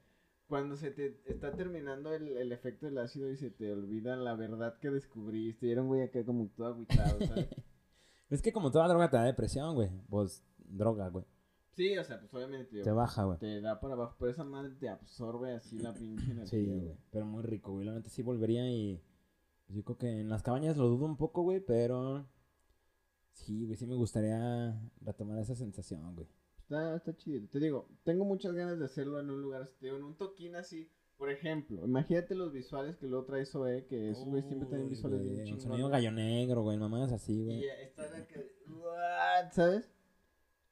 cuando 0.49 0.77
se 0.77 0.91
te 0.91 1.19
está 1.25 1.53
terminando 1.57 2.13
el, 2.13 2.37
el 2.37 2.53
efecto 2.53 2.85
del 2.87 2.99
ácido 2.99 3.31
y 3.31 3.37
se 3.37 3.51
te 3.51 3.73
olvida 3.73 4.17
la 4.17 4.35
verdad 4.35 4.79
que 4.79 4.91
descubriste. 4.91 5.67
Y 5.67 5.71
era 5.71 5.81
un 5.83 5.89
güey 5.89 6.03
acá 6.03 6.23
como 6.25 6.49
todo 6.49 6.67
agüitado, 6.67 7.19
¿sabes? 7.27 7.49
Es 8.31 8.43
que 8.43 8.53
como 8.53 8.71
toda 8.71 8.89
droga 8.89 9.11
te 9.11 9.17
da 9.17 9.25
depresión, 9.25 9.75
güey. 9.75 9.91
Pues, 10.09 10.43
droga, 10.59 11.09
güey. 11.09 11.25
sí, 11.73 11.97
o 11.99 12.05
sea, 12.05 12.19
pues 12.21 12.33
obviamente 12.35 12.77
Te 12.79 12.83
tío, 12.83 12.95
baja, 12.95 13.25
güey. 13.25 13.39
te 13.39 13.61
da 13.61 13.81
para 13.81 13.95
abajo, 13.95 14.17
pero 14.19 14.31
esa 14.31 14.45
madre 14.45 14.75
te 14.75 14.89
absorbe 14.89 15.53
así 15.55 15.79
la 15.79 15.93
pinche 15.95 16.25
energía. 16.33 16.47
Sí, 16.47 16.67
güey. 16.67 16.97
Pero 17.11 17.27
muy 17.27 17.43
rico, 17.43 17.73
güey. 17.73 17.87
La 17.87 17.93
neta 17.93 18.09
sí 18.11 18.23
volvería 18.23 18.69
y... 18.71 19.03
pues, 19.67 19.77
yo 19.77 19.85
creo 19.85 19.99
que 19.99 20.21
en 20.21 20.29
las 20.29 20.43
cabañas 20.43 20.77
lo 20.77 20.89
dudo 20.89 21.05
un 21.07 21.17
poco, 21.17 21.43
güey, 21.43 21.61
pero... 21.61 22.27
Sí, 23.33 23.65
güey, 23.65 23.77
sí 23.77 23.87
me 23.87 23.97
gustaría 23.97 24.81
retomar 25.01 25.39
esa 25.41 25.57
sensación, 25.57 26.15
güey. 26.15 26.29
Está, 26.59 26.97
está 26.97 27.17
chido. 27.17 27.47
Te 27.49 27.59
digo, 27.59 27.89
tengo 28.05 28.25
muchas 28.25 28.55
ganas 28.55 28.79
de 28.79 28.85
hacerlo 28.87 29.19
en 29.21 29.29
un 29.31 29.43
lugar 29.43 29.71
en 29.81 30.03
un 30.03 30.15
toquín 30.17 30.55
así. 30.57 30.89
Por 31.25 31.33
ejemplo, 31.33 31.83
imagínate 31.87 32.35
los 32.35 32.53
visuales 32.53 32.99
que 32.99 33.07
luego 33.07 33.25
trae 33.25 33.47
Zoe, 33.47 33.87
que 33.87 34.11
esos 34.11 34.27
güey 34.27 34.43
siempre 34.43 34.69
tienen 34.69 34.91
visuales 34.91 35.23
bien 35.23 35.37
chingones. 35.45 35.63
sonido 35.63 35.89
gallo 35.89 36.13
negro, 36.13 36.61
güey. 36.61 36.77
Mamás 36.77 37.13
así, 37.13 37.33
Y 37.33 37.45
güey. 37.45 37.65
estar 37.83 38.15
acá, 38.15 38.41
"What?", 38.69 39.53
¿sabes? 39.53 39.91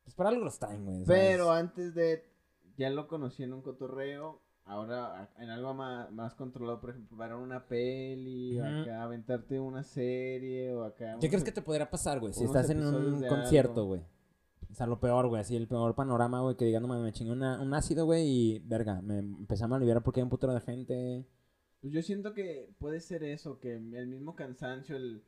Pues 0.05 0.15
para 0.15 0.29
algo 0.29 0.45
los 0.45 0.59
traen, 0.59 0.85
güey. 0.85 1.05
Pero 1.07 1.53
antes 1.53 1.95
de, 1.95 2.27
ya 2.77 2.91
lo 2.91 3.09
conocí 3.09 3.43
en 3.45 3.55
un 3.55 3.63
cotorreo, 3.63 4.43
ahora 4.67 5.31
en 5.39 5.49
algo 5.49 5.73
más, 5.73 6.13
más 6.13 6.35
controlado, 6.35 6.83
por 6.83 6.91
ejemplo, 6.91 7.17
para 7.17 7.39
una 7.39 7.67
peli, 7.67 8.61
o 8.61 8.63
acá 8.67 9.03
aventarte 9.05 9.59
una 9.59 9.83
serie, 9.85 10.75
o 10.75 10.85
acá... 10.85 11.17
¿Qué 11.19 11.29
crees 11.29 11.45
que 11.45 11.53
te 11.53 11.63
podría 11.63 11.89
pasar, 11.89 12.21
güey? 12.21 12.35
Si 12.35 12.45
estás 12.45 12.69
en 12.69 12.85
un 12.85 13.23
concierto, 13.27 13.87
güey. 13.87 14.03
O 14.73 14.75
sea, 14.75 14.87
lo 14.87 14.99
peor, 14.99 15.29
güey. 15.29 15.43
Así, 15.43 15.55
el 15.55 15.69
peor 15.69 15.95
panorama, 15.95 16.41
güey. 16.41 16.57
Que 16.57 16.81
mames, 16.81 17.03
me 17.05 17.13
chingué 17.13 17.33
una- 17.33 17.61
un 17.61 17.75
ácido, 17.75 18.07
güey. 18.07 18.27
Y, 18.27 18.59
verga, 18.61 19.03
me 19.03 19.19
empezamos 19.19 19.75
a 19.75 19.77
aliviar 19.77 20.03
porque 20.03 20.21
hay 20.21 20.25
un 20.25 20.31
putero 20.31 20.55
de 20.55 20.61
gente. 20.63 21.27
Pues 21.83 21.93
yo 21.93 22.01
siento 22.03 22.33
que 22.33 22.71
puede 22.79 23.01
ser 23.01 23.23
eso, 23.23 23.59
que 23.61 23.75
el 23.75 24.07
mismo 24.07 24.35
cansancio, 24.35 24.97
el... 24.97 25.23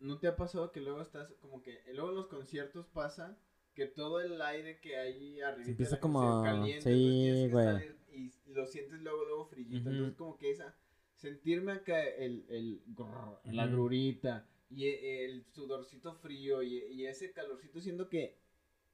¿No 0.00 0.18
te 0.18 0.26
ha 0.26 0.36
pasado 0.36 0.72
que 0.72 0.80
luego 0.80 1.00
estás 1.00 1.32
como 1.40 1.62
que... 1.62 1.78
Luego 1.94 2.10
en 2.10 2.16
los 2.16 2.26
conciertos 2.26 2.86
pasa 2.92 3.38
que 3.74 3.86
todo 3.86 4.20
el 4.20 4.40
aire 4.42 4.80
que 4.80 4.96
hay 4.96 5.40
arriba 5.40 5.68
empieza 5.68 6.00
como- 6.00 6.42
caliente, 6.42 6.82
sí, 6.92 7.48
güey. 7.50 7.88
y 8.12 8.32
lo 8.52 8.66
sientes 8.66 9.00
luego, 9.00 9.24
luego 9.24 9.46
frillito. 9.46 9.80
Ujú. 9.88 9.90
Entonces 9.90 10.16
como 10.16 10.36
que 10.38 10.50
esa... 10.50 10.74
Sentirme 11.14 11.72
acá 11.72 12.02
el... 12.02 12.44
el 12.48 12.82
grrr, 12.88 13.38
la 13.54 13.64
Ujú. 13.66 13.72
grurita 13.74 14.46
y 14.70 14.86
e- 14.86 15.24
el 15.26 15.44
sudorcito 15.52 16.14
frío 16.14 16.62
y, 16.62 16.78
y 16.92 17.06
ese 17.06 17.32
calorcito, 17.32 17.80
siento 17.80 18.08
que 18.08 18.36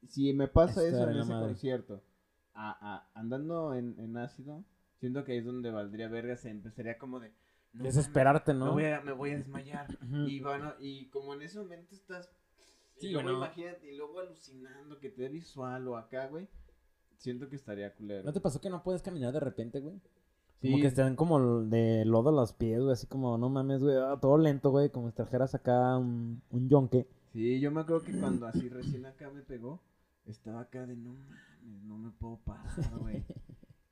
si 0.07 0.33
me 0.33 0.47
pasa 0.47 0.85
eso 0.85 1.09
en 1.09 1.17
ese 1.17 1.29
madre. 1.31 1.47
concierto, 1.47 2.01
a- 2.53 2.95
a- 2.95 3.09
andando 3.19 3.73
en, 3.75 3.99
en 3.99 4.17
ácido, 4.17 4.63
siento 4.99 5.23
que 5.23 5.33
ahí 5.33 5.37
es 5.39 5.45
donde 5.45 5.71
valdría 5.71 6.07
verga, 6.07 6.35
se 6.35 6.49
empezaría 6.49 6.97
como 6.97 7.19
de... 7.19 7.31
"No 7.73 7.83
Desesperarte, 7.85 8.53
¿no? 8.53 8.65
Me 8.65 8.71
voy, 8.71 8.85
a, 8.85 9.01
me 9.01 9.11
voy 9.13 9.31
a 9.31 9.37
desmayar. 9.37 9.87
Y, 10.27 10.39
bueno, 10.41 10.73
y 10.79 11.07
como 11.09 11.33
en 11.33 11.41
ese 11.43 11.59
momento 11.59 11.95
estás... 11.95 12.29
Sí, 12.97 13.07
y 13.07 13.11
luego 13.13 13.29
bueno. 13.29 13.45
imagínate, 13.45 13.91
y 13.91 13.95
luego 13.97 14.19
alucinando 14.19 14.99
que 14.99 15.09
te 15.09 15.23
dé 15.23 15.29
visual 15.29 15.87
o 15.87 15.97
acá, 15.97 16.27
güey. 16.27 16.47
Siento 17.17 17.47
que 17.49 17.55
estaría 17.55 17.93
culero. 17.93 18.23
¿No 18.23 18.33
te 18.33 18.41
pasó 18.41 18.59
que 18.61 18.69
no 18.69 18.83
puedes 18.83 19.01
caminar 19.01 19.31
de 19.33 19.39
repente, 19.39 19.79
güey? 19.79 19.99
Sí. 20.61 20.69
Como 20.69 20.81
que 20.81 20.87
están 20.87 21.15
como 21.15 21.61
de 21.63 22.05
lodo 22.05 22.31
los 22.31 22.53
pies, 22.53 22.79
güey. 22.79 22.93
Así 22.93 23.07
como, 23.07 23.37
no 23.37 23.49
mames, 23.49 23.81
güey. 23.83 23.95
ah, 23.97 24.17
todo 24.21 24.37
lento, 24.37 24.69
güey. 24.69 24.89
Como 24.89 25.09
si 25.09 25.15
trajeras 25.15 25.55
acá 25.55 25.97
un, 25.97 26.41
un 26.51 26.69
yonque. 26.69 27.07
Sí, 27.33 27.59
yo 27.59 27.71
me 27.71 27.81
acuerdo 27.81 28.03
que 28.03 28.19
cuando 28.19 28.45
así 28.45 28.69
recién 28.69 29.05
acá 29.05 29.29
me 29.31 29.41
pegó, 29.41 29.81
estaba 30.25 30.61
acá 30.61 30.85
de 30.85 30.95
no 30.95 31.13
mames, 31.13 31.83
no 31.83 31.97
me 31.97 32.11
puedo 32.11 32.37
parar, 32.45 32.65
güey. 32.99 33.23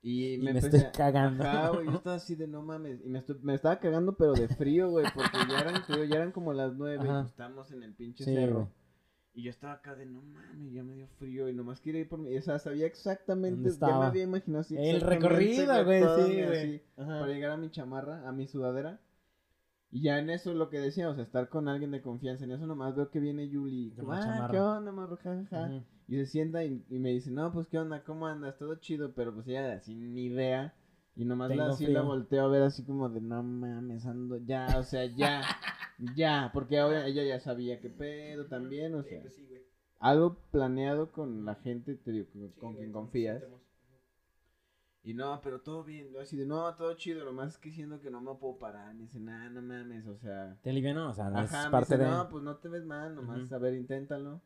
Y 0.02 0.36
Y 0.36 0.38
me, 0.38 0.44
me, 0.46 0.50
empecé 0.60 0.78
estoy 0.78 0.88
a- 0.90 0.92
cagando. 0.94 1.44
Ajá, 1.44 1.70
güey, 1.72 1.86
yo 1.88 1.92
estaba 1.96 2.16
así 2.16 2.34
de 2.36 2.48
no 2.48 2.62
mames. 2.62 3.02
Y 3.04 3.10
me, 3.10 3.22
me 3.42 3.54
estaba 3.56 3.80
cagando, 3.80 4.14
pero 4.16 4.32
de 4.34 4.48
frío, 4.48 4.90
güey, 4.90 5.06
porque 5.14 5.38
ya 5.50 5.60
eran, 5.60 5.82
ya 6.10 6.16
eran 6.16 6.32
como 6.32 6.54
las 6.54 6.74
nueve 6.76 7.04
y 7.04 7.06
pues 7.06 7.26
estábamos 7.28 7.70
en 7.74 7.84
el 7.84 7.94
pinche 7.96 8.24
Sí, 8.24 8.34
cerro. 8.34 8.54
güey. 8.54 8.68
Y 9.40 9.44
yo 9.44 9.52
estaba 9.52 9.72
acá 9.72 9.96
de 9.96 10.06
no 10.06 10.22
mames, 10.22 10.74
ya 10.74 10.84
me 10.84 10.96
dio 10.96 11.08
frío 11.18 11.48
y 11.48 11.54
nomás 11.54 11.80
quería 11.80 12.02
ir 12.02 12.10
por 12.10 12.20
mi. 12.20 12.36
O 12.36 12.42
sea, 12.42 12.60
sabía 12.60 12.86
exactamente, 12.86 13.70
¿Dónde 13.70 13.88
ya 13.88 13.98
me 13.98 14.06
había 14.06 14.24
imaginado 14.24 14.60
así. 14.60 14.76
El 14.78 15.00
recorrido, 15.00 15.86
güey, 15.86 16.02
sí, 16.02 16.44
güey. 16.44 16.58
así. 16.58 16.82
Para 16.98 17.28
llegar 17.28 17.52
a 17.52 17.58
mi 17.58 17.72
chamarra, 17.72 18.28
a 18.28 18.34
mi 18.34 18.48
sudadera. 18.48 19.00
Y 19.92 20.02
ya 20.02 20.20
en 20.20 20.30
eso 20.30 20.54
lo 20.54 20.70
que 20.70 20.80
decía, 20.80 21.08
o 21.10 21.16
sea, 21.16 21.24
estar 21.24 21.48
con 21.48 21.70
alguien 21.70 21.92
de 21.92 22.02
confianza. 22.02 22.44
En 22.44 22.52
eso 22.52 22.68
nomás 22.68 22.98
veo 22.98 23.10
que 23.10 23.22
viene 23.22 23.48
Yuli. 23.48 23.94
Como, 23.98 24.12
la 24.12 24.46
ah. 24.46 24.50
¿qué 24.52 24.60
onda, 24.60 24.92
morro? 24.92 25.16
Ja, 25.16 25.34
ja, 25.34 25.46
ja". 25.50 25.66
Ujú. 25.68 25.84
Y 26.10 26.16
se 26.18 26.26
sienta 26.26 26.66
y, 26.66 26.84
y 26.90 27.00
me 27.00 27.12
dice, 27.12 27.32
no, 27.32 27.54
pues, 27.54 27.68
¿qué 27.68 27.80
onda? 27.80 28.04
¿Cómo 28.04 28.28
andas? 28.28 28.58
Todo 28.58 28.76
chido, 28.76 29.14
pero 29.14 29.34
pues 29.34 29.48
ella 29.48 29.72
así 29.72 29.96
ni 29.96 30.26
idea. 30.26 30.74
Y 31.16 31.24
nomás 31.24 31.50
la, 31.50 31.56
Tengo 31.56 31.70
así 31.70 31.86
la 31.86 32.02
frío. 32.02 32.06
volteo 32.06 32.44
a 32.44 32.48
ver 32.50 32.64
así 32.64 32.84
como 32.84 33.08
de, 33.08 33.22
no 33.22 33.42
mames, 33.42 34.06
ando 34.06 34.38
ya, 34.38 34.68
o 34.78 34.84
sea, 34.84 35.06
ya, 35.06 35.42
ya. 36.16 36.52
Porque 36.54 36.80
ahora 36.80 37.08
ella 37.08 37.24
ya 37.24 37.40
sabía 37.40 37.80
qué 37.80 37.90
pedo 37.90 38.48
también, 38.48 38.96
o 38.96 39.04
sea. 39.04 39.24
Algo 40.00 40.38
planeado 40.52 41.12
con 41.12 41.44
la 41.44 41.56
gente, 41.56 41.96
te 41.96 42.12
digo, 42.12 42.28
con, 42.32 42.50
con 42.52 42.76
quien 42.76 42.92
confías. 42.92 43.44
Y 45.04 45.14
no, 45.14 45.40
pero 45.42 45.62
todo 45.62 45.84
bien, 45.84 46.12
yo 46.12 46.20
así 46.20 46.36
de, 46.36 46.46
no, 46.46 46.76
todo 46.76 46.94
chido, 46.94 47.24
nomás 47.24 47.54
es 47.54 47.58
que 47.58 47.72
siento 47.72 48.02
que 48.02 48.12
no 48.12 48.22
me 48.22 48.36
puedo 48.36 48.58
parar. 48.60 48.94
Me 48.94 49.04
dice, 49.04 49.20
nah, 49.20 49.50
no 49.50 49.62
mames, 49.62 50.06
o 50.06 50.18
sea... 50.18 50.58
Te 50.62 50.70
alivianó, 50.70 51.10
o 51.10 51.14
sea, 51.14 51.30
no 51.30 51.40
Ajá, 51.40 51.60
es 51.60 51.66
me 51.66 51.72
parte 51.72 51.98
dice, 51.98 52.06
de... 52.06 52.12
no, 52.12 52.30
pues 52.30 52.44
no 52.44 52.58
te 52.58 52.68
ves 52.68 52.86
mal, 52.86 53.16
nomás, 53.16 53.52
a 53.52 53.58
ver, 53.58 53.74
inténtalo. 53.76 54.42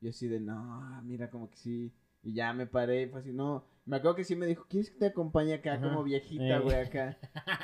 Y 0.00 0.08
así 0.08 0.26
de, 0.26 0.40
no, 0.40 1.02
mira, 1.02 1.30
como 1.30 1.50
que 1.50 1.56
sí. 1.56 1.94
Y 2.22 2.32
ya 2.32 2.52
me 2.52 2.66
paré 2.66 3.02
y 3.02 3.06
fue 3.08 3.20
así, 3.20 3.32
no. 3.32 3.64
Me 3.88 3.96
acuerdo 3.96 4.16
que 4.16 4.24
sí 4.24 4.36
me 4.36 4.44
dijo, 4.46 4.66
¿quieres 4.68 4.90
que 4.90 4.98
te 4.98 5.06
acompañe 5.06 5.54
acá 5.54 5.72
Ajá. 5.74 5.82
como 5.88 6.04
viejita, 6.04 6.44
Eh. 6.56 6.60
güey, 6.60 6.76
acá? 6.76 7.16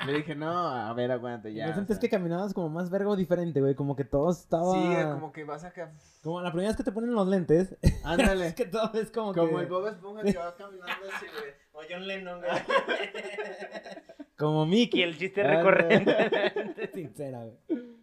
Le 0.06 0.14
dije, 0.14 0.34
no, 0.34 0.50
a 0.50 0.92
ver, 0.94 1.12
aguanta, 1.12 1.50
ya. 1.50 1.66
¿No 1.66 1.70
o 1.72 1.74
sientes 1.74 1.96
sea. 1.96 2.00
que 2.00 2.08
caminabas 2.08 2.54
como 2.54 2.70
más 2.70 2.88
vergo 2.90 3.14
diferente, 3.14 3.60
güey? 3.60 3.74
Como 3.74 3.94
que 3.94 4.04
todo 4.04 4.30
estaba... 4.30 4.72
Sí, 4.72 5.10
como 5.12 5.32
que 5.32 5.44
vas 5.44 5.64
acá, 5.64 5.92
Como 6.22 6.40
la 6.40 6.50
primera 6.50 6.70
vez 6.70 6.76
que 6.78 6.82
te 6.82 6.92
ponen 6.92 7.12
los 7.14 7.28
lentes. 7.28 7.76
ándale. 8.04 8.46
es 8.48 8.54
que 8.54 8.64
todo 8.64 8.90
es 8.94 9.10
como, 9.10 9.34
Como 9.34 9.56
que... 9.58 9.62
el 9.64 9.68
Bob 9.68 9.86
Esponja 9.88 10.22
que 10.22 10.38
va 10.38 10.54
caminando 10.56 10.92
así, 11.14 11.26
güey. 11.38 11.52
O 11.72 11.80
John 11.90 12.06
Lennon, 12.06 12.40
güey. 12.40 12.50
Como 14.38 14.64
Y 14.64 14.68
Mickey. 14.68 15.02
el 15.02 15.16
chiste 15.18 15.42
Ándale. 15.42 15.62
recurrente. 15.70 16.88
Sincera, 16.94 17.44
güey. 17.44 17.58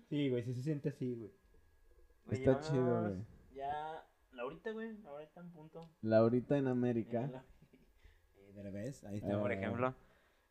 Sí, 0.10 0.30
güey, 0.30 0.44
sí 0.44 0.54
se 0.54 0.62
siente 0.64 0.90
así, 0.90 1.16
güey. 1.16 1.32
Está 2.30 2.60
chido, 2.62 3.02
güey. 3.02 3.16
Ya, 3.56 4.06
Laurita, 4.34 4.72
güey, 4.72 4.96
ahorita 5.06 5.42
en 5.42 5.50
punto. 5.52 5.90
Laurita 6.02 6.58
en 6.58 6.68
América. 6.68 7.44
Revés, 8.56 9.04
ahí 9.04 9.16
Ah. 9.16 9.26
está. 9.28 9.40
Por 9.40 9.52
ejemplo. 9.52 9.94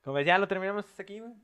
Como 0.03 0.15
ves, 0.15 0.27
ya 0.27 0.39
lo 0.39 0.49
terminamos 0.49 0.87
hasta 0.87 1.03
aquí, 1.03 1.21
güey. 1.21 1.35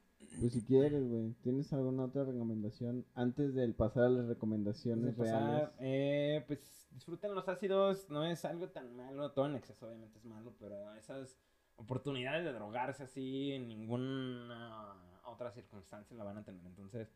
Pues 0.40 0.52
si 0.52 0.64
quieres, 0.64 1.06
güey. 1.08 1.32
¿Tienes 1.42 1.72
alguna 1.72 2.04
otra 2.04 2.24
recomendación 2.24 3.04
antes 3.14 3.54
del 3.54 3.74
pasar 3.74 4.04
a 4.04 4.08
las 4.08 4.26
recomendaciones 4.26 5.14
pasar, 5.14 5.42
reales? 5.42 5.68
eh, 5.80 6.44
pues 6.46 6.88
disfruten 6.90 7.34
los 7.34 7.48
ácidos, 7.48 8.08
no 8.08 8.24
es 8.24 8.44
algo 8.46 8.68
tan 8.70 8.96
malo, 8.96 9.32
todo 9.32 9.46
en 9.46 9.56
exceso 9.56 9.86
obviamente 9.86 10.18
es 10.18 10.24
malo, 10.24 10.54
pero 10.58 10.94
esas 10.94 11.36
oportunidades 11.76 12.44
de 12.44 12.52
drogarse 12.54 13.02
así 13.02 13.52
en 13.52 13.68
ninguna 13.68 14.94
otra 15.26 15.50
circunstancia 15.52 16.16
la 16.16 16.24
van 16.24 16.38
a 16.38 16.44
tener. 16.44 16.64
Entonces, 16.64 17.08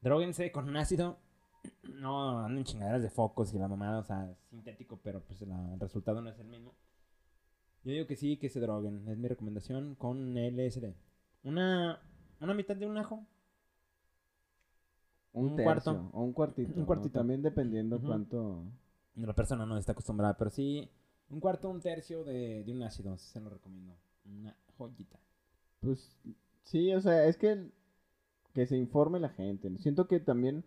droguense 0.00 0.50
con 0.50 0.68
un 0.68 0.76
ácido, 0.76 1.18
no 1.84 2.40
anden 2.44 2.64
chingaderas 2.64 3.02
de 3.02 3.10
focos 3.10 3.54
y 3.54 3.58
la 3.58 3.68
mamada, 3.68 4.00
o 4.00 4.04
sea, 4.04 4.34
sintético, 4.50 4.98
pero 5.02 5.20
pues 5.22 5.40
la- 5.42 5.74
el 5.74 5.78
resultado 5.80 6.20
no 6.20 6.30
es 6.30 6.38
el 6.40 6.48
mismo. 6.48 6.74
Yo 7.84 7.92
digo 7.92 8.06
que 8.06 8.16
sí, 8.16 8.36
que 8.36 8.48
se 8.48 8.60
droguen, 8.60 9.08
es 9.08 9.18
mi 9.18 9.28
recomendación 9.28 9.94
con 9.96 10.34
LSD. 10.36 10.94
Una, 11.44 12.00
una 12.40 12.54
mitad 12.54 12.76
de 12.76 12.86
un 12.86 12.96
ajo, 12.96 13.26
Un, 15.32 15.50
un 15.50 15.56
tercio 15.56 15.64
cuarto. 15.64 16.10
o 16.12 16.22
un 16.22 16.32
cuartito. 16.32 16.72
Un 16.74 16.80
¿no? 16.80 16.86
cuartito. 16.86 17.18
También 17.18 17.42
dependiendo 17.42 18.00
cuánto... 18.00 18.64
La 19.16 19.34
persona 19.34 19.66
no 19.66 19.76
está 19.76 19.92
acostumbrada, 19.92 20.38
pero 20.38 20.50
sí, 20.50 20.88
un 21.28 21.40
cuarto, 21.40 21.68
un 21.68 21.80
tercio 21.80 22.24
de, 22.24 22.64
de 22.64 22.72
un 22.72 22.82
ácido, 22.82 23.18
se 23.18 23.40
lo 23.40 23.50
recomiendo. 23.50 23.94
Una 24.24 24.56
joyita. 24.78 25.18
Pues 25.80 26.16
sí, 26.62 26.94
o 26.94 27.00
sea, 27.00 27.26
es 27.26 27.36
que 27.36 27.70
que 28.52 28.66
se 28.66 28.76
informe 28.76 29.18
la 29.18 29.30
gente. 29.30 29.70
Siento 29.78 30.06
que 30.06 30.20
también 30.20 30.64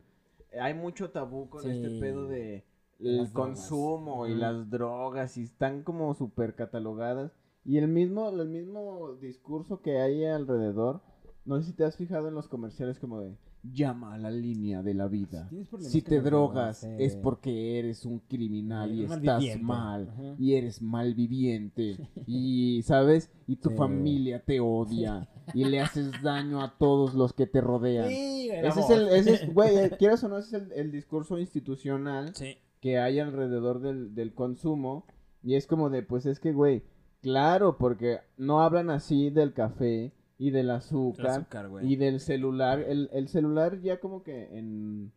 hay 0.59 0.74
mucho 0.74 1.11
tabú 1.11 1.49
con 1.49 1.70
este 1.70 1.99
pedo 1.99 2.28
De 2.28 2.63
el 2.99 3.17
las 3.17 3.33
drogas. 3.33 3.57
consumo 3.59 4.27
y 4.27 4.35
las 4.35 4.69
drogas 4.69 5.37
y 5.37 5.43
están 5.43 5.83
como 5.83 6.13
súper 6.15 6.55
catalogadas. 6.55 7.31
Y 7.63 7.77
el 7.77 7.87
mismo, 7.87 8.29
el 8.29 8.47
mismo 8.49 9.13
discurso 9.19 9.81
que 9.81 9.99
hay 9.99 10.23
alrededor, 10.25 11.01
no 11.45 11.59
sé 11.59 11.67
si 11.67 11.73
te 11.73 11.83
has 11.83 11.97
fijado 11.97 12.27
en 12.27 12.35
los 12.35 12.47
comerciales 12.47 12.99
como 12.99 13.21
de 13.21 13.35
llama 13.63 14.13
a 14.13 14.17
la 14.19 14.29
línea 14.29 14.83
de 14.83 14.93
la 14.93 15.07
vida. 15.07 15.49
Si 15.79 16.03
te 16.03 16.21
drogas 16.21 16.83
es 16.83 17.15
eh, 17.15 17.19
porque 17.23 17.79
eres 17.79 18.05
un 18.05 18.19
criminal 18.19 18.91
y 18.93 19.05
un 19.05 19.11
estás 19.11 19.43
mal 19.59 20.07
Ajá. 20.09 20.35
y 20.37 20.53
eres 20.53 20.83
malviviente 20.83 21.97
y 22.27 22.81
sabes 22.83 23.31
y 23.47 23.55
tu 23.55 23.69
Sí. 23.69 23.75
familia 23.75 24.43
te 24.45 24.59
odia 24.59 25.27
y 25.55 25.63
le 25.65 25.79
haces 25.81 26.11
daño 26.21 26.61
a 26.61 26.77
todos 26.77 27.15
los 27.15 27.33
que 27.33 27.47
te 27.47 27.59
rodean. 27.61 28.09
Sí, 28.09 28.49
Ese 28.51 28.79
es 28.81 28.89
el, 28.91 29.07
ese 29.09 29.33
es, 29.33 29.53
güey, 29.53 29.75
eh, 29.77 29.91
quieras 29.97 30.23
o 30.23 30.29
no, 30.29 30.37
ese 30.37 30.57
es 30.57 30.63
el, 30.63 30.71
el 30.73 30.91
discurso 30.91 31.39
institucional 31.39 32.35
Sí. 32.35 32.57
Que 32.86 32.99
hay 32.99 33.19
alrededor 33.19 33.79
del, 33.79 34.13
del 34.13 34.36
consumo. 34.36 35.07
Y 35.41 35.55
es 35.55 35.65
como 35.65 35.89
de, 35.89 36.03
pues 36.03 36.27
es 36.27 36.39
que, 36.39 36.53
güey, 36.53 36.83
claro, 37.21 37.77
porque 37.79 38.19
no 38.38 38.61
hablan 38.61 38.91
así 38.91 39.31
del 39.31 39.53
café 39.53 40.13
y 40.38 40.51
del 40.51 40.65
El 40.65 40.71
azúcar, 40.71 41.27
azúcar, 41.27 41.69
y 41.81 41.95
del 41.95 42.19
celular. 42.19 42.79
El, 42.81 43.09
el 43.11 43.27
celular 43.27 43.79
ya 43.81 43.99
como 43.99 44.21
que 44.21 44.55
en, 44.55 45.11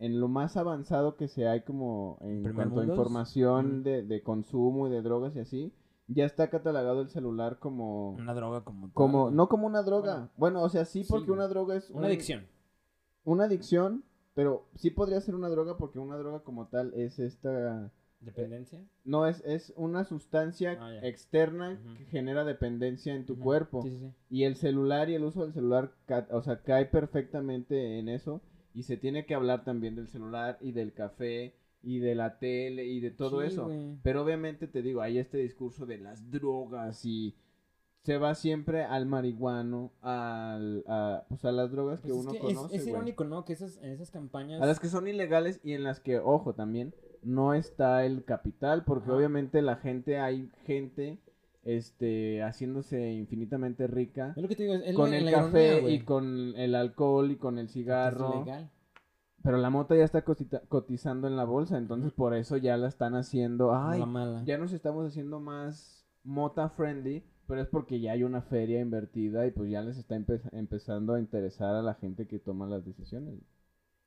en 0.00 0.18
lo 0.18 0.26
más 0.26 0.56
avanzado 0.56 1.14
que 1.16 1.28
se 1.28 1.46
hay 1.46 1.60
como 1.60 2.18
en 2.20 2.42
¿Primer 2.42 2.54
cuanto 2.68 2.80
a 2.80 2.84
información 2.84 3.80
Mm. 3.80 3.82
de, 3.84 4.02
de 4.02 4.22
consumo 4.24 4.88
y 4.88 4.90
de 4.90 5.02
drogas 5.02 5.36
y 5.36 5.38
así, 5.40 5.72
ya 6.08 6.24
está 6.24 6.50
catalogado 6.50 7.00
el 7.00 7.10
celular 7.10 7.60
como... 7.60 8.10
Una 8.14 8.34
droga 8.34 8.64
como. 8.64 8.92
Como, 8.92 9.30
no 9.30 9.48
como 9.48 9.68
una 9.68 9.82
droga. 9.84 10.30
Bueno, 10.36 10.62
o 10.62 10.68
sea, 10.68 10.84
sí, 10.84 11.04
porque 11.08 11.30
una 11.30 11.46
droga 11.46 11.76
es 11.76 11.90
Una 11.90 12.00
un- 12.00 12.04
adicción. 12.06 12.46
una 13.24 13.44
adicción, 13.44 14.02
pero 14.34 14.66
sí 14.74 14.90
podría 14.90 15.20
ser 15.20 15.34
una 15.34 15.48
droga 15.48 15.76
porque 15.76 15.98
una 15.98 16.16
droga 16.16 16.40
como 16.40 16.66
tal 16.68 16.92
es 16.94 17.18
esta... 17.18 17.90
Dependencia. 18.20 18.82
No, 19.04 19.26
es, 19.26 19.42
es 19.44 19.74
una 19.76 20.04
sustancia 20.04 20.78
Ah, 20.80 20.98
externa 21.06 21.78
que 21.98 22.06
genera 22.06 22.44
dependencia 22.44 23.14
en 23.14 23.26
tu 23.26 23.38
cuerpo. 23.38 23.82
Sí, 23.82 23.90
sí, 23.90 23.98
sí. 23.98 24.12
Y 24.30 24.44
el 24.44 24.56
celular 24.56 25.10
y 25.10 25.14
el 25.14 25.24
uso 25.24 25.42
del 25.42 25.52
celular, 25.52 25.92
o 26.30 26.40
sea, 26.40 26.62
cae 26.62 26.86
perfectamente 26.86 27.98
en 27.98 28.08
eso. 28.08 28.40
Y 28.72 28.84
se 28.84 28.96
tiene 28.96 29.26
que 29.26 29.34
hablar 29.34 29.62
también 29.64 29.94
del 29.94 30.08
celular 30.08 30.56
y 30.62 30.72
del 30.72 30.94
café 30.94 31.54
y 31.82 31.98
de 31.98 32.14
la 32.14 32.38
tele 32.38 32.86
y 32.86 33.00
de 33.00 33.10
todo 33.10 33.42
eso. 33.42 33.70
Pero 34.02 34.22
obviamente 34.22 34.68
te 34.68 34.80
digo, 34.80 35.02
hay 35.02 35.18
este 35.18 35.36
discurso 35.36 35.84
de 35.84 35.98
las 35.98 36.30
drogas 36.30 37.04
y 37.04 37.34
se 38.04 38.18
va 38.18 38.34
siempre 38.34 38.84
al 38.84 39.06
marihuano, 39.06 39.90
al, 40.02 40.84
a, 40.86 41.24
pues 41.28 41.42
a 41.46 41.52
las 41.52 41.70
drogas 41.72 42.00
Pues 42.00 42.12
que 42.12 42.18
es 42.18 42.24
uno 42.24 42.32
que 42.32 42.38
conoce. 42.38 42.76
es, 42.76 42.86
irónico, 42.86 43.24
¿no? 43.24 43.44
Que 43.46 43.54
esas, 43.54 43.78
en 43.78 43.90
esas 43.92 44.10
campañas. 44.10 44.60
A 44.60 44.66
las 44.66 44.78
que 44.78 44.88
son 44.88 45.08
ilegales 45.08 45.58
y 45.64 45.72
en 45.72 45.84
las 45.84 46.00
que, 46.00 46.18
ojo, 46.18 46.54
también 46.54 46.94
no 47.22 47.54
está 47.54 48.04
el 48.04 48.22
capital, 48.24 48.84
porque 48.84 49.06
Ajá. 49.08 49.16
obviamente 49.16 49.62
la 49.62 49.76
gente, 49.76 50.18
hay 50.20 50.50
gente 50.66 51.18
este 51.62 52.42
haciéndose 52.42 53.12
infinitamente 53.12 53.86
rica 53.86 54.34
Es 54.36 54.42
lo 54.42 54.48
que 54.48 54.56
te 54.56 54.64
digo, 54.64 54.74
es, 54.74 54.82
es 54.82 54.94
con 54.94 55.14
el 55.14 55.30
café 55.30 55.78
ironía, 55.78 55.94
y 55.94 56.00
con 56.04 56.52
el 56.56 56.74
alcohol 56.74 57.30
y 57.30 57.36
con 57.36 57.58
el 57.58 57.70
cigarro. 57.70 58.42
ilegal. 58.42 58.70
Pero 59.42 59.56
la 59.56 59.70
mota 59.70 59.94
ya 59.96 60.04
está 60.04 60.22
cotizando 60.24 61.26
en 61.26 61.36
la 61.36 61.44
bolsa, 61.44 61.78
entonces 61.78 62.12
por 62.12 62.34
eso 62.34 62.58
ya 62.58 62.76
la 62.76 62.88
están 62.88 63.14
haciendo. 63.14 63.74
Ay, 63.74 64.00
La 64.00 64.06
mala. 64.06 64.42
ya 64.44 64.58
nos 64.58 64.74
estamos 64.74 65.06
haciendo 65.06 65.40
más 65.40 66.06
mota 66.22 66.68
friendly, 66.68 67.24
pero 67.46 67.60
es 67.62 67.68
porque 67.68 68.00
ya 68.00 68.12
hay 68.12 68.22
una 68.22 68.42
feria 68.42 68.80
invertida 68.80 69.46
y 69.46 69.50
pues 69.50 69.70
ya 69.70 69.82
les 69.82 69.96
está 69.98 70.16
empe- 70.16 70.48
empezando 70.52 71.14
a 71.14 71.20
interesar 71.20 71.74
a 71.74 71.82
la 71.82 71.94
gente 71.94 72.26
que 72.26 72.38
toma 72.38 72.66
las 72.66 72.84
decisiones. 72.84 73.40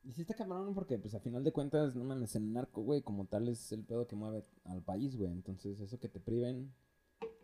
Y 0.04 0.14
sí 0.14 0.22
está 0.22 0.36
cabrón 0.36 0.74
porque, 0.74 0.98
pues, 0.98 1.14
a 1.16 1.20
final 1.20 1.44
de 1.44 1.52
cuentas, 1.52 1.96
no 1.96 2.06
mames, 2.06 2.36
el 2.36 2.54
narco, 2.54 2.82
güey, 2.82 3.02
como 3.02 3.26
tal 3.26 3.50
es 3.50 3.72
el 3.74 3.84
pedo 3.84 4.08
que 4.08 4.16
mueve 4.16 4.46
al 4.64 4.82
país, 4.82 5.18
güey. 5.18 5.32
Entonces, 5.32 5.80
eso 5.82 6.00
que 6.00 6.08
te 6.08 6.20
priven... 6.20 6.72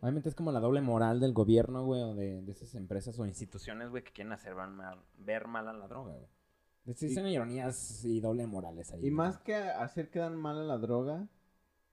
Obviamente 0.00 0.28
es 0.28 0.34
como 0.34 0.52
la 0.52 0.60
doble 0.60 0.80
moral 0.80 1.20
del 1.20 1.32
gobierno, 1.32 1.84
güey, 1.84 2.02
o 2.02 2.14
de, 2.14 2.42
de 2.42 2.52
esas 2.52 2.74
empresas 2.74 3.18
o 3.18 3.26
instituciones, 3.26 3.90
güey, 3.90 4.02
que 4.02 4.12
quieren 4.12 4.32
hacer 4.32 4.54
ver 4.54 4.68
mal, 4.68 4.98
ver 5.18 5.46
mal 5.46 5.68
a 5.68 5.72
la 5.72 5.88
droga, 5.88 6.14
güey. 6.14 6.28
Existen 6.86 7.26
ironías 7.26 8.04
y 8.04 8.20
doble 8.20 8.46
morales 8.46 8.92
ahí. 8.92 8.98
Y 8.98 9.02
güey. 9.02 9.12
más 9.12 9.38
que 9.38 9.54
hacer 9.54 10.10
quedar 10.10 10.32
mal 10.32 10.58
a 10.58 10.64
la 10.64 10.78
droga, 10.78 11.28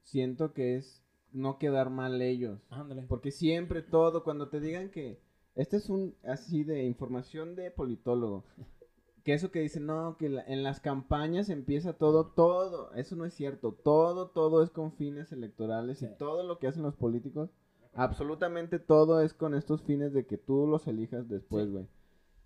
siento 0.03 0.53
que 0.53 0.75
es 0.75 1.00
no 1.31 1.57
quedar 1.57 1.89
mal 1.89 2.21
ellos. 2.21 2.59
Ándale. 2.69 3.03
Porque 3.07 3.31
siempre 3.31 3.81
todo, 3.81 4.23
cuando 4.23 4.49
te 4.49 4.59
digan 4.59 4.89
que 4.89 5.19
este 5.55 5.77
es 5.77 5.89
un 5.89 6.15
así 6.23 6.63
de 6.63 6.83
información 6.85 7.55
de 7.55 7.71
politólogo, 7.71 8.45
que 9.23 9.33
eso 9.33 9.51
que 9.51 9.59
dicen, 9.61 9.85
no, 9.85 10.17
que 10.17 10.29
la- 10.29 10.43
en 10.43 10.63
las 10.63 10.79
campañas 10.79 11.49
empieza 11.49 11.93
todo, 11.93 12.27
todo, 12.27 12.91
eso 12.95 13.15
no 13.15 13.25
es 13.25 13.33
cierto, 13.33 13.71
todo, 13.73 14.29
todo 14.29 14.63
es 14.63 14.69
con 14.71 14.93
fines 14.93 15.31
electorales 15.31 15.99
Sí. 15.99 16.05
y 16.05 16.17
todo 16.17 16.43
lo 16.43 16.57
que 16.57 16.67
hacen 16.67 16.81
los 16.83 16.95
políticos, 16.95 17.49
absolutamente 17.93 18.79
todo 18.79 19.21
es 19.21 19.33
con 19.33 19.53
estos 19.53 19.83
fines 19.83 20.13
de 20.13 20.25
que 20.25 20.37
tú 20.37 20.65
los 20.67 20.87
elijas 20.87 21.27
después, 21.29 21.65
Sí. 21.67 21.71
güey. 21.71 21.87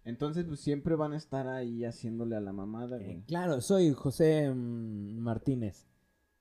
Entonces, 0.04 0.46
pues 0.46 0.60
siempre 0.60 0.96
van 0.96 1.14
a 1.14 1.18
estar 1.18 1.48
ahí 1.48 1.84
haciéndole 1.86 2.36
a 2.36 2.42
la 2.42 2.52
mamada, 2.54 2.98
Eh, 2.98 3.04
güey. 3.06 3.22
claro, 3.24 3.62
soy 3.62 3.92
José 3.94 4.52
mm, 4.54 5.18
Martínez. 5.20 5.88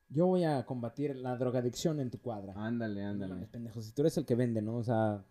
Yo 0.08 0.26
voy 0.26 0.44
a 0.44 0.64
combatir 0.66 1.16
la 1.16 1.36
drogadicción 1.36 1.98
en 2.00 2.10
tu 2.10 2.18
cuadra. 2.18 2.52
Ándale, 2.56 3.02
No 3.02 3.08
ándale. 3.10 3.46
pendejo, 3.46 3.80
si 3.82 3.92
tú 3.92 4.02
eres 4.02 4.16
el 4.18 4.26
que 4.26 4.34
vende, 4.34 4.62
¿no? 4.62 4.76
O 4.76 4.82
sea, 4.84 5.24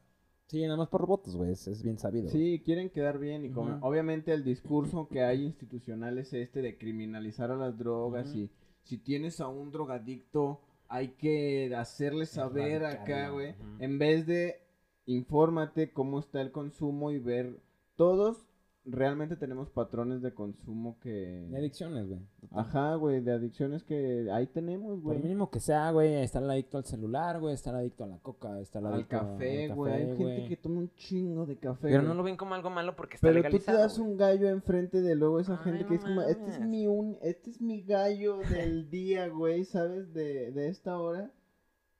sí, 0.48 0.62
nada 0.64 0.78
más 0.78 0.90
por 0.90 1.06
votos, 1.08 1.36
güey, 1.36 1.52
es, 1.52 1.68
es 1.68 1.84
bien 1.84 1.98
sabido. 2.00 2.30
Sí, 2.30 2.62
quieren 2.66 2.90
quedar 2.90 3.18
bien 3.20 3.46
y 3.46 3.50
como 3.50 3.78
obviamente 3.82 4.34
el 4.34 4.44
discurso 4.44 5.08
que 5.08 5.22
hay 5.24 5.44
institucional 5.44 6.18
es 6.18 6.34
este 6.34 6.62
de 6.62 6.78
criminalizar 6.78 7.52
a 7.52 7.56
las 7.56 7.78
drogas 7.78 8.34
y 8.36 8.50
si 8.84 8.98
tienes 8.98 9.40
a 9.40 9.48
un 9.48 9.72
drogadicto 9.72 10.60
hay 10.90 11.10
que 11.10 11.74
hacerle 11.76 12.26
saber 12.26 12.86
acá, 12.86 13.30
güey, 13.30 13.56
en 13.80 13.98
vez 13.98 14.28
de 14.28 14.60
infórmate 15.06 15.92
cómo 15.92 16.20
está 16.20 16.42
el 16.42 16.52
consumo 16.52 17.12
y 17.12 17.20
ver 17.20 17.60
todos 17.96 18.46
realmente 18.86 19.36
tenemos 19.36 19.70
patrones 19.70 20.22
de 20.22 20.34
consumo 20.34 20.98
que 21.00 21.10
De 21.50 21.58
adicciones, 21.58 22.08
güey. 22.08 22.20
Ajá, 22.52 22.96
güey, 22.96 23.22
de 23.22 23.32
adicciones 23.32 23.84
que 23.84 24.30
ahí 24.32 24.48
tenemos, 24.48 24.96
Por 24.96 25.14
güey. 25.14 25.20
mínimo 25.20 25.50
que 25.50 25.60
sea, 25.60 25.90
güey, 25.92 26.14
estar 26.16 26.44
adicto 26.44 26.78
al 26.78 26.86
celular, 26.86 27.40
güey, 27.40 27.54
estar 27.54 27.74
adicto 27.76 28.04
a 28.04 28.08
la 28.08 28.18
coca, 28.20 28.60
estar 28.60 28.86
Al 28.86 28.94
adicto 28.96 29.18
café, 29.18 29.66
al 29.66 29.76
güey. 29.76 29.94
Hay 29.94 30.18
gente 30.18 30.50
que 30.50 30.58
toma 30.58 30.80
un 30.80 30.94
chingo 30.96 31.46
de 31.46 31.58
café. 31.58 31.88
Pero 31.88 32.02
no 32.04 32.14
lo 32.14 32.24
ven 32.24 32.38
como 32.38 32.54
algo 32.56 32.70
malo 32.70 32.96
porque 32.96 33.16
está 33.16 33.28
Pero 33.28 33.38
tú 33.40 33.44
te 33.44 33.50
legalizado. 33.50 33.78
das 33.80 33.98
un 34.00 34.18
gallo 34.18 34.50
enfrente 34.50 35.02
de 35.02 35.16
luego 35.16 35.40
esa 35.40 35.58
Ay, 35.58 35.64
gente 35.64 35.86
que 35.86 35.96
es 35.96 36.02
como, 36.04 36.22
este 36.22 36.50
es 36.50 36.60
mi 36.60 36.88
un, 36.88 37.18
este 37.22 37.50
es 37.52 37.62
mi 37.62 37.82
gallo 37.84 38.38
del 38.50 38.90
día, 38.92 39.28
güey, 39.30 39.64
¿sabes? 39.66 40.14
De, 40.14 40.52
de 40.52 40.68
esta 40.68 41.00
hora. 41.00 41.32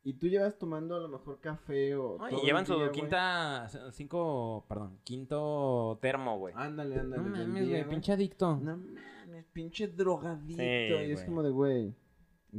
Y 0.06 0.14
tú 0.14 0.28
llevas 0.28 0.58
tomando 0.58 0.96
a 0.96 1.00
lo 1.00 1.08
mejor 1.08 1.40
café 1.40 1.96
o 1.96 2.18
No, 2.18 2.28
todo 2.28 2.42
y 2.42 2.46
llevan 2.46 2.66
su 2.66 2.76
día, 2.76 2.92
quinta, 2.92 3.70
cinco, 3.94 4.66
perdón, 4.68 5.00
quinto 5.04 5.98
termo, 6.02 6.38
güey. 6.40 6.54
Ándale, 6.58 7.00
ándale. 7.00 7.24
No 7.24 7.30
mames, 7.30 7.70
güey, 7.70 7.88
pinche 7.90 8.12
adicto. 8.12 8.58
No 8.62 8.76
mames, 8.78 9.46
pinche 9.54 9.88
drogadito. 9.88 10.62
Sí, 10.62 11.08
y 11.08 11.12
es 11.12 11.24
como 11.24 11.42
de, 11.42 11.52
güey. 11.52 11.96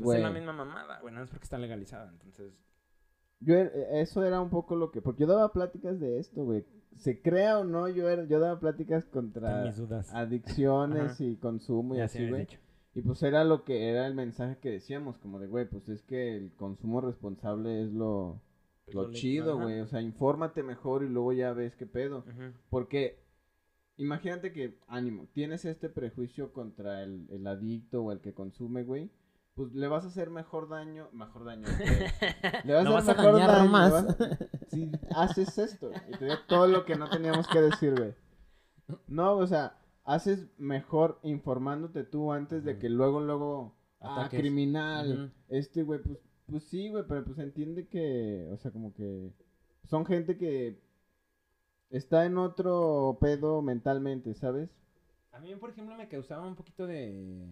Pues 0.03 0.17
es 0.19 0.25
la 0.25 0.31
misma 0.31 0.53
mamada, 0.55 1.01
güey. 1.01 1.03
Bueno, 1.03 1.23
es 1.23 1.31
porque 1.31 1.45
está 1.45 1.59
legalizada, 1.59 2.11
entonces. 2.11 2.53
Yo, 3.41 3.55
er- 3.57 3.73
eso 3.93 4.25
era 4.25 4.41
un 4.41 4.49
poco 4.49 4.75
lo 4.75 4.91
que, 4.91 5.03
porque 5.03 5.21
yo 5.21 5.27
daba 5.27 5.53
pláticas 5.53 6.01
de 6.01 6.19
esto, 6.19 6.45
güey. 6.45 6.65
Se 6.97 7.21
crea 7.21 7.59
o 7.59 7.65
no, 7.65 7.89
yo 7.89 8.09
era, 8.09 8.25
yo 8.25 8.41
daba 8.41 8.59
pláticas 8.59 9.05
contra 9.05 9.65
mis 9.65 9.77
dudas. 9.77 10.15
adicciones 10.15 11.21
y 11.21 11.37
consumo 11.37 11.95
y 11.95 11.99
Ya 11.99 12.09
sí 12.09 12.19
así, 12.19 12.29
güey. 12.31 12.47
Y 12.95 13.03
pues 13.03 13.23
era 13.23 13.43
lo 13.45 13.65
que 13.65 13.89
era 13.89 14.07
el 14.07 14.15
mensaje 14.15 14.59
que 14.59 14.71
decíamos, 14.71 15.19
como 15.19 15.39
de, 15.41 15.49
güey, 15.49 15.69
pues 15.69 15.89
es 15.89 16.03
que 16.03 16.37
el 16.37 16.53
consumo 16.55 17.01
responsable 17.01 17.83
es 17.83 17.93
lo, 17.93 18.41
lo 18.93 19.11
chido, 19.11 19.59
güey. 19.59 19.81
O 19.81 19.87
sea, 19.89 20.01
infórmate 20.01 20.63
mejor 20.63 21.03
y 21.03 21.09
luego 21.09 21.33
ya 21.33 21.53
ves 21.53 21.75
qué 21.75 21.87
pedo. 21.87 22.25
Porque 22.71 23.19
imagínate 23.97 24.53
que, 24.53 24.79
ánimo, 24.87 25.27
tienes 25.33 25.65
este 25.65 25.89
prejuicio 25.89 26.53
contra 26.53 27.03
el, 27.03 27.27
el 27.31 27.47
adicto 27.47 28.03
o 28.05 28.13
el 28.13 28.21
que 28.21 28.33
consume, 28.33 28.85
güey. 28.85 29.11
Pues 29.55 29.73
le 29.73 29.87
vas 29.87 30.05
a 30.05 30.09
hacer 30.09 30.31
mejor 30.31 30.69
daño, 30.69 31.09
mejor 31.13 31.45
daño. 31.45 31.67
le 32.65 32.75
vas 32.75 32.87
a 32.87 32.91
vas 32.91 33.09
a 33.09 33.13
hacer 33.13 33.17
mejor 33.25 33.33
dañar 33.35 33.51
daño. 33.57 33.71
más. 33.71 33.93
vas 33.93 34.21
a- 34.21 34.39
Si 34.69 34.91
haces 35.15 35.59
esto, 35.59 35.91
y 36.09 36.17
te 36.19 36.25
digo 36.25 36.37
todo 36.49 36.67
lo 36.69 36.85
que 36.85 36.97
no 36.97 37.09
teníamos 37.09 37.47
que 37.49 37.61
decir, 37.61 37.95
güey. 37.97 38.15
No, 39.07 39.37
o 39.37 39.47
sea, 39.47 39.79
haces 40.05 40.49
mejor 40.59 41.19
informándote 41.23 42.05
tú 42.05 42.33
antes 42.33 42.65
de 42.65 42.79
que 42.79 42.89
luego, 42.89 43.21
luego, 43.21 43.75
ah, 44.01 44.29
criminal, 44.31 45.33
este, 45.49 45.83
güey, 45.83 46.01
pues, 46.03 46.19
pues 46.47 46.63
sí, 46.65 46.91
güey, 46.91 47.05
pero 47.09 47.25
pues 47.25 47.39
entiende 47.39 47.89
que, 47.89 48.49
o 48.53 48.57
sea, 48.59 48.71
como 48.71 48.93
que 48.93 49.33
son 49.85 50.05
gente 50.07 50.37
que 50.37 50.81
está 51.91 52.27
en 52.27 52.39
otro 52.39 53.19
pedo 53.21 53.63
mentalmente, 53.63 54.35
¿sabes? 54.35 54.71
A 55.33 55.41
mí, 55.41 55.55
por 55.57 55.71
ejemplo, 55.71 55.97
me 55.97 56.09
causaba 56.09 56.47
un 56.47 56.55
poquito 56.55 56.87
de. 56.87 57.47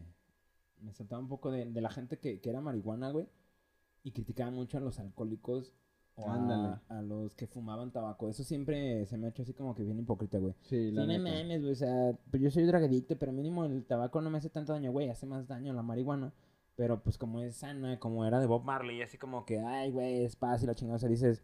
Me 0.80 0.92
saltaba 0.92 1.20
un 1.20 1.28
poco 1.28 1.50
de, 1.50 1.66
de 1.66 1.80
la 1.80 1.90
gente 1.90 2.18
que, 2.18 2.40
que 2.40 2.50
era 2.50 2.60
marihuana, 2.60 3.10
güey. 3.10 3.28
Y 4.04 4.12
criticaba 4.12 4.50
mucho 4.50 4.78
a 4.78 4.80
los 4.80 4.98
alcohólicos 4.98 5.72
o 6.16 6.30
Ándale. 6.30 6.78
a, 6.88 6.98
a 6.98 7.02
los 7.02 7.34
que 7.34 7.46
fumaban 7.46 7.90
tabaco. 7.92 8.28
Eso 8.28 8.44
siempre 8.44 9.06
se 9.06 9.16
me 9.18 9.26
ha 9.26 9.30
hecho 9.30 9.42
así 9.42 9.54
como 9.54 9.74
que 9.74 9.82
bien 9.84 9.98
hipócrita, 9.98 10.38
güey. 10.38 10.54
Sí, 10.62 10.90
Sí, 10.90 10.92
la 10.92 11.06
no 11.06 11.18
neta. 11.18 11.42
mames, 11.42 11.60
güey. 11.60 11.72
O 11.72 11.76
sea, 11.76 12.16
pues 12.30 12.42
yo 12.42 12.50
soy 12.50 12.64
drogadicto, 12.64 13.18
pero 13.18 13.32
mínimo 13.32 13.64
el 13.64 13.84
tabaco 13.84 14.20
no 14.20 14.30
me 14.30 14.38
hace 14.38 14.50
tanto 14.50 14.72
daño, 14.72 14.92
güey. 14.92 15.08
Hace 15.10 15.26
más 15.26 15.46
daño 15.48 15.72
la 15.72 15.82
marihuana. 15.82 16.32
Pero 16.76 17.02
pues 17.02 17.18
como 17.18 17.40
es 17.40 17.56
sana, 17.56 17.98
como 17.98 18.24
era 18.24 18.40
de 18.40 18.46
Bob 18.46 18.64
Marley, 18.64 19.02
así 19.02 19.18
como 19.18 19.44
que, 19.44 19.60
ay, 19.60 19.90
güey, 19.90 20.24
es 20.24 20.38
y 20.62 20.66
la 20.66 20.74
chingada. 20.74 20.96
O 20.96 20.98
sea, 20.98 21.08
dices, 21.08 21.42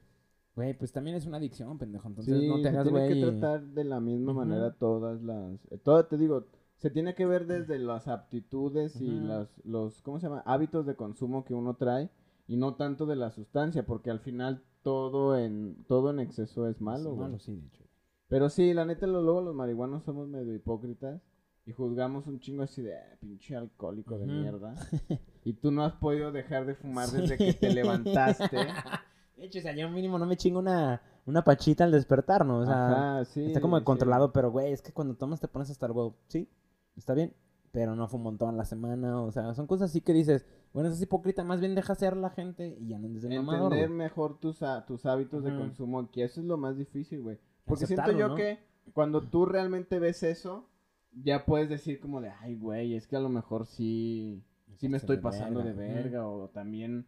güey, 0.56 0.74
pues 0.74 0.92
también 0.92 1.16
es 1.16 1.26
una 1.26 1.38
adicción, 1.38 1.78
pendejo. 1.78 2.08
Entonces 2.08 2.34
sí, 2.40 2.48
no 2.48 2.60
te 2.60 2.68
hagas, 2.68 2.84
tiene 2.84 2.90
güey. 2.90 3.08
que 3.08 3.16
tratar 3.16 3.62
de 3.68 3.84
la 3.84 4.00
misma 4.00 4.32
Ujú. 4.32 4.40
manera 4.40 4.72
todas 4.74 5.22
las... 5.22 5.66
eh, 5.70 5.78
Todo, 5.78 6.06
te 6.06 6.16
digo, 6.16 6.46
se 6.76 6.90
tiene 6.90 7.14
que 7.14 7.26
ver 7.26 7.46
desde 7.46 7.78
las 7.78 8.08
aptitudes 8.08 9.00
y 9.00 9.18
Ujú. 9.18 9.26
las, 9.26 9.48
los, 9.64 10.02
¿cómo 10.02 10.18
se 10.20 10.26
llama? 10.28 10.42
Hábitos 10.46 10.86
de 10.86 10.96
consumo 10.96 11.44
que 11.44 11.54
uno 11.54 11.74
trae 11.76 12.10
y 12.48 12.56
no 12.56 12.74
tanto 12.74 13.06
de 13.06 13.14
la 13.14 13.30
sustancia, 13.30 13.86
porque 13.86 14.10
al 14.10 14.18
final 14.20 14.64
todo 14.82 15.36
en, 15.38 15.84
todo 15.86 16.10
en 16.10 16.18
exceso 16.18 16.66
es 16.66 16.80
malo, 16.80 17.10
güey. 17.10 17.20
malo, 17.28 17.38
sí, 17.38 17.54
de 17.54 17.66
hecho. 17.66 17.84
Pero 18.26 18.48
sí, 18.50 18.74
la 18.74 18.84
neta, 18.84 19.06
luego 19.06 19.40
los 19.40 19.54
marihuanos 19.54 20.02
somos 20.04 20.26
medio 20.28 20.52
hipócritas 20.54 21.20
y 21.66 21.72
juzgamos 21.72 22.26
un 22.26 22.40
chingo 22.40 22.62
así 22.62 22.82
de 22.82 22.96
"Ah, 22.96 23.16
pinche 23.20 23.54
alcohólico 23.54 24.18
de 24.18 24.26
mierda. 24.26 24.74
y 25.44 25.52
tú 25.52 25.70
no 25.70 25.84
has 25.84 25.92
podido 25.94 26.32
dejar 26.32 26.66
de 26.66 26.74
fumar 26.74 27.08
desde 27.10 27.36
que 27.38 27.52
te 27.54 27.70
levantaste. 27.72 28.56
De 29.36 29.46
hecho, 29.46 29.60
o 29.60 29.62
sea, 29.62 29.72
yo 29.76 29.88
mínimo 29.88 30.18
no 30.18 30.26
me 30.26 30.36
chingo 30.36 30.58
una, 30.58 31.00
una 31.24 31.44
pachita 31.44 31.84
al 31.84 31.92
despertar, 31.92 32.44
¿no? 32.44 32.58
O 32.58 32.66
sea, 32.66 33.18
Ajá, 33.18 33.24
sí. 33.26 33.44
está 33.44 33.60
como 33.60 33.78
sí. 33.78 33.84
controlado, 33.84 34.32
pero 34.32 34.50
güey, 34.50 34.72
es 34.72 34.82
que 34.82 34.92
cuando 34.92 35.14
tomas 35.14 35.40
te 35.40 35.46
pones 35.46 35.70
hasta 35.70 35.86
el 35.86 35.92
huevo. 35.92 36.16
Sí, 36.26 36.48
está 36.96 37.14
bien, 37.14 37.32
pero 37.72 37.94
no 37.94 38.08
fumo 38.08 38.28
un 38.28 38.34
montón 38.34 38.54
a 38.54 38.56
la 38.56 38.64
semana, 38.64 39.20
o 39.20 39.30
sea, 39.30 39.54
son 39.54 39.66
cosas 39.66 39.90
así 39.90 40.00
que 40.00 40.12
dices, 40.12 40.46
bueno, 40.72 40.88
eso 40.88 40.96
es 40.96 41.02
hipócrita, 41.02 41.44
más 41.44 41.60
bien 41.60 41.74
deja 41.74 41.94
ser 41.94 42.16
la 42.16 42.30
gente 42.30 42.76
y 42.80 42.88
ya 42.88 42.98
no 42.98 43.06
andes 43.06 43.22
de 43.22 43.36
mamador, 43.36 43.72
Entender 43.72 43.90
mejor 43.90 44.38
tus, 44.38 44.60
tus 44.86 45.06
hábitos 45.06 45.44
de 45.44 45.54
consumo, 45.54 46.10
que 46.10 46.24
eso 46.24 46.40
es 46.40 46.46
lo 46.46 46.56
más 46.56 46.76
difícil, 46.76 47.22
güey. 47.22 47.38
Porque 47.64 47.86
siento 47.86 48.12
yo 48.12 48.28
¿no? 48.28 48.34
que 48.34 48.58
cuando 48.92 49.22
tú 49.22 49.46
realmente 49.46 49.98
ves 49.98 50.22
eso, 50.22 50.68
ya 51.12 51.44
puedes 51.44 51.68
decir 51.68 52.00
como 52.00 52.20
de, 52.20 52.30
ay, 52.40 52.56
güey, 52.56 52.94
es 52.94 53.06
que 53.06 53.16
a 53.16 53.20
lo 53.20 53.28
mejor 53.28 53.66
sí, 53.66 54.42
sí 54.76 54.88
me 54.88 54.96
estoy 54.96 55.16
de 55.16 55.22
pasando 55.22 55.62
de 55.62 55.72
verga, 55.72 56.26
o 56.26 56.48
también 56.48 57.06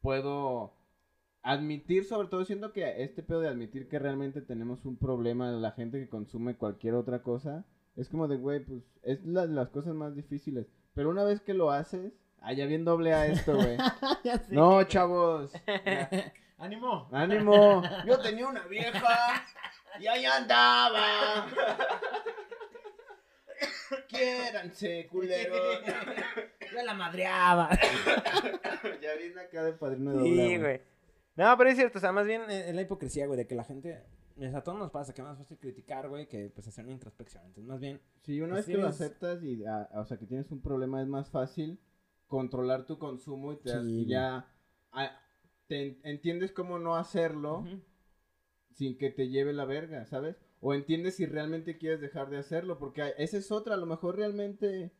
puedo 0.00 0.74
admitir, 1.42 2.04
sobre 2.04 2.28
todo 2.28 2.44
siento 2.44 2.72
que 2.72 3.02
este 3.02 3.22
pedo 3.22 3.40
de 3.40 3.48
admitir 3.48 3.88
que 3.88 3.98
realmente 3.98 4.42
tenemos 4.42 4.84
un 4.84 4.96
problema, 4.96 5.50
la 5.50 5.72
gente 5.72 5.98
que 5.98 6.08
consume 6.08 6.56
cualquier 6.56 6.94
otra 6.94 7.22
cosa, 7.22 7.64
es 7.96 8.08
como 8.08 8.28
de, 8.28 8.36
güey, 8.36 8.60
pues 8.60 8.82
es 9.02 9.24
la 9.24 9.46
de 9.46 9.54
las 9.54 9.68
cosas 9.70 9.94
más 9.94 10.14
difíciles. 10.14 10.66
Pero 10.94 11.10
una 11.10 11.24
vez 11.24 11.40
que 11.40 11.54
lo 11.54 11.70
haces, 11.70 12.12
ah, 12.40 12.52
ya 12.52 12.66
bien 12.66 12.84
doble 12.84 13.12
a 13.14 13.26
esto, 13.26 13.54
güey. 13.54 13.76
Ya 14.24 14.38
sé. 14.38 14.54
No, 14.54 14.82
chavos. 14.84 15.52
¡Ánimo! 16.58 17.08
Ánimo. 17.10 17.82
Yo 18.06 18.18
tenía 18.20 18.46
una 18.46 18.64
vieja 18.66 19.44
y 19.98 20.06
ahí 20.06 20.24
andaba. 20.24 21.46
Quiéranse, 24.08 25.08
culero. 25.10 25.54
Ya 26.74 26.82
la 26.84 26.94
madreaba. 26.94 27.68
ya 29.02 29.14
viene 29.14 29.40
acá 29.40 29.64
de 29.64 29.72
padrino 29.72 30.12
de 30.12 30.22
Sí, 30.22 30.56
obra, 30.56 30.58
güey. 30.58 30.80
No, 31.34 31.56
pero 31.58 31.70
es 31.70 31.76
cierto, 31.76 31.98
o 31.98 32.00
sea, 32.00 32.12
más 32.12 32.26
bien... 32.26 32.42
Es 32.50 32.74
la 32.74 32.82
hipocresía, 32.82 33.26
güey, 33.26 33.38
de 33.38 33.46
que 33.46 33.54
la 33.54 33.64
gente... 33.64 34.02
o 34.36 34.40
sea, 34.40 34.58
a 34.58 34.62
todos 34.62 34.78
nos 34.78 34.90
pasa 34.90 35.12
que 35.12 35.20
es 35.22 35.26
más 35.26 35.38
fácil 35.38 35.58
criticar, 35.58 36.08
güey, 36.08 36.28
que 36.28 36.50
pues 36.50 36.66
hacer 36.68 36.84
una 36.84 36.94
introspección. 36.94 37.44
Entonces, 37.46 37.68
más 37.68 37.80
bien, 37.80 38.00
Sí, 38.22 38.40
una 38.40 38.54
Pues 38.54 38.66
vez 38.66 38.76
que 38.76 38.80
lo 38.82 38.88
aceptas 38.88 39.42
y, 39.42 39.64
ah, 39.64 39.88
o 39.94 40.04
sea, 40.04 40.16
que 40.18 40.26
tienes 40.26 40.50
un 40.52 40.60
problema, 40.60 41.00
es 41.02 41.08
más 41.08 41.30
fácil 41.30 41.80
controlar 42.26 42.86
tu 42.86 42.98
consumo 42.98 43.52
y, 43.52 43.56
te 43.56 43.80
Sí, 43.82 44.06
ya 44.06 44.48
ah, 44.92 45.10
te 45.66 45.86
en- 45.86 46.00
entiendes 46.04 46.52
cómo 46.52 46.78
no 46.78 46.96
hacerlo 46.96 47.64
sin 48.72 48.96
que 48.96 49.10
te 49.10 49.28
lleve 49.28 49.52
la 49.52 49.64
verga, 49.64 50.04
¿sabes? 50.06 50.36
O 50.60 50.74
entiendes 50.74 51.16
si 51.16 51.26
realmente 51.26 51.76
quieres 51.76 52.00
dejar 52.00 52.30
de 52.30 52.38
hacerlo, 52.38 52.78
porque 52.78 53.02
hay- 53.02 53.12
esa 53.18 53.36
es 53.36 53.50
otra, 53.52 53.74
a 53.74 53.78
lo 53.78 53.86
mejor 53.86 54.16
realmente 54.16 54.92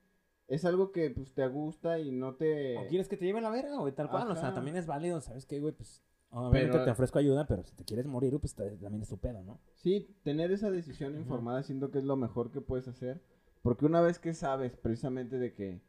es 0.48 0.64
algo 0.64 0.92
que 0.92 1.08
pues 1.10 1.32
te 1.32 1.46
gusta 1.46 1.98
y 1.98 2.10
no 2.12 2.34
te... 2.34 2.76
O 2.76 2.86
quieres 2.88 3.08
que 3.08 3.16
te 3.16 3.24
lleve 3.24 3.40
la 3.40 3.48
verga, 3.50 3.76
güey, 3.78 3.94
tal 3.94 4.10
cual. 4.10 4.30
O 4.30 4.36
sea, 4.36 4.52
también 4.52 4.76
es 4.76 4.86
válido, 4.86 5.20
¿sabes 5.20 5.46
qué, 5.46 5.60
güey? 5.60 5.72
Pues, 5.72 6.02
obviamente 6.32 6.72
Pero- 6.72 6.84
te 6.84 6.90
ofrezco 6.90 7.18
ayuda, 7.18 7.46
pero 7.46 7.62
si 7.62 7.74
te 7.76 7.84
quieres 7.84 8.06
morir, 8.06 8.36
pues 8.40 8.54
te- 8.54 8.70
también 8.76 9.02
es 9.02 9.08
tu 9.08 9.18
pedo, 9.18 9.42
¿no? 9.42 9.60
Sí, 9.76 10.08
tener 10.24 10.50
esa 10.50 10.70
decisión 10.70 11.16
informada 11.16 11.62
siento 11.62 11.90
que 11.90 11.98
es 11.98 12.04
lo 12.04 12.16
mejor 12.16 12.50
que 12.50 12.60
puedes 12.60 12.88
hacer. 12.88 13.22
Porque 13.62 13.86
una 13.86 14.00
vez 14.00 14.18
que 14.18 14.34
sabes 14.34 14.76
precisamente 14.76 15.38
de 15.38 15.54
que, 15.54 15.80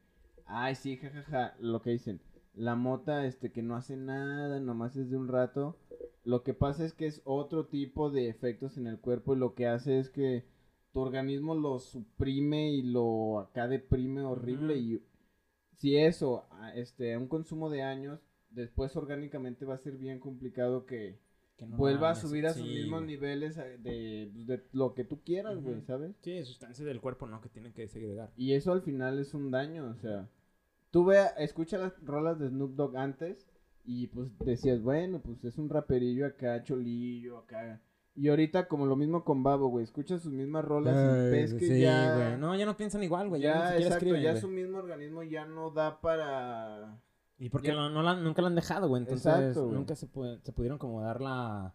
ay, 0.45 0.75
sí, 0.75 0.97
jajaja, 0.97 1.55
lo 1.59 1.81
que 1.81 1.89
dicen, 1.89 2.21
la 2.53 2.75
mota, 2.75 3.25
este, 3.25 3.51
que 3.51 3.63
no 3.63 3.75
hace 3.75 3.97
nada, 3.97 4.59
nomás 4.59 4.95
es 4.95 5.09
de 5.09 5.17
un 5.17 5.27
rato, 5.27 5.75
lo 6.23 6.43
que 6.43 6.53
pasa 6.53 6.85
es 6.85 6.93
que 6.93 7.07
es 7.07 7.21
otro 7.25 7.65
tipo 7.65 8.11
de 8.11 8.29
efectos 8.29 8.77
en 8.77 8.85
el 8.85 8.99
cuerpo 8.99 9.33
y 9.33 9.39
lo 9.39 9.55
que 9.55 9.65
hace 9.67 9.97
es 9.97 10.09
que 10.11 10.45
tu 10.91 10.99
organismo 10.99 11.55
lo 11.55 11.79
suprime 11.79 12.69
y 12.71 12.83
lo 12.83 13.39
acá 13.39 13.67
deprime 13.67 14.21
horrible 14.21 14.77
y 14.77 15.03
si 15.77 15.97
eso, 15.97 16.43
este, 16.75 17.17
un 17.17 17.27
consumo 17.27 17.71
de 17.71 17.81
años, 17.81 18.19
después 18.53 18.95
orgánicamente 18.95 19.65
va 19.65 19.75
a 19.75 19.79
ser 19.79 19.97
bien 19.97 20.19
complicado 20.19 20.85
que 20.85 21.19
Que 21.57 21.65
no 21.65 21.77
vuelva 21.77 22.11
a 22.11 22.15
subir 22.15 22.47
a 22.47 22.53
sus 22.53 22.65
mismos 22.65 23.01
güey. 23.01 23.15
niveles 23.15 23.57
eh, 23.57 23.77
de, 23.79 24.29
pues, 24.33 24.47
de 24.47 24.63
lo 24.71 24.93
que 24.93 25.03
tú 25.03 25.21
quieras, 25.23 25.61
güey. 25.61 25.81
¿sabes? 25.81 26.15
Sí, 26.21 26.31
es 26.33 26.47
sustancia 26.47 26.85
del 26.85 27.01
cuerpo, 27.01 27.27
¿no? 27.27 27.41
Que 27.41 27.49
tiene 27.49 27.73
que 27.73 27.87
segregar. 27.87 28.31
Y 28.35 28.53
eso 28.53 28.71
al 28.71 28.81
final 28.81 29.19
es 29.19 29.33
un 29.33 29.51
daño, 29.51 29.89
o 29.89 29.95
sea, 29.95 30.29
tú 30.91 31.05
ve, 31.05 31.19
escucha 31.37 31.77
las 31.77 31.93
rolas 32.03 32.39
de 32.39 32.49
Snoop 32.49 32.75
Dogg 32.75 32.97
antes 32.97 33.47
y 33.85 34.07
pues 34.07 34.29
decías, 34.39 34.81
bueno, 34.81 35.21
pues 35.21 35.43
es 35.43 35.57
un 35.57 35.69
raperillo 35.69 36.25
acá, 36.25 36.63
cholillo, 36.63 37.37
acá. 37.39 37.81
Y 38.15 38.29
ahorita 38.29 38.67
como 38.67 38.85
lo 38.85 38.95
mismo 38.95 39.23
con 39.23 39.41
Babo, 39.43 39.69
güey, 39.69 39.83
escuchas 39.83 40.21
sus 40.21 40.31
mismas 40.31 40.63
rolas 40.63 40.95
y 40.95 41.31
ves 41.31 41.53
que 41.55 41.65
sí, 41.67 41.81
ya... 41.81 42.15
güey. 42.15 42.37
No, 42.37 42.55
ya 42.55 42.65
no 42.65 42.77
piensan 42.77 43.03
igual, 43.03 43.27
güey. 43.27 43.41
Ya, 43.41 43.75
exacto, 43.75 43.95
escriben, 43.95 44.21
ya 44.21 44.31
güey. 44.31 44.41
su 44.41 44.47
mismo 44.47 44.77
organismo 44.77 45.23
ya 45.23 45.45
no 45.45 45.71
da 45.71 45.99
para... 45.99 47.01
Y 47.39 47.49
porque 47.49 47.69
ya- 47.69 47.73
no, 47.75 47.89
no 47.89 48.01
la- 48.03 48.15
nunca 48.15 48.41
la 48.41 48.47
han 48.49 48.55
dejado, 48.55 48.87
güey. 48.87 49.01
Entonces, 49.01 49.25
Exacto, 49.25 49.65
güey. 49.65 49.75
nunca 49.77 49.95
se, 49.95 50.07
pu- 50.11 50.39
se 50.41 50.51
pudieron 50.53 50.77
como 50.77 51.01
dar 51.01 51.21
la... 51.21 51.73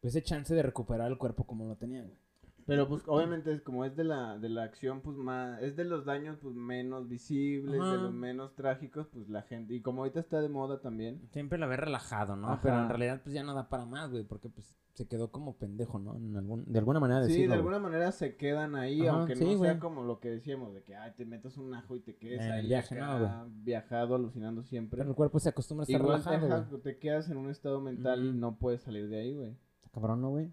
Pues 0.00 0.14
ese 0.16 0.22
chance 0.24 0.54
de 0.54 0.62
recuperar 0.62 1.10
el 1.10 1.18
cuerpo 1.18 1.44
como 1.44 1.64
lo 1.66 1.76
tenían, 1.76 2.06
güey. 2.06 2.18
Pero 2.64 2.88
pues 2.88 3.02
obviamente 3.06 3.52
es 3.52 3.60
como 3.60 3.84
es 3.84 3.96
de 3.96 4.04
la, 4.04 4.38
de 4.38 4.48
la 4.48 4.62
acción, 4.62 5.00
pues 5.00 5.16
más, 5.16 5.60
es 5.62 5.74
de 5.74 5.84
los 5.84 6.04
daños 6.04 6.38
pues 6.40 6.54
menos 6.54 7.08
visibles, 7.08 7.72
de 7.72 7.80
Ajá. 7.80 7.96
los 7.96 8.14
menos 8.14 8.54
trágicos, 8.54 9.08
pues 9.12 9.28
la 9.28 9.42
gente, 9.42 9.74
y 9.74 9.82
como 9.82 10.02
ahorita 10.02 10.20
está 10.20 10.40
de 10.40 10.48
moda 10.48 10.80
también, 10.80 11.28
Siempre 11.32 11.58
la 11.58 11.66
ve 11.66 11.76
relajado, 11.76 12.36
¿no? 12.36 12.46
Ajá. 12.48 12.60
Pero 12.62 12.78
en 12.80 12.88
realidad, 12.88 13.20
pues 13.24 13.34
ya 13.34 13.42
no 13.42 13.52
da 13.54 13.68
para 13.68 13.84
más, 13.84 14.12
güey. 14.12 14.22
Porque 14.22 14.48
pues 14.48 14.76
se 14.94 15.08
quedó 15.08 15.30
como 15.30 15.56
pendejo, 15.56 15.98
¿no? 15.98 16.16
En 16.16 16.36
algún, 16.36 16.64
de 16.70 16.78
alguna 16.78 17.00
manera 17.00 17.22
sí, 17.24 17.28
decirlo, 17.32 17.54
de 17.56 17.62
güey. 17.62 17.74
alguna 17.74 17.78
manera 17.90 18.12
se 18.12 18.36
quedan 18.36 18.74
ahí, 18.76 19.06
Ajá, 19.06 19.18
aunque 19.20 19.36
sí, 19.36 19.44
no 19.44 19.50
sea 19.52 19.56
güey. 19.58 19.78
como 19.78 20.02
lo 20.02 20.20
que 20.20 20.28
decíamos, 20.30 20.74
de 20.74 20.82
que 20.82 20.94
ay, 20.94 21.12
te 21.16 21.24
metas 21.24 21.56
un 21.56 21.74
ajo 21.74 21.96
y 21.96 22.00
te 22.00 22.16
quedes 22.16 22.42
el 22.42 22.52
ahí 22.52 22.66
viaje, 22.66 22.94
no, 22.96 23.46
viajado, 23.48 24.14
alucinando 24.14 24.62
siempre. 24.64 24.98
Pero 24.98 25.10
el 25.10 25.16
cuerpo 25.16 25.38
se 25.40 25.48
acostumbra 25.48 25.84
a 25.84 25.86
estar 25.86 26.00
Igual 26.00 26.22
relajado, 26.22 26.66
güey. 26.68 26.82
te 26.82 26.98
quedas 26.98 27.30
en 27.30 27.38
un 27.38 27.50
estado 27.50 27.80
mental 27.80 28.24
y 28.24 28.32
no 28.32 28.58
puedes 28.58 28.82
salir 28.82 29.08
de 29.08 29.18
ahí, 29.20 29.34
güey. 29.34 29.56
Está 29.76 29.88
cabrón, 29.90 30.20
¿no, 30.20 30.30
güey? 30.30 30.50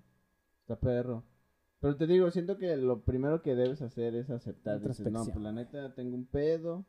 Está 0.61 0.79
perro. 0.79 1.23
Pero 1.81 1.95
te 1.95 2.07
digo, 2.07 2.29
siento 2.31 2.57
que 2.57 2.75
lo 2.77 3.01
primero 3.03 3.41
que 3.41 3.55
debes 3.55 3.81
hacer 3.81 4.15
es 4.15 4.29
aceptar. 4.29 4.79
Dices, 4.81 5.11
no, 5.11 5.23
pues 5.25 5.35
la 5.37 5.51
neta 5.51 5.93
tengo 5.95 6.15
un 6.15 6.25
pedo. 6.25 6.85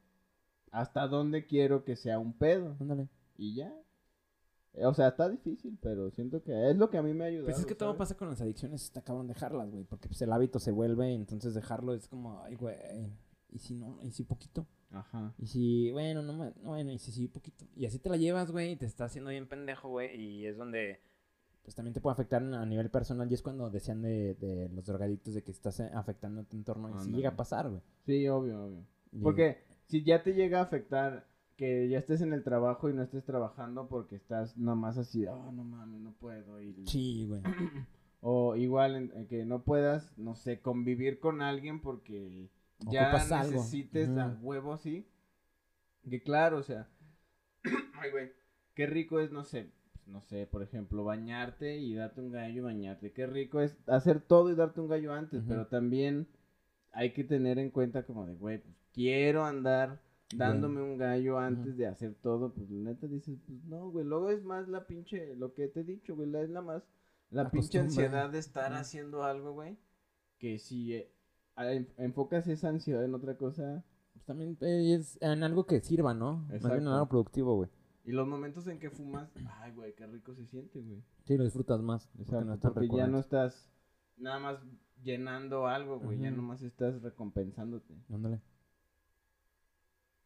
¿Hasta 0.72 1.09
dónde 1.09 1.47
quiero 1.47 1.85
que 1.85 1.97
sea 1.97 2.18
un 2.20 2.32
pedo? 2.32 2.77
Ándale. 2.81 3.09
Y 3.36 3.55
ya. 3.55 3.72
Eh, 4.74 4.86
O 4.86 4.94
sea, 4.94 5.09
está 5.09 5.28
difícil, 5.28 5.78
pero 5.80 6.10
siento 6.10 6.42
que 6.42 6.70
es 6.70 6.76
lo 6.76 6.90
que 6.90 6.98
a 6.98 7.02
mí 7.02 7.12
me 7.12 7.24
ha 7.24 7.26
ayudado. 7.28 7.47
Pues 7.47 7.59
es 7.59 7.66
que 7.66 7.74
todo 7.74 7.97
pasa 7.97 8.16
con 8.16 8.28
las 8.28 8.40
adicciones, 8.40 8.82
está 8.84 9.02
cabrón 9.02 9.26
dejarlas, 9.28 9.70
güey. 9.70 9.84
Porque 9.84 10.09
pues 10.09 10.20
el 10.22 10.32
hábito 10.32 10.59
se 10.59 10.70
vuelve, 10.70 11.12
entonces 11.14 11.55
dejarlo 11.55 11.94
es 11.94 12.09
como, 12.09 12.42
ay, 12.42 12.55
güey. 12.56 12.76
¿Y 13.51 13.59
si 13.59 13.74
no? 13.74 13.98
¿Y 14.02 14.12
si 14.12 14.22
poquito? 14.24 14.66
Ajá. 14.92 15.34
Y 15.38 15.47
si, 15.47 15.90
bueno, 15.92 16.22
no, 16.22 16.32
no, 16.32 16.52
bueno, 16.62 16.92
y 16.92 16.98
si 16.98 17.10
sí, 17.12 17.26
poquito. 17.28 17.64
Y 17.76 17.86
así 17.86 17.98
te 17.98 18.09
la 18.09 18.16
llevas, 18.16 18.51
güey, 18.52 18.72
y 18.72 18.76
te 18.76 18.86
está 18.86 19.05
haciendo 19.06 19.30
bien 19.30 19.48
pendejo, 19.48 19.88
güey. 19.88 20.14
Y 20.20 20.47
es 20.47 20.56
donde, 20.56 21.01
Pues 21.62 21.74
también 21.74 21.92
te 21.92 22.01
puede 22.01 22.12
afectar 22.14 22.42
a 22.42 22.64
nivel 22.66 22.90
personal. 22.90 23.28
Y 23.30 23.34
es 23.34 23.42
cuando 23.42 23.70
decían 23.70 24.02
de, 24.02 24.34
de 24.34 24.68
los 24.68 24.86
drogadictos 24.86 25.34
de 25.34 25.42
que 25.42 25.51
estás 25.51 25.80
eh, 25.80 25.90
afectando 25.94 26.42
a 26.42 26.44
tu 26.44 26.56
entorno. 26.56 26.88
Y 26.88 26.92
sí 26.92 26.98
Ándale. 26.98 27.16
llega 27.16 27.30
a 27.30 27.36
pasar, 27.36 27.68
güey. 27.68 27.82
Sí, 28.06 28.28
obvio, 28.28 28.64
obvio. 28.66 28.84
Porque 29.20 29.59
si 29.86 30.05
ya 30.05 30.22
te 30.22 30.32
llega 30.32 30.60
a 30.60 30.62
afectar 30.62 31.26
que 31.60 31.90
ya 31.90 31.98
estés 31.98 32.22
en 32.22 32.32
el 32.32 32.42
trabajo 32.42 32.88
y 32.88 32.94
no 32.94 33.02
estés 33.02 33.22
trabajando 33.22 33.86
porque 33.86 34.16
estás 34.16 34.56
nomás 34.56 34.96
así, 34.96 35.26
oh, 35.26 35.52
no 35.52 35.62
mames, 35.62 36.00
no 36.00 36.12
puedo. 36.14 36.62
Y... 36.62 36.86
Sí, 36.86 37.26
güey. 37.28 37.42
O 38.22 38.54
igual 38.56 38.96
en- 38.96 39.12
en 39.14 39.26
que 39.28 39.44
no 39.46 39.62
puedas, 39.62 40.12
no 40.18 40.34
sé, 40.34 40.60
convivir 40.60 41.20
con 41.20 41.40
alguien 41.40 41.80
porque 41.80 42.50
ya 42.80 43.08
Ocupas 43.08 43.32
algo. 43.32 43.52
necesites 43.52 44.08
a 44.10 44.38
huevo 44.42 44.74
así. 44.74 45.06
Que 46.08 46.22
claro, 46.22 46.58
o 46.58 46.62
sea, 46.62 46.86
ay, 47.94 48.10
güey, 48.10 48.30
qué 48.74 48.86
rico 48.86 49.20
es, 49.20 49.32
no 49.32 49.44
sé, 49.44 49.70
pues, 49.94 50.06
no 50.06 50.20
sé, 50.20 50.46
por 50.46 50.62
ejemplo, 50.62 51.02
bañarte 51.04 51.78
y 51.78 51.94
darte 51.94 52.20
un 52.20 52.30
gallo 52.30 52.56
y 52.58 52.60
bañarte. 52.60 53.12
Qué 53.12 53.26
rico 53.26 53.60
es 53.62 53.76
hacer 53.86 54.20
todo 54.20 54.50
y 54.50 54.54
darte 54.54 54.80
un 54.82 54.88
gallo 54.88 55.12
antes, 55.14 55.42
pero 55.48 55.66
también 55.68 56.26
hay 56.92 57.12
que 57.14 57.24
tener 57.24 57.58
en 57.58 57.70
cuenta 57.70 58.04
como 58.04 58.26
de, 58.26 58.34
güey, 58.34 58.58
pues 58.62 58.76
quiero 58.92 59.44
andar 59.46 59.98
dándome 60.35 60.81
un 60.82 60.97
gallo 60.98 61.39
antes 61.39 61.77
de 61.77 61.86
hacer 61.86 62.15
todo, 62.15 62.52
pues 62.52 62.70
la 62.70 62.90
neta 62.90 63.07
dices, 63.07 63.39
pues 63.47 63.65
no, 63.65 63.90
güey, 63.90 64.05
luego 64.05 64.31
es 64.31 64.43
más 64.44 64.69
la 64.69 64.86
pinche, 64.86 65.35
lo 65.36 65.52
que 65.55 65.69
te 65.69 65.81
he 65.81 65.85
dicho, 65.85 66.15
güey, 66.16 66.28
la- 66.31 66.43
es 66.43 66.51
la 66.51 66.62
más, 66.62 66.82
la, 67.31 67.44
La 67.44 67.51
pinche 67.51 67.78
costumbre. 67.78 68.05
ansiedad 68.07 68.31
de 68.31 68.39
estar 68.39 68.73
haciendo 68.74 69.23
algo, 69.24 69.52
güey, 69.52 69.77
que 70.39 70.59
si 70.59 70.94
eh, 70.94 71.12
enfocas 71.98 72.47
esa 72.48 72.69
ansiedad 72.69 73.05
en 73.05 73.15
otra 73.15 73.36
cosa, 73.36 73.85
Pues 74.12 74.24
también 74.24 74.57
eh, 74.61 74.94
es 74.98 75.19
en 75.20 75.43
algo 75.43 75.66
que 75.66 75.81
sirva, 75.81 76.15
¿no? 76.15 76.36
Más 76.39 76.48
bien 76.48 76.57
en 76.61 76.66
Exacto. 76.66 76.93
algo 76.94 77.09
productivo, 77.09 77.55
güey. 77.57 77.70
y 78.05 78.12
los 78.12 78.27
momentos 78.27 78.66
en 78.66 78.78
que 78.78 78.90
fumas, 78.90 79.31
ay, 79.61 79.73
güey, 79.73 79.94
qué 79.94 80.07
rico 80.07 80.35
se 80.35 80.47
siente, 80.47 80.81
güey. 80.81 81.02
Sí, 81.24 81.36
lo 81.36 81.44
disfrutas 81.44 81.81
más. 81.81 82.07
porque 82.09 82.23
Exacto, 82.23 82.47
no 82.47 82.59
porque 82.74 82.89
ya 82.97 83.07
no 83.07 83.19
estás 83.19 83.70
nada 84.16 84.39
más 84.39 84.59
llenando 85.02 85.66
algo, 85.66 85.98
güey, 86.01 86.19
ya 86.19 86.28
Ujú. 86.28 86.36
nomás 86.39 86.62
estás 86.62 87.01
recompensándote. 87.02 87.94
Ándale. 88.11 88.40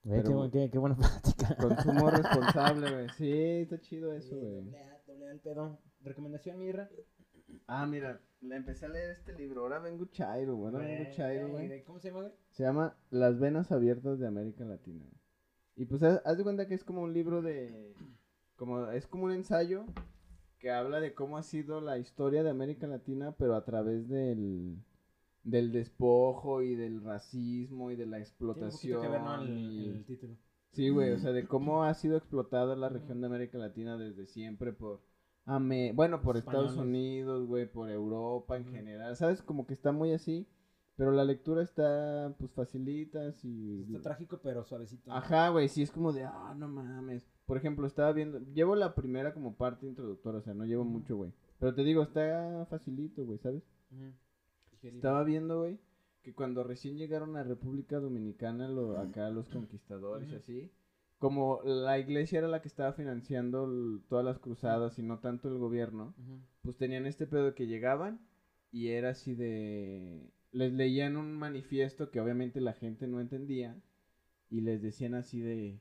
Qué, 0.05 0.79
buena 0.79 0.97
plática. 0.97 1.57
Consumo 1.57 2.11
responsable, 2.11 2.93
güey. 2.93 3.09
Sí, 3.17 3.33
está 3.63 3.81
chido 3.81 4.13
eso, 4.13 4.37
güey. 4.37 4.65
Doble 5.07 5.31
el 5.31 5.41
pedo. 5.41 5.79
¿Recomendación, 6.03 6.59
Mirra? 6.59 6.91
Ah, 7.67 7.87
mira, 7.87 8.21
le 8.41 8.57
empecé 8.57 8.85
a 8.85 8.91
leer 8.91 9.11
este 9.11 9.33
libro. 9.33 9.63
Ahora 9.63 9.79
vengo 9.79 10.05
chairo, 10.07 10.57
güey. 10.57 10.75
Ahora 10.75 10.87
vengo 10.87 11.11
chairo, 11.13 11.49
güey. 11.49 11.83
¿Cómo 11.85 11.99
se 11.99 12.09
llama, 12.09 12.21
güey? 12.21 12.33
Se 12.51 12.63
llama 12.65 12.97
Las 13.11 13.39
venas 13.39 13.73
abiertas 13.73 14.19
de 14.19 14.27
América 14.27 14.65
Latina. 14.65 15.07
Y 15.77 15.87
pues 15.87 16.03
haz, 16.03 16.21
haz 16.25 16.37
de 16.37 16.45
cuenta 16.45 16.69
que 16.69 16.75
es 16.75 16.85
como 16.85 17.03
un 17.03 17.15
libro 17.15 17.41
de. 17.41 17.95
como 18.57 18.91
Es 18.91 19.07
como 19.07 19.25
un 19.25 19.33
ensayo 19.33 19.87
que 20.59 20.71
habla 20.71 21.01
de 21.01 21.15
cómo 21.15 21.39
ha 21.39 21.43
sido 21.43 21.81
la 21.81 21.99
historia 21.99 22.43
de 22.43 22.51
América 22.51 22.87
Latina, 22.87 23.35
pero 23.39 23.55
a 23.55 23.65
través 23.65 24.09
del. 24.09 24.85
Del 25.45 25.73
despojo 25.73 26.63
y 26.63 26.75
del 26.75 27.03
racismo 27.03 27.91
y 27.91 27.97
de 27.97 28.07
la 28.07 28.17
Tiene 28.17 28.19
un 28.19 28.23
explotación. 28.23 28.71
poquito 28.73 29.01
que 29.03 29.09
ver, 29.09 29.21
¿no? 29.23 29.43
El, 29.43 29.51
y- 29.73 29.89
el 29.91 30.05
título. 30.05 30.35
Sí, 30.73 30.89
güey, 30.89 31.13
o 31.13 31.19
sea, 31.19 31.31
de 31.31 31.47
cómo 31.47 31.85
ha 31.85 31.95
sido 31.95 32.17
explotada 32.17 32.75
la 32.75 32.89
región 32.89 33.21
de 33.21 33.27
América 33.29 33.59
Latina 33.59 33.97
desde 33.97 34.27
siempre 34.27 34.73
por... 34.73 35.01
Ame- 35.47 35.93
bueno, 35.95 36.21
por 36.21 36.37
Estados. 36.37 36.77
Unidos, 36.77 37.47
güey, 37.47 37.71
por 37.71 37.91
Europa 37.91 38.57
en 38.57 38.65
general, 38.67 39.15
¿sabes? 39.15 39.41
Como 39.43 39.67
que 39.67 39.75
está 39.75 39.93
muy 39.93 40.11
así, 40.13 40.49
pero 40.97 41.13
la 41.13 41.23
lectura 41.25 41.63
está, 41.63 42.35
pues, 42.39 42.51
facilita, 42.53 43.33
y... 43.45 43.83
Está 43.83 44.01
trágico, 44.01 44.41
pero 44.43 44.65
suavecito. 44.65 45.13
Ajá, 45.13 45.51
güey, 45.51 45.69
sí 45.69 45.83
es 45.83 45.91
como 45.93 46.13
de, 46.13 46.25
ah, 46.25 46.55
no 46.57 46.67
mames. 46.67 47.25
Por 47.47 47.57
ejemplo, 47.59 47.87
estaba 47.87 48.11
viendo, 48.13 48.41
llevo 48.55 48.75
la 48.75 48.95
primera 48.95 49.33
como 49.35 49.55
parte 49.55 49.87
introductoria, 49.87 50.41
o 50.41 50.43
sea, 50.43 50.55
no 50.55 50.65
llevo 50.65 50.85
mucho, 50.85 51.15
güey. 51.17 51.33
Pero 51.61 51.75
te 51.75 51.85
digo, 51.85 52.03
está 52.03 52.67
facilito, 52.71 53.25
güey, 53.25 53.39
¿sabes? 53.39 53.63
Estaba 54.89 55.25
viendo, 55.25 55.61
güey, 55.61 55.79
que 56.23 56.35
cuando 56.35 56.65
recién 56.65 56.97
llegaron 56.97 57.37
a 57.37 57.43
República 57.43 57.99
Dominicana, 57.99 58.69
lo, 58.69 58.99
acá 58.99 59.31
los 59.31 59.49
conquistadores 59.49 60.31
y 60.31 60.37
así, 60.37 60.73
como 61.19 61.61
la 61.65 61.99
iglesia 61.99 62.39
era 62.39 62.49
la 62.49 62.61
que 62.61 62.69
estaba 62.69 62.93
financiando 62.93 63.67
todas 64.09 64.25
las 64.25 64.39
cruzadas 64.39 64.99
y 64.99 65.03
no 65.03 65.21
tanto 65.21 65.49
el 65.49 65.59
gobierno, 65.59 66.15
pues 66.63 66.77
tenían 66.77 67.07
este 67.07 67.27
pedo 67.27 67.47
de 67.47 67.55
que 67.55 67.67
llegaban 67.67 68.21
y 68.73 68.89
era 68.89 69.11
así 69.11 69.35
de... 69.35 70.31
Les 70.53 70.73
leían 70.73 71.17
un 71.17 71.33
manifiesto 71.33 72.11
que 72.11 72.21
obviamente 72.21 72.61
la 72.61 72.75
gente 72.75 73.07
no 73.07 73.21
entendía 73.21 73.81
y 74.51 74.61
les 74.61 74.83
decían 74.83 75.15
así 75.15 75.41
de... 75.41 75.81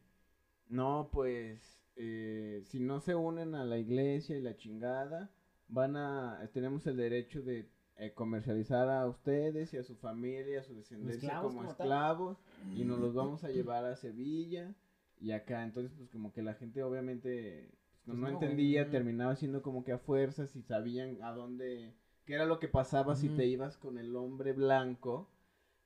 No, 0.68 1.10
pues, 1.12 1.84
eh, 1.96 2.62
si 2.66 2.80
no 2.80 3.00
se 3.00 3.14
unen 3.14 3.54
a 3.54 3.66
la 3.66 3.78
iglesia 3.78 4.38
y 4.38 4.42
la 4.42 4.56
chingada, 4.56 5.32
van 5.68 5.96
a... 5.96 6.50
Tenemos 6.54 6.88
el 6.88 6.98
derecho 6.98 7.42
de 7.42 7.70
eh, 7.98 8.14
comercializar 8.14 8.90
a 8.90 9.08
ustedes 9.08 9.74
y 9.74 9.78
a 9.78 9.84
su 9.84 9.96
familia, 9.96 10.56
y 10.56 10.58
a 10.58 10.64
su 10.64 10.74
descendencia 10.76 11.28
esclavos 11.28 11.54
como, 11.54 11.64
como 11.64 11.76
tal. 11.76 11.86
esclavos 11.88 12.38
y 12.76 12.84
nos 12.86 13.00
los 13.00 13.14
vamos 13.16 13.44
a 13.44 13.50
llevar 13.50 13.86
a 13.86 13.96
Sevilla 13.96 14.74
y 15.20 15.32
acá. 15.32 15.64
Entonces, 15.64 15.94
pues 15.98 16.10
como 16.10 16.34
que 16.34 16.42
la 16.42 16.56
gente 16.56 16.84
obviamente 16.84 17.70
pues, 18.06 18.18
Pues 18.18 18.18
no, 18.18 18.28
entendía, 18.28 18.86
no. 18.86 18.92
terminaba 18.92 19.36
siendo 19.36 19.62
como 19.62 19.84
que 19.84 19.94
a 19.94 19.98
fuerzas 19.98 20.56
y 20.56 20.62
sabían 20.62 21.22
a 21.22 21.32
dónde, 21.32 21.94
qué 22.26 22.34
era 22.34 22.46
lo 22.46 22.60
que 22.60 22.68
pasaba 22.68 23.16
si 23.16 23.30
te 23.30 23.46
ibas 23.46 23.78
con 23.78 23.98
el 23.98 24.16
hombre 24.16 24.54
blanco. 24.54 25.32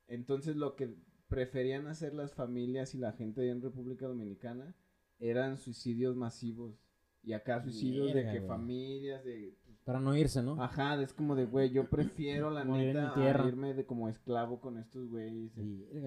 Entonces 0.08 0.56
lo 0.56 0.74
que 0.74 0.94
preferían 1.28 1.86
hacer 1.86 2.14
las 2.14 2.34
familias 2.34 2.94
y 2.94 2.98
la 2.98 3.12
gente 3.12 3.42
allá 3.42 3.52
en 3.52 3.62
República 3.62 4.06
Dominicana 4.06 4.74
eran 5.18 5.58
suicidios 5.58 6.16
masivos. 6.16 6.82
Y 7.22 7.34
acá 7.34 7.60
suicidios 7.60 8.14
de 8.14 8.24
que 8.24 8.40
familias, 8.40 9.24
de... 9.24 9.54
Para 9.88 10.00
no 10.00 10.14
irse, 10.14 10.42
¿no? 10.42 10.62
Ajá, 10.62 11.00
es 11.02 11.14
como 11.14 11.34
de, 11.34 11.46
güey, 11.46 11.70
yo 11.70 11.88
prefiero 11.88 12.50
la 12.50 12.62
Morir 12.62 12.88
neta 12.94 13.14
a 13.14 13.48
irme 13.48 13.72
de 13.72 13.86
como 13.86 14.10
esclavo 14.10 14.60
con 14.60 14.76
estos 14.76 15.08
güeyes. 15.08 15.50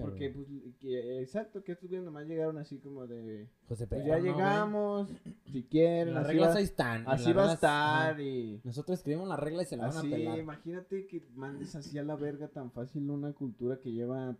Porque, 0.00 0.30
pues, 0.30 0.46
que- 0.78 1.20
exacto, 1.20 1.64
que 1.64 1.72
estos 1.72 1.88
güeyes 1.88 2.04
nomás 2.04 2.28
llegaron 2.28 2.58
así 2.58 2.78
como 2.78 3.08
de... 3.08 3.48
José 3.66 3.88
Pues 3.88 4.02
Pedro, 4.02 4.06
ya 4.06 4.14
¿no, 4.18 4.22
güey? 4.22 4.32
llegamos, 4.32 5.08
si 5.50 5.64
quieren, 5.64 6.14
Las 6.14 6.28
reglas 6.28 6.54
va, 6.54 6.58
ahí 6.58 6.62
están. 6.64 7.04
así 7.08 7.32
va 7.32 7.50
a 7.50 7.54
estar 7.54 8.10
ajá. 8.12 8.22
y... 8.22 8.60
Nosotros 8.62 8.98
escribimos 9.00 9.26
las 9.28 9.40
reglas 9.40 9.66
y 9.66 9.70
se 9.70 9.76
las 9.76 9.96
van 9.96 10.06
a 10.06 10.10
pelar. 10.10 10.38
imagínate 10.38 11.06
que 11.08 11.26
mandes 11.34 11.74
así 11.74 11.98
a 11.98 12.04
la 12.04 12.14
verga 12.14 12.46
tan 12.46 12.70
fácil 12.70 13.10
una 13.10 13.32
cultura 13.32 13.80
que 13.80 13.90
lleva 13.90 14.36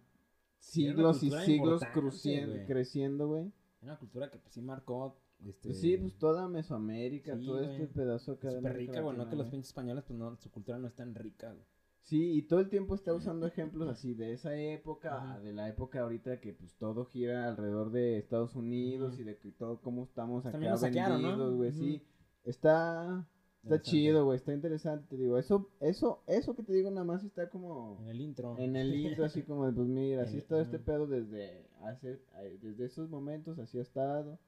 siglos 0.60 1.20
y 1.24 1.30
siglos 1.32 1.82
importante, 1.82 2.00
crucien- 2.00 2.46
güey. 2.48 2.66
creciendo, 2.66 3.26
güey. 3.26 3.50
Una 3.82 3.96
cultura 3.98 4.30
que 4.30 4.38
pues, 4.38 4.54
sí 4.54 4.62
marcó. 4.62 5.16
Este, 5.46 5.68
Pues 5.68 5.80
sí, 5.80 5.96
pues 5.96 6.14
toda 6.18 6.48
Mesoamérica, 6.48 7.36
Sí, 7.36 7.46
todo 7.46 7.58
güey. 7.58 7.70
este 7.70 7.86
pedazo 7.88 8.32
acá 8.32 8.50
Súper 8.50 8.76
rica, 8.76 9.00
güey. 9.00 9.16
No 9.16 9.28
que 9.28 9.36
los 9.36 9.48
pinches 9.48 9.68
españoles, 9.68 10.04
pues 10.06 10.18
no, 10.18 10.36
su 10.36 10.50
cultura 10.50 10.78
no 10.78 10.86
es 10.88 10.94
tan 10.94 11.14
rica, 11.14 11.52
güey. 11.52 11.64
Sí, 12.02 12.32
y 12.34 12.42
todo 12.42 12.58
el 12.60 12.68
tiempo 12.68 12.94
está 12.94 13.14
usando 13.14 13.46
ejemplos 13.46 13.88
así 13.88 14.14
de 14.14 14.32
esa 14.32 14.56
época, 14.56 15.16
Ajá. 15.16 15.40
de 15.40 15.52
la 15.52 15.68
época 15.68 16.00
ahorita 16.00 16.40
que 16.40 16.52
pues 16.52 16.74
todo 16.76 17.04
gira 17.04 17.48
alrededor 17.48 17.90
de 17.92 18.18
Estados 18.18 18.56
Unidos 18.56 19.18
y 19.18 19.24
de 19.24 19.36
que 19.38 19.52
todo 19.52 19.80
cómo 19.80 20.02
estamos 20.04 20.42
También 20.44 20.64
acá 20.64 20.70
nos 20.72 20.80
saquearon, 20.80 21.22
vendidos, 21.22 21.54
güey, 21.56 21.72
sí. 21.72 22.02
Está 22.44 23.26
está 23.62 23.80
chido, 23.80 24.24
güey, 24.24 24.36
está 24.36 24.52
interesante, 24.52 25.06
te 25.08 25.16
digo. 25.16 25.38
Eso 25.38 25.70
eso 25.78 26.24
eso 26.26 26.56
que 26.56 26.64
te 26.64 26.72
digo 26.72 26.90
nada 26.90 27.04
más 27.04 27.22
está 27.22 27.48
como 27.48 27.98
En 28.02 28.08
el 28.08 28.20
intro. 28.20 28.56
en 28.58 28.74
el 28.74 28.92
intro 28.94 29.24
así 29.24 29.42
como 29.44 29.66
de, 29.66 29.72
pues 29.72 29.86
mira, 29.86 30.22
así 30.22 30.38
está 30.38 30.60
este 30.60 30.80
pedo 30.80 31.06
desde 31.06 31.68
hace 31.82 32.20
desde 32.60 32.84
esos 32.86 33.08
momentos 33.10 33.58
así 33.60 33.78
ha 33.78 33.82
estado 33.82 34.40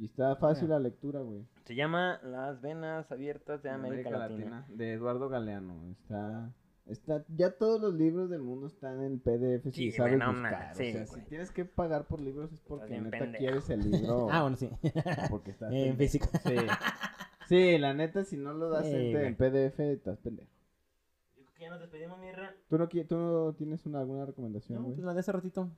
y 0.00 0.06
está 0.06 0.34
fácil 0.36 0.64
Mira. 0.68 0.78
la 0.78 0.84
lectura, 0.88 1.20
güey. 1.20 1.46
Se 1.64 1.74
llama 1.74 2.18
Las 2.24 2.60
venas 2.60 3.10
abiertas 3.12 3.62
de 3.62 3.70
América, 3.70 4.10
Latina. 4.10 4.66
de 4.68 4.94
Eduardo 4.94 5.28
Galeano. 5.28 5.74
Está, 5.90 6.52
está, 6.86 7.24
ya 7.28 7.50
todos 7.52 7.80
los 7.80 7.94
libros 7.94 8.30
del 8.30 8.40
mundo 8.42 8.66
están 8.66 9.02
en 9.02 9.20
PDF 9.20 9.64
si 9.64 9.72
Sí, 9.72 9.92
sabes 9.92 10.14
güey, 10.16 10.26
no 10.26 10.32
buscar. 10.32 10.52
mames, 10.52 10.74
o 10.74 10.78
sí, 10.78 10.92
sea, 10.92 11.04
güey. 11.06 11.20
si 11.22 11.28
tienes 11.28 11.50
que 11.52 11.64
pagar 11.64 12.06
por 12.06 12.20
libros 12.20 12.52
es 12.52 12.60
porque 12.60 13.00
neta 13.00 13.18
pendejo. 13.18 13.38
quieres 13.38 13.70
el 13.70 13.80
libro. 13.90 14.28
Ah, 14.30 14.42
bueno, 14.42 14.56
sí. 14.56 14.70
porque 15.30 15.50
estás 15.52 15.70
en 15.74 15.96
físico. 15.96 16.26
Sí. 16.44 16.56
Sí, 17.46 17.78
la 17.78 17.94
neta, 17.94 18.24
si 18.24 18.36
no 18.36 18.52
lo 18.54 18.70
das 18.70 18.86
Sí, 18.86 18.94
en, 18.94 19.34
PDF, 19.36 19.78
estás 19.80 20.18
pendejo. 20.18 20.48
Yo 21.36 21.42
creo 21.44 21.54
que 21.56 21.62
ya 21.64 21.70
nos 21.70 21.80
despedimos, 21.80 22.18
Mirra. 22.20 22.54
¿Tú 22.68 22.78
no, 22.78 22.88
tú 22.88 23.16
no 23.16 23.52
tienes 23.54 23.84
una, 23.86 24.00
alguna 24.00 24.24
recomendación, 24.24 24.78
No, 24.78 24.84
güey? 24.84 24.94
pues 24.96 25.04
la 25.04 25.14
de 25.14 25.20
hace 25.20 25.32
ratito. 25.32 25.68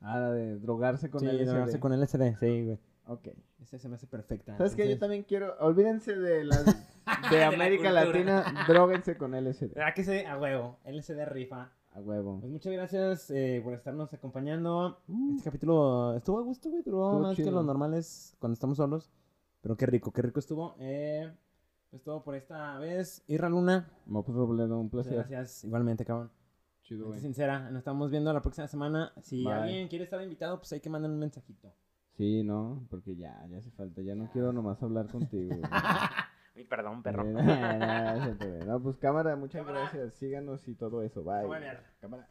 Ah, 0.00 0.18
la 0.18 0.32
de 0.32 0.58
drogarse 0.58 1.10
con 1.10 1.20
sí, 1.20 1.26
el 1.28 1.44
drogarse 1.46 1.78
con 1.78 1.92
LSD, 1.92 2.36
sí, 2.40 2.64
güey. 2.64 2.78
Ok. 3.06 3.28
Esa 3.60 3.78
se 3.78 3.88
me 3.88 3.96
hace 3.96 4.06
perfecta. 4.06 4.56
¿Sabes 4.56 4.74
qué? 4.74 4.88
Yo 4.88 4.98
también 4.98 5.24
quiero... 5.24 5.56
Olvídense 5.60 6.16
de 6.16 6.44
las... 6.44 6.64
de 7.30 7.38
la 7.38 7.48
América 7.48 7.90
cultura. 7.90 8.04
Latina, 8.04 8.64
droguense 8.68 9.16
con 9.16 9.32
LSD. 9.32 9.76
Ah, 9.78 9.92
que 9.94 10.04
se, 10.04 10.26
a 10.26 10.38
huevo, 10.38 10.78
LSD 10.84 11.24
rifa. 11.26 11.72
A 11.94 12.00
huevo. 12.00 12.40
Pues 12.40 12.50
muchas 12.50 12.72
gracias 12.72 13.30
eh, 13.30 13.60
por 13.62 13.74
estarnos 13.74 14.12
acompañando. 14.14 15.00
Este 15.36 15.44
capítulo 15.44 16.14
estuvo 16.16 16.38
a 16.38 16.42
gusto, 16.42 16.70
güey. 16.70 16.82
Duró 16.82 17.18
más 17.18 17.36
que 17.36 17.42
chido. 17.42 17.54
los 17.54 17.64
normales 17.64 18.34
cuando 18.38 18.54
estamos 18.54 18.78
solos. 18.78 19.10
Pero 19.60 19.76
qué 19.76 19.86
rico, 19.86 20.10
qué 20.12 20.22
rico 20.22 20.40
estuvo. 20.40 20.74
Eh, 20.78 21.30
pues 21.90 22.02
todo 22.02 22.24
por 22.24 22.34
esta 22.34 22.78
vez. 22.78 23.22
Irra 23.26 23.50
Luna. 23.50 23.90
Pues, 24.10 24.26
Robledo, 24.28 24.78
un 24.78 24.84
Muchas 24.86 24.90
placer. 25.06 25.14
gracias. 25.14 25.64
Igualmente, 25.64 26.04
cabrón. 26.04 26.30
Chido, 26.82 27.08
güey. 27.08 27.20
sincera, 27.20 27.70
nos 27.70 27.80
estamos 27.80 28.10
viendo 28.10 28.32
la 28.32 28.40
próxima 28.40 28.66
semana. 28.66 29.12
Si 29.20 29.44
Bye. 29.44 29.52
alguien 29.52 29.88
quiere 29.88 30.04
estar 30.04 30.20
invitado, 30.22 30.58
pues 30.58 30.72
hay 30.72 30.80
que 30.80 30.88
mandar 30.88 31.10
un 31.10 31.18
mensajito. 31.18 31.72
Sí, 32.16 32.42
no, 32.44 32.86
porque 32.90 33.16
ya, 33.16 33.44
ya 33.48 33.58
hace 33.58 33.70
falta. 33.70 34.02
Ya 34.02 34.14
no 34.14 34.30
quiero 34.32 34.52
nomás 34.52 34.82
hablar 34.82 35.06
contigo. 35.08 35.54
Uy, 36.54 36.64
perdón, 36.64 37.02
perro. 37.02 37.24
No, 37.24 38.80
pues 38.82 38.96
cámara, 38.98 39.34
muchas 39.36 39.64
Cámara. 39.64 39.80
gracias. 39.80 40.14
Síganos 40.14 40.68
y 40.68 40.74
todo 40.74 41.02
eso. 41.02 41.24
Bye. 41.24 41.48
Cámara. 42.00 42.28